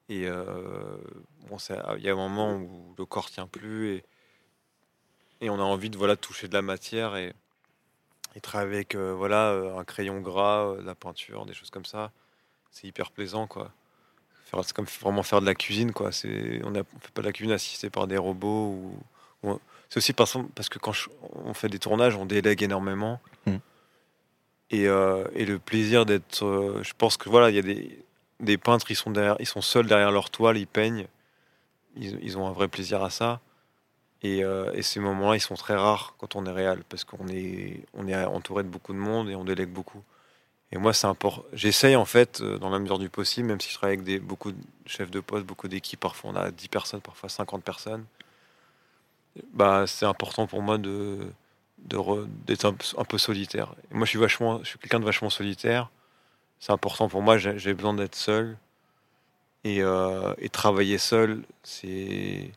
Et 0.09 0.27
euh, 0.27 0.97
bon 1.49 1.57
c'est 1.57 1.77
il 1.97 2.03
y 2.03 2.09
a 2.09 2.13
un 2.13 2.15
moment 2.15 2.55
où 2.55 2.95
le 2.97 3.05
corps 3.05 3.29
tient 3.29 3.47
plus 3.47 3.95
et 3.95 4.03
et 5.41 5.49
on 5.49 5.55
a 5.55 5.63
envie 5.63 5.89
de 5.89 5.97
voilà 5.97 6.15
toucher 6.15 6.47
de 6.47 6.53
la 6.53 6.61
matière 6.61 7.15
et 7.17 7.33
et 8.35 8.41
travailler 8.41 8.75
avec 8.75 8.95
euh, 8.95 9.13
voilà 9.13 9.51
un 9.77 9.83
crayon 9.83 10.21
gras 10.21 10.77
de 10.77 10.81
la 10.83 10.95
peinture 10.95 11.45
des 11.45 11.53
choses 11.53 11.71
comme 11.71 11.85
ça. 11.85 12.11
C'est 12.71 12.87
hyper 12.87 13.11
plaisant 13.11 13.47
quoi 13.47 13.73
Faire- 14.49 14.63
c'est 14.63 14.73
comme 14.73 14.85
vraiment 15.01 15.23
faire 15.23 15.41
de 15.41 15.45
la 15.45 15.55
cuisine 15.55 15.91
quoi 15.91 16.11
c'est 16.11 16.61
on 16.63 16.71
on 16.71 16.73
fait 16.73 17.11
pas 17.13 17.21
de 17.21 17.27
la 17.27 17.33
cuisine 17.33 17.51
assistée 17.51 17.89
par 17.89 18.07
des 18.07 18.17
robots 18.17 18.69
ou 18.69 18.97
C'est 19.89 19.97
aussi 19.97 20.13
parce, 20.13 20.37
parce 20.55 20.69
que 20.69 20.79
quand 20.79 20.93
on 21.45 21.53
fait 21.53 21.69
des 21.69 21.79
tournages, 21.79 22.15
on 22.15 22.25
délègue 22.25 22.63
énormément. 22.63 23.19
Mm. 23.45 23.55
Et, 24.71 24.87
euh, 24.87 25.23
et, 25.33 25.45
le 25.45 25.59
plaisir 25.59 26.05
d'être. 26.05 26.43
euh, 26.43 26.83
je 26.83 26.93
pense 26.97 27.15
que 27.15 27.29
voilà, 27.29 27.49
il 27.49 27.55
y 27.55 27.59
a 27.59 27.61
des, 27.61 28.03
des 28.41 28.57
peintres, 28.57 28.91
ils 28.91 28.95
sont, 28.95 29.11
derrière, 29.11 29.37
ils 29.39 29.45
sont 29.45 29.61
seuls 29.61 29.87
derrière 29.87 30.11
leur 30.11 30.29
toile, 30.29 30.57
ils 30.57 30.67
peignent. 30.67 31.07
Ils, 31.95 32.19
ils 32.21 32.37
ont 32.37 32.47
un 32.47 32.51
vrai 32.51 32.67
plaisir 32.67 33.01
à 33.01 33.09
ça. 33.09 33.39
Et, 34.23 34.43
euh, 34.43 34.71
et 34.73 34.81
ces 34.81 34.99
moments-là, 34.99 35.37
ils 35.37 35.41
sont 35.41 35.55
très 35.55 35.75
rares 35.75 36.15
quand 36.17 36.35
on 36.35 36.45
est 36.45 36.51
réel, 36.51 36.83
parce 36.89 37.05
qu'on 37.05 37.27
est, 37.29 37.85
on 37.93 38.07
est 38.07 38.25
entouré 38.25 38.63
de 38.63 38.67
beaucoup 38.67 38.91
de 38.91 38.97
monde 38.97 39.29
et 39.29 39.35
on 39.35 39.45
délègue 39.45 39.69
beaucoup. 39.69 40.03
Et 40.71 40.77
moi, 40.77 40.93
c'est 40.93 41.07
important. 41.07 41.43
J'essaye, 41.53 41.95
en 41.95 42.05
fait, 42.05 42.41
euh, 42.41 42.57
dans 42.57 42.69
la 42.69 42.79
mesure 42.79 42.99
du 42.99 43.09
possible, 43.09 43.47
même 43.47 43.61
si 43.61 43.69
je 43.69 43.75
travaille 43.75 43.97
avec 43.97 44.21
beaucoup 44.23 44.51
de 44.51 44.61
chefs 44.85 45.11
de 45.11 45.19
poste, 45.21 45.45
beaucoup 45.45 45.67
d'équipes, 45.67 45.99
parfois 45.99 46.31
on 46.31 46.35
a 46.35 46.51
10 46.51 46.67
personnes, 46.67 47.01
parfois 47.01 47.29
50 47.29 47.63
personnes, 47.63 48.05
bah, 49.53 49.85
c'est 49.87 50.05
important 50.05 50.47
pour 50.47 50.61
moi 50.61 50.77
d'être 50.77 52.65
un, 52.65 53.03
peu 53.05 53.17
solitaire. 53.17 53.75
Moi, 53.91 54.05
je 54.05 54.09
suis, 54.11 54.19
vachement, 54.19 54.59
je 54.59 54.69
suis 54.69 54.79
quelqu'un 54.79 54.99
de 54.99 55.05
vachement 55.05 55.29
solitaire. 55.29 55.89
C'est 56.59 56.71
important 56.71 57.07
pour 57.09 57.21
moi, 57.21 57.37
j'ai 57.37 57.73
besoin 57.73 57.93
d'être 57.93 58.15
seul. 58.15 58.57
Et, 59.63 59.81
euh, 59.81 60.33
travailler 60.51 60.97
seul, 60.97 61.43
c'est 61.63 62.51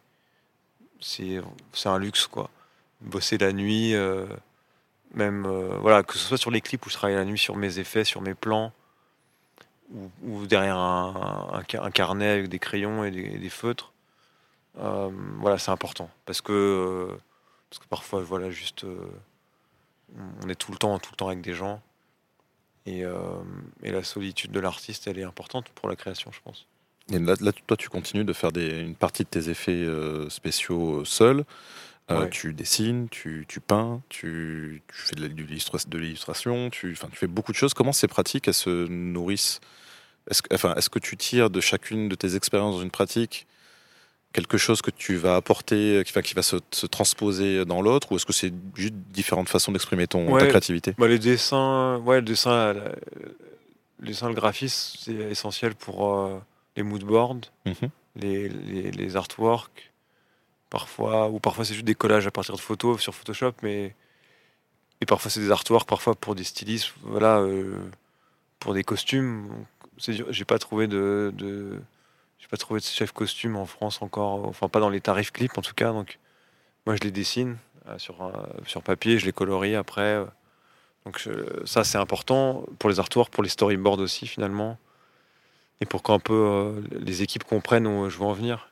un 1.84 1.98
luxe, 1.98 2.26
quoi. 2.26 2.50
Bosser 3.00 3.38
la 3.38 3.52
nuit, 3.52 3.94
euh, 3.94 4.26
même, 5.14 5.46
euh, 5.46 5.76
voilà, 5.80 6.02
que 6.02 6.14
ce 6.14 6.20
soit 6.20 6.38
sur 6.38 6.50
les 6.50 6.60
clips 6.60 6.84
où 6.86 6.90
je 6.90 6.94
travaille 6.94 7.16
la 7.16 7.24
nuit 7.24 7.38
sur 7.38 7.56
mes 7.56 7.78
effets, 7.78 8.04
sur 8.04 8.20
mes 8.20 8.34
plans, 8.34 8.72
ou, 10.22 10.46
derrière 10.46 10.76
un, 10.76 11.50
un 11.52 11.62
ca- 11.68 11.82
un 11.82 11.90
carnet 11.90 12.28
avec 12.28 12.48
des 12.48 12.58
crayons 12.58 13.04
et 13.04 13.10
des, 13.10 13.50
feutres. 13.50 13.92
Euh, 14.78 15.10
voilà, 15.38 15.58
c'est 15.58 15.72
important. 15.72 16.08
Parce 16.26 16.40
que, 16.40 16.52
euh, 16.52 17.16
parce 17.68 17.80
que 17.80 17.88
parfois, 17.88 18.22
voilà, 18.22 18.50
juste, 18.50 18.86
on 20.42 20.48
est 20.48 20.54
tout 20.54 20.70
le 20.70 20.78
temps, 20.78 20.98
tout 21.00 21.10
le 21.12 21.16
temps 21.16 21.28
avec 21.28 21.40
des 21.40 21.54
gens. 21.54 21.82
Et, 22.86 23.02
et 23.82 23.90
la 23.92 24.02
solitude 24.02 24.52
de 24.52 24.60
l'artiste, 24.60 25.06
elle 25.06 25.18
est 25.18 25.24
importante 25.24 25.68
pour 25.70 25.88
la 25.88 25.96
création, 25.96 26.32
je 26.32 26.40
pense. 26.40 26.66
Et 27.12 27.18
là, 27.18 27.34
là, 27.40 27.52
toi, 27.66 27.76
tu 27.76 27.88
continues 27.88 28.24
de 28.24 28.32
faire 28.32 28.50
une 28.56 28.94
partie 28.94 29.24
de 29.24 29.28
tes 29.28 29.48
effets 29.48 29.86
spéciaux 30.28 31.00
euh, 31.00 31.04
seul. 31.04 31.44
Euh, 32.10 32.22
Ouais. 32.22 32.30
Tu 32.30 32.52
dessines, 32.52 33.08
tu, 33.08 33.44
tu 33.48 33.60
peins, 33.60 34.02
tu, 34.08 34.82
tu 34.88 34.96
fais 35.02 35.14
de 35.16 35.26
l'illustration, 35.98 36.70
tu, 36.70 36.94
tu 36.94 37.16
fais 37.16 37.26
beaucoup 37.26 37.52
de 37.52 37.56
choses. 37.56 37.72
Comment 37.74 37.92
ces 37.92 38.08
pratiques 38.08 38.48
elles 38.48 38.54
se 38.54 38.86
nourrissent? 38.88 39.60
Est-ce 40.30 40.42
que, 40.42 40.54
enfin, 40.54 40.74
est-ce 40.74 40.90
que 40.90 40.98
tu 40.98 41.16
tires 41.16 41.50
de 41.50 41.60
chacune 41.60 42.08
de 42.08 42.14
tes 42.16 42.34
expériences 42.36 42.76
dans 42.76 42.82
une 42.82 42.90
pratique 42.90 43.46
quelque 44.32 44.58
chose 44.58 44.80
que 44.80 44.92
tu 44.92 45.16
vas 45.16 45.34
apporter, 45.36 45.96
euh, 45.98 46.02
qui, 46.04 46.12
qui 46.22 46.34
va 46.34 46.42
se, 46.42 46.56
se 46.70 46.86
transposer 46.86 47.64
dans 47.64 47.82
l'autre, 47.82 48.12
ou 48.12 48.16
est-ce 48.16 48.26
que 48.26 48.32
c'est 48.32 48.52
juste 48.76 48.94
différentes 48.94 49.48
façons 49.48 49.72
d'exprimer 49.72 50.06
ton 50.06 50.36
ta 50.38 50.46
créativité? 50.46 50.94
Bah, 50.98 51.08
les 51.08 51.18
dessins, 51.18 51.98
ouais, 51.98 52.16
le 52.16 52.22
dessin, 52.22 52.72
la- 52.72 52.94
le 53.98 54.06
dessin, 54.06 54.28
le 54.28 54.34
graphisme, 54.34 54.98
c'est 55.00 55.12
essentiel 55.14 55.74
pour 55.74 56.14
euh, 56.16 56.38
les 56.76 56.82
moodboards, 56.84 57.40
les, 58.16 58.48
les, 58.48 58.90
les 58.92 59.16
artworks, 59.16 59.89
parfois, 60.70 61.28
ou 61.30 61.40
parfois 61.40 61.64
c'est 61.64 61.74
juste 61.74 61.86
des 61.86 61.94
collages 61.96 62.26
à 62.26 62.30
partir 62.30 62.54
de 62.56 62.60
photos 62.60 63.00
sur 63.00 63.14
Photoshop, 63.14 63.54
mais 63.62 63.94
et 65.00 65.06
parfois 65.06 65.30
c'est 65.30 65.40
des 65.40 65.50
artworks, 65.50 65.88
parfois 65.88 66.14
pour 66.14 66.34
des 66.34 66.44
stylistes, 66.44 66.92
voilà, 67.02 67.38
euh, 67.40 67.78
pour 68.60 68.74
des 68.74 68.84
costumes. 68.84 69.48
J'ai 69.98 70.44
pas 70.44 70.58
trouvé 70.58 70.86
de, 70.88 71.32
de 71.36 71.80
j'ai 72.38 72.48
pas 72.48 72.56
trouvé 72.56 72.80
de 72.80 72.84
chef 72.86 73.12
costume 73.12 73.56
en 73.56 73.66
France 73.66 74.02
encore, 74.02 74.46
enfin 74.48 74.68
pas 74.68 74.80
dans 74.80 74.90
les 74.90 75.00
tarifs 75.00 75.32
clips 75.32 75.58
en 75.58 75.62
tout 75.62 75.74
cas, 75.74 75.92
donc 75.92 76.18
moi 76.86 76.96
je 76.96 77.02
les 77.02 77.10
dessine 77.12 77.58
euh, 77.88 77.98
sur 77.98 78.22
un- 78.22 78.46
sur 78.66 78.82
papier, 78.82 79.18
je 79.18 79.26
les 79.26 79.32
colorie 79.32 79.76
après. 79.76 80.02
euh, 80.02 80.26
donc 81.06 81.28
ça 81.66 81.84
c'est 81.84 81.98
important 81.98 82.64
pour 82.78 82.90
les 82.90 83.00
artworks, 83.00 83.30
pour 83.32 83.42
les 83.42 83.48
storyboards 83.50 84.00
aussi 84.00 84.26
finalement, 84.26 84.78
et 85.80 85.86
pour 85.86 86.02
qu'un 86.02 86.18
peu 86.18 86.34
euh, 86.34 86.82
les 86.92 87.22
équipes 87.22 87.44
comprennent 87.44 87.86
où 87.86 88.08
je 88.10 88.18
veux 88.18 88.24
en 88.24 88.32
venir. 88.32 88.69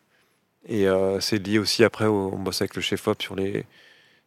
Et 0.68 0.86
euh, 0.88 1.20
c'est 1.20 1.38
lié 1.38 1.58
aussi 1.58 1.82
après, 1.84 2.06
on 2.06 2.38
bosse 2.38 2.60
avec 2.62 2.76
le 2.76 2.82
chef 2.82 3.08
op 3.08 3.22
sur 3.22 3.34
les 3.34 3.64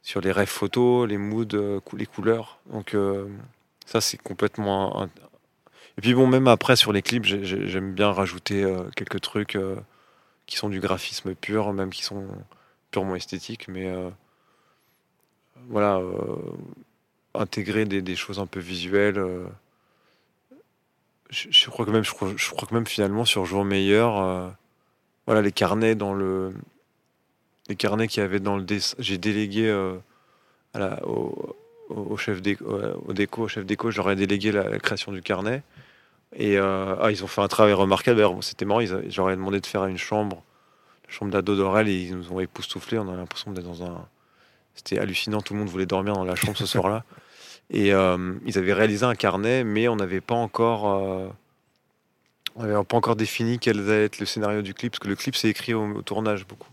sur 0.04 0.22
les 0.22 0.32
rêves 0.32 0.48
photos, 0.50 1.08
les 1.10 1.18
moods, 1.18 1.56
euh, 1.56 1.80
les 1.98 2.08
couleurs. 2.08 2.60
Donc 2.72 2.96
euh, 2.96 3.28
ça 3.86 4.02
c'est 4.02 4.18
complètement. 4.18 5.06
Et 5.98 6.02
puis 6.02 6.14
bon, 6.16 6.28
même 6.28 6.48
après 6.48 6.76
sur 6.76 6.94
les 6.94 7.02
clips, 7.04 7.26
j'ai- 7.26 7.46
j'ai- 7.46 7.68
j'aime 7.68 7.94
bien 7.94 8.12
rajouter 8.12 8.66
quelques 8.96 9.22
trucs 9.22 9.58
qui 10.48 10.58
sont 10.58 10.70
du 10.70 10.80
graphisme 10.82 11.36
pur, 11.36 11.74
même 11.74 11.92
qui 11.92 12.04
sont 12.04 12.28
purement 12.92 13.16
esthétiques, 13.16 13.68
mais 13.70 13.94
voilà, 15.70 16.02
intégrer 17.36 17.86
des, 17.86 18.16
choses 18.16 18.40
un 18.40 18.48
peu 18.48 18.60
visuelles. 18.60 19.22
je, 21.30 21.70
crois 21.70 21.86
que 21.86 21.92
même, 21.92 22.04
je 22.04 22.12
crois, 22.12 22.68
que 22.68 22.74
même 22.74 22.86
finalement 22.88 23.26
sur 23.26 23.46
Jour 23.46 23.64
meilleur, 23.66 24.54
voilà 25.32 25.44
les 25.44 25.54
carnets 25.54 25.96
dans 25.96 26.14
le, 26.14 26.54
les 27.70 27.78
carnets 27.78 28.10
qu'il 28.10 28.22
y 28.22 28.40
dans 28.42 28.58
le 28.58 28.64
dessin, 28.64 28.98
j'ai 29.00 29.18
délégué 29.18 29.70
euh, 29.70 29.96
au, 31.06 32.18
chef 32.18 32.42
déco, 32.42 32.66
au 33.08 33.14
déco, 33.14 33.44
au 33.44 33.48
chef 33.48 33.66
déco, 33.66 33.92
j'aurais 33.92 34.18
délégué 34.18 34.52
la, 34.52 34.78
création 34.80 35.14
du 35.14 35.22
carnet. 35.22 35.64
Et 36.36 36.58
euh, 36.58 36.98
ah, 37.00 37.12
ils 37.12 37.24
ont 37.24 37.28
fait 37.28 37.40
un 37.40 37.48
travail 37.48 37.72
remarquable. 37.72 38.28
C'était 38.42 38.66
marrant. 38.66 38.82
J'aurais 39.08 39.38
demandé 39.38 39.62
de 39.62 39.66
faire 39.66 39.86
une 39.86 39.98
chambre, 39.98 40.44
la 41.08 41.14
chambre 41.14 41.32
d'ado 41.32 41.56
d'Aurel, 41.56 41.88
et 41.88 41.96
ils 41.96 42.18
nous 42.18 42.34
ont 42.34 42.42
époustouflé. 42.42 42.98
On 43.00 43.08
a 43.08 43.16
l'impression 43.16 43.54
d'être 43.54 43.64
dans 43.64 43.86
un. 43.86 44.06
C'était 44.76 45.00
hallucinant. 45.00 45.40
Tout 45.40 45.54
le 45.54 45.60
monde 45.60 45.70
voulait 45.70 45.86
dormir 45.86 46.14
dans 46.14 46.26
la 46.26 46.36
chambre 46.36 46.58
ce 46.58 46.66
soir-là. 46.66 47.06
Et 47.70 47.94
euh, 47.94 48.34
ils 48.46 48.58
avaient 48.58 48.74
réalisé 48.74 49.06
un 49.06 49.16
carnet, 49.16 49.64
mais 49.64 49.88
on 49.88 49.96
n'avait 49.96 50.20
pas 50.20 50.36
encore. 50.36 51.32
On 52.56 52.64
n'avait 52.64 52.84
pas 52.84 52.98
encore 52.98 53.16
défini 53.16 53.60
quel 53.60 53.80
allait 53.80 54.06
être 54.06 54.20
le 54.20 54.26
scénario 54.26 54.62
du 54.62 54.74
clip, 54.74 54.92
parce 54.92 55.00
que 55.00 55.08
le 55.08 55.16
clip 55.16 55.36
c'est 55.36 55.50
écrit 55.50 55.74
au, 55.74 55.84
au 55.84 56.02
tournage 56.02 56.46
beaucoup. 56.48 56.70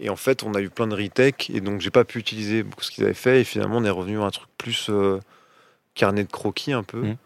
Et 0.00 0.10
en 0.10 0.16
fait, 0.16 0.44
on 0.44 0.54
a 0.54 0.60
eu 0.60 0.70
plein 0.70 0.86
de 0.86 0.94
retakes, 0.94 1.50
et 1.50 1.60
donc 1.60 1.80
j'ai 1.80 1.90
pas 1.90 2.04
pu 2.04 2.18
utiliser 2.18 2.62
beaucoup 2.62 2.84
ce 2.84 2.90
qu'ils 2.90 3.04
avaient 3.04 3.14
fait, 3.14 3.40
et 3.40 3.44
finalement 3.44 3.78
on 3.78 3.84
est 3.84 3.90
revenu 3.90 4.20
à 4.20 4.24
un 4.24 4.30
truc 4.30 4.48
plus 4.56 4.88
euh, 4.90 5.20
carnet 5.94 6.24
de 6.24 6.30
croquis 6.30 6.72
un 6.72 6.84
peu. 6.84 7.02
Mhm. 7.02 7.16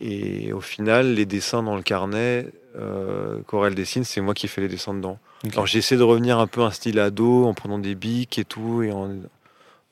Et 0.00 0.52
au 0.52 0.60
final, 0.60 1.14
les 1.14 1.26
dessins 1.26 1.64
dans 1.64 1.74
le 1.74 1.82
carnet, 1.82 2.46
euh, 2.76 3.40
qu'Aurel 3.48 3.74
dessine, 3.74 4.04
c'est 4.04 4.20
moi 4.20 4.32
qui 4.34 4.46
ai 4.46 4.48
fait 4.48 4.60
les 4.60 4.68
dessins 4.68 4.94
dedans. 4.94 5.18
Ok. 5.44 5.52
Alors 5.54 5.66
j'ai 5.66 5.78
essayé 5.78 5.98
de 5.98 6.04
revenir 6.04 6.38
un 6.38 6.46
peu 6.46 6.62
à 6.62 6.66
un 6.66 6.70
style 6.70 7.00
ado, 7.00 7.46
en 7.46 7.54
prenant 7.54 7.80
des 7.80 7.96
bics 7.96 8.38
et 8.38 8.44
tout, 8.44 8.82
et 8.82 8.92
en 8.92 9.10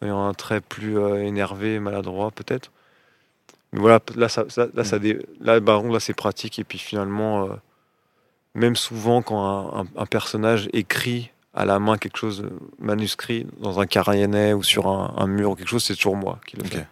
en 0.03 0.07
ayant 0.07 0.27
un 0.27 0.35
trait 0.35 0.61
plus 0.61 0.99
euh, 0.99 1.23
énervé, 1.23 1.79
maladroit 1.81 2.31
peut-être. 2.31 2.71
Mais 3.73 3.81
voilà, 3.81 4.01
là, 4.15 4.29
ça, 4.29 4.45
là, 4.75 4.85
ça 4.85 4.99
dé- 4.99 5.25
là, 5.41 5.61
bah, 5.61 5.83
là 5.85 6.01
c'est 6.01 6.15
pratique, 6.15 6.59
et 6.59 6.65
puis 6.65 6.79
finalement, 6.79 7.47
euh, 7.47 7.55
même 8.55 8.77
souvent 8.77 9.23
quand 9.23 9.45
un, 9.45 9.81
un- 9.83 9.87
un 9.97 10.07
personnage 10.07 10.69
écrit 10.73 11.31
à 11.55 11.65
la 11.65 11.79
main 11.79 11.97
quelque 11.99 12.17
chose 12.19 12.43
euh, 12.43 12.51
manuscrit 12.79 13.47
dans 13.59 13.81
un 13.81 13.87
carnet 13.87 14.53
ou 14.53 14.63
sur 14.63 14.89
un, 14.89 15.15
un 15.17 15.27
mur 15.27 15.51
ou 15.51 15.55
quelque 15.57 15.69
chose, 15.69 15.85
c'est 15.85 15.95
toujours 15.97 16.17
moi 16.17 16.39
qui 16.47 16.57
le 16.57 16.65
fais. 16.65 16.87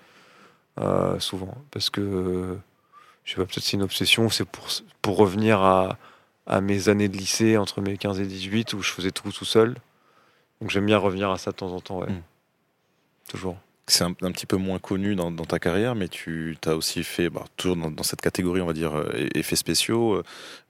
Euh, 0.80 1.20
souvent. 1.20 1.54
Parce 1.70 1.88
que, 1.90 2.00
euh, 2.00 2.56
je 3.24 3.30
sais 3.32 3.36
pas, 3.36 3.44
peut-être 3.46 3.62
c'est 3.62 3.76
une 3.76 3.82
obsession, 3.82 4.28
c'est 4.30 4.44
pour, 4.44 4.66
pour 5.02 5.16
revenir 5.16 5.60
à, 5.62 5.98
à 6.46 6.60
mes 6.60 6.88
années 6.88 7.08
de 7.08 7.16
lycée, 7.16 7.56
entre 7.56 7.80
mes 7.80 7.96
15 7.96 8.20
et 8.20 8.26
18, 8.26 8.72
où 8.74 8.82
je 8.82 8.90
faisais 8.90 9.12
tout 9.12 9.30
tout 9.30 9.44
seul. 9.44 9.76
Donc 10.60 10.70
j'aime 10.70 10.86
bien 10.86 10.98
revenir 10.98 11.30
à 11.30 11.38
ça 11.38 11.52
de 11.52 11.56
temps 11.56 11.72
en 11.72 11.80
temps, 11.80 12.00
ouais. 12.00 12.10
Mm. 12.10 12.22
Toujours. 13.28 13.56
C'est 13.86 14.04
un, 14.04 14.14
un 14.22 14.32
petit 14.32 14.46
peu 14.46 14.56
moins 14.56 14.78
connu 14.78 15.14
dans, 15.14 15.30
dans 15.30 15.44
ta 15.44 15.58
carrière, 15.58 15.94
mais 15.94 16.08
tu 16.08 16.56
as 16.66 16.74
aussi 16.74 17.04
fait, 17.04 17.28
bah, 17.28 17.44
toujours 17.56 17.76
dans, 17.76 17.90
dans 17.90 18.02
cette 18.02 18.20
catégorie, 18.22 18.60
on 18.62 18.66
va 18.66 18.72
dire, 18.72 18.94
euh, 18.96 19.28
effets 19.34 19.56
spéciaux, 19.56 20.14
euh, 20.14 20.22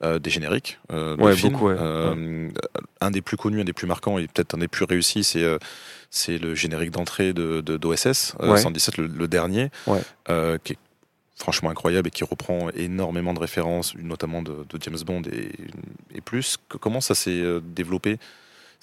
euh, 0.03 0.19
des 0.19 0.31
génériques 0.31 0.79
euh, 0.93 1.17
films. 1.35 1.53
beaucoup, 1.53 1.69
ouais. 1.69 1.77
Un 3.01 3.11
des 3.11 3.23
plus 3.23 3.37
connus, 3.37 3.61
un 3.61 3.65
des 3.65 3.73
plus 3.73 3.87
marquants 3.87 4.19
et 4.19 4.27
peut-être 4.27 4.55
un 4.55 4.59
des 4.59 4.69
plus 4.69 4.85
réussis, 4.85 5.23
c'est 5.25 5.45
c'est 6.11 6.39
le 6.39 6.55
générique 6.55 6.91
d'entrée 6.93 7.33
de, 7.33 7.61
d'OSS, 7.61 8.35
Ouais. 8.41 8.57
117, 8.59 8.99
le, 8.99 9.07
le 9.09 9.29
dernier, 9.29 9.71
qui 10.65 10.73
est 10.73 10.79
franchement 11.37 11.71
incroyable 11.71 12.07
et 12.09 12.11
qui 12.13 12.23
reprend 12.25 12.71
énormément 12.71 13.35
de 13.35 13.41
références, 13.41 13.95
notamment 13.97 14.41
de, 14.43 14.53
de 14.69 14.79
James 14.81 14.99
Bond 15.05 15.23
et, 15.33 15.51
et 16.17 16.21
plus. 16.21 16.57
Que- 16.69 16.79
comment 16.79 17.01
ça 17.01 17.15
s'est 17.17 17.43
développé? 17.63 18.19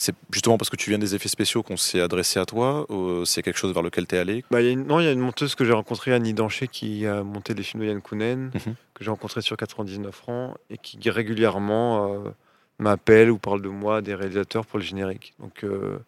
C'est 0.01 0.15
justement 0.31 0.57
parce 0.57 0.69
que 0.71 0.75
tu 0.75 0.89
viens 0.89 0.97
des 0.97 1.13
effets 1.13 1.29
spéciaux 1.29 1.61
qu'on 1.61 1.77
s'est 1.77 2.01
adressé 2.01 2.39
à 2.39 2.45
toi 2.45 2.87
c'est 3.25 3.43
quelque 3.43 3.57
chose 3.57 3.71
vers 3.73 3.83
lequel 3.83 4.07
tu 4.07 4.15
es 4.15 4.17
allé? 4.17 4.43
Bah, 4.49 4.59
il 4.61 4.65
y 4.65 4.69
a 4.69 4.71
une- 4.71 4.85
non, 4.87 4.99
il 4.99 5.05
y 5.05 5.07
a 5.07 5.11
une 5.11 5.19
monteuse 5.19 5.53
que 5.53 5.63
j'ai 5.63 5.73
rencontrée, 5.73 6.11
Annie 6.11 6.33
Dancher, 6.33 6.67
qui 6.67 7.05
a 7.05 7.21
monté 7.23 7.53
les 7.53 7.61
films 7.63 7.83
de 7.83 7.87
Yann 7.89 8.01
Kounen, 8.01 8.51
Mhm. 8.55 8.75
que 8.95 9.03
j'ai 9.03 9.09
rencontré 9.11 9.41
sur 9.41 9.55
99 9.57 10.15
francs, 10.15 10.57
et 10.71 10.77
qui 10.79 10.97
régulièrement 11.09 12.11
euh, 12.25 12.29
m'appelle 12.79 13.29
ou 13.29 13.37
parle 13.37 13.61
de 13.61 13.69
moi 13.69 13.97
à 13.97 14.01
des 14.01 14.15
réalisateurs 14.15 14.65
pour 14.65 14.79
le 14.79 14.83
générique. 14.85 15.33
Donc 15.39 15.63
euh, 15.63 15.99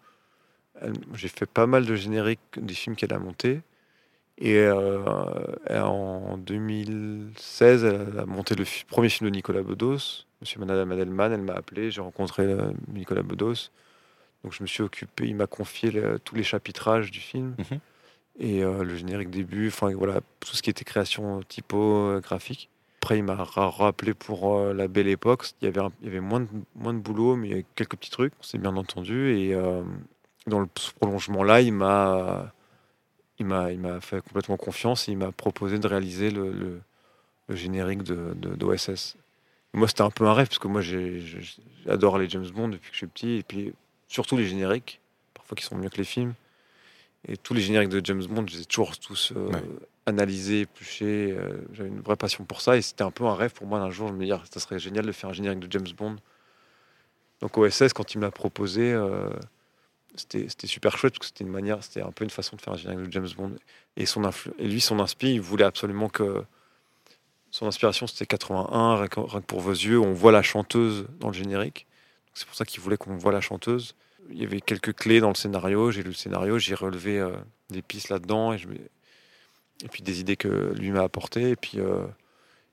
j'ai 1.14 1.28
fait 1.28 1.46
pas 1.46 1.68
mal 1.68 1.86
de 1.86 1.96
génériques 1.96 2.40
des 2.58 2.74
films 2.74 2.96
qu'elle 2.96 3.14
a 3.14 3.20
montés. 3.20 3.62
Et 4.40 4.56
euh, 4.58 5.04
en 5.70 6.38
2016, 6.40 7.84
elle 7.84 8.20
a 8.20 8.26
monté 8.26 8.56
le 8.56 8.66
premier 8.88 9.10
film 9.10 9.30
de 9.30 9.36
Nicolas 9.36 9.62
Bedos, 9.62 10.26
Monsieur 10.44 10.60
Madame 10.60 10.92
Adelman. 10.92 11.32
Elle 11.32 11.42
m'a 11.42 11.54
appelé, 11.54 11.90
j'ai 11.90 12.02
rencontré 12.02 12.44
euh, 12.44 12.72
Nicolas 12.90 13.24
Bedos. 13.24 13.70
Donc 14.44 14.52
je 14.54 14.62
me 14.62 14.68
suis 14.68 14.84
occupé, 14.84 15.26
il 15.26 15.36
m'a 15.38 15.48
confié 15.48 15.90
le- 15.90 16.20
tous 16.20 16.36
les 16.36 16.44
chapitrages 16.44 17.12
du 17.12 17.20
film 17.22 17.56
Mhm. 17.60 17.80
et 18.40 18.62
euh, 18.62 18.84
le 18.84 18.94
générique 18.98 19.30
début, 19.30 19.70
enfin 19.70 19.94
voilà, 19.94 20.20
tout 20.42 20.54
ce 20.56 20.62
qui 20.62 20.70
était 20.70 20.84
création 20.84 21.42
typo, 21.48 21.78
euh, 21.80 22.20
graphique. 22.20 22.70
Après, 23.02 23.18
il 23.18 23.24
m'a 23.24 23.36
ra- 23.36 23.70
rappelé 23.70 24.14
pour 24.14 24.58
euh, 24.58 24.74
la 24.74 24.90
belle 24.90 25.08
époque. 25.08 25.46
Il 25.62 25.66
y 25.66 25.68
avait, 25.70 25.80
un- 25.80 25.92
il 26.02 26.08
y 26.08 26.10
avait 26.10 26.20
moins, 26.20 26.42
de, 26.42 26.48
moins 26.76 26.94
de 26.94 27.00
boulot, 27.00 27.38
mais 27.38 27.48
il 27.48 27.52
y 27.52 27.54
avait 27.54 27.66
quelques 27.76 27.96
petits 27.96 28.12
trucs, 28.12 28.34
on 28.40 28.44
s'est 28.44 28.58
bien 28.58 28.76
entendu. 28.76 29.30
Et 29.38 29.54
euh, 29.54 29.82
dans 30.48 30.60
le 30.60 30.68
ce 30.76 30.92
prolongement-là, 30.92 31.62
il 31.62 31.72
m'a, 31.74 32.52
il 33.40 33.46
m'a, 33.46 33.72
il 33.72 33.80
m'a 33.80 34.02
fait 34.02 34.22
complètement 34.22 34.58
confiance 34.58 35.08
et 35.08 35.14
il 35.14 35.18
m'a 35.18 35.32
proposé 35.32 35.80
de 35.80 35.88
réaliser 35.88 36.32
le, 36.32 36.52
le- 36.52 36.82
le 37.48 37.56
générique 37.56 38.04
de, 38.04 38.34
de- 38.36 38.56
d'OSS. 38.56 39.16
Moi, 39.74 39.88
c'était 39.88 40.02
un 40.02 40.12
peu 40.12 40.26
un 40.26 40.34
rêve, 40.34 40.48
parce 40.48 40.60
que 40.60 40.68
moi, 40.68 40.82
j'adore 40.82 42.18
les 42.18 42.30
James 42.30 42.48
Bond 42.50 42.70
depuis 42.70 42.90
que 42.90 42.94
je 42.94 42.98
suis 43.00 43.08
petit, 43.08 43.32
et 43.38 43.44
puis 43.44 43.74
surtout 44.08 44.38
les 44.38 44.46
génériques, 44.46 45.00
parfois 45.34 45.56
qui 45.56 45.64
sont 45.64 45.76
mieux 45.76 45.90
que 45.90 45.98
les 45.98 46.04
films. 46.04 46.34
Et 47.28 47.38
tous 47.38 47.54
les 47.54 47.62
génériques 47.62 47.90
de 47.90 48.02
James 48.04 48.24
Bond, 48.26 48.46
je 48.48 48.56
les 48.58 48.62
ai 48.62 48.66
toujours 48.66 48.98
tous 49.00 49.32
euh, 49.36 49.48
Ouais. 49.48 49.64
analysés, 50.06 50.62
épluchés. 50.62 51.32
euh, 51.38 51.62
J'avais 51.74 51.90
une 51.90 52.02
vraie 52.02 52.18
passion 52.18 52.44
pour 52.44 52.62
ça, 52.62 52.78
et 52.78 52.82
c'était 52.82 53.04
un 53.04 53.12
peu 53.12 53.24
un 53.26 53.34
rêve 53.34 53.54
pour 53.54 53.66
moi 53.66 53.80
d'un 53.80 53.90
jour. 53.90 54.10
Je 54.10 54.14
me 54.14 54.24
disais, 54.26 54.38
ça 54.52 54.60
serait 54.60 54.78
génial 54.78 55.06
de 55.06 55.12
faire 55.12 55.30
un 55.30 55.34
générique 55.34 55.60
de 55.60 55.72
James 55.72 55.88
Bond. 55.98 56.18
Donc 57.40 57.58
OSS, 57.58 57.94
quand 57.94 58.14
il 58.14 58.20
me 58.20 58.24
l'a 58.24 58.32
proposé, 58.32 58.94
euh, 58.94 59.30
c'était 60.16 60.68
super 60.68 60.98
chouette, 60.98 61.14
parce 61.14 61.20
que 61.20 61.26
c'était 61.26 61.44
une 61.46 61.50
manière, 61.50 61.84
c'était 61.84 62.02
un 62.02 62.12
peu 62.12 62.24
une 62.24 62.30
façon 62.30 62.56
de 62.56 62.62
faire 62.62 62.74
un 62.74 62.78
générique 62.78 63.08
de 63.08 63.12
James 63.12 63.30
Bond. 63.36 63.54
Et, 63.98 64.06
son 64.06 64.22
influ- 64.24 64.52
et 64.60 64.68
lui, 64.68 64.82
son 64.82 65.00
inspi, 65.00 65.34
il 65.34 65.42
voulait 65.42 65.66
absolument 65.66 66.10
que 66.10 66.44
son 67.54 67.68
inspiration, 67.68 68.08
c'était 68.08 68.26
81, 68.26 68.96
rien 68.98 69.08
que 69.08 69.40
pour 69.46 69.60
vos 69.60 69.72
yeux, 69.72 70.00
on 70.00 70.12
voit 70.14 70.32
la 70.32 70.42
chanteuse 70.42 71.06
dans 71.20 71.28
le 71.28 71.34
générique. 71.36 71.86
C'est 72.34 72.48
pour 72.48 72.56
ça 72.56 72.66
qu'il 72.66 72.82
voulait 72.82 72.98
qu'on 72.98 73.16
voit 73.16 73.32
la 73.32 73.42
chanteuse. 73.42 73.94
Il 74.32 74.42
y 74.42 74.44
avait 74.44 74.60
quelques 74.60 74.94
clés 74.96 75.20
dans 75.20 75.28
le 75.30 75.36
scénario. 75.36 75.92
J'ai 75.92 76.02
lu 76.02 76.10
le 76.10 76.16
scénario, 76.16 76.58
j'ai 76.58 76.74
relevé 76.74 77.20
euh, 77.20 77.30
des 77.70 77.84
pistes 77.84 78.10
là-dedans 78.10 78.54
et, 78.54 78.58
je 78.58 78.68
me- 78.68 78.74
et 78.76 79.88
puis 79.92 80.02
des 80.02 80.20
idées 80.20 80.36
que 80.36 80.74
lui 80.76 80.90
m'a 80.90 81.04
apportées. 81.04 81.52
Et 81.52 81.56
puis 81.56 81.80
euh, 81.80 82.06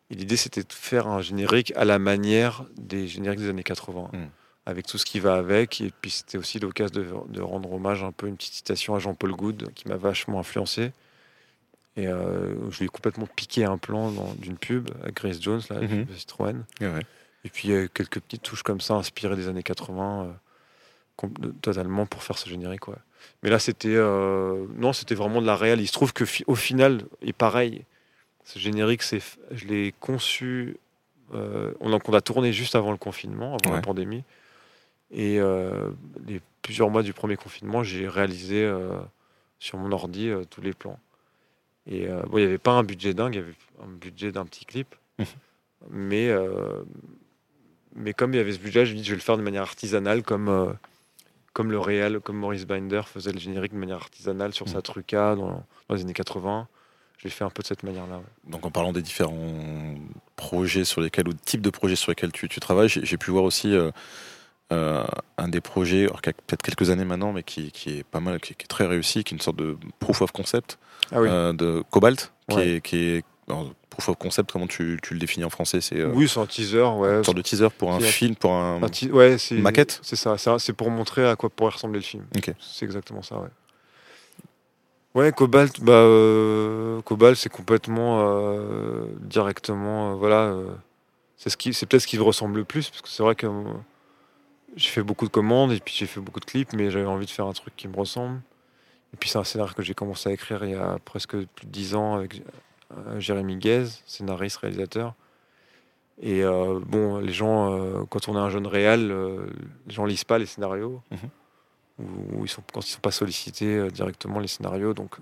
l'idée, 0.08 0.38
c'était 0.38 0.62
de 0.62 0.72
faire 0.72 1.08
un 1.08 1.20
générique 1.20 1.74
à 1.76 1.84
la 1.84 1.98
manière 1.98 2.64
des 2.78 3.06
génériques 3.06 3.40
des 3.40 3.50
années 3.50 3.62
80, 3.62 4.08
Mm. 4.14 4.28
avec 4.64 4.86
tout 4.86 4.96
ce 4.96 5.04
qui 5.04 5.20
va 5.20 5.34
avec. 5.34 5.82
Et 5.82 5.92
puis 6.00 6.10
c'était 6.10 6.38
aussi 6.38 6.58
l'occasion 6.58 6.94
de, 7.28 7.34
de 7.34 7.42
rendre 7.42 7.70
hommage 7.70 8.02
un 8.02 8.12
peu 8.12 8.28
une 8.28 8.36
petite 8.38 8.54
citation 8.54 8.94
à 8.94 8.98
Jean-Paul 8.98 9.32
Goud, 9.32 9.72
qui 9.74 9.88
m'a 9.88 9.96
vachement 9.96 10.40
influencé. 10.40 10.92
Et 11.96 12.06
euh, 12.06 12.70
je 12.70 12.78
lui 12.78 12.84
ai 12.86 12.88
complètement 12.88 13.26
piqué 13.26 13.64
un 13.64 13.76
plan 13.78 14.12
d'une 14.38 14.56
pub 14.56 14.90
à 15.04 15.10
Grace 15.10 15.40
Jones, 15.40 15.60
là, 15.70 15.80
de 16.04 16.14
Citroën. 16.14 16.64
Ouais, 16.80 16.86
ouais. 16.86 17.02
Et 17.44 17.48
puis 17.48 17.72
euh, 17.72 17.88
quelques 17.92 18.20
petites 18.20 18.42
touches 18.42 18.62
comme 18.62 18.80
ça, 18.80 18.94
inspirées 18.94 19.36
des 19.36 19.48
années 19.48 19.62
80, 19.62 20.24
euh, 21.24 21.28
totalement 21.60 22.06
pour 22.06 22.22
faire 22.22 22.38
ce 22.38 22.48
générique. 22.48 22.88
Ouais. 22.88 22.94
Mais 23.42 23.50
là, 23.50 23.58
c'était 23.58 23.88
euh, 23.94 24.66
non, 24.76 24.92
c'était 24.92 25.14
vraiment 25.14 25.40
de 25.42 25.46
la 25.46 25.56
réelle. 25.56 25.80
Il 25.80 25.86
se 25.86 25.92
trouve 25.92 26.12
que 26.12 26.24
fi- 26.24 26.44
au 26.46 26.54
final, 26.54 27.02
et 27.22 27.32
pareil, 27.32 27.84
ce 28.44 28.58
générique, 28.58 29.02
c'est, 29.02 29.20
je 29.50 29.66
l'ai 29.66 29.92
conçu. 30.00 30.76
on, 31.32 31.92
a, 31.92 31.98
on 32.06 32.12
a 32.14 32.20
tourné 32.20 32.52
juste 32.52 32.74
avant 32.74 32.90
le 32.92 32.96
confinement, 32.98 33.56
avant 33.56 33.70
la 33.74 33.80
pandémie. 33.82 34.24
Et 35.10 35.40
euh, 35.40 35.90
les 36.26 36.40
plusieurs 36.62 36.88
mois 36.90 37.02
du 37.02 37.12
premier 37.12 37.36
confinement, 37.36 37.82
j'ai 37.82 38.06
réalisé 38.08 38.62
euh, 38.64 38.98
sur 39.58 39.76
mon 39.78 39.90
ordi 39.92 40.28
euh, 40.28 40.44
tous 40.48 40.60
les 40.62 40.72
plans. 40.72 40.98
Et 41.86 42.06
euh, 42.08 42.22
bon, 42.22 42.38
il 42.38 42.42
n'y 42.42 42.46
avait 42.46 42.58
pas 42.58 42.72
un 42.72 42.82
budget 42.82 43.14
dingue, 43.14 43.34
il 43.34 43.38
y 43.38 43.40
avait 43.42 43.54
un 43.82 43.88
budget 43.88 44.32
d'un 44.32 44.44
petit 44.46 44.64
clip. 44.64 44.94
Mhm. 45.18 45.26
mais, 45.90 46.28
euh, 46.28 46.82
mais 47.94 48.12
comme 48.12 48.32
il 48.32 48.36
y 48.36 48.40
avait 48.40 48.52
ce 48.52 48.58
budget, 48.58 48.86
je 48.86 48.92
me 48.92 48.98
dis 48.98 49.04
je 49.04 49.10
vais 49.10 49.16
le 49.16 49.22
faire 49.22 49.36
de 49.36 49.42
manière 49.42 49.62
artisanale, 49.62 50.22
comme, 50.22 50.48
euh, 50.48 50.72
comme 51.52 51.70
le 51.70 51.78
réel, 51.78 52.20
comme 52.20 52.36
Maurice 52.36 52.66
Binder 52.66 53.02
faisait 53.06 53.32
le 53.32 53.38
générique 53.40 53.72
de 53.72 53.78
manière 53.78 53.96
artisanale 53.96 54.52
sur 54.54 54.66
Mhm. 54.66 54.72
sa 54.74 54.82
Truca 54.82 55.34
dans, 55.34 55.64
dans 55.88 55.94
les 55.94 56.02
années 56.02 56.12
80. 56.12 56.68
Je 57.18 57.24
l'ai 57.24 57.30
fait 57.30 57.44
un 57.44 57.50
peu 57.50 57.62
de 57.62 57.66
cette 57.66 57.82
manière-là. 57.82 58.16
ouais. 58.18 58.50
Donc 58.50 58.64
en 58.64 58.70
parlant 58.70 58.92
des 58.92 59.02
différents 59.02 59.94
projets 60.36 60.84
sur 60.86 61.00
lesquels 61.02 61.28
ou 61.28 61.34
types 61.34 61.60
de 61.60 61.68
projets 61.70 61.96
sur 61.96 62.10
lesquels 62.10 62.32
tu, 62.32 62.48
tu 62.48 62.60
travailles, 62.60 62.88
j'ai 62.88 63.16
pu 63.18 63.30
voir 63.30 63.44
aussi 63.44 63.74
euh, 64.72 65.04
un 65.38 65.48
des 65.48 65.60
projets, 65.60 66.04
alors 66.04 66.22
qui 66.22 66.30
a 66.30 66.32
peut-être 66.32 66.62
quelques 66.62 66.90
années 66.90 67.04
maintenant, 67.04 67.32
mais 67.32 67.42
qui, 67.42 67.72
qui 67.72 67.98
est 67.98 68.04
pas 68.04 68.20
mal, 68.20 68.40
qui, 68.40 68.54
qui 68.54 68.64
est 68.64 68.68
très 68.68 68.86
réussi, 68.86 69.24
qui 69.24 69.34
est 69.34 69.36
une 69.36 69.42
sorte 69.42 69.56
de 69.56 69.76
proof 69.98 70.22
of 70.22 70.32
concept 70.32 70.78
Ah 71.12 71.20
oui. 71.20 71.28
euh, 71.30 71.52
de 71.52 71.82
Cobalt, 71.90 72.32
qui 72.48 72.56
Ouais. 72.56 72.68
est, 72.76 72.80
qui 72.80 72.96
est 72.96 73.24
alors, 73.48 73.72
proof 73.88 74.10
of 74.10 74.16
concept. 74.16 74.52
Comment 74.52 74.68
tu, 74.68 74.98
tu 75.02 75.14
le 75.14 75.20
définis 75.20 75.44
en 75.44 75.50
français 75.50 75.80
C'est 75.80 75.98
euh, 75.98 76.12
oui, 76.14 76.28
c'est 76.28 76.38
un 76.38 76.46
teaser. 76.46 76.82
Ouais, 76.82 77.16
une 77.18 77.24
sorte 77.24 77.36
de 77.36 77.42
teaser 77.42 77.68
pour 77.76 77.92
un 77.92 78.00
film, 78.00 78.36
pour 78.36 78.52
un. 78.52 78.80
Ouais, 79.10 79.36
Une 79.50 79.62
maquette? 79.62 79.98
C'est 80.02 80.16
ça, 80.16 80.36
c'est 80.58 80.72
pour 80.72 80.90
montrer 80.90 81.26
à 81.28 81.34
quoi 81.36 81.50
pourrait 81.50 81.72
ressembler 81.72 81.98
le 81.98 82.04
film. 82.04 82.24
C'est 82.60 82.84
exactement 82.84 83.22
ça, 83.22 83.38
ouais. 83.38 83.48
Ouais, 85.16 85.32
Cobalt, 85.32 85.80
bah, 85.80 85.92
euh, 85.94 87.00
Cobalt, 87.02 87.36
c'est 87.36 87.48
complètement 87.48 88.20
euh, 88.22 89.06
directement, 89.22 90.12
euh, 90.12 90.14
voilà, 90.14 90.54
c'est 91.36 91.50
ce 91.50 91.56
qui, 91.56 91.74
c'est 91.74 91.86
peut-être 91.86 92.02
ce 92.02 92.06
qui 92.06 92.16
me 92.16 92.22
ressemble 92.22 92.58
le 92.58 92.64
plus, 92.64 92.88
parce 92.90 93.02
que 93.02 93.08
c'est 93.08 93.24
vrai 93.24 93.34
que 93.34 93.48
j'ai 94.76 94.88
fait 94.88 95.02
beaucoup 95.02 95.26
de 95.26 95.30
commandes 95.30 95.72
et 95.72 95.80
puis 95.80 95.94
j'ai 95.96 96.06
fait 96.06 96.20
beaucoup 96.20 96.40
de 96.40 96.44
clips, 96.44 96.72
mais 96.72 96.90
j'avais 96.90 97.06
envie 97.06 97.26
de 97.26 97.30
faire 97.30 97.46
un 97.46 97.52
truc 97.52 97.74
qui 97.76 97.88
me 97.88 97.96
ressemble. 97.96 98.40
Et 99.12 99.16
puis 99.16 99.28
c'est 99.28 99.38
un 99.38 99.44
scénario 99.44 99.74
que 99.74 99.82
j'ai 99.82 99.94
commencé 99.94 100.28
à 100.28 100.32
écrire 100.32 100.64
il 100.64 100.70
y 100.70 100.74
a 100.74 100.98
presque 101.04 101.32
plus 101.36 101.66
de 101.66 101.70
dix 101.70 101.94
ans 101.94 102.14
avec 102.14 102.42
euh, 102.96 103.18
Jérémy 103.20 103.56
Guez, 103.56 103.86
scénariste, 104.06 104.58
réalisateur. 104.58 105.14
Et 106.22 106.44
euh, 106.44 106.78
bon, 106.86 107.18
les 107.18 107.32
gens, 107.32 107.72
euh, 107.72 108.04
quand 108.08 108.28
on 108.28 108.34
est 108.36 108.38
un 108.40 108.50
jeune 108.50 108.66
réal, 108.66 109.10
euh, 109.10 109.46
les 109.86 109.94
gens 109.94 110.04
lisent 110.04 110.24
pas 110.24 110.38
les 110.38 110.46
scénarios. 110.46 111.00
Mhm. 111.10 111.18
Ou, 111.98 112.38
ou 112.40 112.44
ils 112.44 112.48
sont, 112.48 112.62
quand 112.72 112.80
ils 112.86 112.90
sont 112.90 113.00
pas 113.00 113.10
sollicités 113.10 113.88
directement 113.90 114.38
les 114.38 114.48
scénarios. 114.48 114.94
Donc, 114.94 115.16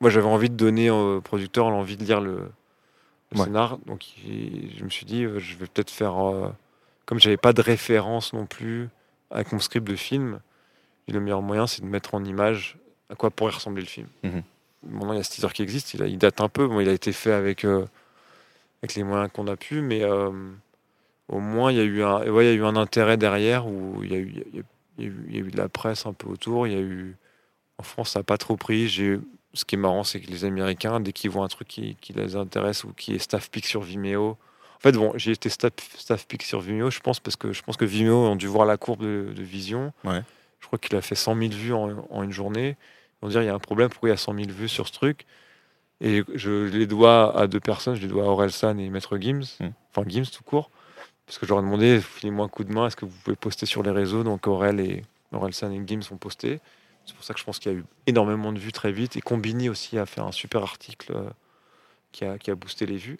moi, 0.00 0.08
j'avais 0.10 0.26
envie 0.28 0.48
de 0.50 0.56
donner 0.56 0.88
au 0.90 1.20
producteur 1.20 1.68
l'envie 1.70 1.96
de 1.96 2.04
lire 2.04 2.20
le, 2.20 2.50
le 3.32 3.38
Ouais. 3.38 3.44
scénar. 3.44 3.78
Donc, 3.86 4.16
il- 4.26 4.72
je 4.78 4.84
me 4.84 4.88
suis 4.90 5.04
dit, 5.04 5.22
je 5.22 5.56
vais 5.56 5.66
peut-être 5.66 5.90
faire. 5.90 6.14
Comme 7.10 7.18
j'avais 7.18 7.36
pas 7.36 7.52
de 7.52 7.60
référence 7.60 8.32
non 8.32 8.46
plus 8.46 8.88
avec 9.32 9.50
mon 9.52 9.58
script 9.58 9.84
de 9.84 9.96
film, 9.96 10.38
le 11.08 11.18
meilleur 11.18 11.42
moyen, 11.42 11.66
c'est 11.66 11.82
de 11.82 11.86
mettre 11.86 12.14
en 12.14 12.24
image 12.24 12.76
à 13.10 13.16
quoi 13.16 13.30
pourrait 13.30 13.50
ressembler 13.52 13.82
le 13.82 13.88
film. 13.88 14.06
Maintenant, 14.84 15.12
il 15.12 15.16
y 15.16 15.20
a 15.20 15.24
ce 15.24 15.32
teaser 15.32 15.48
qui 15.52 15.62
existe, 15.62 15.92
il, 15.94 16.02
a- 16.04 16.06
il 16.06 16.18
date 16.18 16.40
un 16.40 16.48
peu. 16.48 16.68
Bon, 16.68 16.78
il 16.78 16.88
a 16.88 16.92
été 16.92 17.12
fait 17.12 17.32
avec, 17.32 17.64
euh, 17.64 17.84
avec 18.80 18.94
les 18.94 19.02
moyens 19.02 19.28
qu'on 19.32 19.48
a 19.48 19.56
pu, 19.56 19.80
mais 19.82 20.04
euh, 20.04 20.30
au 21.28 21.40
moins, 21.40 21.72
il 21.72 21.78
y, 21.78 21.80
a 21.80 21.84
eu 21.84 22.02
un, 22.04 22.30
ouais, 22.30 22.46
il 22.46 22.48
y 22.48 22.52
a 22.52 22.54
eu 22.54 22.64
un 22.64 22.76
intérêt 22.76 23.16
derrière 23.16 23.66
où 23.66 24.02
il 24.04 24.12
y 24.12 24.14
a 24.14 24.18
eu, 24.18 24.28
il 24.52 24.56
y 24.56 24.60
a- 24.60 24.62
il 24.98 25.04
y 25.04 25.08
a 25.08 25.10
eu, 25.10 25.24
il 25.30 25.34
y 25.34 25.38
a 25.38 25.40
eu 25.40 25.50
de 25.50 25.56
la 25.56 25.68
presse 25.68 26.06
un 26.06 26.12
peu 26.12 26.28
autour. 26.28 26.68
Il 26.68 26.72
y 26.72 26.76
a 26.76 26.80
eu, 26.80 27.16
en 27.78 27.82
France, 27.82 28.10
ça 28.10 28.20
n'a 28.20 28.24
pas 28.24 28.38
trop 28.38 28.56
pris. 28.56 28.86
J'ai, 28.88 29.18
ce 29.54 29.64
qui 29.64 29.74
est 29.74 29.78
marrant, 29.78 30.04
c'est 30.04 30.20
que 30.20 30.30
les 30.30 30.44
Américains, 30.44 31.00
dès 31.00 31.12
qu'ils 31.12 31.30
voient 31.30 31.44
un 31.44 31.48
truc 31.48 31.66
qui, 31.66 31.96
qui 32.00 32.12
les 32.12 32.36
intéresse 32.36 32.84
ou 32.84 32.92
qui 32.92 33.14
est 33.14 33.18
staff 33.18 33.50
pick 33.50 33.66
sur 33.66 33.80
Vimeo, 33.82 34.36
en 34.80 34.82
fait, 34.82 34.92
bon, 34.92 35.12
j'ai 35.16 35.32
été 35.32 35.48
staff, 35.50 35.72
staff 35.96 36.26
pick 36.26 36.42
sur 36.42 36.60
Vimeo, 36.60 36.90
je 36.90 37.00
pense, 37.00 37.20
parce 37.20 37.36
que 37.36 37.52
je 37.52 37.62
pense 37.62 37.76
que 37.76 37.84
Vimeo 37.84 38.16
ont 38.16 38.36
dû 38.36 38.46
voir 38.46 38.64
la 38.66 38.76
courbe 38.78 39.02
de, 39.02 39.32
de 39.36 39.42
vision. 39.42 39.92
Ouais. 40.04 40.22
Je 40.60 40.66
crois 40.66 40.78
qu'il 40.78 40.96
a 40.96 41.02
fait 41.02 41.14
100 41.14 41.36
000 41.36 41.50
vues 41.52 41.72
en, 41.74 42.06
en 42.10 42.22
une 42.22 42.32
journée. 42.32 42.76
Ils 42.78 43.26
vont 43.26 43.28
dire, 43.28 43.42
il 43.42 43.46
y 43.46 43.48
a 43.50 43.54
un 43.54 43.58
problème, 43.58 43.88
pourquoi 43.90 44.08
il 44.08 44.12
y 44.12 44.14
a 44.14 44.18
100 44.18 44.34
000 44.34 44.50
vues 44.50 44.68
sur 44.68 44.86
ce 44.88 44.92
truc? 44.92 45.26
Et 46.00 46.22
je 46.34 46.64
les 46.64 46.86
dois 46.86 47.38
à 47.38 47.46
deux 47.46 47.60
personnes, 47.60 47.94
je 47.94 48.00
les 48.00 48.08
dois 48.08 48.24
à 48.24 48.26
Orelsan 48.28 48.78
et 48.78 48.88
Maître 48.88 49.18
Gims, 49.18 49.42
Mm. 49.60 49.66
enfin 49.90 50.08
Gims 50.08 50.24
tout 50.32 50.42
court, 50.44 50.70
parce 51.26 51.38
que 51.38 51.44
je 51.44 51.50
leur 51.52 51.58
ai 51.60 51.62
demandé, 51.62 52.00
filez-moi 52.00 52.46
un 52.46 52.48
coup 52.48 52.64
de 52.64 52.72
main, 52.72 52.86
est-ce 52.86 52.96
que 52.96 53.04
vous 53.04 53.14
pouvez 53.22 53.36
poster 53.36 53.66
sur 53.66 53.82
les 53.82 53.90
réseaux? 53.90 54.24
Donc 54.24 54.46
Aurel 54.46 54.80
et 54.80 55.02
Orelsan 55.32 55.70
et 55.72 55.82
Gims 55.86 56.00
ont 56.10 56.16
posté. 56.16 56.60
C'est 57.04 57.14
pour 57.14 57.24
ça 57.24 57.34
que 57.34 57.40
je 57.40 57.44
pense 57.44 57.58
qu'il 57.58 57.70
y 57.72 57.74
a 57.74 57.78
eu 57.78 57.84
énormément 58.06 58.52
de 58.52 58.58
vues 58.58 58.72
très 58.72 58.92
vite. 58.92 59.16
Et 59.16 59.20
Combini 59.20 59.68
aussi 59.68 59.98
a 59.98 60.06
fait 60.06 60.20
un 60.22 60.32
super 60.32 60.62
article 60.62 61.12
euh, 61.14 61.28
qui, 62.12 62.24
a, 62.24 62.38
qui 62.38 62.50
a 62.50 62.54
boosté 62.54 62.86
les 62.86 62.96
vues. 62.96 63.18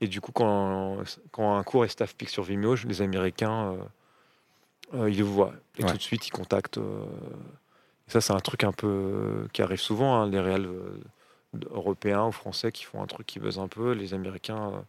Et 0.00 0.08
du 0.08 0.20
coup, 0.20 0.32
quand, 0.32 0.98
quand 1.30 1.56
un 1.56 1.62
cours 1.62 1.84
est 1.84 1.88
staff 1.88 2.14
pick 2.14 2.28
sur 2.28 2.42
Vimeo, 2.42 2.74
les 2.86 3.00
Américains, 3.02 3.72
euh, 3.72 3.78
euh, 4.94 5.10
ils 5.10 5.18
le 5.18 5.24
voient. 5.24 5.52
Et 5.78 5.82
Ouais. 5.84 5.90
tout 5.90 5.96
de 5.96 6.02
suite, 6.02 6.26
ils 6.28 6.32
contactent. 6.32 6.78
euh, 6.78 7.04
et 8.08 8.10
ça, 8.10 8.20
c'est 8.20 8.32
un 8.34 8.40
truc 8.40 8.62
un 8.64 8.72
peu 8.72 9.48
qui 9.52 9.62
arrive 9.62 9.80
souvent. 9.80 10.20
hein, 10.22 10.28
les 10.28 10.40
réels 10.40 10.68
européens 11.70 12.26
ou 12.26 12.32
français 12.32 12.70
qui 12.72 12.84
font 12.84 13.02
un 13.02 13.06
truc 13.06 13.26
qui 13.26 13.40
buzz 13.40 13.58
un 13.58 13.68
peu. 13.68 13.92
Les 13.92 14.12
Américains. 14.14 14.84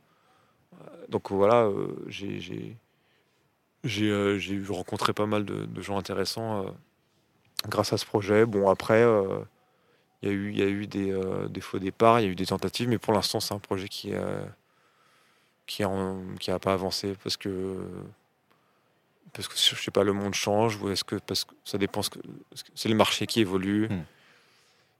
donc 1.10 1.32
voilà, 1.32 1.70
j'ai 2.08 2.40
j'ai- 3.84 4.10
euh, 4.12 4.66
rencontré 4.70 5.14
pas 5.14 5.26
mal 5.26 5.46
de, 5.46 5.66
de 5.66 5.82
gens 5.82 5.98
intéressants 5.98 6.66
euh, 6.66 6.70
grâce 7.70 7.94
à 7.94 7.98
ce 7.98 8.06
projet. 8.06 8.46
Bon, 8.46 8.70
après, 8.70 9.02
euh, 9.02 9.40
il 10.22 10.30
y 10.30 10.32
a 10.32 10.36
eu, 10.36 10.52
il 10.52 10.58
y 10.60 10.62
a 10.62 10.68
eu 10.68 10.88
des, 10.88 11.12
des 11.50 11.62
faux 11.62 11.80
départs, 11.80 12.20
il 12.20 12.24
y 12.26 12.28
a 12.28 12.32
eu 12.32 12.36
des 12.36 12.48
tentatives, 12.48 12.90
mais 12.90 12.98
pour 12.98 13.14
l'instant, 13.14 13.40
c'est 13.40 13.54
un 13.54 13.60
projet 13.60 13.88
qui 13.88 14.14
euh, 14.14 14.44
qui 15.68 15.84
n'a 15.84 16.60
pas 16.60 16.74
avancé 16.74 17.16
parce 17.22 17.38
que 17.38 17.78
parce 19.34 19.48
que 19.48 19.56
je 19.56 19.76
sais 19.76 19.92
pas, 19.92 20.04
le 20.04 20.14
monde 20.14 20.34
change 20.34 20.78
ou 20.78 20.90
est-ce 20.90 21.04
que 21.04 21.18
parce 21.18 21.46
que 21.46 21.54
ça 21.64 21.78
dépend 21.78 22.02
ce 22.02 22.10
que 22.10 22.20
c'est 22.74 22.90
le 22.90 22.96
marché 22.96 23.28
qui 23.28 23.42
évolue 23.42 23.88
Mm. 23.90 24.04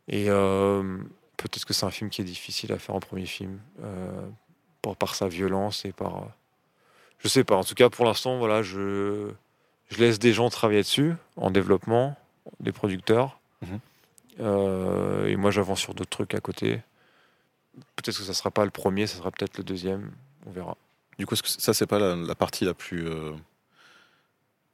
et 0.10 0.30
euh, 0.30 0.98
peut-être 1.38 1.66
que 1.66 1.74
c'est 1.74 1.86
un 1.86 1.92
film 1.92 2.10
qui 2.10 2.22
est 2.22 2.26
difficile 2.26 2.72
à 2.74 2.78
faire 2.78 2.96
en 2.96 3.00
premier 3.00 3.26
film 3.26 3.60
euh, 3.84 4.28
par, 4.82 4.96
par 4.96 5.16
sa 5.16 5.28
violence 5.28 5.86
et 5.86 5.92
par 5.92 6.18
euh, 6.18 6.28
je 7.20 7.28
sais 7.28 7.44
pas 7.44 7.56
en 7.56 7.64
tout 7.64 7.76
cas 7.76 7.90
pour 7.90 8.06
l'instant 8.06 8.38
voilà 8.38 8.62
je 8.62 9.32
je 9.90 10.00
laisse 10.00 10.20
des 10.20 10.34
gens 10.34 10.50
travailler 10.50 10.82
dessus, 10.82 11.16
en 11.36 11.52
développement, 11.52 12.16
des 12.60 12.72
producteurs. 12.72 13.40
Mhm. 13.62 13.80
Euh, 14.40 15.28
et 15.28 15.36
moi, 15.36 15.52
j'avance 15.52 15.80
sur 15.80 15.94
d'autres 15.94 16.10
trucs 16.10 16.36
à 16.36 16.40
côté. 16.40 16.82
Peut-être 17.96 18.18
que 18.18 18.24
ça 18.24 18.34
sera 18.34 18.52
pas 18.52 18.66
le 18.66 18.72
premier, 18.72 19.08
ça 19.08 19.18
sera 19.18 19.32
peut-être 19.32 19.58
le 19.58 19.64
deuxième. 19.64 20.12
On 20.48 20.52
verra. 20.52 20.76
Du 21.20 21.26
coup, 21.26 21.34
est-ce 21.34 21.44
que 21.44 21.50
ça, 21.50 21.74
c'est 21.74 21.88
pas 21.88 22.00
la, 22.00 22.16
la 22.16 22.36
partie 22.36 22.64
la 22.66 22.74
plus 22.74 23.08
euh, 23.08 23.32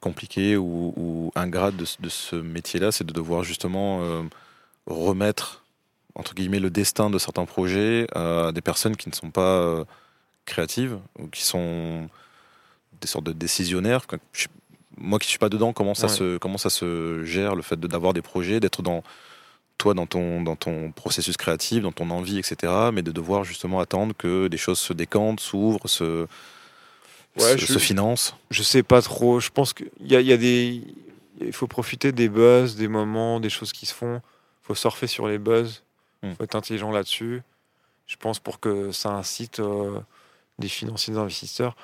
compliquée 0.02 0.58
ou, 0.58 0.94
ou 0.98 1.32
ingrate 1.36 1.76
de, 1.76 1.86
ce- 1.86 2.02
de 2.02 2.10
ce 2.10 2.36
métier-là 2.36 2.92
C'est 2.92 3.06
de 3.06 3.14
devoir 3.14 3.44
justement 3.44 4.02
euh, 4.04 4.22
remettre, 4.86 5.64
entre 6.16 6.34
guillemets, 6.34 6.60
le 6.60 6.70
destin 6.70 7.10
de 7.10 7.18
certains 7.18 7.46
projets 7.46 8.08
à 8.16 8.52
des 8.52 8.62
personnes 8.62 8.98
qui 8.98 9.10
ne 9.10 9.16
sont 9.16 9.32
pas 9.32 9.42
euh, 9.62 9.86
créatives 10.46 11.00
ou 11.18 11.28
qui 11.28 11.44
sont 11.44 12.10
des 13.02 13.08
sortes 13.08 13.26
de 13.26 13.34
décisionnaires? 13.34 14.06
Moi 14.98 15.18
qui 15.18 15.28
suis 15.28 15.40
pas 15.40 15.50
dedans, 15.50 15.74
comment 15.74 15.96
ça, 15.96 16.06
Ouais. 16.08 16.14
se, 16.14 16.38
comment 16.38 16.58
ça 16.60 16.70
se 16.70 17.24
gère, 17.24 17.56
le 17.56 17.62
fait 17.64 17.80
d'avoir 17.80 18.14
des 18.14 18.22
projets, 18.22 18.60
d'être 18.60 18.84
dans 18.84 19.02
toi 19.78 19.94
dans 19.94 20.06
ton, 20.06 20.42
dans 20.42 20.56
ton 20.56 20.92
processus 20.92 21.36
créatif, 21.38 21.82
dans 21.84 21.92
ton 21.92 22.10
envie, 22.10 22.38
etc., 22.40 22.72
mais 22.94 23.02
de 23.02 23.12
devoir 23.12 23.44
justement 23.44 23.80
attendre 23.80 24.14
que 24.18 24.48
des 24.48 24.58
choses 24.58 24.80
se 24.80 24.94
décantent, 24.94 25.40
s'ouvrent, 25.40 25.88
se, 25.88 26.28
Ouais, 27.38 27.54
se, 27.54 27.58
je- 27.58 27.66
se 27.66 27.80
financent. 27.80 28.36
Je 28.52 28.62
sais 28.64 28.84
pas 28.84 29.02
trop. 29.02 29.40
Je 29.40 29.50
pense 29.50 29.74
qu'il 29.74 29.90
y 30.02 30.16
a, 30.16 30.22
y 30.22 30.32
a 30.32 30.38
des. 30.38 30.84
Il 31.42 31.52
faut 31.52 31.66
profiter 31.68 32.12
des 32.12 32.30
buzz, 32.30 32.76
des 32.76 32.88
moments, 32.88 33.40
des 33.40 33.50
choses 33.50 33.72
qui 33.74 33.86
se 33.88 33.94
font. 33.94 34.18
Il 34.64 34.68
faut 34.68 34.76
surfer 34.76 35.08
sur 35.08 35.28
les 35.28 35.40
buzz. 35.40 35.84
Il 36.22 36.30
Mm. 36.30 36.36
faut 36.36 36.44
être 36.44 36.56
intelligent 36.56 36.92
là-dessus. 36.92 37.42
Je 38.06 38.16
pense 38.18 38.40
pour 38.40 38.60
que 38.60 38.92
ça 38.92 39.10
incite 39.14 39.60
euh, 39.60 40.00
des 40.60 40.68
financiers, 40.68 41.14
des 41.14 41.20
investisseurs. 41.20 41.76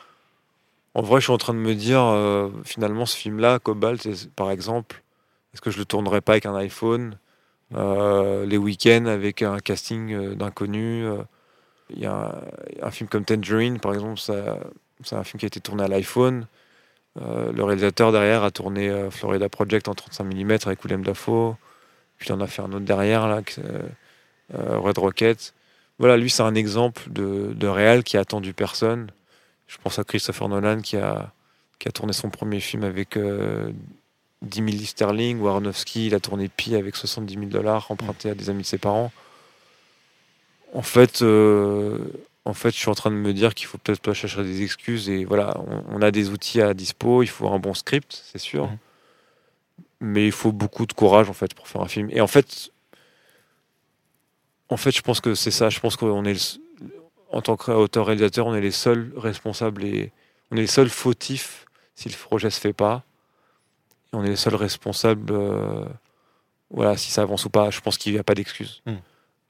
En 0.93 1.01
vrai, 1.01 1.19
je 1.19 1.25
suis 1.25 1.33
en 1.33 1.37
train 1.39 1.53
de 1.53 1.59
me 1.59 1.73
dire, 1.75 2.01
euh, 2.03 2.49
finalement, 2.63 3.05
ce 3.07 3.15
film-là, 3.17 3.57
Cobalt, 3.59 4.07
par 4.35 4.51
exemple, 4.51 5.01
est-ce 5.53 5.61
que 5.61 5.71
je 5.71 5.77
le 5.79 5.85
tournerais 5.85 6.21
pas 6.21 6.33
avec 6.33 6.45
un 6.45 6.55
iPhone? 6.55 7.17
Euh, 7.75 8.45
les 8.45 8.57
week-ends 8.57 9.05
avec 9.05 9.41
un 9.43 9.59
casting 9.59 10.11
euh, 10.13 10.35
d'inconnus 10.35 11.05
euh, 11.05 11.23
Il 11.91 11.99
y 11.99 12.05
a 12.05 12.41
un, 12.81 12.91
film 12.91 13.07
comme 13.09 13.25
Tangerine, 13.25 13.79
par 13.79 13.93
exemple, 13.93 14.19
c'est 14.19 15.15
un 15.15 15.23
film 15.23 15.39
qui 15.39 15.45
a 15.45 15.47
été 15.47 15.59
tourné 15.59 15.83
à 15.83 15.87
l'iPhone. 15.87 16.47
Le 17.15 17.63
réalisateur 17.63 18.11
derrière 18.11 18.43
a 18.43 18.51
tourné 18.51 19.09
Florida 19.11 19.49
Project 19.49 19.87
en 19.89 19.95
35 19.95 20.23
mm 20.23 20.51
avec 20.65 20.83
William 20.83 21.03
Dafoe. 21.03 21.55
Puis 22.17 22.29
il 22.29 22.33
en 22.33 22.39
a 22.39 22.47
fait 22.47 22.61
un 22.61 22.71
autre 22.71 22.85
derrière, 22.85 23.23
Red 24.53 24.97
Rocket. 24.97 25.53
Voilà, 25.97 26.15
lui, 26.15 26.29
c'est 26.29 26.43
un 26.43 26.55
exemple 26.55 27.11
de, 27.11 27.67
réal 27.67 28.03
qui 28.03 28.15
a 28.15 28.21
attendu 28.21 28.53
personne. 28.53 29.11
Je 29.67 29.77
pense 29.83 29.99
à 29.99 30.03
Christopher 30.03 30.47
Nolan 30.47 30.81
qui 30.81 30.95
a, 30.95 31.33
tourné 31.93 32.13
son 32.13 32.29
premier 32.29 32.59
film 32.61 32.83
avec 32.83 33.17
10 34.41 34.57
000 34.57 34.67
livres 34.69 34.87
sterling. 34.87 35.39
Ou 35.39 35.47
Aronofsky, 35.47 36.07
il 36.07 36.15
a 36.15 36.19
tourné 36.19 36.47
Pi 36.49 36.75
avec 36.75 36.95
70 36.95 37.33
000 37.33 37.45
dollars 37.47 37.89
empruntés 37.91 38.29
à 38.29 38.35
des 38.35 38.49
amis 38.49 38.63
de 38.63 38.67
ses 38.67 38.77
parents. 38.77 39.11
En 40.73 40.81
fait, 40.81 41.21
euh, 41.21 41.97
en 42.45 42.53
fait, 42.53 42.71
je 42.71 42.77
suis 42.77 42.89
en 42.89 42.95
train 42.95 43.09
de 43.09 43.15
me 43.15 43.33
dire 43.33 43.55
qu'il 43.55 43.67
faut 43.67 43.77
peut-être 43.77 44.01
pas 44.01 44.13
chercher 44.13 44.43
des 44.43 44.61
excuses. 44.61 45.09
Et 45.09 45.25
voilà, 45.25 45.57
on, 45.67 45.97
on 45.97 46.01
a 46.01 46.11
des 46.11 46.29
outils 46.29 46.61
à 46.61 46.73
dispo, 46.73 47.23
il 47.23 47.27
faut 47.27 47.47
un 47.47 47.59
bon 47.59 47.73
script, 47.73 48.21
c'est 48.31 48.39
sûr. 48.39 48.67
Mhm. 48.67 48.77
Mais 50.01 50.25
il 50.25 50.31
faut 50.31 50.51
beaucoup 50.51 50.85
de 50.85 50.93
courage, 50.93 51.29
en 51.29 51.33
fait, 51.33 51.53
pour 51.53 51.67
faire 51.67 51.81
un 51.81 51.87
film. 51.87 52.09
Et 52.11 52.21
en 52.21 52.27
fait, 52.27 52.71
en 54.69 54.77
fait, 54.77 54.95
je 54.95 55.01
pense 55.01 55.19
que 55.19 55.35
c'est 55.35 55.51
ça. 55.51 55.69
Je 55.69 55.79
pense 55.79 55.97
qu'on 55.97 56.23
est, 56.23 56.33
le 56.33 56.89
en 57.31 57.41
tant 57.41 57.57
qu'auteur-réalisateur, 57.57 58.47
on 58.47 58.55
est 58.55 58.61
les 58.61 58.71
seuls 58.71 59.11
responsables 59.15 59.83
et 59.83 60.11
on 60.51 60.57
est 60.57 60.61
les 60.61 60.67
seuls 60.67 60.89
fautifs 60.89 61.65
si 61.95 62.09
le 62.09 62.15
projet 62.15 62.49
se 62.49 62.59
fait 62.59 62.73
pas. 62.73 63.03
On 64.13 64.23
est 64.23 64.29
les 64.29 64.35
seuls 64.35 64.55
responsables, 64.55 65.31
euh, 65.31 65.85
voilà, 66.71 66.97
si 66.97 67.11
ça 67.11 67.21
avance 67.21 67.45
ou 67.45 67.49
pas. 67.49 67.69
Je 67.69 67.79
pense 67.81 67.97
qu'il 67.97 68.13
n'y 68.13 68.19
a 68.19 68.23
pas 68.23 68.35
d'excuse. 68.35 68.81
Mm. 68.85 68.93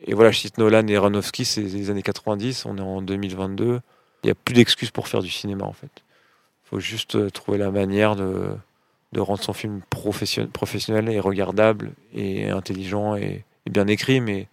Et 0.02 0.14
voilà, 0.14 0.32
je 0.32 0.40
cite 0.40 0.58
Nolan 0.58 0.88
et 0.88 0.96
Aronofsky, 0.96 1.46
c'est 1.46 1.62
les 1.62 1.90
années 1.90 2.02
90, 2.04 2.66
on 2.66 2.78
est 2.78 2.82
en 2.82 3.02
2022. 3.02 3.82
Il 4.24 4.28
n'y 4.28 4.32
a 4.32 4.36
plus 4.36 4.54
d'excuses 4.54 4.92
pour 4.92 5.08
faire 5.08 5.22
du 5.22 5.30
cinéma, 5.30 5.66
en 5.66 5.74
fait. 5.74 5.92
Il 6.66 6.70
faut 6.70 6.80
juste 6.80 7.16
euh, 7.16 7.30
trouver 7.30 7.58
la 7.58 7.72
manière 7.72 8.16
de, 8.16 8.50
de 9.12 9.20
rendre 9.20 9.42
son 9.42 9.54
film 9.54 9.82
profession- 9.90 10.48
professionnel 10.48 11.10
et 11.10 11.20
regardable 11.20 11.92
et 12.14 12.50
intelligent 12.50 13.16
et, 13.16 13.44
et 13.66 13.70
bien 13.70 13.88
écrit, 13.88 14.22
mais, 14.22 14.48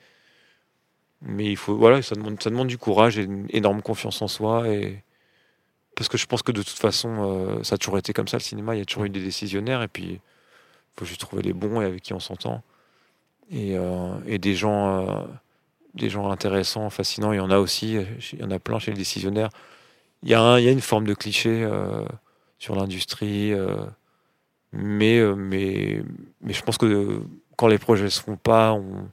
mais 1.23 1.47
il 1.47 1.57
faut, 1.57 1.77
voilà, 1.77 2.03
ça 2.03 2.15
demande, 2.15 2.43
ça 2.43 2.51
demande 2.51 2.69
du 2.69 2.79
courage 2.79 3.19
et 3.19 3.23
une 3.23 3.47
énorme 3.51 3.83
confiance 3.83 4.23
en 4.23 4.29
soi. 4.29 4.69
Et, 4.69 5.03
parce 5.97 6.09
que 6.09 6.19
je 6.19 6.27
pense 6.27 6.43
que 6.43 6.53
de 6.53 6.63
toute 6.63 6.79
façon, 6.79 7.09
euh, 7.19 7.63
ça 7.65 7.75
a 7.75 7.79
toujours 7.79 7.99
été 7.99 8.13
comme 8.13 8.29
ça, 8.29 8.37
le 8.37 8.43
cinéma, 8.43 8.77
il 8.77 8.79
y 8.79 8.83
a 8.83 8.85
toujours 8.85 9.05
eu 9.05 9.11
des 9.11 9.23
décisionnaires, 9.23 9.83
et 9.83 9.89
puis 9.89 10.05
il 10.05 10.21
faut 10.95 11.07
juste 11.07 11.23
trouver 11.23 11.43
les 11.43 11.55
bons 11.55 11.81
et 11.81 11.87
avec 11.87 12.03
qui 12.03 12.13
on 12.13 12.21
s'entend. 12.21 12.63
Et, 13.51 13.77
euh, 13.77 14.39
des 14.39 14.55
gens, 14.55 15.09
euh, 15.09 15.23
des 15.95 16.11
gens 16.11 16.31
intéressants, 16.31 16.91
fascinants, 16.91 17.33
il 17.33 17.37
y 17.37 17.41
en 17.41 17.51
a 17.51 17.59
aussi, 17.59 17.97
il 18.33 18.41
y 18.41 18.45
en 18.45 18.51
a 18.51 18.59
plein 18.59 18.79
chez 18.79 18.91
les 18.91 18.99
décisionnaires. 18.99 19.49
Il 20.23 20.29
y 20.29 20.35
a, 20.35 20.59
une 20.59 20.83
forme 20.83 21.07
de 21.07 21.15
cliché 21.15 21.69
sur 22.59 22.75
l'industrie, 22.75 23.55
mais, 24.73 25.21
mais, 25.35 26.03
je 26.47 26.63
pense 26.63 26.79
que 26.79 27.23
quand 27.57 27.69
les 27.69 27.79
projets 27.79 28.05
ne 28.05 28.09
se 28.11 28.21
font 28.21 28.37
pas, 28.37 28.73
on, 28.73 29.09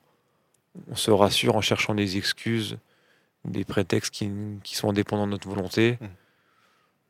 se 0.95 1.11
rassure 1.11 1.55
en 1.55 1.61
cherchant 1.61 1.93
des 1.93 2.17
excuses, 2.17 2.77
des 3.45 3.63
prétextes 3.63 4.13
qui, 4.13 4.75
sont 4.75 4.89
indépendants 4.89 5.27
de 5.27 5.31
notre 5.31 5.47
volonté. 5.47 5.97
Mm. 6.01 6.05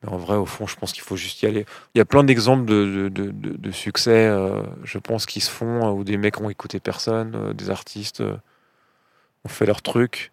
Mais 0.03 0.09
en 0.09 0.17
vrai, 0.17 0.35
au 0.35 0.45
fond, 0.45 0.67
je 0.67 0.75
pense 0.75 0.91
qu'il 0.93 1.01
faut 1.03 1.15
juste 1.15 1.41
y 1.41 1.45
aller. 1.45 1.65
Il 1.95 1.97
y 1.97 2.01
a 2.01 2.05
plein 2.05 2.23
d'exemples 2.23 2.65
de, 2.65 2.85
de, 2.85 3.09
de- 3.09 3.31
de- 3.31 3.57
de 3.57 3.71
succès, 3.71 4.27
euh, 4.27 4.61
je 4.83 4.97
pense, 4.97 5.25
qui 5.25 5.39
se 5.39 5.49
font, 5.49 5.87
euh, 5.87 5.91
où 5.91 6.03
des 6.03 6.17
mecs 6.17 6.39
ont 6.41 6.49
écouté 6.49 6.79
personne, 6.79 7.33
euh, 7.35 7.53
des 7.53 7.69
artistes 7.69 8.21
euh, 8.21 8.35
ont 9.45 9.49
fait 9.49 9.65
leur 9.65 9.81
truc. 9.81 10.31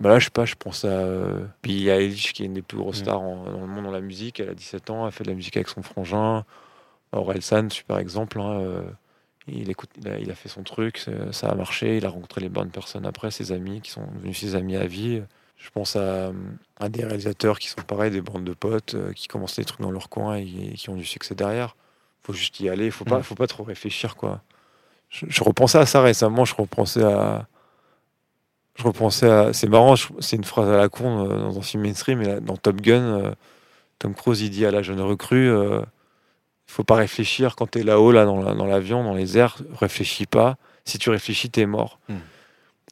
Bah 0.00 0.08
là, 0.08 0.18
je 0.18 0.24
sais 0.24 0.30
pas, 0.30 0.44
je 0.44 0.56
pense 0.56 0.84
à 0.84 1.06
Billie 1.62 1.88
Eilish, 1.88 2.32
qui 2.32 2.42
est 2.42 2.46
une 2.46 2.54
des 2.54 2.62
plus 2.62 2.76
grosses 2.78 2.98
Mm. 3.00 3.04
stars 3.04 3.20
en- 3.20 3.44
dans 3.44 3.60
le 3.60 3.66
monde 3.66 3.84
dans 3.84 3.90
la 3.92 4.00
musique. 4.00 4.40
Elle 4.40 4.48
a 4.48 4.54
17 4.54 4.90
ans, 4.90 5.06
elle 5.06 5.12
fait 5.12 5.22
de 5.24 5.28
la 5.28 5.36
musique 5.36 5.56
avec 5.56 5.68
son 5.68 5.82
frangin. 5.82 6.44
Aurel 7.12 7.42
San, 7.42 7.70
super 7.70 7.98
exemple. 7.98 8.40
hein, 8.40 8.82
il, 9.46 9.70
écoute, 9.70 9.90
il, 9.98 10.08
a, 10.08 10.18
il 10.18 10.30
a 10.30 10.34
fait 10.34 10.48
son 10.48 10.62
truc, 10.64 10.98
ça- 10.98 11.32
ça 11.32 11.48
a 11.50 11.54
marché. 11.54 11.98
Il 11.98 12.06
a 12.06 12.08
rencontré 12.08 12.40
les 12.40 12.48
bonnes 12.48 12.70
personnes 12.70 13.06
après, 13.06 13.30
ses 13.30 13.52
amis, 13.52 13.80
qui 13.80 13.90
sont 13.92 14.04
devenus 14.16 14.38
ses 14.38 14.54
amis 14.56 14.76
à 14.76 14.86
vie. 14.86 15.22
Je 15.64 15.70
pense 15.70 15.94
à, 15.94 16.32
à 16.80 16.88
des 16.88 17.04
réalisateurs 17.04 17.58
qui 17.60 17.68
sont 17.68 17.82
pareils, 17.82 18.10
des 18.10 18.20
bandes 18.20 18.42
de 18.44 18.52
potes, 18.52 18.94
euh, 18.94 19.12
qui 19.12 19.28
commencent 19.28 19.54
des 19.56 19.64
trucs 19.64 19.80
dans 19.80 19.92
leur 19.92 20.08
coin 20.08 20.36
et, 20.36 20.42
et 20.42 20.74
qui 20.74 20.90
ont 20.90 20.96
du 20.96 21.04
succès 21.04 21.34
derrière. 21.36 21.76
faut 22.24 22.32
juste 22.32 22.58
y 22.60 22.68
aller, 22.68 22.90
faut 22.90 23.04
pas, 23.04 23.18
Mm. 23.18 23.22
faut 23.22 23.34
pas 23.36 23.46
trop 23.46 23.62
réfléchir. 23.64 24.16
quoi. 24.16 24.40
Je, 25.08 25.26
je 25.28 25.42
repensais 25.44 25.78
à 25.78 25.86
ça 25.86 26.02
récemment, 26.02 26.44
je 26.44 26.54
repensais 26.56 27.02
à. 27.04 27.46
Je 28.76 28.82
repensais 28.84 29.30
à. 29.30 29.52
C'est 29.52 29.68
marrant, 29.68 29.94
c'est 30.20 30.36
une 30.36 30.44
phrase 30.44 30.68
à 30.68 30.76
la 30.76 30.88
con 30.88 31.28
euh, 31.30 31.38
dans 31.38 31.58
un 31.58 31.62
film 31.62 31.82
mainstream, 31.84 32.18
mais 32.18 32.26
là, 32.26 32.40
dans 32.40 32.56
Top 32.56 32.80
Gun, 32.80 33.00
euh, 33.02 33.32
Tom 33.98 34.14
Cruise 34.14 34.40
il 34.40 34.50
dit 34.50 34.66
à 34.66 34.70
la 34.72 34.82
jeune 34.82 35.00
recrue 35.00 35.50
faut 36.66 36.84
pas 36.84 36.94
réfléchir 36.94 37.54
quand 37.54 37.70
tu 37.70 37.80
es 37.80 37.82
là-haut, 37.82 38.12
là, 38.12 38.24
dans 38.24 38.40
la- 38.42 38.54
dans 38.54 38.64
l'avion, 38.66 39.04
dans 39.04 39.14
les 39.14 39.36
airs, 39.36 39.58
réfléchis 39.78 40.24
pas. 40.26 40.56
Si 40.86 40.98
tu 40.98 41.10
réfléchis, 41.10 41.50
t'es 41.50 41.66
mort. 41.66 41.98
Mm. 42.08 42.14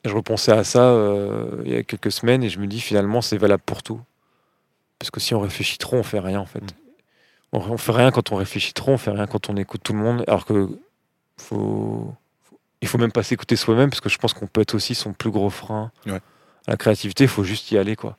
Je 0.05 0.15
repensais 0.15 0.53
à 0.53 0.65
ça 0.65 0.81
euh, 0.83 1.63
il 1.65 1.73
y 1.73 1.77
a 1.77 1.83
quelques 1.83 2.11
semaines 2.13 2.43
et 2.43 2.49
je 2.49 2.59
me 2.59 2.67
dis 2.67 2.81
finalement 2.81 3.21
c'est 3.21 3.37
valable 3.37 3.63
pour 3.65 3.83
tout. 3.83 4.01
Parce 4.99 5.11
que 5.11 5.21
si 5.21 5.35
on 5.35 5.41
réfléchit 5.41 5.79
trop, 5.79 5.97
on 5.97 6.03
fait 6.03 6.21
rien 6.21 6.41
en 6.41 6.47
fait. 6.47 6.61
Mm. 6.61 6.67
On, 7.53 7.59
on 7.59 7.77
fait 7.77 7.93
rien 7.93 8.11
quand 8.11 8.33
on 8.33 8.37
réfléchit 8.37 8.73
trop, 8.73 8.93
on 8.93 8.99
fait 8.99 9.11
rien 9.11 9.27
quand 9.27 9.51
on 9.51 9.57
écoute 9.57 9.83
tout 9.83 9.93
le 9.93 9.99
monde. 9.99 10.25
Alors 10.27 10.45
que 10.47 10.69
faut, 11.39 12.15
faut- 12.45 12.59
il 12.81 12.89
faut 12.89 12.99
même 12.99 13.13
pas 13.13 13.23
s'écouter 13.23 13.57
soi-même 13.57 13.91
parce 13.91 14.01
que 14.01 14.09
je 14.09 14.19
pense 14.19 14.33
qu'on 14.33 14.47
peut 14.47 14.61
être 14.63 14.75
aussi 14.75 14.95
son 14.95 15.13
plus 15.13 15.31
gros 15.31 15.51
frein 15.51 15.91
Ouais. 16.07 16.21
à 16.67 16.71
la 16.73 16.77
créativité. 16.77 17.25
Il 17.25 17.29
faut 17.31 17.45
juste 17.45 17.71
y 17.71 17.77
aller 17.79 17.97
quoi. 17.97 18.17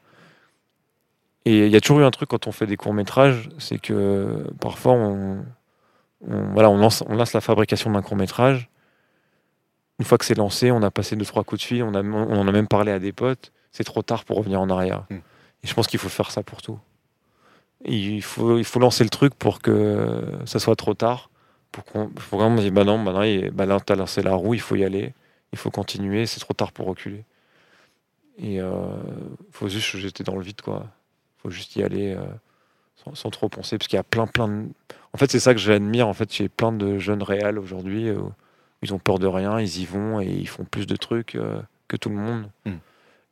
Et 1.46 1.66
il 1.66 1.72
y 1.72 1.76
a 1.76 1.82
toujours 1.82 2.02
eu 2.02 2.04
un 2.04 2.12
truc 2.12 2.30
quand 2.30 2.46
on 2.46 2.52
fait 2.52 2.68
des 2.68 2.78
courts 2.78 2.94
métrages, 2.94 3.50
c'est 3.58 3.80
que 3.80 4.46
parfois 4.60 4.94
on, 4.94 5.44
on- 6.28 6.54
voilà, 6.54 6.70
on 6.70 6.78
lance, 6.78 7.04
on 7.08 7.16
lance 7.16 7.34
la 7.34 7.42
fabrication 7.42 7.90
d'un 7.92 8.04
court 8.04 8.18
métrage. 8.18 8.70
Une 10.02 10.08
fois 10.08 10.18
que 10.18 10.26
c'est 10.26 10.34
lancé, 10.34 10.72
on 10.72 10.82
a 10.82 10.90
passé 10.90 11.16
deux 11.16 11.26
trois 11.26 11.44
coups 11.44 11.62
de 11.62 11.68
fil, 11.68 11.84
on, 11.84 11.94
a, 11.94 12.02
on 12.02 12.40
en 12.40 12.48
a 12.48 12.52
même 12.52 12.68
parlé 12.68 12.92
à 12.92 12.98
des 12.98 13.12
potes. 13.12 13.52
C'est 13.72 13.84
trop 13.84 14.02
tard 14.02 14.26
pour 14.26 14.38
revenir 14.38 14.60
en 14.60 14.68
arrière. 14.72 15.06
Mm. 15.12 15.18
Et 15.64 15.68
je 15.68 15.74
pense 15.76 15.86
qu'il 15.86 16.00
faut 16.00 16.10
faire 16.10 16.32
ça 16.32 16.42
pour 16.42 16.64
tout. 16.64 16.80
Il 17.86 18.24
faut, 18.24 18.58
il 18.58 18.64
faut 18.64 18.80
lancer 18.80 19.04
le 19.04 19.12
truc 19.12 19.36
pour 19.36 19.62
que 19.62 20.24
ça 20.46 20.58
soit 20.58 20.76
trop 20.76 20.96
tard. 20.96 21.30
Pour 21.72 21.84
qu'on 21.84 22.10
faut 22.18 22.40
vraiment 22.40 22.56
dire, 22.56 22.72
bah 22.72 22.84
non, 22.84 22.98
bah 23.04 23.14
non, 23.14 23.50
bah 23.54 23.68
là, 23.68 23.80
t'as 23.80 23.94
lancé 23.96 24.24
la 24.24 24.34
roue, 24.34 24.56
il 24.56 24.60
faut 24.60 24.76
y 24.76 24.84
aller. 24.84 25.14
Il 25.54 25.60
faut 25.60 25.70
continuer, 25.70 26.26
c'est 26.26 26.40
trop 26.40 26.56
tard 26.56 26.72
pour 26.72 26.88
reculer. 26.88 27.24
Et 28.40 28.60
euh, 28.60 28.72
faut 29.52 29.68
juste 29.68 29.98
jeter 29.98 30.24
dans 30.24 30.36
le 30.36 30.42
vide, 30.42 30.62
quoi. 30.62 30.88
faut 31.38 31.52
juste 31.52 31.76
y 31.76 31.84
aller 31.84 32.16
euh, 32.16 32.26
sans, 32.96 33.14
sans 33.14 33.30
trop 33.30 33.50
penser, 33.50 33.78
parce 33.78 33.88
qu'il 33.88 33.98
y 33.98 34.00
a 34.00 34.04
plein, 34.04 34.26
plein 34.26 34.48
de... 34.48 34.68
En 35.14 35.20
fait, 35.20 35.30
c'est 35.30 35.40
ça 35.40 35.54
que 35.54 35.60
j'admire, 35.60 36.08
en 36.08 36.14
fait, 36.14 36.34
chez 36.34 36.50
plein 36.50 36.72
de 36.72 36.98
jeunes 36.98 37.22
réels 37.22 37.60
aujourd'hui. 37.60 38.10
euh, 38.10 38.18
ils 38.82 38.94
ont 38.94 39.00
peur 39.00 39.20
de 39.20 39.28
rien, 39.28 39.60
ils 39.60 39.80
y 39.80 39.86
vont 39.86 40.22
et 40.22 40.28
ils 40.28 40.48
font 40.48 40.64
plus 40.64 40.88
de 40.88 40.96
trucs 40.96 41.36
euh, 41.36 41.62
que 41.88 41.98
tout 41.98 42.10
le 42.10 42.16
monde. 42.16 42.50
Mm. 42.66 42.72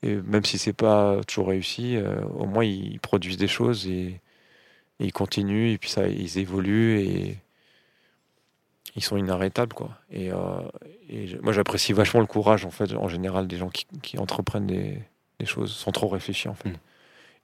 Et 0.02 0.16
même 0.16 0.46
si 0.46 0.58
c'est 0.58 0.74
pas 0.74 1.22
toujours 1.28 1.50
réussi, 1.50 1.98
euh, 1.98 2.22
au 2.38 2.46
moins 2.46 2.64
ils 2.64 3.00
produisent 3.00 3.38
des 3.38 3.48
choses 3.48 3.88
et, 3.88 4.20
ils 5.02 5.14
continuent 5.14 5.70
et 5.70 5.78
puis 5.78 5.90
ça, 5.90 6.08
ils 6.08 6.40
évoluent 6.40 7.00
et 7.00 7.38
ils 8.98 9.04
sont 9.04 9.16
inarrêtables 9.16 9.74
quoi. 9.74 9.98
Et, 10.12 10.30
moi 11.42 11.54
j'apprécie 11.54 11.94
vachement 11.94 12.20
le 12.20 12.26
courage 12.26 12.66
en 12.66 12.70
fait 12.70 12.94
en 12.94 13.08
général 13.08 13.48
des 13.48 13.58
gens 13.58 13.70
qui, 13.70 14.18
entreprennent 14.18 14.68
des, 14.68 15.02
choses 15.46 15.74
sans 15.74 15.92
trop 15.92 16.10
réfléchir 16.10 16.52
en 16.52 16.56
fait. 16.56 16.70
Mm. 16.70 16.78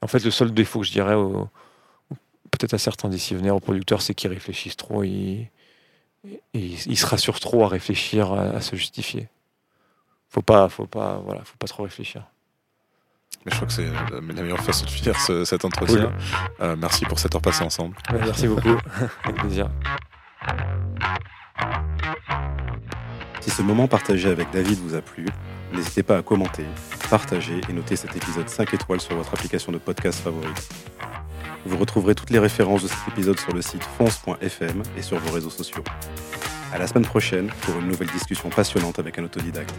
En 0.01 0.07
fait 0.07 0.23
le 0.23 0.31
seul 0.31 0.53
défaut 0.53 0.81
que 0.81 0.85
je 0.85 0.91
dirais 0.91 1.15
peut-être 2.51 2.73
à 2.73 2.77
certains 2.77 3.09
décisionnaires, 3.09 3.55
aux 3.55 3.59
producteurs, 3.59 4.01
c'est 4.01 4.13
qu'ils 4.13 4.29
réfléchissent 4.29 4.77
trop 4.77 5.03
et, 6.25 6.41
ils 6.53 6.97
se 6.97 7.05
rassurent 7.05 7.39
trop 7.39 7.63
à 7.63 7.67
réfléchir, 7.67 8.33
à, 8.33 8.61
se 8.61 8.75
justifier. 8.75 9.27
Faut 10.29 10.41
pas, 10.41 10.69
faut 10.69 10.87
pas, 10.87 11.21
voilà, 11.23 11.43
faut 11.43 11.57
pas 11.57 11.67
trop 11.67 11.83
réfléchir. 11.83 12.23
Mais 13.45 13.51
je 13.51 13.57
crois 13.57 13.67
que 13.67 13.73
c'est 13.73 13.87
la, 14.11 14.21
meilleure 14.21 14.59
façon 14.59 14.85
de 14.85 14.89
finir 14.89 15.19
cet 15.19 15.65
entretien. 15.65 16.11
Euh, 16.61 16.75
merci 16.77 17.05
pour 17.05 17.19
cette 17.19 17.35
heure 17.35 17.41
passée 17.41 17.63
ensemble. 17.63 17.95
merci 18.11 18.47
beaucoup, 18.47 18.77
avec 19.23 19.35
plaisir. 19.37 19.69
Si 23.41 23.51
ce 23.51 23.61
moment 23.61 23.87
partagé 23.87 24.29
avec 24.29 24.49
David 24.51 24.79
vous 24.79 24.95
a 24.95 25.01
plu, 25.01 25.27
n'hésitez 25.71 26.01
pas 26.01 26.17
à 26.17 26.23
commenter, 26.23 26.65
partager 27.09 27.61
et 27.69 27.73
noter 27.73 27.95
cet 27.95 28.15
épisode 28.15 28.49
5 28.49 28.73
étoiles 28.73 29.01
sur 29.01 29.15
votre 29.15 29.33
application 29.33 29.71
de 29.71 29.77
podcast 29.77 30.19
favorite. 30.19 30.69
Vous 31.65 31.77
retrouverez 31.77 32.13
toutes 32.13 32.29
les 32.29 32.39
références 32.39 32.83
de 32.83 32.87
cet 32.87 33.07
épisode 33.07 33.39
sur 33.39 33.53
le 33.53 33.61
site 33.61 33.83
fonce.fm 33.97 34.83
et 34.97 35.01
sur 35.01 35.17
vos 35.17 35.31
réseaux 35.33 35.49
sociaux. 35.49 35.83
À 36.71 36.77
la 36.77 36.87
semaine 36.87 37.05
prochaine 37.05 37.49
pour 37.61 37.79
une 37.79 37.87
nouvelle 37.87 38.09
discussion 38.09 38.49
passionnante 38.49 38.99
avec 38.99 39.17
un 39.17 39.23
autodidacte. 39.23 39.73